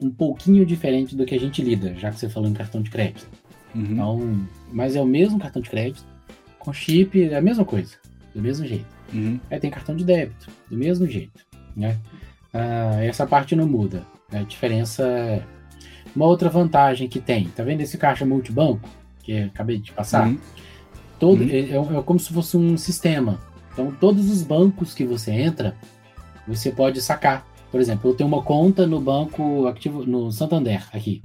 um 0.00 0.10
pouquinho 0.10 0.64
diferente 0.64 1.14
do 1.16 1.24
que 1.24 1.34
a 1.34 1.40
gente 1.40 1.62
lida, 1.62 1.94
já 1.94 2.10
que 2.10 2.18
você 2.18 2.28
falou 2.28 2.48
em 2.48 2.54
cartão 2.54 2.82
de 2.82 2.90
crédito. 2.90 3.26
Uhum. 3.74 3.82
Então, 3.90 4.46
mas 4.72 4.96
é 4.96 5.00
o 5.00 5.06
mesmo 5.06 5.38
cartão 5.38 5.60
de 5.62 5.70
crédito, 5.70 6.04
com 6.58 6.72
chip, 6.72 7.22
é 7.22 7.36
a 7.36 7.40
mesma 7.42 7.64
coisa, 7.64 7.94
do 8.34 8.40
mesmo 8.40 8.66
jeito. 8.66 8.86
Uhum. 9.12 9.38
Aí 9.50 9.58
tem 9.60 9.70
cartão 9.70 9.94
de 9.94 10.04
débito, 10.04 10.48
do 10.70 10.76
mesmo 10.76 11.06
jeito, 11.06 11.44
né? 11.76 11.96
Ah, 12.52 12.98
essa 13.04 13.26
parte 13.26 13.54
não 13.56 13.66
muda. 13.66 14.02
A 14.32 14.38
diferença 14.42 15.02
é 15.06 15.42
uma 16.14 16.26
outra 16.26 16.48
vantagem 16.48 17.08
que 17.08 17.20
tem. 17.20 17.48
Tá 17.48 17.62
vendo 17.64 17.80
esse 17.80 17.98
caixa 17.98 18.24
multibanco 18.24 18.88
que 19.22 19.32
eu 19.32 19.46
acabei 19.46 19.78
de 19.78 19.92
passar? 19.92 20.28
Uhum. 20.28 20.38
Todo, 21.18 21.42
Uhum. 21.42 21.50
é, 21.50 21.98
é 21.98 22.02
como 22.02 22.18
se 22.18 22.32
fosse 22.32 22.56
um 22.56 22.76
sistema. 22.76 23.38
Então, 23.72 23.90
todos 24.00 24.30
os 24.30 24.42
bancos 24.42 24.94
que 24.94 25.04
você 25.04 25.32
entra, 25.32 25.74
você 26.46 26.70
pode 26.70 27.00
sacar. 27.00 27.46
Por 27.74 27.80
exemplo, 27.80 28.08
eu 28.08 28.14
tenho 28.14 28.28
uma 28.28 28.40
conta 28.40 28.86
no 28.86 29.00
banco 29.00 29.66
ativo 29.66 30.06
no 30.06 30.30
Santander 30.30 30.86
aqui. 30.92 31.24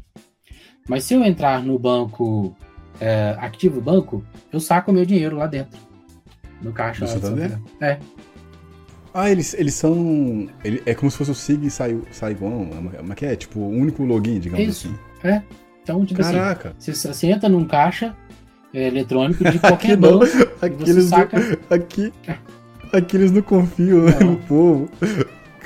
Mas 0.88 1.04
se 1.04 1.14
eu 1.14 1.24
entrar 1.24 1.62
no 1.62 1.78
banco 1.78 2.56
é, 3.00 3.36
Ativo 3.40 3.80
Banco, 3.80 4.24
eu 4.52 4.60
saco 4.60 4.90
o 4.90 4.94
meu 4.96 5.06
dinheiro 5.06 5.38
lá 5.38 5.46
dentro. 5.46 5.80
No 6.60 6.74
caixa. 6.74 7.06
Do 7.06 7.12
lá 7.12 7.14
do 7.18 7.22
Santander? 7.22 7.60
É. 7.80 8.00
Ah, 9.14 9.30
eles, 9.30 9.54
eles 9.54 9.76
são. 9.76 10.50
ele- 10.64 10.82
é 10.88 10.96
como 10.96 11.12
se 11.12 11.18
fosse 11.18 11.30
o 11.30 11.36
SIG 11.36 11.68
e 11.68 11.70
Sai- 11.70 12.02
Saigon. 12.10 12.68
Mas 13.06 13.16
que 13.16 13.28
é? 13.28 13.36
Tipo, 13.36 13.60
o 13.60 13.70
único 13.70 14.04
login, 14.04 14.40
digamos 14.40 14.68
Isso. 14.68 14.88
assim. 15.22 15.44
Então, 15.84 16.04
tipo 16.04 16.20
assim, 16.20 16.34
Caraca. 16.34 16.74
você, 16.80 16.94
você 16.94 17.28
entra 17.28 17.48
num 17.48 17.64
caixa 17.66 18.16
é, 18.74 18.88
eletrônico 18.88 19.44
de 19.52 19.60
qualquer 19.62 19.92
Aqui 19.92 20.02
não. 20.02 20.18
banco, 20.18 20.26
Aqui 20.66 20.76
você 20.94 21.02
saca- 21.04 21.38
não, 21.40 21.78
aqui, 21.78 22.12
aqui 22.92 23.18
eles 23.18 23.32
não 23.32 23.44
confiam 23.44 24.00
Não. 24.06 24.32
no 24.32 24.38
povo. 24.38 24.90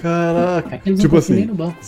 Caraca. 0.04 0.76
aqueles 0.76 1.00
Tipo 1.00 1.16
assim, 1.16 1.46
no 1.46 1.56
banco. 1.56 1.80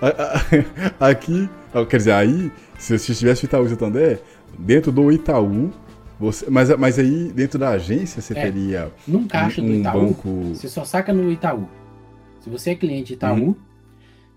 Aqui, 0.98 1.48
quer 1.90 1.96
dizer, 1.98 2.12
aí, 2.12 2.50
se 2.78 2.98
você 2.98 3.12
estivesse 3.12 3.42
no 3.44 3.48
Itaú 3.48 3.66
e 3.66 3.68
Santander, 3.68 4.22
dentro 4.58 4.90
do 4.90 5.12
Itaú, 5.12 5.70
você, 6.18 6.48
mas, 6.48 6.74
mas 6.78 6.98
aí 6.98 7.30
dentro 7.30 7.58
da 7.58 7.70
agência 7.70 8.22
você 8.22 8.36
É, 8.36 8.42
teria 8.42 8.90
Num 9.06 9.28
caixa 9.28 9.60
um, 9.60 9.66
do 9.66 9.74
Itaú, 9.74 10.06
banco. 10.06 10.28
Você 10.54 10.68
só 10.68 10.82
saca 10.84 11.12
no 11.12 11.30
Itaú. 11.30 11.68
Se 12.40 12.48
você 12.48 12.70
é 12.70 12.74
cliente 12.74 13.12
Itaú, 13.12 13.36
Uhum. 13.48 13.56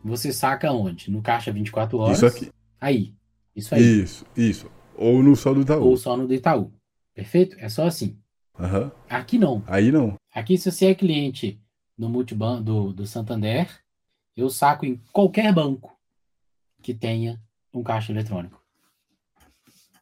você 0.04 0.34
saca 0.34 0.72
onde? 0.74 1.10
No 1.10 1.22
caixa 1.22 1.52
24 1.54 1.98
horas. 1.98 2.18
Isso 2.18 2.26
aqui. 2.26 2.50
Aí. 2.80 3.14
Isso 3.56 3.74
aí. 3.74 3.82
Isso, 4.04 4.26
isso. 4.36 4.68
Ou 4.96 5.24
no 5.24 5.36
só 5.38 5.54
do 5.54 5.62
Itaú. 5.62 5.84
Ou 5.84 5.96
só 5.98 6.18
no 6.18 6.28
do 6.28 6.34
Itaú. 6.34 6.72
Perfeito? 7.16 7.56
É 7.60 7.70
só 7.70 7.86
assim. 7.88 8.18
Aham. 8.60 8.92
Aqui 9.10 9.40
não. 9.40 9.64
Aí 9.66 9.92
não. 9.92 10.16
Aqui, 10.36 10.58
se 10.58 10.70
você 10.72 10.88
é 10.88 10.96
cliente 10.96 11.60
no 12.02 12.10
multiban 12.10 12.64
do, 12.64 12.92
do 12.92 13.06
Santander, 13.06 13.70
eu 14.36 14.50
saco 14.50 14.88
em 14.88 15.00
qualquer 15.14 15.54
banco 15.54 15.96
que 16.82 16.96
tenha 16.96 17.40
um 17.72 17.84
caixa 17.84 18.12
eletrônico. 18.12 18.60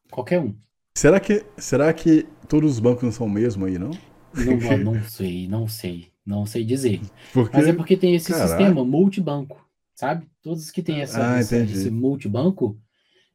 Qualquer 0.09 0.39
um. 0.39 0.55
Será 0.95 1.19
que, 1.19 1.45
será 1.57 1.93
que 1.93 2.23
todos 2.47 2.71
os 2.71 2.79
bancos 2.79 3.03
não 3.03 3.11
são 3.11 3.27
o 3.27 3.29
mesmo 3.29 3.65
aí, 3.65 3.77
não? 3.77 3.91
Não, 4.33 4.93
não 4.93 5.03
sei, 5.03 5.47
não 5.49 5.67
sei. 5.67 6.09
Não 6.25 6.45
sei 6.45 6.63
dizer. 6.63 7.01
Porque. 7.33 7.57
Mas 7.57 7.67
é 7.67 7.73
porque 7.73 7.97
tem 7.97 8.15
esse 8.15 8.31
Caraca. 8.31 8.47
sistema 8.47 8.85
multibanco, 8.85 9.67
sabe? 9.93 10.25
Todos 10.41 10.71
que 10.71 10.81
têm 10.81 11.01
essa, 11.01 11.35
Ah, 11.35 11.41
entendi. 11.41 11.73
esse 11.73 11.89
multibanco, 11.89 12.79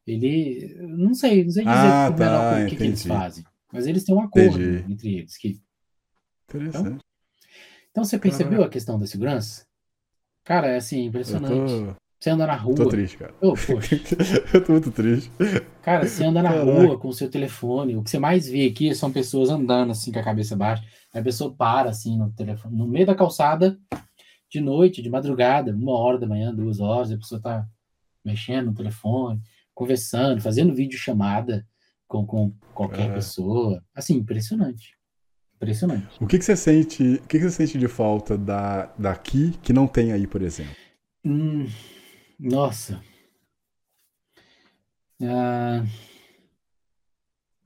ele. 0.07 0.75
Não 0.79 1.13
sei, 1.13 1.43
não 1.43 1.51
sei 1.51 1.65
dizer 1.65 1.75
Ah, 1.75 2.11
tá, 2.11 2.63
o 2.63 2.67
que, 2.69 2.77
que 2.77 2.83
eles 2.83 3.05
fazem. 3.05 3.43
Mas 3.71 3.85
eles 3.85 4.03
têm 4.05 4.15
um 4.15 4.21
acordo 4.21 4.59
Entendi. 4.59 4.91
entre 4.93 5.15
eles. 5.17 5.37
Que... 5.37 5.59
Interessante. 6.49 6.87
Então 6.87 7.14
você 8.03 8.17
percebeu 8.19 8.63
a 8.63 8.69
questão 8.69 8.99
da 8.99 9.05
segurança? 9.07 9.65
Cara, 10.43 10.67
é 10.67 10.77
assim, 10.77 11.05
impressionante. 11.05 11.71
tô. 11.71 11.95
Você 12.19 12.29
anda 12.29 12.47
na 12.47 12.55
rua. 12.55 12.75
Tô 12.75 12.87
triste, 12.87 13.17
cara. 13.17 13.33
Oh, 13.41 13.53
poxa. 13.53 13.95
eu 14.53 14.63
tô 14.63 14.71
muito 14.71 14.91
triste. 14.91 15.31
Cara, 15.83 16.07
você 16.07 16.23
anda 16.23 16.41
na 16.41 16.49
Caraca. 16.51 16.71
rua 16.71 16.97
com 16.99 17.09
o 17.09 17.13
seu 17.13 17.29
telefone. 17.29 17.95
O 17.95 18.03
que 18.03 18.09
você 18.09 18.17
mais 18.17 18.47
vê 18.47 18.67
aqui 18.67 18.93
são 18.95 19.11
pessoas 19.11 19.49
andando 19.49 19.91
assim 19.91 20.11
com 20.11 20.19
a 20.19 20.23
cabeça 20.23 20.55
baixa. 20.55 20.83
A 21.13 21.21
pessoa 21.21 21.53
para 21.53 21.89
assim 21.89 22.17
no 22.17 22.31
telefone, 22.31 22.75
no 22.75 22.87
meio 22.87 23.05
da 23.05 23.13
calçada, 23.15 23.77
de 24.49 24.59
noite, 24.59 25.01
de 25.01 25.09
madrugada, 25.09 25.71
uma 25.73 25.97
hora 25.97 26.17
da 26.17 26.25
manhã, 26.27 26.53
duas 26.53 26.79
horas, 26.79 27.11
a 27.11 27.17
pessoa 27.17 27.39
tá 27.41 27.67
mexendo 28.23 28.67
no 28.67 28.73
telefone, 28.73 29.39
conversando, 29.73 30.41
fazendo 30.41 30.73
videochamada 30.73 31.65
com, 32.07 32.25
com 32.25 32.53
qualquer 32.73 33.09
É. 33.11 33.13
pessoa. 33.13 33.83
Assim, 33.93 34.15
impressionante. 34.15 34.95
Impressionante. 35.57 36.07
O 36.21 36.27
que, 36.27 36.37
que 36.37 36.45
você 36.45 36.55
sente? 36.55 37.03
O 37.15 37.27
que, 37.27 37.39
que 37.39 37.49
você 37.49 37.65
sente 37.65 37.77
de 37.77 37.87
falta 37.87 38.37
da, 38.37 38.87
daqui 38.97 39.51
que 39.63 39.71
não 39.73 39.87
tem 39.87 40.11
aí, 40.11 40.27
por 40.27 40.41
exemplo? 40.41 40.75
Hum, 41.23 41.65
nossa. 42.39 43.01
Ah, 45.21 45.83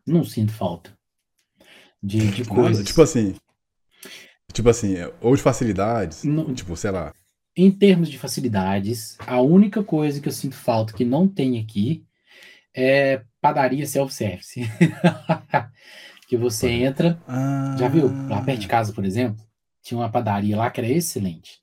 não 0.06 0.24
sinto 0.24 0.54
falta 0.54 0.96
de, 2.02 2.20
de 2.32 2.46
coisas. 2.46 2.86
Tipo 2.86 3.02
assim. 3.02 3.36
Tipo 4.54 4.70
assim, 4.70 4.96
ou 5.22 5.36
de 5.36 5.42
facilidades. 5.42 6.24
Não- 6.24 6.54
Tipo, 6.54 6.76
sei 6.76 6.92
lá. 6.92 7.14
Em 7.56 7.72
termos 7.72 8.10
de 8.10 8.18
facilidades, 8.18 9.18
a 9.28 9.42
única 9.42 9.84
coisa 9.84 10.22
que 10.22 10.28
eu 10.28 10.32
sinto 10.34 10.56
falta 10.56 10.94
que 10.94 11.04
não 11.04 11.28
tem 11.28 11.60
aqui 11.60 12.06
é 12.74 13.24
padaria 13.42 13.86
self-service. 13.86 14.62
que 16.30 16.38
você 16.38 16.70
entra, 16.72 17.24
Ah, 17.28 17.76
já 17.76 17.90
viu? 17.90 18.22
Lá 18.30 18.42
perto 18.44 18.62
de 18.62 18.70
casa, 18.70 18.94
por 18.94 19.06
exemplo, 19.06 19.44
tinha 19.84 20.00
uma 20.00 20.12
padaria 20.12 20.58
lá 20.58 20.72
que 20.72 20.82
era 20.82 20.90
excelente. 20.90 21.60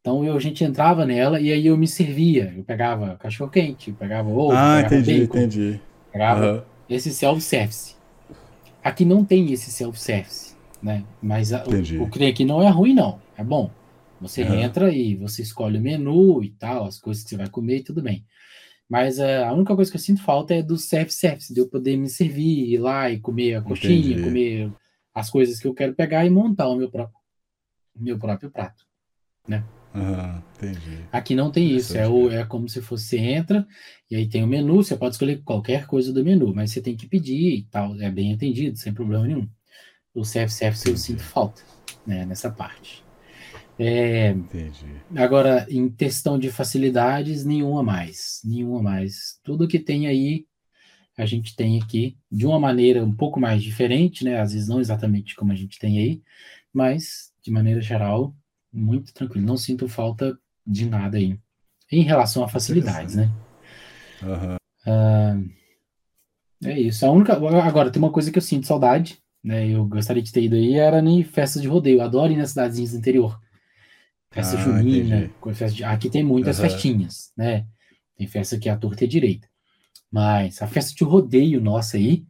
Então 0.00 0.24
eu, 0.24 0.36
a 0.36 0.40
gente 0.40 0.64
entrava 0.64 1.06
nela 1.06 1.40
e 1.40 1.52
aí 1.52 1.66
eu 1.66 1.76
me 1.78 1.88
servia. 1.88 2.54
Eu 2.56 2.64
pegava 2.64 3.16
cachorro 3.18 3.50
quente, 3.50 3.92
pegava 3.94 4.28
ovo, 4.30 4.68
Ah, 4.68 4.70
pegava 4.70 4.98
entendi, 4.98 5.22
bacon, 5.22 5.48
entendi. 5.48 5.80
pegava 6.12 6.46
Aham. 6.46 6.64
esse 6.88 7.12
self-service. 7.14 7.96
Aqui 8.82 9.04
não 9.04 9.24
tem 9.24 9.52
esse 9.52 9.70
self-service, 9.70 10.56
né? 10.82 11.06
Mas 11.20 11.52
a- 11.52 11.64
o, 11.68 12.08
que 12.08 12.18
tem 12.18 12.28
aqui 12.28 12.44
não 12.44 12.62
é 12.62 12.68
ruim, 12.68 12.94
não. 12.94 13.22
É 13.36 13.44
bom. 13.44 13.76
Você 14.20 14.42
Aham. 14.42 14.56
entra 14.56 14.92
e 14.92 15.14
você 15.16 15.42
escolhe 15.42 15.78
o 15.78 15.80
menu 15.80 16.42
e 16.42 16.50
tal, 16.50 16.86
as 16.86 16.98
coisas 16.98 17.22
que 17.22 17.30
você 17.30 17.36
vai 17.36 17.48
comer 17.50 17.78
e 17.78 17.84
tudo 17.84 18.02
bem. 18.02 18.24
Mas 18.88 19.18
eh, 19.18 19.44
a 19.44 19.52
única 19.52 19.76
coisa 19.76 19.90
que 19.90 19.96
eu 19.96 20.00
sinto 20.00 20.22
falta 20.22 20.54
é 20.54 20.62
do 20.62 20.78
self-service, 20.78 21.52
de 21.52 21.60
eu 21.60 21.68
poder 21.68 21.96
me 21.96 22.08
servir, 22.08 22.72
ir 22.72 22.78
lá 22.78 23.10
e 23.10 23.20
comer 23.20 23.56
a 23.56 23.62
coxinha, 23.62 23.98
Entendi. 23.98 24.22
comer 24.22 24.72
as 25.14 25.28
coisas 25.28 25.58
que 25.58 25.66
eu 25.66 25.74
quero 25.74 25.94
pegar 25.94 26.24
e 26.24 26.30
montar 26.30 26.68
o 26.68 26.76
meu 26.76 26.90
próprio, 26.90 27.18
meu 27.94 28.18
próprio 28.18 28.50
prato. 28.50 28.86
Aham, 29.94 30.42
entendi. 30.56 31.04
Aqui 31.10 31.34
não 31.34 31.50
tem 31.50 31.74
isso. 31.74 31.96
É, 31.96 32.06
o, 32.06 32.30
é 32.30 32.44
como 32.44 32.68
se 32.68 32.80
você 32.80 33.18
entra 33.18 33.66
e 34.10 34.16
aí 34.16 34.28
tem 34.28 34.42
o 34.42 34.46
menu, 34.46 34.76
você 34.76 34.96
pode 34.96 35.14
escolher 35.14 35.42
qualquer 35.42 35.86
coisa 35.86 36.12
do 36.12 36.24
menu, 36.24 36.54
mas 36.54 36.70
você 36.70 36.80
tem 36.80 36.96
que 36.96 37.06
pedir 37.06 37.56
e 37.56 37.62
tal. 37.64 37.94
É 38.00 38.10
bem 38.10 38.32
atendido, 38.32 38.78
sem 38.78 38.92
problema 38.92 39.26
nenhum. 39.26 39.48
O 40.14 40.24
self-service 40.24 40.88
eu 40.88 40.96
sinto 40.96 41.22
falta 41.22 41.62
né, 42.06 42.24
nessa 42.24 42.50
parte. 42.50 43.07
É, 43.78 44.30
Entendi. 44.30 44.86
agora, 45.16 45.66
em 45.70 45.88
questão 45.88 46.38
de 46.38 46.50
facilidades, 46.50 47.44
nenhuma 47.44 47.82
mais. 47.82 48.40
Nenhuma 48.44 48.82
mais. 48.82 49.38
Tudo 49.44 49.68
que 49.68 49.78
tem 49.78 50.06
aí, 50.06 50.46
a 51.16 51.24
gente 51.24 51.54
tem 51.54 51.80
aqui 51.80 52.16
de 52.30 52.46
uma 52.46 52.58
maneira 52.58 53.04
um 53.04 53.14
pouco 53.14 53.40
mais 53.40 53.62
diferente, 53.62 54.24
né? 54.24 54.40
Às 54.40 54.52
vezes 54.52 54.68
não 54.68 54.80
exatamente 54.80 55.34
como 55.34 55.52
a 55.52 55.54
gente 55.54 55.78
tem 55.78 55.98
aí, 55.98 56.22
mas 56.72 57.32
de 57.42 57.50
maneira 57.50 57.80
geral, 57.80 58.34
muito 58.72 59.12
tranquilo. 59.14 59.46
Não 59.46 59.56
sinto 59.56 59.88
falta 59.88 60.38
de 60.66 60.86
nada 60.86 61.16
aí. 61.16 61.38
Em 61.90 62.02
relação 62.02 62.44
a 62.44 62.48
facilidades, 62.48 63.14
né? 63.14 63.30
Aham. 64.22 64.58
É 66.64 66.78
isso. 66.78 67.06
A 67.06 67.10
única. 67.10 67.34
Agora, 67.34 67.90
tem 67.90 68.02
uma 68.02 68.12
coisa 68.12 68.30
que 68.30 68.38
eu 68.38 68.42
sinto 68.42 68.66
saudade, 68.66 69.18
né? 69.42 69.68
Eu 69.68 69.86
gostaria 69.86 70.22
de 70.22 70.32
ter 70.32 70.42
ido 70.42 70.56
aí, 70.56 70.74
era 70.74 71.00
em 71.00 71.22
festas 71.22 71.62
de 71.62 71.68
rodeio. 71.68 71.98
Eu 71.98 72.04
adoro 72.04 72.32
ir 72.32 72.36
nas 72.36 72.50
cidadezinhas 72.50 72.92
do 72.92 72.98
interior. 72.98 73.40
Festa 74.30 74.56
Ah, 74.56 74.58
junina, 74.58 75.30
festa 75.54 75.70
de- 75.76 75.84
aqui 75.84 76.10
tem 76.10 76.22
muitas 76.22 76.58
Aham. 76.58 76.60
festinhas, 76.60 77.32
né? 77.36 77.66
Tem 78.16 78.26
festa 78.26 78.58
que 78.58 78.68
é 78.68 78.72
a 78.72 78.76
torta 78.76 79.04
a 79.04 79.08
direita. 79.08 79.48
Mas 80.10 80.62
a 80.62 80.66
festa 80.68 80.94
de 80.94 81.04
rodeio 81.04 81.60
nossa 81.60 81.96
aí 81.98 82.24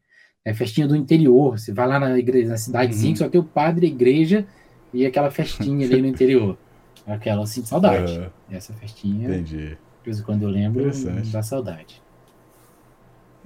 é 0.44 0.54
festinha 0.54 0.88
do 0.88 0.96
interior. 0.96 1.58
Você 1.58 1.72
vai 1.72 1.88
lá 1.88 2.00
na 2.00 2.18
igreja, 2.18 2.50
na 2.50 2.56
cidadezinha, 2.58 3.14
Uhum. 3.14 3.16
só 3.16 3.28
tem 3.28 3.40
o 3.40 3.44
padre, 3.48 3.86
a 3.86 3.90
igreja 3.90 4.48
e 4.92 5.06
aquela 5.06 5.30
festinha 5.30 5.86
ali 5.86 6.00
no 6.02 6.08
interior. 6.08 6.58
Aquela 7.06 7.46
sinto 7.46 7.68
saudade. 7.68 8.20
Aham, 8.20 8.32
Essa 8.48 8.74
festinha, 8.74 9.38
de 9.38 9.42
Entendi. 9.42 9.78
vez 10.04 10.20
em 10.20 10.24
quando 10.24 10.42
eu 10.44 10.50
lembro, 10.50 10.90
dá 11.30 11.42
saudade. 11.42 12.02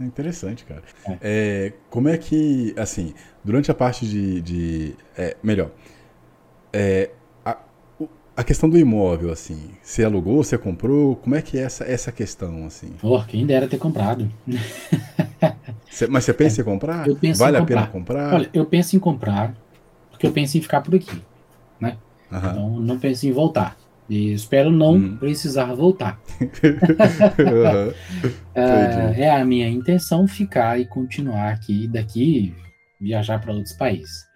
É 0.01 0.05
Interessante, 0.05 0.65
cara. 0.65 0.83
É, 1.21 1.73
como 1.91 2.09
é 2.09 2.17
que, 2.19 2.75
assim, 2.79 3.15
durante 3.45 3.71
a 3.71 3.75
parte 3.75 4.07
de. 4.07 4.41
de- 4.41 4.97
é, 5.17 5.37
melhor, 5.43 5.71
é, 6.73 7.11
a, 8.37 8.45
questão 8.45 8.69
do 8.69 8.79
imóvel, 8.79 9.31
assim, 9.31 9.71
você 9.83 10.05
alugou, 10.05 10.43
você 10.43 10.57
comprou, 10.57 11.17
como 11.17 11.35
é 11.35 11.43
que 11.43 11.59
é 11.59 11.63
essa, 11.63 11.85
essa 11.85 12.11
questão, 12.13 12.67
assim? 12.67 12.91
Pô, 13.01 13.23
quem 13.25 13.47
dera 13.47 13.69
ter 13.69 13.79
comprado. 13.79 14.31
Você- 15.91 16.07
mas 16.07 16.25
você 16.25 16.33
pensa 16.33 16.61
em 16.61 16.65
comprar? 16.65 17.07
É, 17.07 17.11
Eu 17.11 17.17
penso 17.17 17.41
vale 17.41 17.59
em 17.59 17.61
a 17.61 17.65
pena 17.65 17.83
comprar. 17.83 17.93
comprar? 17.93 18.35
Olha, 18.35 18.51
eu 18.55 18.65
penso 18.67 18.97
em 18.97 18.99
comprar, 18.99 19.55
porque 20.11 20.27
eu 20.27 20.33
penso 20.33 20.57
em 20.57 20.63
ficar 20.63 20.81
por 20.81 20.95
aqui. 20.95 21.23
Aham. 22.33 22.51
Então, 22.51 22.81
não 22.81 22.99
penso 22.99 23.27
em 23.27 23.33
voltar. 23.33 23.77
E 24.09 24.33
espero 24.33 24.71
não 24.71 24.95
Hum. 24.95 25.17
precisar 25.19 25.75
voltar. 25.75 26.21
Ah, 28.55 28.61
Entendi. 28.61 29.21
é 29.23 29.31
a 29.31 29.45
minha 29.47 29.67
intenção 29.67 30.29
ficar 30.29 30.79
e 30.79 30.85
continuar 30.85 31.49
aqui, 31.53 31.89
daqui 31.89 32.55
viajar 33.01 33.41
para 33.41 33.53
outros 33.53 33.75
países. 33.75 34.27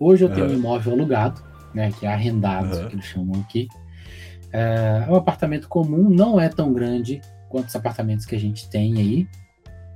Hoje 0.00 0.24
eu 0.24 0.28
tenho 0.32 0.46
um 0.46 0.52
imóvel 0.52 0.92
alugado, 0.92 1.42
né, 1.78 1.92
que 1.92 2.04
é 2.04 2.12
arrendado, 2.12 2.76
Aham. 2.76 2.88
que 2.88 2.94
eles 2.96 3.04
chamam 3.04 3.40
aqui. 3.40 3.68
É 4.52 5.04
é 5.06 5.10
um 5.10 5.14
apartamento 5.14 5.68
comum, 5.68 6.10
não 6.10 6.40
é 6.40 6.48
tão 6.48 6.72
grande 6.72 7.20
quanto 7.48 7.68
os 7.68 7.76
apartamentos 7.76 8.26
que 8.26 8.34
a 8.34 8.38
gente 8.40 8.68
tem 8.68 8.98
aí. 8.98 9.28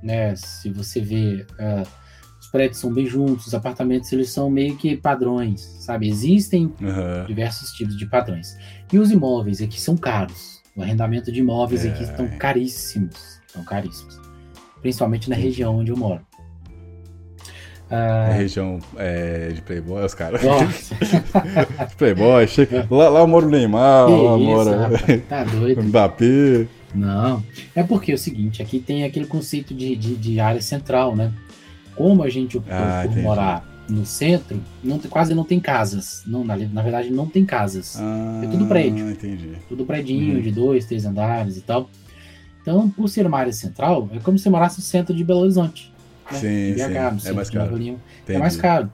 Né? 0.01 0.33
Se 0.35 0.69
você 0.71 1.01
vê, 1.01 1.45
ah, 1.59 1.83
os 2.39 2.47
prédios 2.47 2.79
são 2.79 2.93
bem 2.93 3.05
juntos, 3.05 3.47
os 3.47 3.53
apartamentos 3.53 4.11
eles 4.13 4.29
são 4.29 4.49
meio 4.49 4.77
que 4.77 4.95
padrões, 4.95 5.61
sabe? 5.79 6.07
Existem 6.07 6.71
Aham. 6.81 7.25
diversos 7.27 7.71
tipos 7.71 7.97
de 7.97 8.05
padrões. 8.05 8.55
E 8.91 8.97
os 8.97 9.11
imóveis 9.11 9.61
aqui 9.61 9.79
são 9.79 9.97
caros. 9.97 10.61
O 10.75 10.81
arrendamento 10.81 11.31
de 11.31 11.39
imóveis 11.41 11.83
É. 11.85 11.89
aqui 11.89 12.03
estão 12.03 12.27
caríssimos. 12.37 13.41
Estão 13.47 13.63
caríssimos. 13.65 14.19
Principalmente 14.81 15.29
na 15.29 15.35
região 15.35 15.77
onde 15.77 15.91
eu 15.91 15.97
moro. 15.97 16.25
É 17.95 18.33
região 18.33 18.79
é, 18.97 19.49
de 19.53 19.61
Playboy, 19.61 20.03
os 20.03 20.13
caras. 20.13 20.41
Playboy, 21.97 22.47
chega. 22.47 22.87
Lá, 22.89 23.09
lá 23.09 23.27
mora 23.27 23.45
o 23.45 23.49
Neymar, 23.49 24.07
que 24.07 24.11
lá 24.13 24.37
isso, 24.37 24.43
mora 24.45 24.77
rapaz, 24.87 25.21
tá 25.27 25.43
doido. 25.43 25.83
Mbappé. 25.83 26.67
Não. 26.95 27.43
É 27.75 27.83
porque 27.83 28.11
é 28.11 28.15
o 28.15 28.17
seguinte, 28.17 28.61
aqui 28.61 28.79
tem 28.79 29.03
aquele 29.03 29.25
conceito 29.25 29.73
de, 29.73 29.95
de, 29.95 30.15
de 30.15 30.39
área 30.39 30.61
central, 30.61 31.15
né? 31.15 31.31
Como 31.95 32.23
a 32.23 32.29
gente 32.29 32.57
optou 32.57 32.75
Ah, 32.75 33.01
por 33.03 33.11
entendi. 33.11 33.21
morar 33.25 33.69
no 33.89 34.05
centro, 34.05 34.59
não, 34.83 34.97
quase 34.99 35.33
não 35.35 35.43
tem 35.43 35.59
casas. 35.59 36.23
Não, 36.25 36.43
na, 36.43 36.55
na 36.55 36.81
verdade, 36.81 37.11
não 37.11 37.27
tem 37.27 37.45
casas. 37.45 37.97
Ah, 37.99 38.41
É 38.43 38.47
tudo 38.47 38.65
prédio. 38.67 39.09
Entendi. 39.09 39.49
Tudo 39.69 39.85
predinho 39.85 40.35
Uhum. 40.35 40.41
de 40.41 40.51
dois, 40.51 40.85
três 40.85 41.05
andares 41.05 41.57
e 41.57 41.61
tal. 41.61 41.89
Então, 42.61 42.89
por 42.89 43.09
ser 43.09 43.27
uma 43.27 43.37
área 43.39 43.51
central, 43.51 44.09
é 44.13 44.19
como 44.19 44.37
se 44.39 44.49
morasse 44.49 44.77
no 44.79 44.83
centro 44.83 45.13
de 45.13 45.23
Belo 45.23 45.41
Horizonte. 45.41 45.92
Né? 46.33 46.39
Sim, 46.39 46.73
BH, 46.75 47.19
sim. 47.19 47.27
no 47.27 47.29
É 47.29 47.33
mais 47.33 47.49
caro. 47.49 47.75
Entendi. 47.75 47.97
É 48.29 48.37
mais 48.37 48.57
caro. 48.57 48.91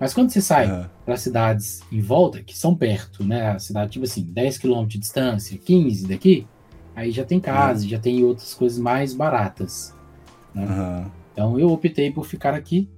Mas 0.00 0.14
quando 0.14 0.30
você 0.30 0.40
sai 0.40 0.66
Aham. 0.66 0.90
para 1.04 1.16
cidades 1.16 1.80
em 1.90 2.00
volta, 2.00 2.42
que 2.42 2.56
são 2.56 2.74
perto, 2.74 3.24
né? 3.24 3.50
A 3.50 3.58
cidade, 3.58 3.92
tipo 3.92 4.04
assim, 4.04 4.22
10 4.22 4.58
km 4.58 4.86
de 4.86 4.98
distância, 4.98 5.58
15 5.58 6.06
daqui, 6.06 6.46
aí 6.94 7.10
já 7.10 7.24
tem 7.24 7.40
casa, 7.40 7.86
já 7.86 7.98
tem 7.98 8.22
outras 8.24 8.54
coisas 8.54 8.78
mais 8.78 9.14
baratas. 9.14 9.94
Aham. 10.56 11.10
Então 11.32 11.58
eu 11.58 11.70
optei 11.70 12.10
por 12.12 12.26
ficar 12.26 12.54
aqui, 12.54 12.88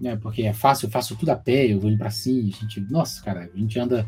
né? 0.00 0.16
Porque 0.16 0.42
é 0.42 0.52
fácil, 0.52 0.86
eu 0.86 0.90
faço 0.90 1.16
tudo 1.16 1.30
a 1.30 1.36
pé, 1.36 1.66
eu 1.66 1.80
vou 1.80 1.90
indo 1.90 1.98
pra 1.98 2.10
cima, 2.10 2.48
a 2.48 2.52
gente, 2.60 2.80
nossa, 2.90 3.22
cara, 3.22 3.50
a 3.52 3.58
gente 3.58 3.78
anda 3.78 4.06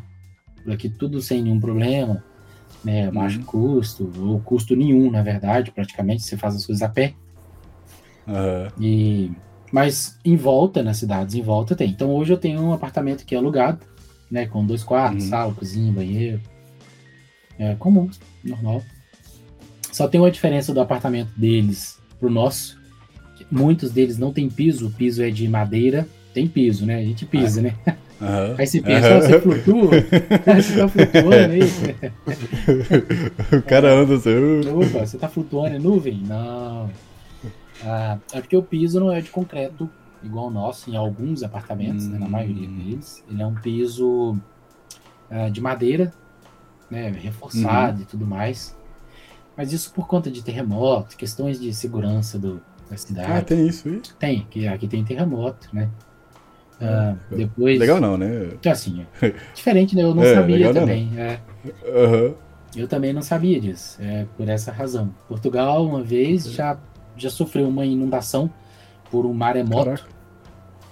por 0.63 0.73
aqui 0.73 0.89
tudo 0.89 1.21
sem 1.21 1.43
nenhum 1.43 1.61
problema, 1.61 2.23
né? 2.85 3.11
Baixo 3.11 3.39
Uhum. 3.39 3.45
custo, 3.45 4.11
ou 4.19 4.41
custo 4.41 4.77
nenhum, 4.77 5.11
na 5.11 5.23
verdade, 5.23 5.71
praticamente, 5.71 6.23
você 6.23 6.37
faz 6.37 6.55
as 6.57 6.67
coisas 6.67 6.83
a 6.83 6.89
pé. 6.89 7.15
Aham. 8.29 8.69
E 8.81 9.31
mas 9.73 10.19
em 10.25 10.37
volta, 10.37 10.83
nas 10.83 10.99
cidades 10.99 11.35
em 11.35 11.41
volta 11.43 11.75
tem. 11.75 11.89
Então 11.91 12.11
hoje 12.15 12.33
eu 12.33 12.37
tenho 12.37 12.61
um 12.61 12.73
apartamento 12.75 13.25
que 13.25 13.35
é 13.35 13.39
alugado, 13.39 13.81
né, 14.31 14.47
com 14.47 14.65
dois 14.67 14.85
quartos, 14.85 15.25
Uhum. 15.25 15.31
sala, 15.31 15.55
cozinha, 15.55 15.91
banheiro. 15.93 16.41
É 17.59 17.75
comum, 17.77 18.09
normal. 18.45 18.83
Só 19.91 20.07
tem 20.09 20.21
uma 20.21 20.31
diferença 20.31 20.73
do 20.75 20.81
apartamento 20.81 21.31
deles 21.37 21.99
pro 22.21 22.31
nosso. 22.31 22.81
Muitos 23.51 23.91
deles 23.91 24.17
não 24.19 24.33
tem 24.33 24.49
piso, 24.49 24.87
o 24.89 24.91
piso 24.91 25.23
é 25.23 25.31
de 25.31 25.47
madeira 25.49 26.07
tem 26.33 26.49
piso, 26.49 26.87
né? 26.87 26.97
A 26.97 27.03
gente 27.03 27.27
pisa, 27.27 27.61
Ah. 27.61 27.63
né? 27.65 27.75
Aham. 28.21 28.55
Aí 28.59 28.67
você 28.67 28.81
pensa. 28.81 29.17
"Ah, 29.17 29.21
você 29.21 29.41
flutua? 29.41 29.91
você 29.91 30.77
tá 30.79 30.89
flutuando 30.89 31.53
aí? 31.53 31.61
o 33.59 33.63
cara 33.63 33.93
anda 33.93 34.15
assim. 34.15 34.31
uh, 34.31 34.81
Opa, 34.81 35.07
você 35.07 35.19
tá 35.19 35.29
flutuando 35.29 35.77
em 35.77 35.79
nuvem? 35.79 36.23
Não. 36.27 36.91
Ah, 37.85 38.19
é 38.33 38.41
porque 38.41 38.57
o 38.57 38.63
piso 38.63 39.01
não 39.01 39.11
é 39.13 39.21
de 39.21 39.31
concreto 39.31 39.91
igual 40.23 40.47
o 40.47 40.51
nosso, 40.51 40.89
em 40.91 40.97
alguns 40.97 41.43
apartamentos, 41.43 42.09
né, 42.09 42.19
na 42.19 42.27
Hum. 42.27 42.31
maioria 42.31 42.69
deles. 42.69 43.23
Ele 43.29 43.43
é 43.43 43.47
um 43.47 43.55
piso 43.55 44.37
ah, 45.31 45.49
de 45.49 45.61
madeira, 45.61 46.13
né, 46.91 47.11
reforçado 47.11 47.99
Uhum. 47.99 48.03
e 48.03 48.07
tudo 48.07 48.27
mais. 48.27 48.75
Mas 49.57 49.73
isso 49.73 49.93
por 49.93 50.07
conta 50.07 50.31
de 50.31 50.43
terremoto, 50.43 51.17
questões 51.17 51.61
de 51.61 51.73
segurança 51.75 52.39
do, 52.39 52.63
da 52.89 52.97
cidade. 52.97 53.33
Ah, 53.33 53.43
tem 53.43 53.67
isso 53.67 53.89
aí? 53.89 54.01
Tem, 54.19 54.47
que 54.47 54.67
aqui 54.67 54.89
tem 54.89 55.05
terremoto, 55.05 55.69
né? 55.73 55.91
Ah, 56.81 57.17
É. 57.33 57.37
depois. 57.37 57.79
Legal 57.79 58.01
não, 58.01 58.17
né? 58.17 58.29
Assim, 58.67 59.03
é 59.03 59.33
diferente, 59.55 59.95
né? 59.95 60.03
Eu 60.03 60.15
não 60.15 60.23
É, 60.27 60.35
sabia 60.35 60.57
legal 60.57 60.75
não, 60.75 60.81
também. 60.83 61.19
é. 61.19 61.41
Aham. 61.95 62.35
Eu 62.75 62.89
também 62.89 63.13
não 63.13 63.21
sabia 63.23 63.61
disso, 63.61 64.01
é 64.01 64.25
por 64.37 64.49
essa 64.49 64.73
razão. 64.73 65.15
Portugal, 65.29 65.85
uma 65.85 66.03
vez, 66.03 66.45
já, 66.51 66.81
já 67.23 67.31
sofreu 67.31 67.69
uma 67.69 67.87
inundação 67.87 68.51
por 69.11 69.27
um 69.27 69.33
maremoto, 69.33 69.85
Caraca, 69.85 70.09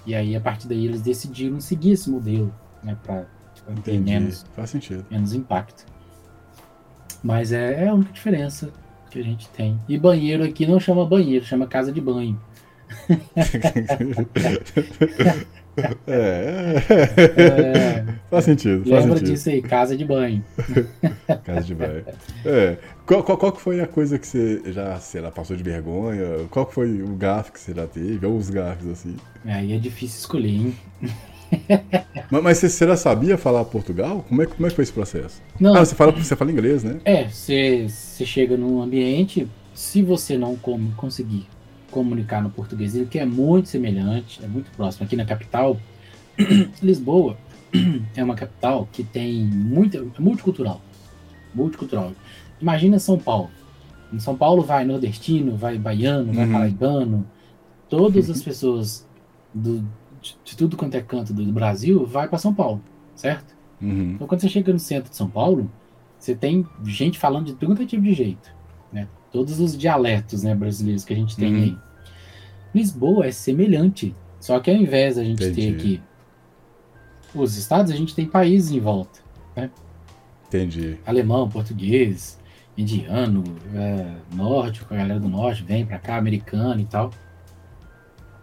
e 0.07 0.15
aí 0.15 0.37
a 0.37 0.41
partir 0.41 0.69
daí 0.69 0.85
eles 0.85 1.01
decidiram 1.01 1.61
seguir 1.61 1.93
esse 1.93 2.11
modelo, 2.11 2.55
né, 2.83 2.97
para 3.03 3.27
ter 3.85 3.99
menos, 3.99 4.45
Faz 4.55 4.71
sentido. 4.71 5.05
menos 5.11 5.33
impacto. 5.33 5.87
Mas 7.23 7.53
é, 7.53 7.85
é 7.85 7.89
a 7.89 7.95
única 7.95 8.13
diferença 8.13 8.71
que 9.11 9.19
a 9.19 9.23
gente 9.23 9.49
tem. 9.51 9.79
E 9.89 9.99
banheiro 9.99 10.45
aqui 10.45 10.67
não 10.67 10.81
chama 10.81 11.05
banheiro, 11.05 11.45
chama 11.45 11.67
casa 11.67 11.93
de 11.93 12.01
banho. 12.01 12.41
é, 16.07 16.75
É, 17.37 18.05
faz 18.31 18.45
sentido, 18.45 18.85
faz 18.87 19.05
lembra 19.05 19.21
disso 19.21 19.49
aí, 19.51 19.63
casa 19.63 19.97
de 19.97 20.05
banho. 20.05 20.45
Casa 21.45 21.65
de 21.65 21.75
banho. 21.75 22.05
É. 22.45 22.77
Qual, 23.07 23.23
qual, 23.25 23.39
qual 23.39 23.53
que 23.53 23.61
foi 23.61 23.81
a 23.81 23.87
coisa 23.87 24.19
que 24.19 24.27
você 24.27 24.63
já, 24.73 24.99
sei 25.01 25.21
lá, 25.21 25.31
passou 25.31 25.57
de 25.57 25.63
vergonha? 25.63 26.47
Qual 26.51 26.67
que 26.67 26.75
foi 26.75 27.03
o 27.03 27.15
gafe 27.17 27.53
que 27.53 27.61
você 27.61 27.75
já 27.75 27.87
teve? 27.87 28.25
Ou 28.27 28.37
os 28.37 28.51
gafes, 28.51 28.87
assim? 28.89 29.17
Aí 29.45 29.73
é 29.73 29.79
difícil 29.79 30.19
escolher, 30.21 30.51
hein? 30.51 30.75
Mas, 32.31 32.43
mas 32.43 32.59
você, 32.59 32.69
você 32.69 32.87
já 32.87 32.97
sabia 32.97 33.37
falar 33.37 33.65
Portugal? 33.65 34.25
Como 34.29 34.41
é, 34.43 34.47
que- 34.47 34.55
como 34.55 34.67
é 34.67 34.71
que 34.71 34.77
foi 34.77 34.85
esse 34.85 34.93
processo? 34.93 35.43
Não, 35.59 35.75
Ah, 35.75 35.85
você 35.85 35.95
fala, 35.97 36.13
você 36.13 36.37
fala 36.37 36.53
inglês, 36.53 36.85
né? 36.85 37.01
É, 37.05 37.25
você 37.29 37.87
você 37.89 38.25
chega 38.25 38.57
num 38.57 38.81
ambiente, 38.81 39.49
se 39.75 40.01
você 40.03 40.39
não 40.39 40.57
conseguir 40.97 41.47
comunicar 41.91 42.43
no 42.43 42.51
português, 42.51 42.95
que 43.11 43.19
é 43.19 43.25
muito 43.25 43.69
semelhante, 43.69 44.43
é 44.43 44.47
muito 44.47 44.71
próximo. 44.73 45.05
Aqui 45.05 45.17
na 45.17 45.25
capital, 45.25 45.77
Lisboa 46.83 47.37
é 48.17 48.25
uma 48.25 48.35
capital 48.35 48.89
que 48.93 49.05
tem 49.05 49.45
muita, 49.45 49.99
é 49.99 50.21
multicultural. 50.21 50.81
Multicultural. 51.55 52.13
Imagina 52.61 52.99
São 52.99 53.19
Paulo. 53.19 53.51
Em 54.13 54.19
São 54.19 54.37
Paulo 54.37 54.63
vai 54.63 54.85
nordestino, 54.85 55.57
vai 55.57 55.79
baiano, 55.79 56.33
vai 56.33 56.47
Uhum. 56.47 56.53
paraibano. 56.53 57.27
Todas 57.89 58.29
as 58.31 58.43
pessoas 58.43 59.07
do, 59.55 59.81
de, 60.21 60.37
de 60.45 60.57
tudo 60.57 60.77
quanto 60.77 60.97
é 60.97 61.01
canto 61.01 61.33
do 61.33 61.45
Brasil 61.53 62.05
vai 62.07 62.29
para 62.29 62.39
São 62.39 62.53
Paulo, 62.55 62.81
certo? 63.15 63.55
Uhum. 63.81 64.13
Então, 64.15 64.27
quando 64.27 64.41
você 64.41 64.49
chega 64.49 64.73
no 64.73 64.79
centro 64.79 65.11
de 65.11 65.17
São 65.17 65.29
Paulo, 65.29 65.71
você 66.19 66.35
tem 66.35 66.67
gente 66.85 67.19
falando 67.19 67.47
de 67.47 67.55
todo 67.55 67.87
tipo 67.87 68.03
de 68.03 68.13
jeito, 68.13 68.53
né? 68.93 69.09
Todos 69.33 69.61
os 69.61 69.77
dialetos, 69.77 70.43
né, 70.43 70.55
brasileiros 70.55 71.05
que 71.05 71.13
a 71.13 71.17
gente 71.17 71.37
tem 71.37 71.55
Uhum. 71.55 71.63
aí. 71.63 71.79
Lisboa 72.75 73.27
é 73.27 73.33
semelhante, 73.33 74.15
só 74.41 74.59
que 74.61 74.71
ao 74.71 74.77
invés 74.77 75.17
da 75.17 75.25
gente 75.25 75.43
Entendi. 75.43 75.73
ter 75.73 75.75
aqui 75.77 76.03
os 77.35 77.57
estados, 77.57 77.93
a 77.93 77.97
gente 77.97 78.15
tem 78.15 78.27
países 78.27 78.71
em 78.71 78.81
volta. 78.81 79.21
Entendi. 80.49 80.99
Alemão, 81.07 81.49
português, 81.49 82.37
indiano, 82.77 83.45
é, 83.73 84.17
nórdico, 84.35 84.93
a 84.93 84.97
galera 84.97 85.21
do 85.21 85.29
norte 85.29 85.63
vem 85.63 85.87
pra 85.87 85.97
cá, 85.99 86.17
americano 86.17 86.81
e 86.81 86.87
tal. 86.87 87.11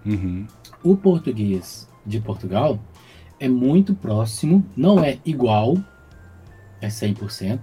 Uhum. 0.05 0.47
O 0.83 0.95
português 0.95 1.89
de 2.05 2.21
Portugal 2.21 2.79
é 3.39 3.49
muito 3.49 3.93
próximo, 3.93 4.65
não 4.75 5.03
é 5.03 5.17
igual, 5.25 5.77
é 6.79 6.87
100%, 6.87 7.59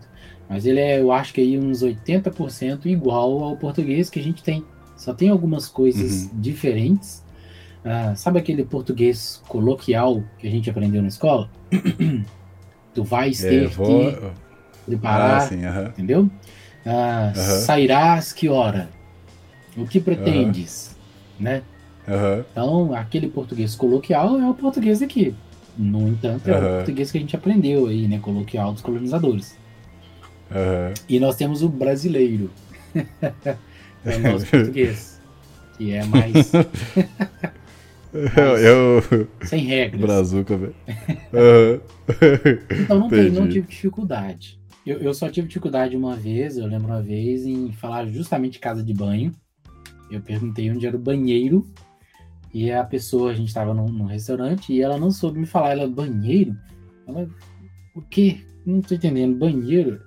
mas 0.48 0.66
ele 0.66 0.80
é, 0.80 1.00
eu 1.00 1.10
acho 1.12 1.32
que 1.32 1.40
aí 1.40 1.58
uns 1.58 1.82
80% 1.82 2.86
igual 2.86 3.42
ao 3.42 3.56
português 3.56 4.10
que 4.10 4.20
a 4.20 4.22
gente 4.22 4.42
tem. 4.42 4.64
Só 4.96 5.12
tem 5.12 5.28
algumas 5.28 5.66
coisas 5.68 6.30
diferentes. 6.34 7.24
Ah, 7.84 8.14
sabe 8.14 8.38
aquele 8.38 8.64
português 8.64 9.42
coloquial 9.48 10.22
que 10.38 10.46
a 10.46 10.50
gente 10.50 10.70
aprendeu 10.70 11.02
na 11.02 11.08
escola? 11.08 11.50
tu 12.94 13.02
vais 13.04 13.40
ter 13.40 13.64
É, 13.64 13.66
vou... 13.66 13.86
que 14.12 14.16
Ah, 14.16 14.32
preparar, 14.86 15.40
sim, 15.42 15.64
aham. 15.64 15.88
entendeu? 15.88 16.30
Ah. 16.86 17.32
Sairás 17.34 18.32
que 18.32 18.48
hora? 18.48 18.88
O 19.76 19.86
que 19.86 19.98
pretendes? 20.00 20.96
Né? 21.38 21.62
Então, 22.52 22.94
aquele 22.94 23.28
português 23.28 23.74
coloquial 23.74 24.38
é 24.38 24.48
o 24.48 24.54
português 24.54 25.02
aqui. 25.02 25.34
No 25.76 26.06
entanto, 26.08 26.48
é 26.48 26.56
o 26.56 26.76
português 26.76 27.10
que 27.10 27.18
a 27.18 27.20
gente 27.20 27.34
aprendeu 27.34 27.86
aí, 27.88 28.06
né? 28.06 28.18
Coloquial 28.20 28.72
dos 28.72 28.82
colonizadores. 28.82 29.56
Aham. 30.54 30.94
E 31.08 31.18
nós 31.18 31.36
temos 31.36 31.62
o 31.62 31.68
brasileiro. 31.68 32.50
é 32.94 34.16
o 34.16 34.20
nosso 34.20 34.46
português. 34.46 35.20
Que 35.76 35.92
é 35.92 36.04
mais 36.04 36.52
Eu, 38.14 38.56
eu... 38.58 39.28
sem 39.42 39.64
regras. 39.64 40.00
Brazuca, 40.00 40.56
velho. 40.56 40.74
Aham. 41.34 41.80
Então 42.80 43.00
não, 43.00 43.08
tem, 43.08 43.30
não 43.30 43.48
tive 43.48 43.66
dificuldade. 43.66 44.60
Eu, 44.86 44.98
eu 44.98 45.12
só 45.12 45.28
tive 45.28 45.48
dificuldade 45.48 45.96
uma 45.96 46.14
vez, 46.14 46.56
eu 46.56 46.66
lembro 46.66 46.88
uma 46.88 47.02
vez, 47.02 47.44
em 47.44 47.72
falar 47.72 48.06
justamente 48.06 48.52
de 48.52 48.58
casa 48.60 48.84
de 48.84 48.94
banho. 48.94 49.32
Eu 50.10 50.20
perguntei 50.20 50.70
onde 50.70 50.86
era 50.86 50.96
o 50.96 51.00
banheiro. 51.00 51.66
E 52.52 52.70
a 52.70 52.84
pessoa, 52.84 53.32
a 53.32 53.34
gente 53.34 53.48
estava 53.48 53.74
num, 53.74 53.88
num 53.88 54.04
restaurante 54.04 54.72
e 54.72 54.80
ela 54.80 54.96
não 54.96 55.10
soube 55.10 55.40
me 55.40 55.46
falar. 55.46 55.72
Ela, 55.72 55.88
banheiro? 55.88 56.56
Ela, 57.08 57.28
o 57.96 58.02
quê? 58.02 58.38
Não 58.64 58.80
tô 58.80 58.94
entendendo. 58.94 59.36
Banheiro? 59.36 60.00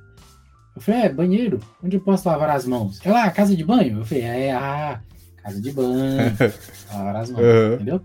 Eu 0.78 0.82
falei, 0.82 1.02
é, 1.02 1.10
banheiro. 1.10 1.60
Onde 1.84 1.98
eu 1.98 2.02
posso 2.02 2.30
lavar 2.30 2.52
as 2.52 2.64
mãos? 2.66 3.00
Ela, 3.04 3.24
ah, 3.24 3.32
casa 3.32 3.56
de 3.56 3.64
banho? 3.64 3.98
Eu 4.00 4.06
falei, 4.06 4.24
é, 4.24 4.52
ah, 4.52 5.02
casa 5.42 5.60
de 5.60 5.72
banho. 5.72 6.38
lavar 6.94 7.16
as 7.16 7.32
mãos, 7.32 7.44
entendeu? 7.74 8.00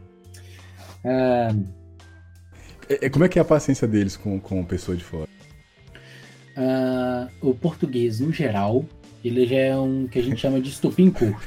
Ah, 1.04 1.54
É, 2.88 3.06
é, 3.06 3.10
Como 3.10 3.26
é 3.26 3.28
que 3.28 3.38
é 3.38 3.42
a 3.42 3.44
paciência 3.44 3.86
deles 3.86 4.16
com, 4.16 4.40
com 4.40 4.64
pessoa 4.64 4.96
de 4.96 5.04
fora? 5.04 5.28
Ah, 6.56 7.28
o 7.42 7.52
português, 7.52 8.20
no 8.20 8.32
geral, 8.32 8.86
ele 9.22 9.46
já 9.46 9.56
é 9.56 9.76
um 9.76 10.06
que 10.06 10.18
a 10.18 10.22
gente 10.22 10.40
chama 10.40 10.58
de 10.58 10.70
estupim 10.70 11.10
curto. 11.10 11.46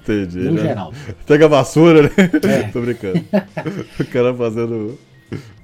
Entendi. 0.00 0.38
No 0.38 0.52
né? 0.52 0.62
geral. 0.62 0.94
Pega 1.26 1.44
a 1.44 1.48
vassoura, 1.48 2.02
né? 2.02 2.10
É. 2.18 2.68
Tô 2.72 2.80
brincando. 2.80 3.22
o 4.00 4.04
cara 4.06 4.34
fazendo. 4.34 4.98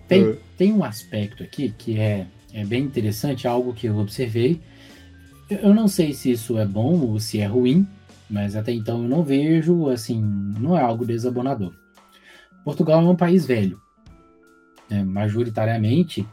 Tem, 0.06 0.22
É. 0.22 0.36
tem 0.58 0.70
um 0.70 0.84
aspecto 0.84 1.42
aqui 1.42 1.74
que 1.78 1.98
é, 1.98 2.26
é 2.54 2.64
bem 2.64 2.84
interessante, 2.84 3.46
algo 3.46 3.74
que 3.74 3.86
eu 3.88 3.98
observei. 3.98 4.60
Eu- 5.50 5.74
não 5.74 5.88
sei 5.88 6.14
se 6.14 6.30
isso 6.30 6.56
é 6.58 6.64
bom 6.64 6.98
ou 7.00 7.20
se 7.20 7.40
é 7.40 7.46
ruim, 7.46 7.86
mas 8.30 8.56
até 8.56 8.72
então 8.72 9.02
eu 9.02 9.08
não 9.08 9.22
vejo, 9.22 9.88
assim, 9.88 10.22
não 10.58 10.76
é 10.78 10.80
algo 10.80 11.04
desabonador. 11.04 11.72
Portugal 12.64 13.02
é 13.04 13.08
um 13.10 13.16
país 13.16 13.44
velho, 13.44 13.78
né, 14.88 15.02
majoritariamente 15.04 16.26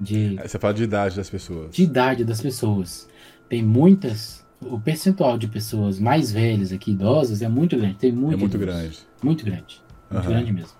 de 0.00 0.36
Você 0.44 0.58
fala 0.58 0.74
de 0.74 0.82
idade 0.84 1.16
das 1.16 1.30
pessoas. 1.30 1.70
de 1.74 1.82
idade 1.84 2.24
das 2.24 2.40
pessoas. 2.40 3.08
Tem 3.48 3.62
muitas. 3.62 4.46
O 4.60 4.80
percentual 4.80 5.38
de 5.38 5.46
pessoas 5.46 6.00
mais 6.00 6.32
velhas 6.32 6.72
aqui, 6.72 6.90
idosas, 6.90 7.42
é 7.42 7.48
muito 7.48 7.76
grande. 7.76 7.94
Tem 7.94 8.10
muito, 8.10 8.34
É 8.34 8.36
muito 8.36 8.56
idosos. 8.56 8.80
grande. 8.80 8.98
Muito 9.22 9.44
grande. 9.44 9.82
Muito 10.10 10.28
grande 10.28 10.52
mesmo. 10.52 10.77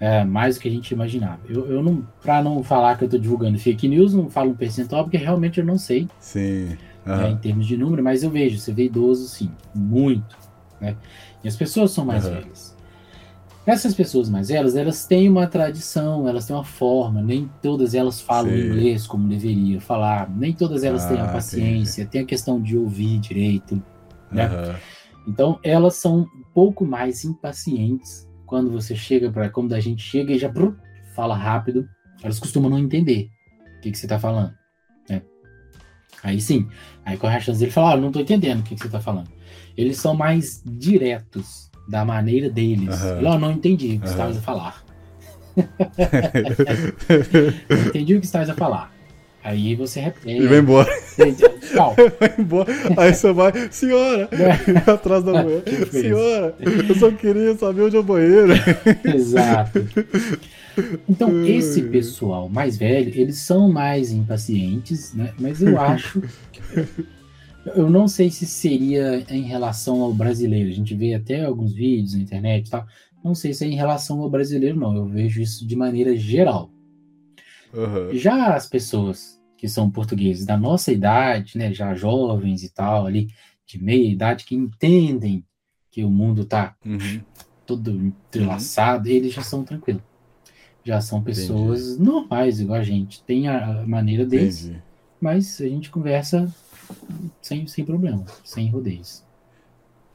É 0.00 0.22
mais 0.24 0.54
do 0.56 0.60
que 0.60 0.68
a 0.68 0.70
gente 0.70 0.92
imaginava. 0.92 1.40
Eu, 1.48 1.66
eu 1.66 1.82
não, 1.82 2.06
pra 2.22 2.40
não 2.42 2.62
falar 2.62 2.96
que 2.96 3.04
eu 3.04 3.08
tô 3.08 3.18
divulgando 3.18 3.58
fake 3.58 3.88
news, 3.88 4.14
não 4.14 4.30
falo 4.30 4.50
um 4.50 4.54
percentual, 4.54 5.02
porque 5.04 5.16
realmente 5.16 5.58
eu 5.58 5.66
não 5.66 5.76
sei 5.76 6.08
Sim. 6.20 6.68
né, 6.68 6.78
Aham. 7.06 7.30
em 7.30 7.36
termos 7.38 7.66
de 7.66 7.76
número, 7.76 8.02
mas 8.02 8.22
eu 8.22 8.30
vejo, 8.30 8.58
você 8.58 8.72
vê 8.72 8.84
idoso 8.84 9.26
sim, 9.28 9.50
muito. 9.74 10.36
Né? 10.80 10.96
E 11.42 11.48
as 11.48 11.56
pessoas 11.56 11.90
são 11.90 12.04
mais 12.04 12.26
Aham. 12.26 12.40
velhas. 12.40 12.76
Essas 13.66 13.94
pessoas 13.94 14.30
mais 14.30 14.48
velhas, 14.48 14.76
elas 14.76 15.04
têm 15.04 15.28
uma 15.28 15.46
tradição, 15.46 16.26
elas 16.28 16.46
têm 16.46 16.54
uma 16.56 16.64
forma, 16.64 17.20
nem 17.20 17.50
todas 17.60 17.92
elas 17.92 18.20
falam 18.20 18.52
Sim. 18.52 18.66
inglês 18.66 19.06
como 19.06 19.28
deveria 19.28 19.80
falar, 19.80 20.30
nem 20.30 20.52
todas 20.54 20.84
elas 20.84 21.04
têm 21.06 21.20
a 21.20 21.24
Ah, 21.24 21.28
paciência, 21.28 22.06
tem 22.06 22.22
a 22.22 22.24
questão 22.24 22.62
de 22.62 22.78
ouvir 22.78 23.18
direito. 23.18 23.82
né? 24.30 24.44
Aham. 24.46 24.76
Então, 25.26 25.58
elas 25.62 25.96
são 25.96 26.20
um 26.20 26.26
pouco 26.54 26.86
mais 26.86 27.24
impacientes 27.24 28.27
quando 28.48 28.70
você 28.70 28.96
chega 28.96 29.30
para 29.30 29.50
como 29.50 29.72
a 29.74 29.78
gente 29.78 30.02
chega 30.02 30.32
e 30.32 30.38
já 30.38 30.48
brum, 30.48 30.74
fala 31.14 31.36
rápido. 31.36 31.86
Elas 32.22 32.40
costumam 32.40 32.70
não 32.70 32.78
entender 32.78 33.28
o 33.76 33.80
que, 33.80 33.92
que 33.92 33.98
você 33.98 34.06
está 34.06 34.18
falando. 34.18 34.52
né? 35.08 35.22
Aí 36.22 36.40
sim, 36.40 36.66
aí 37.04 37.16
corre 37.16 37.36
a 37.36 37.40
chance 37.40 37.60
dele 37.60 37.70
falar, 37.70 37.92
ah, 37.92 37.96
não 37.96 38.08
estou 38.08 38.22
entendendo 38.22 38.60
o 38.60 38.62
que, 38.62 38.74
que 38.74 38.80
você 38.80 38.86
está 38.86 39.00
falando. 39.00 39.30
Eles 39.76 39.98
são 39.98 40.14
mais 40.14 40.62
diretos 40.66 41.70
da 41.88 42.04
maneira 42.04 42.50
deles. 42.50 42.88
Aham. 42.88 43.20
Eu 43.20 43.38
não 43.38 43.52
entendi 43.52 43.96
o 43.96 44.00
que 44.00 44.06
Aham. 44.06 44.10
estavas 44.10 44.38
a 44.38 44.40
falar. 44.40 44.84
Não 47.68 47.86
entendi 47.88 48.14
o 48.14 48.20
que 48.20 48.26
estavas 48.26 48.48
a 48.48 48.54
falar. 48.54 48.92
Aí 49.48 49.74
você 49.74 49.98
repete. 50.00 50.42
E 50.42 50.46
vai 50.46 50.58
embora, 50.58 50.90
Qual? 51.74 51.96
vai 52.20 52.34
embora. 52.38 52.70
Aí 52.98 53.14
você 53.14 53.32
vai, 53.32 53.50
senhora, 53.70 54.28
atrás 54.86 55.24
da 55.24 55.42
mulher. 55.42 55.62
Senhora, 55.90 56.54
eu 56.60 56.94
só 56.94 57.10
queria 57.10 57.56
saber 57.56 57.82
onde 57.84 57.96
é 57.96 57.98
o 57.98 58.02
banheiro. 58.02 58.52
Exato. 59.06 59.78
Então, 61.08 61.46
esse 61.46 61.80
pessoal 61.84 62.46
mais 62.50 62.76
velho, 62.76 63.10
eles 63.18 63.38
são 63.38 63.72
mais 63.72 64.12
impacientes, 64.12 65.14
né? 65.14 65.32
Mas 65.40 65.62
eu 65.62 65.80
acho. 65.80 66.22
Eu 67.74 67.88
não 67.88 68.06
sei 68.06 68.30
se 68.30 68.44
seria 68.44 69.24
em 69.30 69.44
relação 69.44 70.02
ao 70.02 70.12
brasileiro. 70.12 70.68
A 70.68 70.74
gente 70.74 70.94
vê 70.94 71.14
até 71.14 71.42
alguns 71.42 71.72
vídeos 71.72 72.14
na 72.14 72.20
internet 72.20 72.66
e 72.66 72.70
tal. 72.70 72.86
Não 73.24 73.34
sei 73.34 73.54
se 73.54 73.64
é 73.64 73.68
em 73.68 73.76
relação 73.76 74.20
ao 74.20 74.28
brasileiro, 74.28 74.78
não. 74.78 74.94
Eu 74.94 75.06
vejo 75.06 75.40
isso 75.40 75.66
de 75.66 75.74
maneira 75.74 76.14
geral. 76.14 76.70
Aham. 77.74 78.10
Já 78.12 78.54
as 78.54 78.66
pessoas 78.66 79.37
que 79.58 79.68
são 79.68 79.90
portugueses 79.90 80.46
da 80.46 80.56
nossa 80.56 80.90
idade, 80.92 81.58
né, 81.58 81.74
já 81.74 81.94
jovens 81.94 82.62
e 82.62 82.70
tal, 82.72 83.04
ali 83.06 83.28
de 83.66 83.82
meia 83.82 84.08
idade, 84.10 84.44
que 84.44 84.54
entendem 84.54 85.44
que 85.90 86.02
o 86.04 86.10
mundo 86.10 86.44
tá 86.46 86.74
Uhum. 86.86 87.20
todo 87.66 87.90
entrelaçado, 87.90 89.08
eles 89.08 89.34
já 89.34 89.42
são 89.42 89.62
tranquilos. 89.64 90.00
Já 90.84 91.00
são 91.02 91.22
pessoas 91.22 91.98
normais, 91.98 92.60
igual 92.60 92.78
a 92.80 92.82
gente. 92.84 93.22
Tem 93.24 93.46
a 93.48 93.84
maneira 93.86 94.24
deles, 94.24 94.64
Entendi. 94.64 94.82
mas 95.20 95.60
a 95.60 95.68
gente 95.68 95.90
conversa 95.90 96.50
sem, 97.42 97.66
sem 97.66 97.84
problema, 97.84 98.24
sem 98.42 98.70
rodeios. 98.70 99.22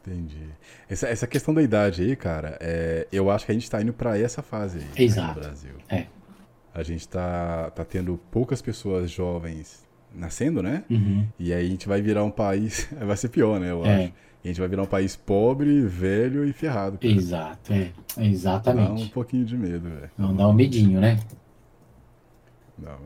Entendi. 0.01 0.47
Essa, 0.89 1.07
essa 1.07 1.27
questão 1.27 1.53
da 1.53 1.61
idade 1.61 2.01
aí, 2.01 2.15
cara, 2.15 2.57
é, 2.59 3.07
eu 3.11 3.29
acho 3.29 3.45
que 3.45 3.51
a 3.51 3.53
gente 3.55 3.69
tá 3.69 3.81
indo 3.81 3.93
pra 3.93 4.17
essa 4.17 4.41
fase 4.41 4.79
aí 4.79 4.83
né, 4.85 4.91
Exato. 4.97 5.35
no 5.39 5.45
Brasil. 5.45 5.71
É. 5.87 6.07
A 6.73 6.81
gente 6.83 7.07
tá, 7.07 7.69
tá 7.71 7.85
tendo 7.85 8.17
poucas 8.31 8.61
pessoas 8.61 9.11
jovens 9.11 9.85
nascendo, 10.13 10.61
né? 10.63 10.83
Uhum. 10.89 11.27
E 11.39 11.53
aí 11.53 11.65
a 11.65 11.69
gente 11.69 11.87
vai 11.87 12.01
virar 12.01 12.23
um 12.23 12.31
país. 12.31 12.87
Vai 12.99 13.17
ser 13.17 13.29
pior, 13.29 13.59
né? 13.59 13.71
Eu 13.71 13.85
É. 13.85 14.05
acho. 14.05 14.13
E 14.43 14.47
a 14.49 14.51
gente 14.51 14.59
vai 14.59 14.67
virar 14.67 14.81
um 14.83 14.87
país 14.87 15.15
pobre, 15.15 15.81
velho 15.83 16.43
e 16.43 16.51
ferrado. 16.51 16.97
cara. 16.97 17.13
Exato, 17.13 17.71
é. 17.71 17.91
Dá 18.15 18.21
um 18.21 18.25
Exatamente. 18.25 19.09
pouquinho 19.11 19.45
de 19.45 19.55
medo, 19.55 19.89
velho. 19.89 20.11
Não 20.17 20.35
dá 20.35 20.47
um 20.49 20.53
medinho, 20.53 20.99
né? 20.99 21.17
Não, 22.77 22.97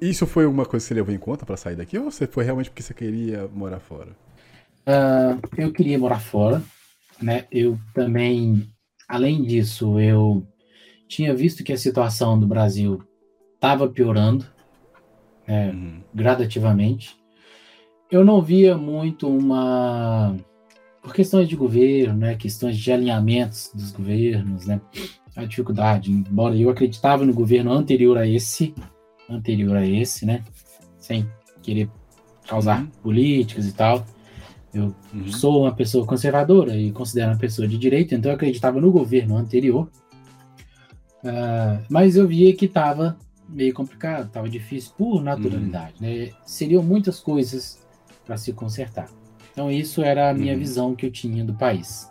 Isso 0.00 0.26
foi 0.26 0.44
alguma 0.44 0.66
coisa 0.66 0.84
que 0.84 0.88
você 0.88 0.94
levou 0.94 1.14
em 1.14 1.18
conta 1.18 1.46
pra 1.46 1.56
sair 1.56 1.76
daqui 1.76 1.96
ou 1.98 2.10
você 2.10 2.26
foi 2.26 2.44
realmente 2.44 2.68
porque 2.68 2.82
você 2.82 2.92
queria 2.92 3.48
morar 3.48 3.80
fora? 3.80 4.08
Ah, 4.86 5.38
eu 5.56 5.72
queria 5.72 5.98
morar 5.98 6.20
fora, 6.20 6.62
né? 7.22 7.46
Eu 7.50 7.78
também, 7.94 8.68
além 9.08 9.42
disso, 9.42 9.98
eu 9.98 10.46
tinha 11.14 11.34
visto 11.34 11.62
que 11.62 11.72
a 11.72 11.76
situação 11.78 12.38
do 12.38 12.46
Brasil 12.46 13.00
estava 13.54 13.88
piorando, 13.88 14.44
né, 15.46 15.70
Uhum. 15.70 16.00
gradativamente. 16.12 17.16
Eu 18.10 18.24
não 18.24 18.42
via 18.42 18.76
muito 18.76 19.28
uma 19.28 20.36
por 21.02 21.12
questões 21.14 21.48
de 21.48 21.54
governo, 21.54 22.16
né, 22.18 22.34
questões 22.34 22.76
de 22.78 22.90
alinhamentos 22.90 23.70
dos 23.74 23.92
governos, 23.92 24.66
né, 24.66 24.80
a 25.36 25.44
dificuldade. 25.44 26.10
Embora 26.10 26.56
eu 26.56 26.70
acreditava 26.70 27.24
no 27.24 27.32
governo 27.34 27.72
anterior 27.72 28.16
a 28.18 28.26
esse, 28.26 28.74
anterior 29.28 29.76
a 29.76 29.86
esse, 29.86 30.24
né, 30.26 30.42
sem 30.98 31.28
querer 31.62 31.88
causar 32.48 32.80
Uhum. 32.80 32.86
políticas 33.02 33.66
e 33.68 33.72
tal. 33.72 34.04
Eu 34.72 34.94
Uhum. 35.12 35.28
sou 35.28 35.62
uma 35.62 35.72
pessoa 35.74 36.04
conservadora 36.06 36.74
e 36.76 36.90
considero 36.90 37.30
uma 37.32 37.38
pessoa 37.38 37.68
de 37.68 37.78
direita, 37.78 38.14
então 38.16 38.30
eu 38.32 38.34
acreditava 38.36 38.80
no 38.80 38.90
governo 38.90 39.36
anterior. 39.36 39.88
Ah, 41.24 41.80
mas 41.90 42.16
eu 42.16 42.26
via 42.28 42.54
que 42.54 42.66
estava 42.66 43.16
meio 43.48 43.72
complicado, 43.74 44.26
estava 44.26 44.48
difícil 44.48 44.92
por 44.96 45.22
naturalidade. 45.22 45.94
Né? 46.00 46.30
Seriam 46.44 46.82
muitas 46.82 47.20
coisas 47.20 47.82
para 48.24 48.36
se 48.36 48.52
consertar. 48.52 49.08
Então, 49.52 49.70
isso 49.70 50.02
era 50.02 50.30
a 50.30 50.34
minha 50.34 50.52
Uhum. 50.54 50.58
visão 50.58 50.94
que 50.96 51.06
eu 51.06 51.10
tinha 51.10 51.44
do 51.44 51.54
país. 51.54 52.10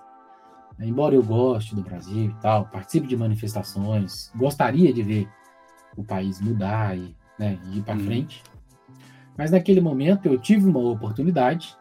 Embora 0.79 1.13
eu 1.15 1.23
goste 1.23 1.75
do 1.75 1.81
Brasil 1.83 2.25
e 2.29 2.41
tal, 2.41 2.65
participe 2.65 3.07
de 3.07 3.15
manifestações, 3.15 4.31
gostaria 4.35 4.91
de 4.93 5.03
ver 5.03 5.27
o 5.95 6.03
país 6.03 6.39
mudar 6.41 6.97
e, 6.97 7.15
né, 7.37 7.59
ir 7.73 7.81
para 7.83 7.95
Uhum. 7.95 8.05
frente. 8.05 8.43
Mas 9.37 9.51
naquele 9.51 9.81
momento 9.81 10.25
eu 10.27 10.37
tive 10.39 10.65
uma 10.67 10.79
oportunidade 10.79 11.75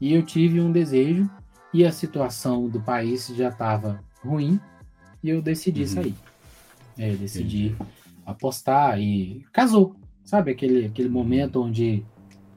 e 0.00 0.12
eu 0.12 0.22
tive 0.22 0.60
um 0.60 0.72
desejo 0.72 1.30
e 1.72 1.84
a 1.84 1.92
situação 1.92 2.68
do 2.68 2.80
país 2.80 3.26
já 3.28 3.48
estava 3.48 4.00
ruim 4.22 4.60
e 5.22 5.30
eu 5.30 5.40
decidi 5.40 5.82
Uhum. 5.82 5.86
sair. 5.86 6.14
É, 6.98 7.14
decidi 7.14 7.76
apostar 8.24 8.98
e 9.00 9.44
casou, 9.52 9.94
sabe 10.24 10.50
aquele 10.50 10.86
aquele 10.86 11.08
momento 11.08 11.62
onde 11.62 12.04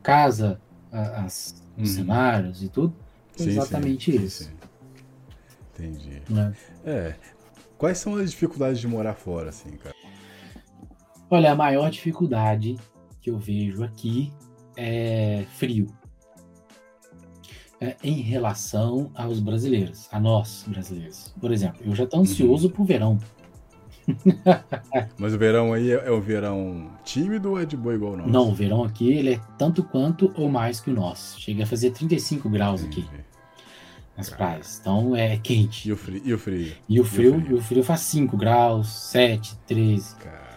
casa 0.02 0.60
a- 0.92 1.24
as, 1.26 1.62
os 1.78 1.90
Uhum. 1.90 1.96
cenários 1.96 2.64
e 2.64 2.70
tudo. 2.70 2.94
Foi 3.36 3.46
Sim, 3.46 3.52
exatamente 3.52 4.12
sim, 4.12 4.24
isso. 4.24 4.44
sim. 4.46 4.52
Entendi. 5.74 6.22
né? 6.30 6.54
É. 6.86 7.16
Quais 7.78 7.98
são 7.98 8.16
as 8.16 8.32
dificuldades 8.32 8.80
de 8.82 8.88
morar 8.88 9.14
fora, 9.14 9.50
assim, 9.50 9.72
cara? 9.78 9.96
Olha, 11.30 11.52
a 11.52 11.56
maior 11.56 11.90
dificuldade 11.90 12.76
que 13.22 13.30
eu 13.30 13.38
vejo 13.38 13.84
aqui 13.84 14.34
é 14.76 15.46
frio. 15.58 15.88
É, 17.82 17.96
em 18.04 18.16
relação 18.16 19.10
aos 19.16 19.40
brasileiros, 19.40 20.10
a 20.12 20.20
nós 20.20 20.66
brasileiros. 20.68 21.34
Por 21.40 21.50
exemplo, 21.54 21.82
eu 21.86 21.96
já 21.96 22.04
estou 22.04 22.20
ansioso 22.20 22.70
pro 22.70 22.84
verão. 22.84 23.18
Mas 25.18 25.34
o 25.34 25.38
verão 25.38 25.74
aí 25.74 25.92
é, 25.92 26.08
é 26.08 26.12
um 26.12 26.22
verão 26.22 26.90
tímido 27.04 27.52
ou 27.52 27.60
é 27.60 27.66
de 27.66 27.76
boa 27.78 27.96
igual 27.96 28.14
o 28.14 28.18
nosso? 28.18 28.30
Não, 28.30 28.50
o 28.50 28.54
verão 28.56 28.84
aqui 28.84 29.12
ele 29.12 29.34
é 29.36 29.40
tanto 29.58 29.84
quanto 29.84 30.32
ou 30.36 30.50
mais 30.50 30.80
que 30.80 30.90
o 30.90 30.94
nosso. 30.94 31.40
Chega 31.40 31.64
a 31.64 31.68
fazer 31.68 31.92
35 31.92 32.50
graus 32.50 32.84
aqui 32.84 33.02
Entendi. 33.02 33.24
nas 34.18 34.30
praias. 34.30 34.80
Então 34.80 35.16
é 35.16 35.38
quente. 35.38 35.88
E 35.88 35.92
o 35.92 35.98
frio? 35.98 36.22
E 36.24 36.34
o 36.34 36.38
frio? 36.40 36.74
E 36.88 37.00
o 37.00 37.04
frio, 37.06 37.34
frio? 37.42 37.52
e 37.52 37.54
o 37.54 37.62
frio 37.62 37.84
faz 37.84 38.02
5 38.02 38.36
graus, 38.38 38.88
7, 38.90 39.58
13. 39.68 40.16
Cara. 40.16 40.50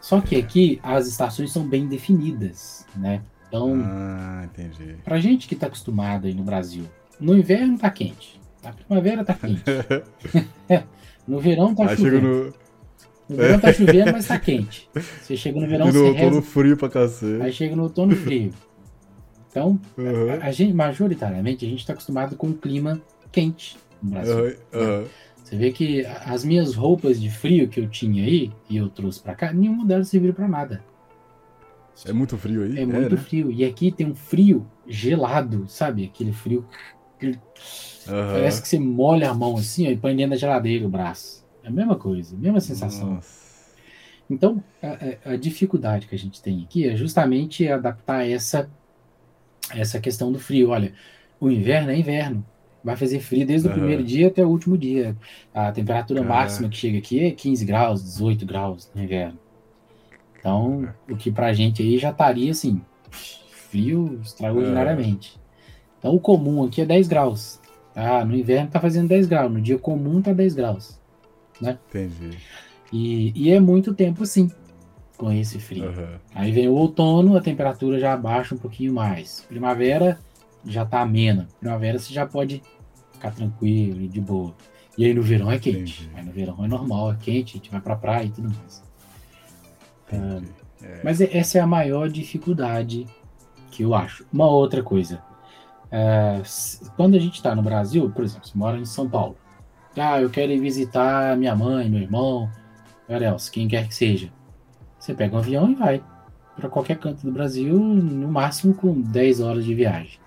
Só 0.00 0.20
que 0.20 0.36
aqui 0.36 0.80
as 0.82 1.06
estações 1.06 1.52
são 1.52 1.68
bem 1.68 1.86
definidas, 1.86 2.86
né? 2.96 3.20
Então, 3.48 3.74
Ah, 3.84 4.42
entendi. 4.44 4.96
Pra 5.04 5.18
gente 5.20 5.48
que 5.48 5.54
tá 5.56 5.66
acostumado 5.66 6.26
aí 6.26 6.34
no 6.34 6.42
Brasil, 6.42 6.84
no 7.18 7.36
inverno 7.36 7.78
tá 7.78 7.90
quente, 7.90 8.38
na 8.62 8.72
primavera 8.72 9.24
tá 9.24 9.34
quente, 9.34 9.62
no 11.26 11.38
verão 11.40 11.74
tá 11.74 11.90
Aí 11.90 11.96
chega 11.96 12.20
no. 12.20 12.52
No 13.28 13.36
verão 13.36 13.60
tá 13.60 13.72
chovendo, 13.72 14.12
mas 14.12 14.26
tá 14.26 14.38
quente. 14.40 14.88
Você 15.20 15.36
chega 15.36 15.60
no 15.60 15.66
verão, 15.66 15.88
e 15.88 15.92
no 15.92 16.02
reza, 16.04 16.24
outono 16.24 16.42
frio 16.42 16.76
pra 16.76 16.88
cacete. 16.88 17.42
aí 17.42 17.52
chega 17.52 17.76
no 17.76 17.82
outono 17.84 18.14
frio. 18.16 18.52
Então, 19.50 19.78
Aham, 19.98 20.40
a, 20.42 20.46
a 20.46 20.52
gente, 20.52 20.72
majoritariamente, 20.72 21.66
a 21.66 21.68
gente 21.68 21.86
tá 21.86 21.92
acostumado 21.92 22.36
com 22.36 22.48
um 22.48 22.52
clima 22.52 23.00
quente 23.30 23.76
no 24.02 24.10
Brasil. 24.10 24.36
aham, 24.36 24.54
aham. 24.74 25.04
Você 25.42 25.56
vê 25.56 25.72
que 25.72 26.04
as 26.04 26.44
minhas 26.44 26.74
roupas 26.74 27.18
de 27.20 27.30
frio 27.30 27.68
que 27.68 27.80
eu 27.80 27.88
tinha 27.88 28.22
aí, 28.24 28.52
e 28.68 28.76
eu 28.76 28.88
trouxe 28.90 29.20
pra 29.20 29.34
cá, 29.34 29.52
nenhuma 29.52 29.84
delas 29.86 30.08
serviu 30.08 30.34
pra 30.34 30.46
nada. 30.46 30.84
É 32.06 32.12
muito 32.12 32.36
frio 32.36 32.62
aí? 32.62 32.78
É 32.78 32.86
muito 32.86 33.16
né? 33.16 33.22
frio. 33.22 33.50
E 33.50 33.64
aqui 33.64 33.90
tem 33.90 34.06
um 34.06 34.14
frio 34.14 34.66
gelado, 34.86 35.66
sabe? 35.68 36.04
Aquele 36.04 36.32
frio 36.32 36.64
que 37.18 37.38
Aham. 38.08 38.32
Parece 38.32 38.62
que 38.62 38.68
você 38.68 38.78
molha 38.78 39.30
a 39.30 39.34
mão 39.34 39.56
assim 39.56 39.86
ó, 39.86 39.90
e 39.90 39.96
põe 39.96 40.16
dentro 40.16 40.30
da 40.30 40.36
geladeira 40.36 40.86
o 40.86 40.88
braço. 40.88 41.44
É 41.68 41.70
a 41.70 41.74
mesma 41.74 41.96
coisa, 41.96 42.34
a 42.34 42.38
mesma 42.38 42.60
sensação. 42.60 43.14
Nossa. 43.14 43.48
Então, 44.30 44.62
a, 44.82 45.32
a- 45.32 45.36
dificuldade 45.36 46.06
que 46.06 46.14
a 46.14 46.18
gente 46.18 46.40
tem 46.42 46.62
aqui 46.62 46.88
é 46.88 46.96
justamente 46.96 47.68
adaptar 47.68 48.26
essa, 48.26 48.70
essa 49.70 50.00
questão 50.00 50.32
do 50.32 50.38
frio. 50.38 50.70
Olha, 50.70 50.94
o 51.38 51.50
inverno 51.50 51.90
é 51.90 51.96
inverno. 51.98 52.44
Vai 52.82 52.96
fazer 52.96 53.20
frio 53.20 53.46
desde 53.46 53.68
o 53.68 53.70
Aham. 53.70 53.78
primeiro 53.80 54.02
dia 54.04 54.28
até 54.28 54.42
o 54.44 54.48
último 54.48 54.78
dia. 54.78 55.14
A 55.52 55.70
temperatura 55.72 56.22
máxima 56.22 56.68
que 56.70 56.76
chega 56.76 56.98
aqui 56.98 57.20
é 57.20 57.30
15 57.32 57.64
graus, 57.66 58.02
18 58.02 58.46
graus 58.46 58.90
no 58.94 59.02
inverno. 59.02 59.38
Então, 60.38 60.88
o 61.10 61.16
que 61.16 61.30
pra 61.30 61.52
gente 61.52 61.82
aí 61.82 61.98
já 61.98 62.10
estaria 62.10 62.50
assim, 62.50 62.80
frio 63.10 64.18
extraordinariamente. 64.22 65.38
Então, 65.98 66.14
o 66.14 66.20
comum 66.20 66.64
aqui 66.64 66.80
é 66.80 66.86
10 66.86 67.08
graus. 67.08 67.60
Ah, 67.94 68.24
no 68.24 68.34
inverno 68.36 68.70
tá 68.70 68.80
fazendo 68.80 69.08
10 69.08 69.26
graus, 69.26 69.52
no 69.52 69.60
dia 69.60 69.78
comum 69.78 70.22
tá 70.22 70.32
10 70.32 70.54
graus. 70.54 70.97
Entendi. 71.60 72.38
E, 72.92 73.32
e 73.34 73.50
é 73.52 73.60
muito 73.60 73.92
tempo 73.94 74.22
assim, 74.22 74.50
com 75.16 75.30
esse 75.32 75.58
frio. 75.58 75.88
Aham. 75.88 76.18
Aí 76.34 76.52
vem 76.52 76.68
o 76.68 76.72
outono, 76.74 77.36
a 77.36 77.40
temperatura 77.40 77.98
já 77.98 78.12
abaixa 78.14 78.54
um 78.54 78.58
pouquinho 78.58 78.94
mais. 78.94 79.44
Primavera 79.48 80.18
já 80.64 80.84
tá 80.86 81.00
amena. 81.00 81.48
Primavera 81.60 81.98
você 81.98 82.12
já 82.14 82.26
pode 82.26 82.62
ficar 83.12 83.32
tranquilo 83.32 84.00
e 84.00 84.08
de 84.08 84.20
boa. 84.20 84.54
E 84.96 85.04
aí 85.04 85.14
no 85.14 85.22
verão 85.22 85.50
é 85.50 85.58
quente. 85.58 86.02
Entendi. 86.04 86.10
Aí 86.16 86.24
no 86.24 86.32
verão 86.32 86.64
é 86.64 86.68
normal, 86.68 87.12
é 87.12 87.16
quente, 87.16 87.54
a 87.54 87.56
gente 87.58 87.70
vai 87.70 87.80
pra 87.80 87.94
praia 87.96 88.24
e 88.26 88.30
tudo 88.30 88.48
mais. 88.48 88.82
Entendi. 90.06 90.48
É. 90.82 91.00
Mas 91.04 91.20
e- 91.20 91.28
essa 91.36 91.58
é 91.58 91.60
a 91.60 91.66
maior 91.66 92.08
dificuldade 92.08 93.06
que 93.70 93.82
eu 93.82 93.94
acho. 93.94 94.24
Uma 94.32 94.46
outra 94.46 94.82
coisa. 94.82 95.22
é, 95.90 96.38
s- 96.42 96.84
quando 96.96 97.14
a 97.16 97.18
gente 97.18 97.36
está 97.36 97.54
no 97.54 97.62
Brasil, 97.62 98.10
por 98.10 98.22
exemplo, 98.22 98.46
você 98.46 98.58
mora 98.58 98.76
em 98.78 98.84
São 98.84 99.08
Paulo. 99.08 99.36
Ah, 100.00 100.20
eu 100.20 100.30
quero 100.30 100.52
ir 100.52 100.60
visitar 100.60 101.36
minha 101.36 101.54
mãe, 101.54 101.88
meu 101.88 102.00
irmão, 102.00 102.50
Garels, 103.08 103.48
quem 103.48 103.66
quer 103.66 103.88
que 103.88 103.94
seja. 103.94 104.30
Você 104.98 105.14
pega 105.14 105.34
um 105.34 105.38
avião 105.38 105.70
e 105.70 105.74
vai 105.74 106.02
para 106.56 106.68
qualquer 106.68 106.98
canto 106.98 107.24
do 107.24 107.32
Brasil, 107.32 107.78
no 107.78 108.28
máximo 108.28 108.74
com 108.74 109.00
10 109.00 109.40
horas 109.40 109.64
de 109.64 109.74
viagem. 109.74 110.18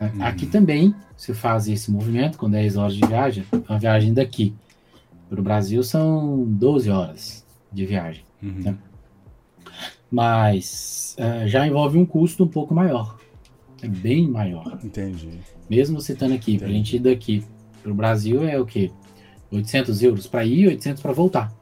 Uhum. 0.00 0.22
Aqui 0.24 0.46
também 0.46 0.94
se 1.16 1.32
faz 1.34 1.68
esse 1.68 1.90
movimento 1.90 2.38
com 2.38 2.50
10 2.50 2.76
horas 2.76 2.94
de 2.94 3.06
viagem. 3.06 3.44
A 3.68 3.78
viagem 3.78 4.12
daqui 4.12 4.54
para 5.28 5.40
o 5.40 5.42
Brasil 5.42 5.82
são 5.82 6.44
12 6.44 6.90
horas 6.90 7.46
de 7.72 7.86
viagem. 7.86 8.24
Uhum. 8.42 8.62
Né? 8.62 8.78
Mas 10.10 11.16
uh, 11.18 11.46
já 11.46 11.66
envolve 11.66 11.98
um 11.98 12.06
custo 12.06 12.44
um 12.44 12.48
pouco 12.48 12.74
maior. 12.74 13.18
É 13.82 13.88
bem 13.88 14.28
maior. 14.28 14.78
Entendi. 14.82 15.38
Mesmo 15.68 16.00
você 16.00 16.12
estando 16.12 16.34
aqui, 16.34 16.58
para 16.58 16.66
a 16.66 16.70
gente 16.70 16.96
ir 16.96 17.00
daqui 17.00 17.44
para 17.88 17.92
o 17.92 17.94
Brasil 17.94 18.46
é 18.46 18.58
o 18.58 18.66
quê? 18.66 18.90
800 19.50 20.02
euros 20.02 20.26
para 20.26 20.44
ir 20.44 20.60
e 20.60 20.66
800 20.68 21.02
para 21.02 21.12
voltar. 21.12 21.52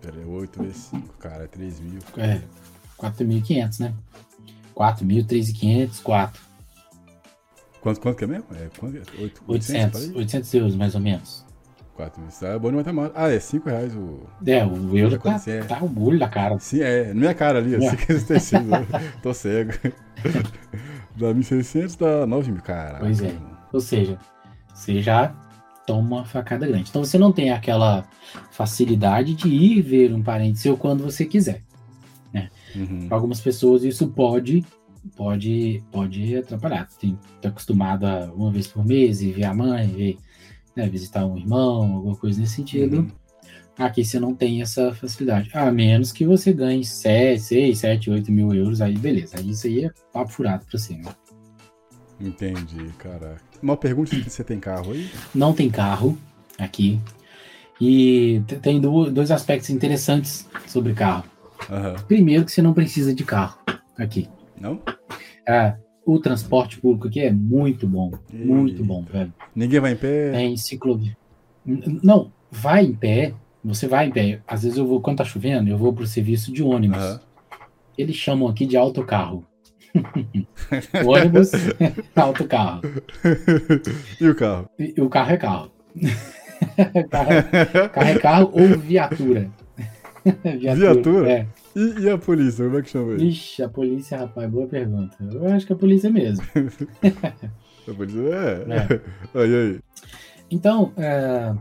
Pera 0.00 0.16
aí, 0.16 0.24
8 0.24 0.62
vezes 0.62 0.76
5, 0.90 1.14
cara, 1.18 1.44
é 1.44 1.46
3 1.46 1.80
mil. 1.80 2.00
É, 2.16 2.40
4.500, 2.98 3.80
né? 3.80 3.94
4 4.74 5.06
mil, 5.06 5.24
3.500, 5.24 6.02
4. 6.02 6.42
Quanto, 7.80 8.00
quanto 8.00 8.16
que 8.16 8.24
é 8.24 8.26
mesmo? 8.26 8.46
É, 8.54 8.68
quanto, 8.78 8.96
8, 8.96 9.42
800, 9.46 10.00
800, 10.00 10.16
800 10.16 10.54
euros, 10.54 10.76
mais 10.76 10.94
ou 10.94 11.00
menos. 11.00 11.44
4 11.94 12.20
mil. 12.20 12.30
É 12.42 12.58
bom 12.58 12.70
de 12.70 12.76
matemática. 12.76 13.22
Ah, 13.22 13.32
é 13.32 13.38
5 13.38 13.68
reais 13.68 13.94
o. 13.94 14.26
É, 14.44 14.66
o 14.66 14.98
euro 14.98 15.16
tá, 15.18 15.40
é. 15.46 15.60
tá 15.60 15.80
o 15.80 16.02
olho 16.02 16.18
da 16.18 16.28
cara. 16.28 16.58
Sim, 16.58 16.80
é. 16.80 17.08
Na 17.08 17.14
minha 17.14 17.34
cara 17.34 17.60
ali, 17.60 17.76
assim 17.76 17.96
que 17.96 18.12
eles 18.12 18.24
tecidos. 18.26 18.66
Tô 19.22 19.32
cego. 19.32 19.72
Dá 21.16 21.32
1.600, 21.32 21.96
dá 21.96 22.26
9 22.26 22.50
mil, 22.50 22.60
cara. 22.60 22.98
Pois 22.98 23.22
é. 23.22 23.53
Ou 23.74 23.80
seja, 23.80 24.18
você 24.72 25.02
já 25.02 25.34
toma 25.84 26.16
uma 26.18 26.24
facada 26.24 26.66
grande. 26.66 26.88
Então 26.88 27.04
você 27.04 27.18
não 27.18 27.32
tem 27.32 27.50
aquela 27.50 28.04
facilidade 28.50 29.34
de 29.34 29.48
ir 29.48 29.82
ver 29.82 30.14
um 30.14 30.22
parente 30.22 30.60
seu 30.60 30.76
quando 30.76 31.02
você 31.02 31.24
quiser. 31.24 31.62
Né? 32.32 32.48
Uhum. 32.74 33.08
Para 33.08 33.16
algumas 33.16 33.40
pessoas 33.40 33.84
isso 33.84 34.08
pode 34.08 34.64
pode 35.16 35.82
pode 35.90 36.36
atrapalhar. 36.36 36.88
Tem 36.98 37.18
tá 37.42 37.48
acostumado 37.48 38.06
a 38.06 38.32
uma 38.32 38.50
vez 38.50 38.66
por 38.66 38.84
mês 38.84 39.20
e 39.22 39.32
ver 39.32 39.44
a 39.44 39.54
mãe, 39.54 39.88
ver, 39.88 40.18
né, 40.74 40.88
visitar 40.88 41.26
um 41.26 41.36
irmão, 41.36 41.96
alguma 41.96 42.16
coisa 42.16 42.40
nesse 42.40 42.54
sentido. 42.54 42.98
Uhum. 42.98 43.10
Aqui 43.76 44.04
você 44.04 44.20
não 44.20 44.32
tem 44.34 44.62
essa 44.62 44.94
facilidade. 44.94 45.50
A 45.52 45.70
menos 45.72 46.12
que 46.12 46.24
você 46.24 46.52
ganhe 46.52 46.84
7, 46.84 47.42
6, 47.42 47.78
7, 47.78 48.10
8 48.10 48.30
mil 48.30 48.54
euros, 48.54 48.80
aí 48.80 48.96
beleza. 48.96 49.36
Aí 49.36 49.50
isso 49.50 49.66
aí 49.66 49.86
é 49.86 49.90
papo 50.12 50.30
furado 50.30 50.64
pra 50.64 50.78
cima. 50.78 51.14
Entendi, 52.20 52.90
caraca. 52.98 53.42
Uma 53.62 53.76
pergunta: 53.76 54.16
você 54.16 54.44
tem 54.44 54.60
carro 54.60 54.92
aí? 54.92 55.10
Não 55.34 55.52
tem 55.52 55.70
carro 55.70 56.18
aqui. 56.58 57.00
E 57.80 58.42
tem 58.62 58.80
dois 58.80 59.30
aspectos 59.30 59.70
interessantes 59.70 60.48
sobre 60.66 60.94
carro. 60.94 61.24
Uhum. 61.68 61.94
Primeiro, 62.06 62.44
que 62.44 62.52
você 62.52 62.62
não 62.62 62.72
precisa 62.72 63.14
de 63.14 63.24
carro 63.24 63.58
aqui. 63.98 64.28
Não? 64.60 64.80
É, 65.46 65.74
o 66.06 66.18
transporte 66.18 66.78
público 66.78 67.08
aqui 67.08 67.20
é 67.20 67.32
muito 67.32 67.86
bom. 67.86 68.12
Eita. 68.32 68.46
Muito 68.46 68.84
bom, 68.84 69.02
velho. 69.02 69.32
Ninguém 69.54 69.80
vai 69.80 69.92
em 69.92 69.96
pé? 69.96 70.32
Tem 70.32 70.56
ciclovia. 70.56 71.16
Não, 71.64 72.30
vai 72.50 72.84
em 72.84 72.94
pé. 72.94 73.34
Você 73.64 73.88
vai 73.88 74.06
em 74.06 74.10
pé. 74.10 74.40
Às 74.46 74.62
vezes 74.62 74.78
eu 74.78 74.86
vou, 74.86 75.00
quando 75.00 75.18
tá 75.18 75.24
chovendo, 75.24 75.70
eu 75.70 75.78
vou 75.78 75.92
pro 75.92 76.06
serviço 76.06 76.52
de 76.52 76.62
ônibus. 76.62 77.02
Uhum. 77.02 77.18
Eles 77.96 78.16
chamam 78.16 78.48
aqui 78.48 78.66
de 78.66 78.76
autocarro. 78.76 79.44
ônibus, 81.06 81.52
autocarro. 82.16 82.82
E 84.20 84.28
o 84.28 84.34
carro? 84.34 84.70
E, 84.78 85.00
o 85.00 85.08
carro 85.08 85.32
é 85.32 85.36
carro. 85.36 85.70
carro, 87.10 87.32
é, 87.32 87.88
carro 87.88 88.08
é 88.08 88.18
carro 88.18 88.50
ou 88.52 88.78
viatura. 88.78 89.50
viatura? 90.42 90.76
viatura? 90.76 91.32
É. 91.32 91.46
E, 91.76 92.02
e, 92.02 92.10
a 92.10 92.18
polícia, 92.18 92.64
como 92.64 92.78
é 92.78 92.82
que 92.82 92.90
chama 92.90 93.12
ele? 93.12 93.28
Ixi, 93.28 93.62
a 93.62 93.68
polícia, 93.68 94.18
rapaz, 94.18 94.50
boa 94.50 94.66
pergunta. 94.66 95.16
Eu 95.20 95.46
acho 95.52 95.66
que 95.66 95.72
a 95.72 95.76
polícia 95.76 96.10
mesmo. 96.10 96.44
a 97.88 97.94
polícia 97.94 98.20
é. 98.20 98.72
é. 98.72 99.40
Aí, 99.40 99.54
aí. 99.54 99.80
Então, 100.50 100.92
é, 100.96 101.54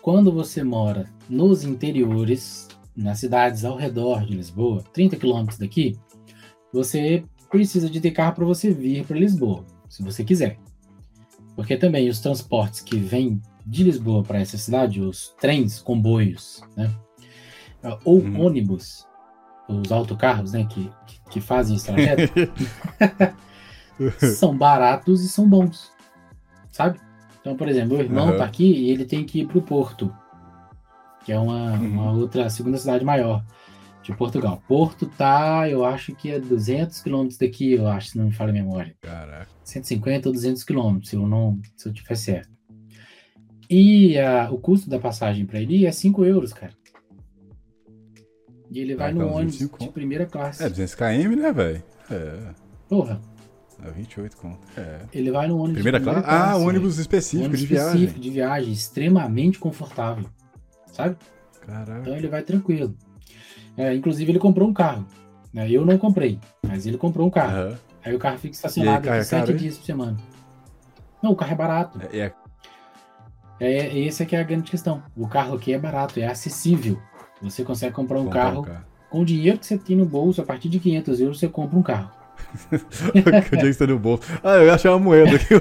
quando 0.00 0.32
você 0.32 0.62
mora 0.62 1.06
nos 1.28 1.64
interiores, 1.64 2.68
nas 2.96 3.20
cidades 3.20 3.64
ao 3.64 3.76
redor 3.76 4.24
de 4.24 4.34
Lisboa, 4.36 4.84
30 4.92 5.16
quilômetros 5.16 5.58
daqui, 5.58 5.98
você 6.72 7.24
precisa 7.54 7.88
de 7.88 8.00
ter 8.00 8.10
carro 8.10 8.34
para 8.34 8.44
você 8.44 8.72
vir 8.72 9.04
para 9.04 9.16
Lisboa, 9.16 9.64
se 9.88 10.02
você 10.02 10.24
quiser. 10.24 10.58
Porque 11.54 11.76
também 11.76 12.08
os 12.08 12.18
transportes 12.18 12.80
que 12.80 12.96
vêm 12.96 13.40
de 13.64 13.84
Lisboa 13.84 14.24
para 14.24 14.40
essa 14.40 14.58
cidade, 14.58 15.00
os 15.00 15.32
trens, 15.40 15.78
comboios, 15.80 16.62
né? 16.76 16.92
Ou 18.04 18.18
hum. 18.20 18.44
ônibus, 18.44 19.06
os 19.68 19.92
autocarros, 19.92 20.52
né, 20.52 20.66
que, 20.68 20.90
que 21.30 21.40
fazem 21.40 21.76
esse 21.76 21.86
trajeto, 21.86 22.32
são 24.36 24.56
baratos 24.56 25.22
e 25.22 25.28
são 25.28 25.48
bons, 25.48 25.92
sabe? 26.72 26.98
Então, 27.40 27.56
por 27.56 27.68
exemplo, 27.68 27.96
meu 27.96 28.04
irmão 28.04 28.30
uhum. 28.30 28.38
tá 28.38 28.44
aqui 28.44 28.64
e 28.64 28.90
ele 28.90 29.04
tem 29.04 29.24
que 29.24 29.40
ir 29.40 29.46
para 29.46 29.58
o 29.58 29.62
Porto, 29.62 30.12
que 31.24 31.30
é 31.30 31.38
uma, 31.38 31.72
uhum. 31.72 31.86
uma 31.86 32.12
outra 32.12 32.50
segunda 32.50 32.78
cidade 32.78 33.04
maior 33.04 33.44
de 34.04 34.16
Portugal. 34.16 34.62
Porto 34.68 35.06
tá, 35.06 35.68
eu 35.68 35.84
acho 35.84 36.14
que 36.14 36.30
é 36.30 36.38
200 36.38 37.00
quilômetros 37.00 37.38
daqui, 37.38 37.72
eu 37.72 37.88
acho, 37.88 38.10
se 38.10 38.18
não 38.18 38.26
me 38.26 38.32
falha 38.32 38.50
a 38.50 38.52
memória. 38.52 38.94
Caraca. 39.00 39.48
150 39.64 40.28
ou 40.28 40.32
200 40.32 40.62
quilômetros, 40.62 41.10
se 41.10 41.16
eu 41.16 41.26
não, 41.26 41.58
se 41.76 41.88
eu 41.88 41.92
tiver 41.92 42.14
certo. 42.14 42.52
E 43.68 44.16
uh, 44.18 44.52
o 44.52 44.58
custo 44.58 44.90
da 44.90 44.98
passagem 44.98 45.46
para 45.46 45.58
ele 45.58 45.86
é 45.86 45.90
5 45.90 46.24
euros, 46.24 46.52
cara. 46.52 46.72
E 48.70 48.78
ele 48.78 48.94
vai 48.94 49.10
ah, 49.10 49.14
no 49.14 49.28
ônibus 49.28 49.58
de 49.58 49.88
primeira 49.88 50.26
classe. 50.26 50.62
É, 50.62 50.68
200 50.68 50.94
km, 50.94 51.36
né, 51.36 51.52
velho? 51.52 51.82
É. 52.10 52.54
Porra. 52.88 53.20
É 53.82 53.90
28 53.90 54.36
conto. 54.36 54.58
É. 54.76 55.00
Ele 55.12 55.30
vai 55.30 55.48
no 55.48 55.56
ônibus 55.56 55.74
primeira, 55.74 55.98
primeira 55.98 56.22
classe? 56.22 56.52
Ah, 56.52 56.56
ônibus 56.56 56.98
específico 56.98 57.44
ônibus 57.44 57.60
de 57.60 57.66
viagem. 57.66 57.94
específico 57.94 58.20
de 58.20 58.30
viagem, 58.30 58.72
extremamente 58.72 59.58
confortável. 59.58 60.28
Sabe? 60.92 61.16
Caraca. 61.60 62.00
Então 62.00 62.16
ele 62.16 62.28
vai 62.28 62.42
tranquilo. 62.42 62.94
É, 63.76 63.94
inclusive, 63.94 64.30
ele 64.30 64.38
comprou 64.38 64.68
um 64.68 64.72
carro. 64.72 65.06
Né? 65.52 65.70
Eu 65.70 65.84
não 65.84 65.96
comprei, 65.98 66.38
mas 66.66 66.86
ele 66.86 66.96
comprou 66.96 67.26
um 67.26 67.30
carro. 67.30 67.70
Uhum. 67.70 67.76
Aí 68.04 68.14
o 68.14 68.18
carro 68.18 68.38
fica 68.38 68.54
estacionado 68.54 69.08
aí, 69.08 69.24
sete 69.24 69.52
é 69.52 69.54
dias 69.54 69.78
por 69.78 69.84
semana. 69.84 70.16
Não, 71.22 71.32
o 71.32 71.36
carro 71.36 71.52
é 71.52 71.56
barato. 71.56 72.00
É, 72.12 72.18
é... 72.18 72.32
é 73.60 73.98
esse 73.98 74.22
é 74.22 74.26
que 74.26 74.36
é 74.36 74.40
a 74.40 74.42
grande 74.42 74.70
questão. 74.70 75.02
O 75.16 75.26
carro 75.26 75.54
aqui 75.54 75.72
é 75.72 75.78
barato, 75.78 76.20
é 76.20 76.26
acessível. 76.26 77.00
Você 77.40 77.64
consegue 77.64 77.94
comprar 77.94 78.20
um, 78.20 78.28
carro, 78.28 78.60
um 78.60 78.64
carro, 78.64 78.84
com 79.10 79.20
o 79.20 79.24
dinheiro 79.24 79.58
que 79.58 79.66
você 79.66 79.78
tem 79.78 79.96
no 79.96 80.04
bolso, 80.04 80.40
a 80.40 80.44
partir 80.44 80.68
de 80.68 80.78
500 80.78 81.20
euros 81.20 81.38
você 81.38 81.48
compra 81.48 81.78
um 81.78 81.82
carro. 81.82 82.10
Dia 83.12 83.42
que 83.42 83.72
você 83.72 83.74
tá 83.74 83.86
no 83.86 83.98
bolso. 83.98 84.22
Ah, 84.42 84.56
eu 84.56 84.66
ia 84.66 84.74
achar 84.74 84.92
uma 84.92 84.98
moeda 84.98 85.36
aqui. 85.36 85.54
Eu 85.54 85.60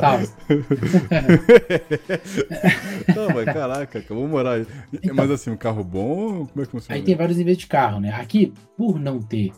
carro. 0.00 0.28
Não, 3.14 3.28
mas 3.34 3.44
caraca, 3.44 4.04
eu 4.08 4.16
vou 4.16 4.28
morar 4.28 4.52
aí. 4.52 4.66
Então, 4.92 5.14
mas 5.14 5.30
assim, 5.30 5.50
um 5.50 5.56
carro 5.56 5.84
bom, 5.84 6.46
como 6.46 6.62
é 6.62 6.64
que 6.64 6.70
funciona? 6.70 6.94
Aí 6.94 7.02
tem 7.02 7.14
vários 7.14 7.36
níveis 7.36 7.58
de 7.58 7.66
carro, 7.66 8.00
né? 8.00 8.12
Aqui, 8.12 8.52
por 8.76 8.98
não 8.98 9.20
ter 9.20 9.52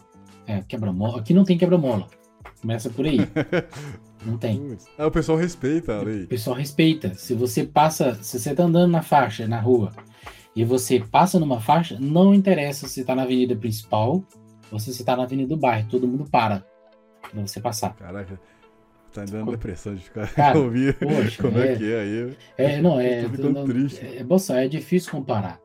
é, 0.47 0.63
quebra-mola, 0.67 1.21
aqui 1.21 1.35
não 1.35 1.45
tem 1.45 1.57
quebra-mola. 1.57 2.07
Começa 2.61 2.91
por 2.91 3.07
aí. 3.07 3.21
Não 4.25 4.37
tem. 4.37 4.77
Ah, 4.99 5.07
o 5.07 5.11
pessoal 5.11 5.39
respeita 5.39 5.99
a 5.99 6.03
lei. 6.03 6.25
O 6.25 6.29
pessoal 6.29 6.55
respeita. 6.55 7.15
Se 7.15 7.33
você 7.33 7.65
passa, 7.65 8.19
se 8.23 8.39
você 8.39 8.55
tá 8.55 8.65
andando 8.65 8.91
na 8.91 9.01
faixa, 9.01 9.49
na 9.49 9.59
rua, 9.59 9.93
e 10.55 10.63
você 10.63 11.01
passa 11.01 11.41
numa 11.41 11.59
faixa, 11.59 11.97
não 11.99 12.35
interessa 12.35 12.87
se 12.87 13.03
tá 13.03 13.15
na 13.15 13.23
avenida 13.23 13.57
principal 13.57 14.23
você 14.71 14.91
está 14.91 15.17
na 15.17 15.25
avenida 15.25 15.49
do 15.49 15.57
bairro, 15.57 15.89
todo 15.89 16.07
mundo 16.07 16.29
para 16.31 16.65
pra 17.21 17.41
você 17.43 17.61
passar. 17.61 17.95
Caraca, 17.95 18.41
tá 19.13 19.23
me 19.23 19.31
dando 19.31 19.51
depressão 19.51 19.95
de 19.95 20.03
ficar 20.03 20.33
Cara, 20.33 20.59
ouvir 20.61 20.97
poxa, 20.99 21.43
como 21.43 21.59
é, 21.59 21.73
é, 21.73 21.77
que 21.77 21.93
é 21.93 22.01
aí. 22.01 22.37
É, 22.57 22.81
não, 22.81 23.01
é. 23.01 23.23
Não, 23.29 23.65
triste. 23.65 24.05
É, 24.05 24.25
moça, 24.25 24.61
é 24.61 24.69
difícil 24.69 25.11
comparar. 25.11 25.61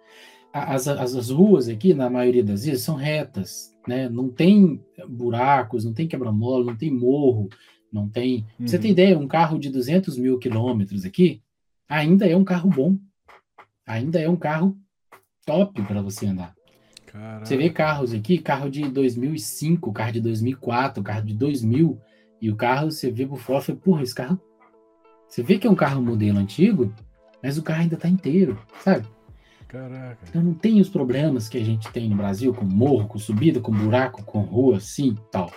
As, 0.51 0.87
as, 0.87 1.15
as 1.15 1.29
ruas 1.29 1.67
aqui, 1.67 1.93
na 1.93 2.09
maioria 2.09 2.43
das 2.43 2.65
vezes, 2.65 2.83
são 2.83 2.95
retas, 2.95 3.73
né? 3.87 4.07
Não 4.07 4.29
tem 4.29 4.81
buracos, 5.07 5.83
não 5.83 5.93
tem 5.93 6.07
quebra-mola, 6.07 6.65
não 6.65 6.75
tem 6.75 6.89
morro, 6.89 7.49
não 7.91 8.07
tem. 8.07 8.45
Uhum. 8.59 8.67
Você 8.67 8.79
tem 8.79 8.91
ideia, 8.91 9.19
um 9.19 9.27
carro 9.27 9.59
de 9.59 9.69
200 9.69 10.17
mil 10.17 10.39
quilômetros 10.39 11.03
aqui 11.03 11.41
ainda 11.87 12.27
é 12.27 12.35
um 12.35 12.43
carro 12.43 12.69
bom. 12.69 12.97
Ainda 13.85 14.19
é 14.19 14.27
um 14.27 14.35
carro 14.35 14.77
top 15.45 15.81
para 15.83 16.01
você 16.01 16.25
andar. 16.25 16.55
Caraca. 17.15 17.45
Você 17.45 17.55
vê 17.55 17.69
carros 17.69 18.13
aqui, 18.13 18.37
carro 18.37 18.69
de 18.69 18.89
2005, 18.89 19.93
carro 19.93 20.11
de 20.11 20.19
2004, 20.19 21.01
carro 21.01 21.21
de 21.21 21.33
2000, 21.33 21.97
e 22.41 22.51
o 22.51 22.55
carro 22.55 22.91
você 22.91 23.09
vê 23.09 23.25
por 23.25 23.39
fora, 23.39 23.61
fala, 23.61 23.79
porra, 23.79 24.03
esse 24.03 24.13
carro. 24.13 24.39
Você 25.27 25.41
vê 25.41 25.57
que 25.57 25.65
é 25.65 25.69
um 25.69 25.75
carro 25.75 26.01
modelo 26.01 26.37
antigo, 26.37 26.93
mas 27.41 27.57
o 27.57 27.63
carro 27.63 27.81
ainda 27.81 27.95
tá 27.95 28.09
inteiro, 28.09 28.59
sabe? 28.83 29.07
Caraca. 29.67 30.17
Então 30.27 30.43
não 30.43 30.53
tem 30.53 30.81
os 30.81 30.89
problemas 30.89 31.47
que 31.47 31.57
a 31.57 31.63
gente 31.63 31.89
tem 31.91 32.09
no 32.09 32.17
Brasil, 32.17 32.53
com 32.53 32.65
morro, 32.65 33.07
com 33.07 33.17
subida, 33.17 33.61
com 33.61 33.71
buraco, 33.71 34.23
com 34.23 34.41
rua, 34.41 34.77
assim 34.77 35.15
tal. 35.31 35.49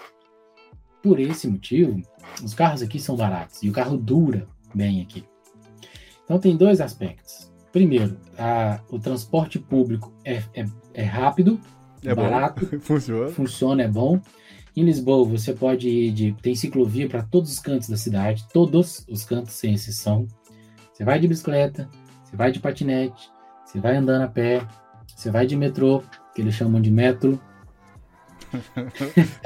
Por 1.03 1.19
esse 1.19 1.49
motivo, 1.49 2.01
os 2.43 2.55
carros 2.55 2.83
aqui 2.83 3.01
são 3.01 3.17
baratos 3.17 3.63
e 3.63 3.69
o 3.69 3.73
carro 3.73 3.97
dura 3.97 4.47
bem 4.75 5.03
aqui. 5.03 5.25
Então 6.25 6.39
tem 6.39 6.57
dois 6.57 6.81
aspectos. 6.81 7.53
Primeiro, 7.73 8.17
a, 8.39 8.81
o 8.91 8.99
transporte 8.99 9.59
público 9.59 10.13
é, 10.25 10.43
é, 10.55 10.65
é 10.95 11.03
rápido, 11.03 11.61
É 12.05 12.15
barato, 12.15 12.67
bom. 12.67 12.79
Funciona. 12.81 13.31
funciona, 13.31 13.83
é 13.83 13.89
bom. 13.89 14.21
Em 14.77 14.85
Lisboa, 14.85 15.25
você 15.25 15.53
pode 15.53 15.89
ir 15.89 16.13
de. 16.13 16.33
Tem 16.41 16.55
ciclovia 16.55 17.09
para 17.09 17.23
todos 17.23 17.53
os 17.53 17.59
cantos 17.59 17.89
da 17.89 17.97
cidade, 17.97 18.47
todos 18.53 19.05
os 19.09 19.25
cantos, 19.25 19.55
sem 19.55 19.75
exceção. 19.75 20.27
Você 20.93 21.05
vai 21.05 21.19
de 21.19 21.29
bicicleta, 21.29 21.89
você 22.25 22.37
vai 22.37 22.53
de 22.53 22.61
patinete, 22.61 23.31
você 23.65 23.81
vai 23.81 23.97
andando 23.97 24.23
a 24.23 24.29
pé, 24.29 24.67
você 25.07 25.31
vai 25.31 25.47
de 25.47 25.57
metrô, 25.57 26.03
que 26.35 26.41
eles 26.41 26.55
chamam 26.55 26.81
de 26.81 26.91
metro. 26.91 27.41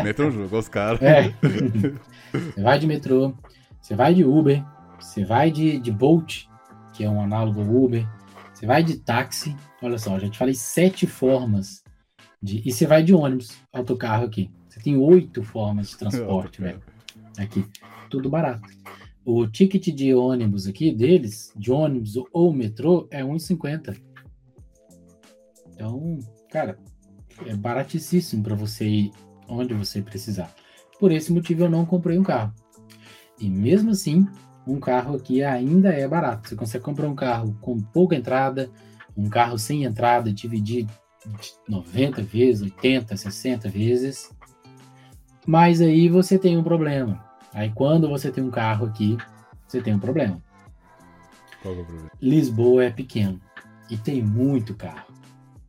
Meta 0.03 0.25
um 0.25 0.31
jogo, 0.31 0.59
os 0.59 0.69
caras. 0.69 1.01
É. 1.03 1.35
você 2.33 2.63
vai 2.63 2.79
de 2.79 2.87
metrô, 2.87 3.35
você 3.81 3.97
vai 3.97 4.15
de 4.15 4.25
Uber, 4.25 4.63
você 5.01 5.25
vai 5.25 5.51
de, 5.51 5.79
de 5.79 5.91
Bolt, 5.91 6.45
que 6.93 7.05
é 7.05 7.11
um 7.11 7.21
análogo 7.21 7.61
ao 7.61 7.67
Uber, 7.67 8.07
você 8.63 8.67
vai 8.67 8.85
de 8.85 8.97
táxi. 8.99 9.57
Olha 9.83 9.99
só, 9.99 10.17
já 10.21 10.31
te 10.31 10.39
falei 10.39 10.55
sete 10.55 11.05
formas 11.05 11.83
de. 12.41 12.63
E 12.65 12.71
você 12.71 12.87
vai 12.87 13.03
de 13.03 13.13
ônibus, 13.13 13.59
autocarro 13.73 14.25
aqui. 14.25 14.49
Você 14.69 14.79
tem 14.79 14.97
oito 14.97 15.43
formas 15.43 15.91
de 15.91 15.99
transporte, 15.99 16.61
velho. 16.61 16.81
Aqui. 17.37 17.67
Tudo 18.09 18.31
barato. 18.31 18.63
O 19.25 19.49
ticket 19.49 19.89
de 19.89 20.15
ônibus 20.15 20.69
aqui 20.69 20.95
deles, 20.95 21.53
de 21.57 21.73
ônibus 21.73 22.15
ou 22.33 22.53
metrô, 22.53 23.09
é 23.11 23.19
R$1,50. 23.19 24.01
Então, 25.73 26.19
cara, 26.49 26.79
é 27.45 27.57
baratíssimo 27.57 28.45
para 28.45 28.55
você 28.55 28.87
ir 28.87 29.11
onde 29.49 29.75
você 29.75 30.01
precisar. 30.01 30.55
Por 31.01 31.11
esse 31.11 31.33
motivo 31.33 31.65
eu 31.65 31.71
não 31.71 31.85
comprei 31.85 32.17
um 32.17 32.23
carro. 32.23 32.55
E 33.41 33.51
mesmo 33.51 33.91
assim, 33.91 34.25
um 34.67 34.79
carro 34.79 35.17
aqui 35.17 35.43
ainda 35.43 35.91
é 35.93 36.07
barato. 36.07 36.49
Você 36.49 36.57
consegue 36.57 36.85
comprar 36.85 37.09
um 37.09 37.15
carro 37.15 37.57
com 37.61 37.79
pouca 37.81 38.15
entrada, 38.15 38.71
um 39.17 39.29
carro 39.29 39.59
sem 39.59 39.85
entrada, 39.85 40.33
dividir 40.33 40.87
90 41.69 42.23
vezes, 42.23 42.63
80, 42.63 43.17
60 43.17 43.69
vezes. 43.69 44.31
Mas 45.47 45.81
aí 45.81 46.09
você 46.09 46.39
tem 46.39 46.57
um 46.57 46.63
problema. 46.63 47.23
Aí 47.53 47.71
quando 47.75 48.09
você 48.09 48.31
tem 48.31 48.43
um 48.43 48.51
carro 48.51 48.87
aqui, 48.87 49.17
você 49.67 49.81
tem 49.81 49.95
um 49.95 49.99
problema. 49.99 50.41
Qual 51.63 51.75
que 51.75 51.81
é 51.81 51.83
o 51.83 51.87
problema? 51.87 52.11
Lisboa 52.21 52.85
é 52.85 52.91
pequeno 52.91 53.41
e 53.91 53.97
tem 53.97 54.23
muito 54.23 54.75
carro. 54.75 55.13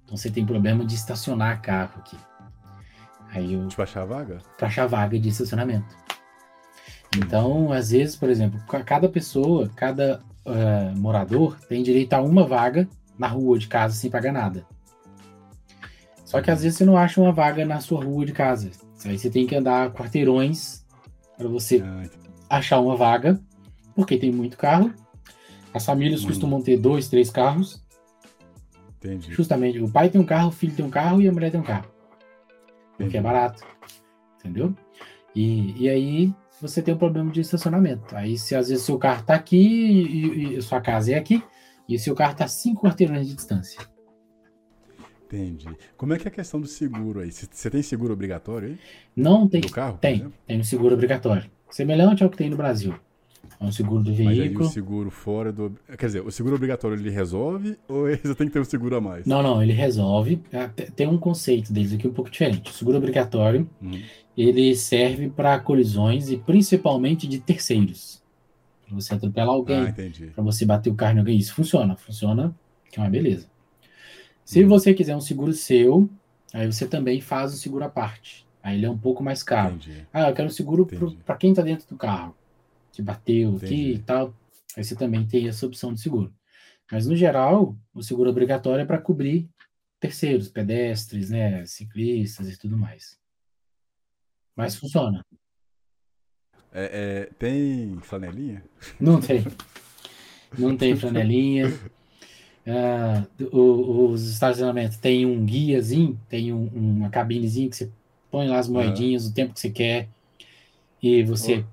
Então 0.06 0.16
você 0.16 0.30
tem 0.30 0.46
problema 0.46 0.86
de 0.86 0.96
estacionar 0.96 1.62
carro 1.62 1.94
aqui. 1.98 2.18
Aí 3.32 3.54
eu 3.54 3.68
Tipo, 3.68 3.82
achar 3.82 4.04
a 4.04 4.06
vaga? 4.06 4.38
achar 4.62 4.86
vaga 4.86 5.20
de 5.20 5.30
estacionamento. 5.30 5.96
Então, 7.18 7.72
às 7.72 7.92
vezes, 7.92 8.16
por 8.16 8.30
exemplo, 8.30 8.60
ca- 8.68 8.84
cada 8.84 9.08
pessoa, 9.08 9.70
cada 9.76 10.22
eh, 10.46 10.94
morador 10.96 11.58
tem 11.70 11.84
direito 11.84 12.14
a 12.14 12.22
uma 12.22 12.46
vaga 12.46 12.88
na 13.18 13.28
rua 13.28 13.58
de 13.60 13.68
casa 13.68 13.94
sem 13.96 14.10
pagar 14.10 14.32
nada. 14.34 14.66
Só 16.26 16.42
que 16.42 16.50
às 16.50 16.64
vezes 16.64 16.78
você 16.78 16.86
não 16.86 16.98
acha 16.98 17.22
uma 17.22 17.32
vaga 17.32 17.64
na 17.66 17.80
sua 17.80 18.04
rua 18.04 18.26
de 18.26 18.32
casa. 18.32 18.72
Aí 19.06 19.18
você 19.20 19.30
tem 19.30 19.46
que 19.46 19.56
andar 19.56 19.92
quarteirões 19.92 20.84
para 21.38 21.48
você 21.48 21.78
entendi. 21.78 22.10
achar 22.50 22.80
uma 22.80 22.96
vaga, 22.96 23.40
porque 23.96 24.18
tem 24.18 24.32
muito 24.32 24.58
carro. 24.58 24.92
As 25.74 25.86
famílias 25.86 26.24
costumam 26.26 26.62
ter 26.62 26.78
dois, 26.78 27.08
três 27.10 27.30
carros. 27.30 27.84
entendi. 28.98 29.32
Justamente, 29.32 29.80
o 29.80 29.90
pai 29.92 30.10
tem 30.10 30.20
um 30.22 30.26
carro, 30.26 30.48
o 30.50 30.52
filho 30.52 30.74
tem 30.76 30.86
um 30.86 30.90
carro 30.90 31.22
e 31.22 31.28
a 31.28 31.32
mulher 31.32 31.52
tem 31.52 31.60
um 31.60 31.64
carro. 31.64 31.86
Porque 32.98 33.04
é 33.18 33.20
Entendi. 33.20 33.24
barato. 33.24 33.64
Entendeu? 34.40 34.74
E, 35.36 35.84
e 35.84 35.90
aí 35.90 36.34
você 36.64 36.82
tem 36.82 36.94
um 36.94 36.98
problema 36.98 37.30
de 37.30 37.42
estacionamento. 37.42 38.16
Aí, 38.16 38.38
se 38.38 38.56
às 38.56 38.70
vezes 38.70 38.86
seu 38.86 38.98
carro 38.98 39.24
tá 39.26 39.36
aqui 39.36 39.58
e, 39.58 40.56
e 40.56 40.62
sua 40.62 40.80
casa 40.80 41.12
é 41.12 41.16
aqui, 41.16 41.44
e 41.88 42.00
seu 42.00 42.16
carro 42.16 42.36
tá 42.36 42.48
cinco 42.48 42.84
quarteirões 42.84 43.28
de 43.28 43.36
distância. 43.36 43.82
Entendi. 45.26 45.68
Como 45.98 46.14
é 46.14 46.18
que 46.18 46.28
é 46.28 46.32
a 46.32 46.34
questão 46.34 46.62
do 46.62 46.68
seguro 46.68 47.20
aí? 47.20 47.32
Você 47.32 47.70
tem 47.70 47.82
seguro 47.82 48.14
obrigatório 48.14 48.70
aí? 48.70 48.80
Não 49.16 49.48
tem. 49.48 49.62
Do 49.62 49.72
carro? 49.72 49.98
Tem, 50.00 50.32
tem 50.48 50.60
um 50.60 50.64
seguro 50.64 50.94
obrigatório. 50.94 51.50
Semelhante 51.70 52.24
ao 52.24 52.30
que 52.30 52.38
tem 52.38 52.50
no 52.50 52.56
Brasil. 52.56 52.96
É 53.64 53.66
um 53.66 53.72
seguro 53.72 54.04
do 54.04 54.14
veículo. 54.14 54.66
o 54.66 54.70
seguro 54.70 55.10
fora 55.10 55.52
do. 55.54 55.74
Quer 55.98 56.06
dizer, 56.08 56.22
o 56.22 56.30
seguro 56.32 56.56
obrigatório 56.56 56.98
ele 56.98 57.10
resolve 57.10 57.78
ou 57.88 58.04
você 58.22 58.36
tem 58.36 58.48
que 58.48 58.54
ter 58.54 58.60
um 58.60 58.66
seguro 58.66 58.98
a 58.98 59.02
mais? 59.02 59.26
Não, 59.26 59.42
não, 59.42 59.64
ele 59.64 59.72
resolve. 59.72 60.42
Te- 60.76 60.92
Tem 60.92 61.08
um 61.08 61.18
conceito 61.18 61.72
deles 61.72 61.94
aqui 61.94 62.08
um 62.08 62.14
pouco 62.14 62.30
diferente. 62.30 62.70
O 62.70 62.74
seguro 62.74 62.98
obrigatório, 62.98 63.70
Uhum. 63.82 64.02
ele 64.38 64.76
serve 64.76 65.30
para 65.30 65.58
colisões 65.60 66.30
e 66.30 66.38
principalmente 66.38 67.26
de 67.28 67.40
terceiros. 67.40 68.22
Pra 68.86 68.96
você 68.96 69.14
atropelar 69.14 69.50
alguém, 69.56 69.78
Ah, 69.80 69.90
entendi. 69.90 70.28
para 70.28 70.44
você 70.44 70.66
bater 70.66 70.90
o 70.90 70.96
carro 70.96 71.16
em 71.16 71.20
alguém. 71.20 71.38
Isso 71.38 71.54
funciona, 71.56 71.96
funciona, 71.96 72.54
que 72.92 73.00
é 73.00 73.04
uma 73.04 73.10
beleza. 73.10 73.48
Se 74.44 74.64
Hum. 74.64 74.68
você 74.68 74.94
quiser 74.94 75.16
um 75.16 75.22
seguro 75.22 75.54
seu, 75.54 76.10
aí 76.54 76.70
você 76.70 76.86
também 76.86 77.22
faz 77.22 77.54
o 77.54 77.58
seguro 77.58 77.86
à 77.86 77.90
parte. 77.90 78.46
Aí 78.62 78.78
ele 78.78 78.86
é 78.86 78.90
um 78.90 78.98
pouco 78.98 79.24
mais 79.24 79.42
caro. 79.42 79.76
Entendi. 79.76 80.06
Ah, 80.14 80.30
eu 80.30 80.34
quero 80.36 80.48
um 80.50 80.52
seguro 80.52 80.86
para 81.26 81.36
quem 81.38 81.52
está 81.52 81.62
dentro 81.62 81.88
do 81.88 81.96
carro, 81.96 82.36
que 82.94 83.02
bateu 83.02 83.58
aqui 83.58 83.66
Entendi. 83.66 83.92
e 83.96 84.00
tal. 84.00 84.34
Aí 84.78 84.84
você 84.84 84.96
também 84.96 85.26
tem 85.28 85.48
essa 85.50 85.66
opção 85.66 85.94
de 85.94 86.00
seguro. 86.00 86.34
Mas 86.90 87.06
no 87.08 87.16
geral, 87.16 87.76
o 87.94 88.02
seguro 88.02 88.30
obrigatório 88.30 88.84
é 88.84 88.86
para 88.86 89.02
cobrir 89.02 89.50
terceiros, 90.00 90.48
pedestres, 90.48 91.30
né, 91.30 91.66
ciclistas 91.66 92.48
e 92.50 92.58
tudo 92.58 92.78
mais. 92.78 93.18
Mas 94.56 94.76
funciona. 94.76 95.26
É, 96.72 97.26
é, 97.30 97.34
tem 97.38 98.00
flanelinha? 98.02 98.64
Não 99.00 99.20
tem. 99.20 99.44
Não 100.58 100.78
tem 100.78 100.96
flanelinha. 100.96 101.66
Ah, 102.66 103.28
o- 103.52 104.08
os 104.12 104.26
estacionamentos 104.30 104.96
tem 104.96 105.26
um 105.26 105.44
guiazinho, 105.46 106.18
tem 106.30 106.54
um- 106.54 106.68
uma 106.68 107.10
cabinezinha 107.10 107.70
que 107.70 107.76
você 107.76 107.92
põe 108.32 108.48
lá 108.48 108.58
as 108.58 108.70
moedinhas, 108.70 109.26
o 109.28 109.34
tempo 109.34 109.54
que 109.54 109.60
você 109.60 109.70
quer, 109.70 110.08
e 111.02 111.24
você 111.24 111.66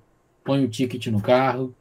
põe 0.51 0.65
o 0.65 0.69
ticket 0.69 1.07
no 1.07 1.23
carro. 1.23 1.73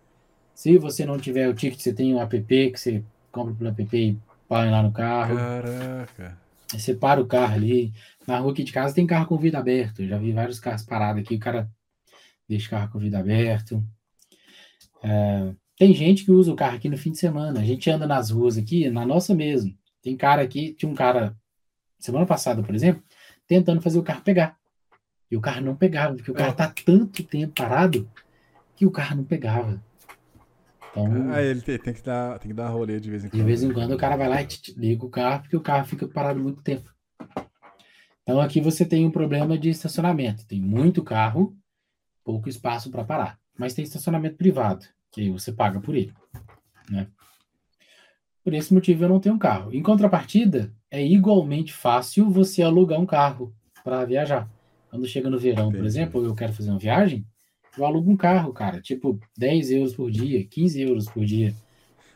Se 0.54 0.78
você 0.78 1.04
não 1.04 1.18
tiver 1.18 1.50
o 1.50 1.56
ticket, 1.56 1.80
você 1.80 1.92
tem 1.92 2.14
um 2.14 2.22
app 2.22 2.40
que 2.40 2.78
você 2.78 3.04
compra 3.32 3.56
pelo 3.56 3.70
app 3.72 3.98
e 3.98 4.16
põe 4.48 4.70
lá 4.70 4.84
no 4.84 4.92
carro. 4.92 5.36
Caraca. 5.36 6.38
Você 6.68 6.94
para 6.94 7.20
o 7.20 7.26
carro 7.26 7.56
ali. 7.56 7.92
Na 8.28 8.38
rua 8.38 8.52
aqui 8.52 8.64
de 8.64 8.72
casa 8.72 8.94
tem 8.94 9.08
carro 9.08 9.26
com 9.26 9.40
vidro 9.40 9.60
aberto. 9.60 10.04
Eu 10.04 10.08
já 10.08 10.20
vi 10.20 10.32
vários 10.32 10.60
carros 10.60 10.84
parados 10.84 11.24
aqui. 11.24 11.34
O 11.34 11.40
cara 11.40 11.68
deixa 12.48 12.68
o 12.68 12.70
carro 12.70 12.92
com 12.92 13.00
vidro 13.00 13.20
aberto. 13.20 13.84
É, 15.02 15.52
tem 15.76 15.92
gente 15.96 16.24
que 16.24 16.32
usa 16.32 16.54
o 16.54 16.56
carro 16.56 16.76
aqui 16.76 16.90
no 16.90 16.98
fim 16.98 17.12
de 17.12 17.18
semana. 17.18 17.62
A 17.62 17.64
gente 17.64 17.90
anda 17.90 18.06
nas 18.06 18.30
ruas 18.30 18.56
aqui, 18.56 18.88
na 18.92 19.04
nossa 19.04 19.34
mesmo. 19.34 19.76
Tem 20.04 20.16
cara 20.16 20.44
aqui, 20.44 20.74
tinha 20.74 20.92
um 20.92 20.94
cara, 20.94 21.36
semana 21.98 22.28
passada, 22.28 22.62
por 22.62 22.76
exemplo, 22.76 23.02
tentando 23.48 23.82
fazer 23.82 23.98
o 23.98 24.04
carro 24.04 24.22
pegar. 24.22 24.60
E 25.32 25.36
o 25.36 25.42
carro 25.42 25.62
não 25.62 25.76
pegava, 25.76 26.14
porque 26.14 26.30
o 26.30 26.36
carro 26.36 26.52
Ó. 26.52 26.54
tá 26.54 26.72
tanto 26.86 27.24
tempo 27.24 27.54
parado 27.56 28.08
que 28.80 28.86
o 28.86 28.92
carro 28.92 29.18
não 29.18 29.26
pegava. 29.26 29.84
Então, 30.90 31.06
Ah, 31.34 31.42
ele 31.42 31.60
tem, 31.60 31.78
tem 31.78 31.94
que 31.94 32.02
dar, 32.02 32.40
tem 32.40 32.48
que 32.50 32.56
dar 32.56 32.70
rolê 32.70 32.98
de 32.98 33.10
vez 33.10 33.26
em 33.26 33.30
quando. 33.30 33.40
de 33.42 33.46
vez 33.46 33.62
em 33.62 33.74
quando 33.74 33.92
o 33.92 33.98
cara 33.98 34.16
vai 34.16 34.30
lá 34.30 34.42
e 34.42 34.48
liga 34.78 35.06
o 35.06 35.10
carro, 35.10 35.42
porque 35.42 35.58
o 35.58 35.62
carro 35.62 35.86
fica 35.86 36.08
parado 36.08 36.40
muito 36.40 36.64
tempo. 36.64 36.90
Então 38.24 38.40
aqui 38.40 38.62
você 38.62 38.86
tem 38.86 39.06
um 39.06 39.12
problema 39.12 39.58
de 39.58 39.70
estacionamento. 39.70 40.46
Tem 40.48 40.62
muito 40.62 41.04
carro, 41.04 41.54
pouco 42.24 42.48
espaço 42.48 42.90
para 42.90 43.04
parar. 43.04 43.38
Mas 43.58 43.74
tem 43.74 43.84
estacionamento 43.84 44.38
privado, 44.38 44.86
que 45.12 45.20
aí 45.20 45.30
você 45.30 45.52
paga 45.52 45.82
por 45.82 45.94
ele. 45.94 46.14
Né? 46.90 47.08
Por 48.42 48.54
esse 48.54 48.74
motivo 48.74 49.04
eu 49.04 49.10
não 49.10 49.20
tenho 49.20 49.36
um 49.36 49.40
carro. 49.40 49.74
Em 49.74 49.84
contrapartida, 49.84 50.74
é 50.90 51.06
igualmente 51.06 51.74
fácil 51.74 52.30
você 52.30 52.64
alugar 52.64 52.98
um 52.98 53.06
carro 53.06 53.54
para 53.84 54.06
viajar. 54.06 54.50
Quando 54.90 55.06
chega 55.06 55.30
no 55.30 55.38
verão, 55.38 55.66
por 55.66 55.74
Entendi. 55.80 55.86
exemplo, 55.88 56.24
eu 56.24 56.34
quero 56.34 56.54
fazer 56.54 56.70
uma 56.70 56.80
viagem, 56.80 57.26
eu 57.80 57.86
alugo 57.86 58.12
um 58.12 58.18
carro, 58.18 58.54
cara. 58.54 58.82
Tipo, 58.82 59.20
10 59.38 59.72
euros 59.72 59.96
por 59.96 60.12
dia, 60.12 60.44
15 60.46 60.82
euros 60.82 61.06
por 61.10 61.26
dia. 61.26 61.54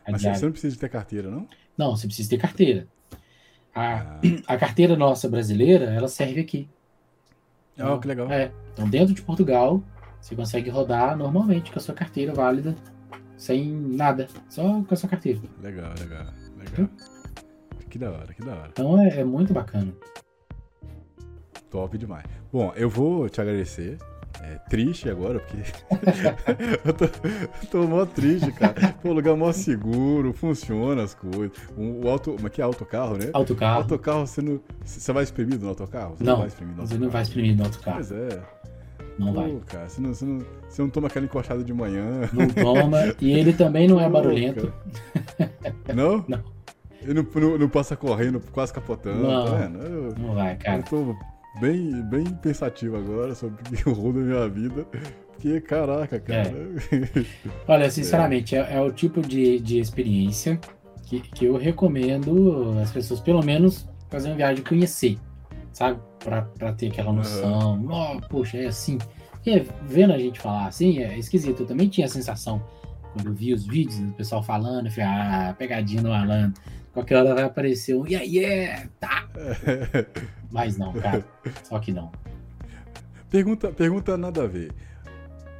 Mas 0.08 0.22
diária. 0.22 0.38
você 0.40 0.46
não 0.46 0.52
precisa 0.52 0.78
ter 0.80 0.90
carteira, 0.90 1.30
não? 1.32 1.48
Não, 1.78 1.96
você 1.96 2.08
precisa 2.08 2.30
ter 2.30 2.38
carteira. 2.38 2.88
A, 3.74 3.98
Ah, 3.98 4.20
a 4.48 4.58
carteira 4.58 4.96
nossa 4.96 5.28
brasileira, 5.30 5.86
ela 5.86 6.08
serve 6.08 6.42
aqui. 6.42 6.70
Ah, 7.78 7.98
que 7.98 8.08
legal. 8.08 8.32
É. 8.32 8.52
Então, 8.74 8.88
dentro 8.88 9.14
de 9.14 9.22
Portugal, 9.22 9.82
você 10.22 10.36
consegue 10.36 10.70
rodar 10.70 11.18
normalmente 11.18 11.72
com 11.72 11.80
a 11.80 11.82
sua 11.82 11.96
carteira 11.96 12.34
válida, 12.34 12.76
sem 13.36 13.72
nada, 13.72 14.28
só 14.48 14.84
com 14.84 14.94
a 14.94 14.96
sua 14.96 15.10
carteira. 15.10 15.40
Legal, 15.62 15.92
legal, 16.00 16.28
legal. 16.58 16.90
Que 17.90 17.98
da 17.98 18.12
hora, 18.12 18.34
que 18.34 18.42
da 18.44 18.54
hora. 18.54 18.70
Então, 18.72 19.02
é, 19.02 19.20
é 19.20 19.24
muito 19.24 19.54
bacana. 19.54 19.92
Top 21.70 21.98
demais. 21.98 22.26
Bom, 22.52 22.72
eu 22.76 22.90
vou 22.90 23.28
te 23.30 23.42
agradecer. 23.42 23.98
É 24.42 24.58
triste 24.70 25.10
agora, 25.10 25.40
porque 25.40 25.58
eu 26.86 26.94
tô, 26.94 27.08
tô 27.70 27.88
mó 27.88 28.06
triste, 28.06 28.52
cara. 28.52 28.74
Pô, 29.02 29.14
lugar 29.14 29.36
mó 29.36 29.52
seguro, 29.52 30.34
funciona 30.34 31.04
as 31.04 31.14
coisas. 31.14 31.52
O, 31.78 32.06
o 32.06 32.10
auto, 32.10 32.36
mas 32.42 32.52
que 32.52 32.60
é 32.62 32.64
autocarro, 32.64 33.16
né? 33.18 33.30
Autocarro, 33.32 33.78
Autocarro, 33.78 34.28
você 34.28 34.42
não. 34.42 34.60
Você 34.84 35.14
vai 35.14 35.24
exprimir 35.24 35.60
no 35.60 35.70
autocarro? 35.70 36.16
Você 36.18 36.24
Não, 36.24 36.38
vai 36.38 36.48
exprimir 36.48 36.76
no 36.76 36.88
você 36.88 36.98
não 36.98 37.10
vai 37.10 37.22
exprimir 37.22 37.56
no 37.56 37.64
autocarro. 37.66 37.98
Pois 37.98 38.12
é. 38.12 38.42
Não 39.20 39.28
Pô, 39.34 39.42
vai. 39.42 39.60
cara, 39.68 39.88
você 39.90 40.02
não, 40.02 40.14
você, 40.14 40.26
não, 40.26 40.40
você 40.68 40.82
não 40.82 40.90
toma 40.90 41.08
aquela 41.08 41.26
encoxada 41.26 41.64
de 41.64 41.74
manhã. 41.74 42.30
Não 42.34 42.48
toma. 42.48 42.98
E 43.22 43.32
ele 43.32 43.54
também 43.54 43.88
não 43.88 44.00
é 44.02 44.06
Pô, 44.06 44.12
barulhento. 44.12 44.74
Não? 45.94 46.24
Não. 46.28 46.44
Ele 47.02 47.14
não, 47.16 47.28
não, 47.36 47.58
não 47.58 47.68
passa 47.70 47.98
correndo, 47.98 48.42
quase 48.54 48.72
capotando, 48.74 49.24
Não. 49.24 49.46
tá 49.46 49.56
vendo? 49.56 49.78
Eu, 49.84 50.16
Não 50.18 50.34
vai, 50.36 50.56
cara. 50.56 50.78
eu 50.78 50.84
tô 50.84 51.16
bem, 51.60 52.02
bem 52.04 52.26
pensativo 52.26 52.98
agora 52.98 53.36
sobre 53.36 53.62
o 53.62 53.76
que 53.76 53.84
eu 53.90 54.14
da 54.14 54.20
minha 54.20 54.50
vida. 54.50 54.86
Porque, 55.32 55.60
caraca, 55.62 56.20
cara. 56.20 56.54
Olha, 57.68 57.90
sinceramente, 57.90 58.56
é, 58.56 58.76
é 58.76 58.82
o 58.82 58.92
tipo 58.92 59.22
de, 59.22 59.60
de 59.60 59.80
experiência 59.80 60.60
que, 61.04 61.20
que 61.20 61.46
eu 61.46 61.58
recomendo 61.58 62.78
as 62.82 62.92
pessoas, 62.92 63.20
pelo 63.20 63.44
menos, 63.44 63.88
fazer 64.10 64.30
uma 64.30 64.36
viagem 64.36 64.64
conhecer, 64.64 65.18
sabe? 65.72 66.00
Pra, 66.20 66.44
pra 66.44 66.74
ter 66.74 66.88
aquela 66.88 67.12
noção. 67.12 67.86
Ó, 67.90 68.20
poxa, 68.30 68.58
é 68.58 68.68
assim. 68.68 68.98
E 69.46 69.66
vendo 69.86 70.14
a 70.14 70.18
gente 70.18 70.40
falar 70.40 70.68
assim, 70.68 71.00
é 71.00 71.18
esquisito. 71.18 71.64
Eu 71.64 71.68
também 71.68 71.90
tinha 71.90 72.06
a 72.06 72.10
sensação, 72.10 72.64
quando 73.14 73.28
eu 73.28 73.34
vi 73.34 73.54
os 73.54 73.66
vídeos 73.66 74.00
do 74.00 74.14
pessoal 74.14 74.42
falando, 74.42 74.86
eu 74.86 74.92
falei, 74.92 75.10
ah, 75.10 75.56
pegadinha 75.58 76.02
no 76.02 76.14
Alan. 76.14 76.54
Qualquer 76.94 77.18
hora 77.18 77.34
vai 77.34 77.44
aparecer 77.44 77.96
um, 77.96 78.06
yeah, 78.06 78.26
yeah, 78.26 78.88
tá. 79.00 79.28
Mas 80.52 80.78
não, 80.78 80.94
cara. 80.94 81.26
Só 81.64 81.80
que 81.80 81.92
não. 81.92 82.12
pergunta, 83.30 83.72
pergunta 83.72 84.16
nada 84.16 84.44
a 84.44 84.48
ver. 84.48 84.72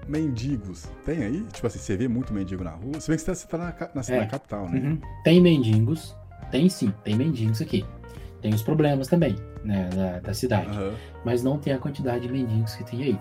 Mendigos, 0.08 0.86
tem 1.06 1.24
aí? 1.24 1.44
Tipo 1.54 1.68
assim, 1.68 1.80
você 1.80 1.96
vê 1.98 2.08
muito 2.08 2.34
mendigo 2.34 2.64
na 2.64 2.72
rua? 2.72 3.00
Se 3.00 3.08
bem 3.10 3.18
que 3.18 3.24
você 3.24 3.48
tá 3.48 3.58
na, 3.58 3.72
ca- 3.72 3.90
na, 3.96 4.02
É. 4.10 4.20
na 4.20 4.28
capital, 4.28 4.70
né? 4.70 4.80
Uhum. 4.80 5.02
Tem 5.24 5.42
mendigos, 5.42 6.16
tem 6.52 6.70
sim, 6.70 6.94
tem 7.04 7.16
mendigos 7.16 7.62
aqui. 7.62 7.86
Tem 8.42 8.54
os 8.54 8.62
problemas 8.62 9.08
também, 9.08 9.38
né, 9.64 9.90
da, 9.96 10.20
da 10.20 10.34
cidade. 10.34 10.68
Aham. 10.68 10.94
Mas 11.24 11.42
não 11.42 11.58
tem 11.58 11.72
a 11.74 11.80
quantidade 11.80 12.28
de 12.28 12.34
mendigos 12.34 12.76
que 12.76 12.84
tem 12.84 13.02
aí. 13.02 13.20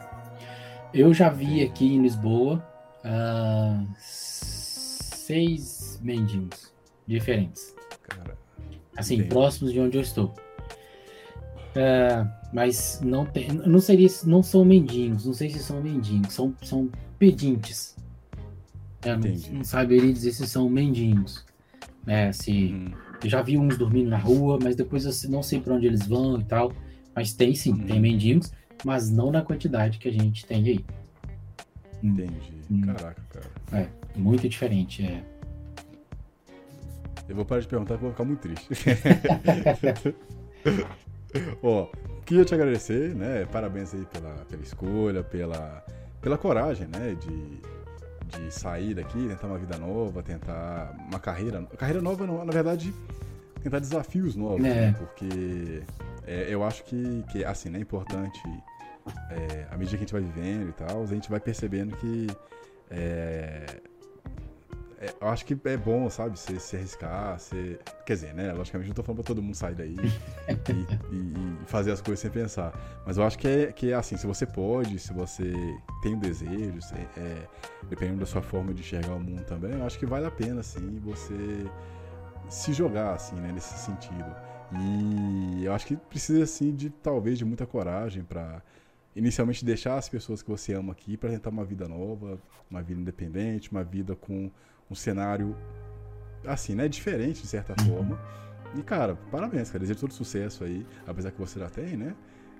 Eu 0.93 1.15
já 1.15 1.31
vi 1.31 1.63
aqui 1.63 1.95
em 1.95 2.03
Lisboa 2.03 2.61
ah, 3.05 3.81
seis 3.97 6.01
mendigos 6.03 6.75
diferentes. 7.07 7.73
Cara. 8.09 8.37
Assim, 8.97 9.15
Entendi. 9.15 9.29
próximos 9.31 9.73
de 9.73 9.81
onde 9.81 9.97
eu 9.97 10.03
estou. 10.03 10.35
Ah, 11.75 12.27
mas 12.53 13.01
não 13.03 13.25
tem. 13.25 13.49
Não 13.49 13.81
seria. 13.81 14.09
Não 14.25 14.43
são 14.43 14.65
mendigos, 14.65 15.25
não 15.25 15.33
sei 15.33 15.49
se 15.51 15.59
são 15.61 15.81
mendigos, 15.83 16.35
são, 16.35 16.55
são 16.63 16.91
pedintes. 17.19 17.97
Eu 19.05 19.19
não, 19.19 19.31
não 19.53 19.65
saberia 19.65 20.13
dizer 20.13 20.33
se 20.33 20.47
são 20.47 20.69
mendigos. 20.69 21.45
Né, 22.07 22.33
se, 22.33 22.73
Hum, 22.75 22.93
eu 23.23 23.31
já 23.31 23.41
vi 23.43 23.57
uns 23.57 23.79
dormindo 23.79 24.11
na 24.11 24.19
rua, 24.19 24.59
mas 24.63 24.75
depois 24.75 25.05
eu 25.05 25.31
não 25.31 25.43
sei 25.43 25.61
para 25.61 25.75
onde 25.75 25.87
eles 25.87 26.07
vão 26.07 26.39
e 26.41 26.45
tal. 26.45 26.73
Mas 27.15 27.33
tem 27.33 27.55
sim, 27.55 27.73
Uhum. 27.73 27.87
tem 27.87 28.01
mendigos, 28.01 28.53
mas 28.85 29.11
não 29.11 29.31
na 29.31 29.41
quantidade 29.43 29.99
que 29.99 30.09
a 30.09 30.13
gente 30.13 30.45
tem 30.45 30.65
aí. 30.67 30.85
entendi. 32.03 32.53
Hum. 32.71 32.81
Caraca, 32.83 33.23
cara. 33.31 33.51
É, 33.73 34.19
muito 34.19 34.49
diferente. 34.49 35.05
É. 35.05 35.23
Eu 37.29 37.37
vou 37.37 37.45
parar 37.45 37.61
de 37.61 37.69
perguntar 37.69 37.95
porque 37.99 38.05
eu 38.07 38.11
vou 38.11 38.13
ficar 38.13 38.25
muito 38.25 38.41
triste. 38.41 38.69
Ó, 41.63 41.89
queria 42.27 42.45
te 42.45 42.55
agradecer, 42.55 43.15
né? 43.15 43.47
Parabéns 43.51 43.95
aí 43.95 44.05
pela, 44.07 44.35
pela 44.49 44.63
escolha, 44.63 45.23
pela, 45.23 45.85
pela 46.21 46.37
coragem, 46.37 46.87
né? 46.89 47.17
De, 47.19 47.61
de 48.39 48.51
sair 48.53 48.95
daqui, 48.95 49.29
tentar 49.29 49.47
uma 49.47 49.59
vida 49.59 49.79
nova, 49.79 50.23
tentar 50.23 50.95
uma 51.09 51.19
carreira. 51.19 51.63
Carreira 51.79 52.03
nova, 52.03 52.27
não, 52.27 52.45
na 52.45 52.53
verdade, 52.53 52.93
tentar 53.63 53.79
desafios 53.79 54.37
novos, 54.37 54.65
É. 54.65 54.69
né? 54.89 54.95
Porque 54.99 55.83
é, 56.27 56.47
eu 56.53 56.63
acho 56.65 56.85
que, 56.85 57.25
que, 57.31 57.45
assim, 57.45 57.71
né? 57.71 57.79
É 57.79 57.83
importante, 57.83 58.41
é, 59.31 59.67
à 59.71 59.77
medida 59.79 59.97
que 59.97 60.05
a 60.05 60.07
gente 60.07 60.13
vai 60.13 60.23
vivendo 60.23 60.69
e 60.69 60.73
tal, 60.73 61.03
a 61.03 61.07
gente 61.07 61.31
vai 61.31 61.41
percebendo 61.41 61.97
que. 61.97 62.27
é, 62.91 63.65
é, 65.03 65.13
eu 65.21 65.29
acho 65.29 65.45
que 65.45 65.57
é 65.65 65.77
bom, 65.77 66.09
sabe, 66.09 66.39
se, 66.39 66.59
se 66.61 66.77
arriscar, 66.77 67.39
se... 67.39 67.79
quer 68.07 68.15
dizer, 68.15 68.33
né, 68.35 68.53
logicamente 68.53 68.89
não 68.89 68.95
tô 68.95 69.03
falando 69.03 69.19
pra 69.19 69.27
todo 69.27 69.43
mundo 69.43 69.55
sair 69.57 69.75
daí 69.75 69.97
e, 70.49 71.15
e- 71.15 71.63
e 71.63 71.67
fazer 71.67 71.91
as 71.91 72.01
coisas 72.01 72.21
sem 72.21 72.31
pensar, 72.31 72.73
mas 73.05 73.17
eu 73.17 73.25
acho 73.25 73.37
que 73.37 73.49
é, 73.49 73.73
que 73.73 73.91
é 73.91 73.95
assim, 73.95 74.17
se 74.17 74.27
você 74.27 74.47
pode, 74.47 74.99
se 75.01 75.13
você 75.13 75.53
tem 76.03 76.15
o 76.15 76.21
desejo, 76.21 76.81
se- 76.81 76.95
é, 76.95 77.49
dependendo 77.89 78.21
da 78.21 78.27
sua 78.27 78.43
forma 78.43 78.73
de 78.73 78.81
enxergar 78.81 79.15
o 79.17 79.21
mundo 79.21 79.43
também, 79.45 79.73
eu 79.73 79.85
acho 79.85 79.99
que 79.99 80.07
vale 80.07 80.25
a 80.27 80.31
pena, 80.31 80.61
assim, 80.61 81.01
você 81.01 81.67
se 82.49 82.73
jogar, 82.73 83.15
assim, 83.15 83.35
né, 83.37 83.51
nesse 83.53 83.77
sentido. 83.79 84.35
E 84.73 85.65
eu 85.65 85.73
acho 85.75 85.87
que 85.87 85.97
precisa, 85.97 86.45
assim, 86.45 86.75
de 86.75 86.91
talvez 86.91 87.39
de 87.39 87.45
muita 87.45 87.67
coragem 87.67 88.23
pra 88.23 88.63
inicialmente 89.15 89.65
deixar 89.65 89.97
as 89.97 90.09
pessoas 90.09 90.43
que 90.43 90.49
você 90.49 90.73
ama 90.73 90.93
aqui 90.93 91.17
pra 91.17 91.29
tentar 91.29 91.51
uma 91.51 91.65
vida 91.65 91.87
nova, 91.89 92.39
uma 92.71 92.83
vida 92.83 93.01
independente, 93.01 93.71
uma 93.71 93.85
vida 93.85 94.17
com 94.17 94.51
um 94.93 94.95
cenário 94.95 95.57
assim, 96.47 96.75
né, 96.75 96.87
diferente 96.89 97.43
de 97.43 97.49
certa 97.49 97.75
Uhum. 97.81 97.89
forma. 97.89 98.21
E 98.77 98.83
cara, 98.83 99.17
parabéns, 99.31 99.69
cara, 99.69 99.81
desejo 99.81 100.01
todo 100.01 100.13
sucesso 100.15 100.65
aí, 100.65 100.87
apesar 101.07 101.31
que 101.31 101.39
você 101.39 101.59
já 101.59 101.69
tem, 101.69 101.97
né? 101.97 102.15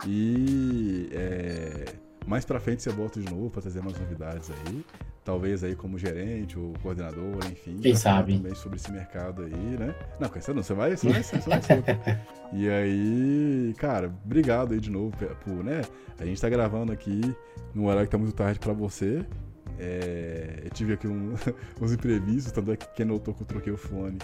E 0.07 1.09
é, 1.13 1.85
mais 2.27 2.45
pra 2.45 2.59
frente 2.61 2.83
você 2.83 2.91
volta 2.91 3.21
de 3.21 3.31
novo 3.31 3.51
pra 3.51 3.63
trazer 3.63 3.83
mais 3.83 3.99
novidades 3.99 4.51
aí. 4.51 4.85
Talvez 5.25 5.63
aí 5.63 5.77
como 5.77 5.97
gerente 5.97 6.59
ou 6.59 6.73
coordenador, 6.83 7.39
enfim. 7.51 7.77
Quem 7.79 7.95
sabe? 7.95 8.37
Também 8.37 8.55
sobre 8.57 8.77
esse 8.77 8.91
mercado 8.91 9.43
aí, 9.45 9.53
né? 9.79 9.95
Não, 10.19 10.29
quem 10.29 10.43
sabe 10.43 10.57
não, 10.57 10.63
você 10.65 10.75
vai, 10.75 10.97
você 10.97 11.09
vai, 11.09 11.23
você 11.23 11.39
vai 11.39 11.63
ser. 11.63 11.83
E 12.55 12.69
aí, 12.69 13.75
cara, 13.79 14.13
obrigado 14.25 14.75
aí 14.75 14.81
de 14.81 14.91
novo 14.91 15.17
por, 15.43 15.65
né? 15.65 15.81
A 16.19 16.25
gente 16.27 16.39
tá 16.41 16.51
gravando 16.51 16.93
aqui 16.93 17.21
num 17.75 17.87
horário 17.87 18.07
que 18.07 18.11
tá 18.13 18.19
muito 18.19 18.35
tarde 18.35 18.59
pra 18.59 18.73
você. 18.75 19.25
É, 19.85 20.61
eu 20.65 20.71
tive 20.71 20.93
aqui 20.93 21.09
um- 21.09 21.35
uns 21.83 21.93
imprevistos, 21.93 22.53
tanto 22.53 22.71
é 22.73 22.77
que 22.77 22.87
quem 22.95 23.05
notou 23.05 23.35
que 23.35 23.43
eu 23.43 23.47
troquei 23.47 23.73
o 23.73 23.77
fone 23.77 24.19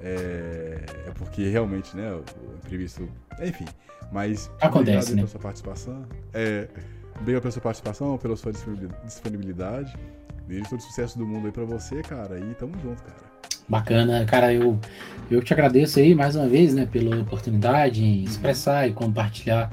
é, 0.00 0.78
é 1.06 1.10
porque 1.16 1.48
realmente, 1.48 1.96
né, 1.96 2.12
o, 2.12 2.18
o 2.18 2.54
imprevisto. 2.64 3.08
Enfim, 3.42 3.66
mas. 4.12 4.50
Acontece, 4.60 4.78
obrigado 4.78 5.08
né? 5.10 5.14
pela 5.16 5.26
sua 5.28 5.40
participação. 5.40 6.06
É, 6.32 6.68
obrigado 7.20 7.42
pela 7.42 7.52
sua 7.52 7.62
participação, 7.62 8.16
pela 8.18 8.36
sua 8.36 8.52
disponibil- 8.52 8.90
disponibilidade. 9.04 9.94
Desejo 10.46 10.70
todo 10.70 10.78
o 10.80 10.82
sucesso 10.82 11.18
do 11.18 11.26
mundo 11.26 11.46
aí 11.46 11.52
pra 11.52 11.64
você, 11.64 12.02
cara. 12.02 12.38
E 12.38 12.54
tamo 12.54 12.72
junto, 12.82 13.02
cara. 13.02 13.30
Bacana, 13.68 14.24
cara, 14.24 14.52
eu, 14.52 14.78
eu 15.30 15.40
te 15.42 15.52
agradeço 15.52 16.00
aí 16.00 16.12
mais 16.14 16.34
uma 16.34 16.48
vez, 16.48 16.74
né, 16.74 16.86
pela 16.86 17.20
oportunidade 17.20 18.02
em 18.04 18.24
expressar 18.24 18.88
e 18.88 18.92
compartilhar 18.92 19.72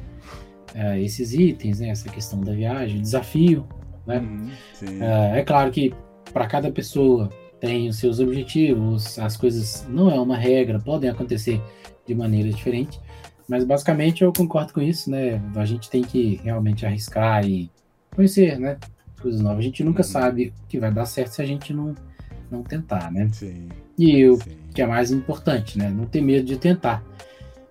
eh, 0.76 1.02
esses 1.02 1.34
itens, 1.34 1.80
né, 1.80 1.90
essa 1.90 2.08
questão 2.08 2.40
da 2.42 2.54
viagem, 2.54 3.02
desafio, 3.02 3.68
né? 4.08 4.20
Uhum. 4.20 5.04
É, 5.04 5.40
é 5.40 5.44
claro 5.44 5.70
que 5.72 5.94
para 6.34 6.48
cada 6.48 6.72
pessoa 6.72 7.30
tem 7.60 7.90
os 7.90 7.98
seus 7.98 8.20
objetivos, 8.20 9.18
as 9.20 9.36
coisas 9.36 9.86
não 9.90 10.10
é 10.10 10.20
uma 10.20 10.38
regra, 10.38 10.80
podem 10.80 11.10
acontecer 11.10 11.62
de 12.06 12.16
maneira 12.16 12.50
diferente, 12.50 13.00
mas 13.48 13.64
basicamente 13.64 14.24
eu 14.24 14.32
concordo 14.32 14.74
com 14.74 14.82
isso, 14.82 15.10
né? 15.10 15.42
A 15.56 15.66
gente 15.66 15.90
tem 15.90 16.04
que 16.04 16.40
realmente 16.44 16.86
arriscar 16.86 17.46
e 17.46 17.70
conhecer, 18.16 18.60
né? 18.60 18.78
Coisas 19.22 19.42
novas. 19.42 19.60
A 19.60 19.62
gente 19.62 19.84
nunca 19.84 20.02
Uhum. 20.04 20.10
sabe 20.10 20.54
que 20.68 20.80
vai 20.80 20.92
dar 20.92 21.06
certo 21.06 21.32
se 21.34 21.42
a 21.42 21.46
gente 21.46 21.74
não, 21.74 21.96
não 22.52 22.62
tentar, 22.62 23.12
né? 23.12 23.28
Sim. 23.32 23.70
E 23.98 24.28
o 24.28 24.38
sim. 24.38 24.58
que 24.74 24.82
é 24.82 24.86
mais 24.86 25.12
importante, 25.12 25.78
né? 25.78 25.90
Não 25.90 26.06
ter 26.06 26.22
medo 26.22 26.46
de 26.46 26.58
tentar. 26.58 27.04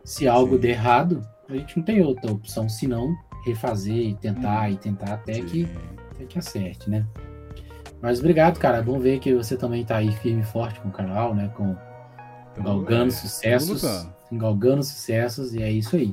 Se 0.05 0.27
algo 0.27 0.55
Sim. 0.57 0.61
der 0.63 0.71
errado, 0.71 1.23
a 1.49 1.55
gente 1.55 1.77
não 1.77 1.85
tem 1.85 2.01
outra 2.01 2.33
opção 2.33 2.69
senão 2.69 3.15
refazer 3.45 3.97
e 4.09 4.15
tentar 4.15 4.71
e 4.71 4.77
tentar 4.77 5.15
até 5.15 5.41
que 5.41 5.65
Sim. 5.65 5.69
Até 6.17 6.25
que 6.25 6.39
acerte, 6.39 6.91
né? 6.91 7.07
Mas 8.01 8.19
obrigado, 8.19 8.59
cara. 8.59 8.79
É 8.79 8.83
bom 8.83 8.99
ver 8.99 9.19
que 9.21 9.35
você 9.35 9.57
também 9.57 9.85
tá 9.85 9.97
aí 9.97 10.13
firme 10.13 10.43
e 10.43 10.45
forte 10.45 10.81
com 10.81 10.89
o 10.89 10.93
canal, 10.93 11.35
né? 11.35 11.51
Com 11.57 11.77
galgando 12.59 13.09
é, 13.13 13.17
sucessos. 13.17 13.81
tamo 13.81 13.93
lutando. 13.93 14.17
Galgando 14.33 14.83
sucessos, 14.83 15.55
e 15.55 15.63
é 15.63 15.71
isso 15.71 15.97
aí. 15.97 16.13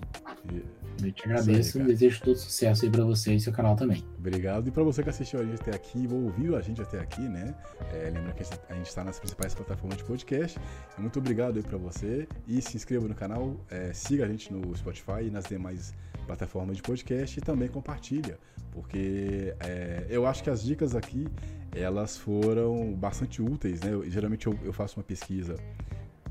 E- 0.53 0.72
Eu 1.01 1.11
te 1.11 1.23
agradeço 1.25 1.77
cara. 1.79 1.83
e 1.89 1.93
desejo 1.93 2.21
todo 2.21 2.35
sucesso 2.37 2.85
aí 2.85 2.91
pra 2.91 3.03
você 3.03 3.33
e 3.33 3.39
seu 3.39 3.51
canal 3.53 3.75
também. 3.75 4.03
Obrigado. 4.17 4.67
E 4.67 4.71
para 4.71 4.83
você 4.83 5.01
que 5.03 5.09
assistiu 5.09 5.39
a 5.39 5.43
gente 5.43 5.61
até 5.61 5.75
aqui, 5.75 6.07
ou 6.09 6.23
ouviu 6.25 6.55
a 6.55 6.61
gente 6.61 6.81
até 6.81 6.99
aqui, 6.99 7.21
né? 7.21 7.55
É, 7.91 8.09
lembra 8.13 8.31
que 8.33 8.43
a 8.69 8.73
gente 8.75 8.87
está 8.87 9.03
nas 9.03 9.19
principais 9.19 9.53
plataformas 9.53 9.97
de 9.97 10.03
podcast. 10.03 10.59
Muito 10.97 11.19
obrigado 11.19 11.57
aí 11.57 11.63
para 11.63 11.77
você. 11.77 12.27
E 12.47 12.61
se 12.61 12.77
inscreva 12.77 13.07
no 13.07 13.15
canal, 13.15 13.55
é, 13.69 13.91
siga 13.93 14.25
a 14.25 14.27
gente 14.27 14.51
no 14.53 14.75
Spotify 14.75 15.23
e 15.27 15.31
nas 15.31 15.45
demais 15.45 15.93
plataformas 16.25 16.77
de 16.77 16.83
podcast 16.83 17.37
e 17.37 17.41
também 17.41 17.67
compartilha. 17.67 18.37
Porque 18.71 19.53
é, 19.59 20.05
eu 20.09 20.25
acho 20.25 20.41
que 20.43 20.49
as 20.49 20.63
dicas 20.63 20.95
aqui, 20.95 21.27
elas 21.75 22.17
foram 22.17 22.93
bastante 22.93 23.41
úteis, 23.41 23.81
né? 23.81 23.93
Eu- 23.93 24.09
geralmente 24.09 24.47
eu, 24.47 24.57
eu 24.63 24.71
faço 24.73 24.99
uma 24.99 25.03
pesquisa 25.03 25.55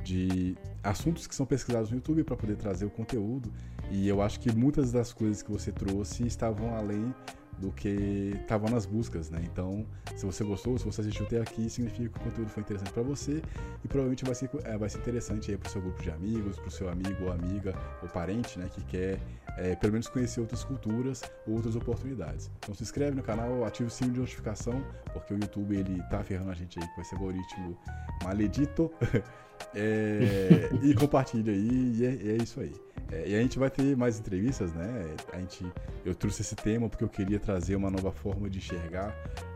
de 0.02 0.56
assuntos 0.82 1.26
que 1.28 1.34
são 1.34 1.46
pesquisados 1.46 1.90
no 1.90 1.96
YouTube 1.96 2.24
para 2.24 2.36
poder 2.36 2.56
trazer 2.56 2.84
o 2.84 2.90
conteúdo. 2.90 3.52
E 3.90 4.08
eu 4.08 4.22
acho 4.22 4.40
que 4.40 4.50
muitas 4.52 4.92
das 4.92 5.12
coisas 5.12 5.42
que 5.42 5.50
você 5.50 5.70
trouxe 5.70 6.26
estavam 6.26 6.74
além 6.74 7.14
do 7.62 7.70
que 7.70 8.36
estava 8.42 8.68
nas 8.68 8.84
buscas, 8.84 9.30
né? 9.30 9.40
Então, 9.44 9.86
se 10.16 10.26
você 10.26 10.42
gostou, 10.42 10.76
se 10.76 10.84
você 10.84 11.00
assistiu 11.00 11.24
até 11.24 11.40
aqui, 11.40 11.70
significa 11.70 12.08
que 12.08 12.18
o 12.18 12.20
conteúdo 12.20 12.48
foi 12.50 12.60
interessante 12.60 12.92
para 12.92 13.04
você 13.04 13.40
e 13.84 13.88
provavelmente 13.88 14.24
vai 14.24 14.34
ser, 14.34 14.50
é, 14.64 14.76
vai 14.76 14.90
ser 14.90 14.98
interessante 14.98 15.52
aí 15.52 15.56
para 15.56 15.68
o 15.68 15.70
seu 15.70 15.80
grupo 15.80 16.02
de 16.02 16.10
amigos, 16.10 16.58
para 16.58 16.66
o 16.66 16.70
seu 16.70 16.88
amigo 16.88 17.24
ou 17.24 17.32
amiga 17.32 17.72
ou 18.02 18.08
parente, 18.08 18.58
né, 18.58 18.68
que 18.68 18.82
quer 18.84 19.20
é, 19.56 19.76
pelo 19.76 19.92
menos 19.92 20.08
conhecer 20.08 20.40
outras 20.40 20.64
culturas, 20.64 21.22
outras 21.46 21.76
oportunidades. 21.76 22.50
Então 22.58 22.74
se 22.74 22.82
inscreve 22.82 23.16
no 23.16 23.22
canal, 23.22 23.64
ativa 23.64 23.86
o 23.86 23.90
sininho 23.90 24.14
de 24.14 24.20
notificação, 24.20 24.84
porque 25.12 25.32
o 25.32 25.36
YouTube 25.36 25.76
ele 25.76 26.02
tá 26.10 26.24
ferrando 26.24 26.50
a 26.50 26.54
gente 26.54 26.80
aí 26.80 26.88
com 26.96 27.00
esse 27.00 27.14
algoritmo 27.14 27.78
maledito. 28.24 28.90
é, 29.72 30.68
e 30.82 30.94
compartilha 30.94 31.52
aí, 31.52 31.92
e 31.96 32.04
é, 32.04 32.32
é 32.32 32.42
isso 32.42 32.60
aí. 32.60 32.72
É, 33.12 33.28
e 33.28 33.34
a 33.34 33.42
gente 33.42 33.58
vai 33.58 33.70
ter 33.70 33.94
mais 33.94 34.18
entrevistas, 34.18 34.72
né? 34.72 35.14
A 35.32 35.38
gente, 35.38 35.66
eu 36.04 36.14
trouxe 36.14 36.40
esse 36.40 36.56
tema 36.56 36.88
porque 36.88 37.04
eu 37.04 37.08
queria 37.08 37.38
trazer 37.38 37.51
uma 37.76 37.90
nova 37.90 38.12
forma 38.12 38.48
de 38.48 38.58
enxergar 38.58 39.14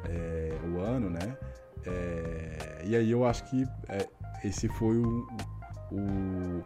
é, 0.09 0.53
o 0.69 0.81
ano, 0.81 1.11
né? 1.11 1.37
É, 1.85 2.83
e 2.85 2.97
aí 2.97 3.11
eu 3.11 3.25
acho 3.25 3.45
que 3.49 3.65
é, 3.89 4.07
esse 4.45 4.69
foi 4.69 4.97
o, 4.97 5.27
o, 5.93 6.65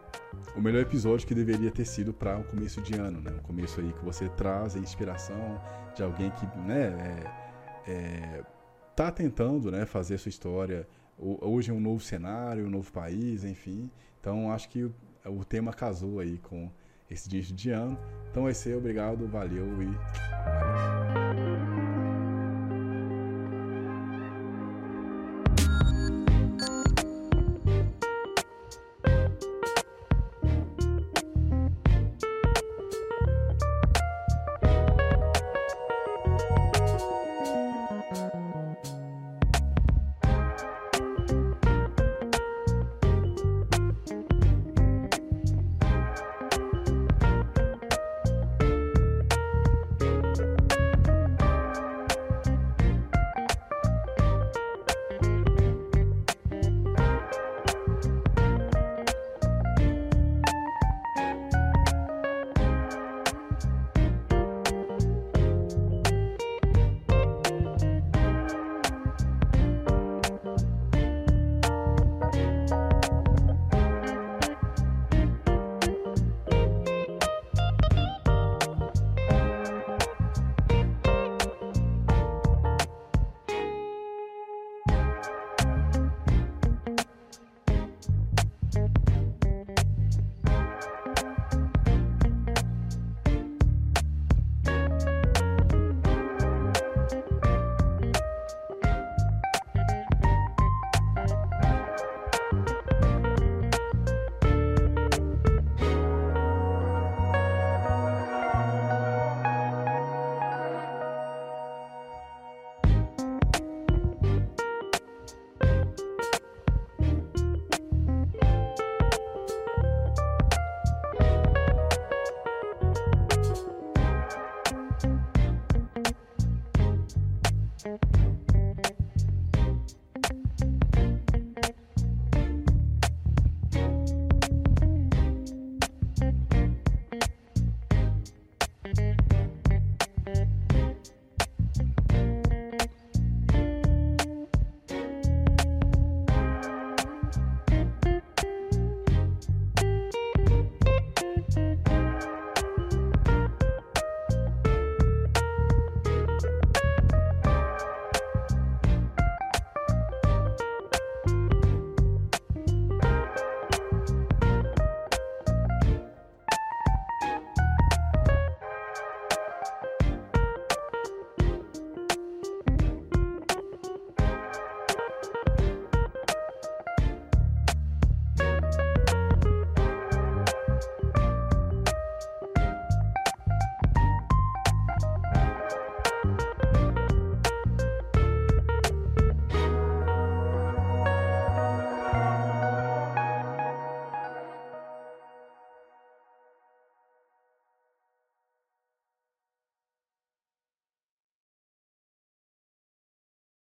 o, 0.55 0.61
melhor 0.61 0.81
episódio 0.81 1.27
que 1.27 1.35
deveria 1.35 1.69
ter 1.69 1.85
sido 1.85 2.11
para 2.11 2.39
o 2.39 2.43
começo 2.43 2.81
de 2.81 2.95
ano, 2.95 3.21
né? 3.21 3.31
Um 3.31 3.43
começo 3.43 3.79
aí 3.79 3.93
que 3.93 4.03
você 4.03 4.27
traz 4.29 4.75
a 4.75 4.79
inspiração 4.79 5.61
de 5.95 6.03
alguém 6.03 6.31
que, 6.31 6.45
né? 6.59 7.23
É, 7.87 8.43
tá 8.95 9.11
tentando, 9.11 9.71
né? 9.71 9.85
Fazer 9.85 10.17
sua 10.17 10.29
história. 10.29 10.87
Hoje 11.17 11.69
é 11.69 11.73
um 11.73 11.79
novo 11.79 12.01
cenário, 12.01 12.65
um 12.65 12.69
novo 12.69 12.91
país, 12.91 13.43
enfim. 13.43 13.91
Então 14.19 14.51
acho 14.51 14.69
que 14.69 14.83
o, 14.83 14.93
o 15.25 15.45
tema 15.45 15.71
casou 15.71 16.19
aí 16.19 16.39
com 16.39 16.69
esse 17.09 17.29
início 17.29 17.53
de 17.53 17.69
ano. 17.69 17.97
Então 18.31 18.49
isso 18.49 18.67
aí, 18.67 18.75
obrigado, 18.75 19.27
valeu 19.27 19.65
e 19.81 19.85
valeu. 19.85 21.20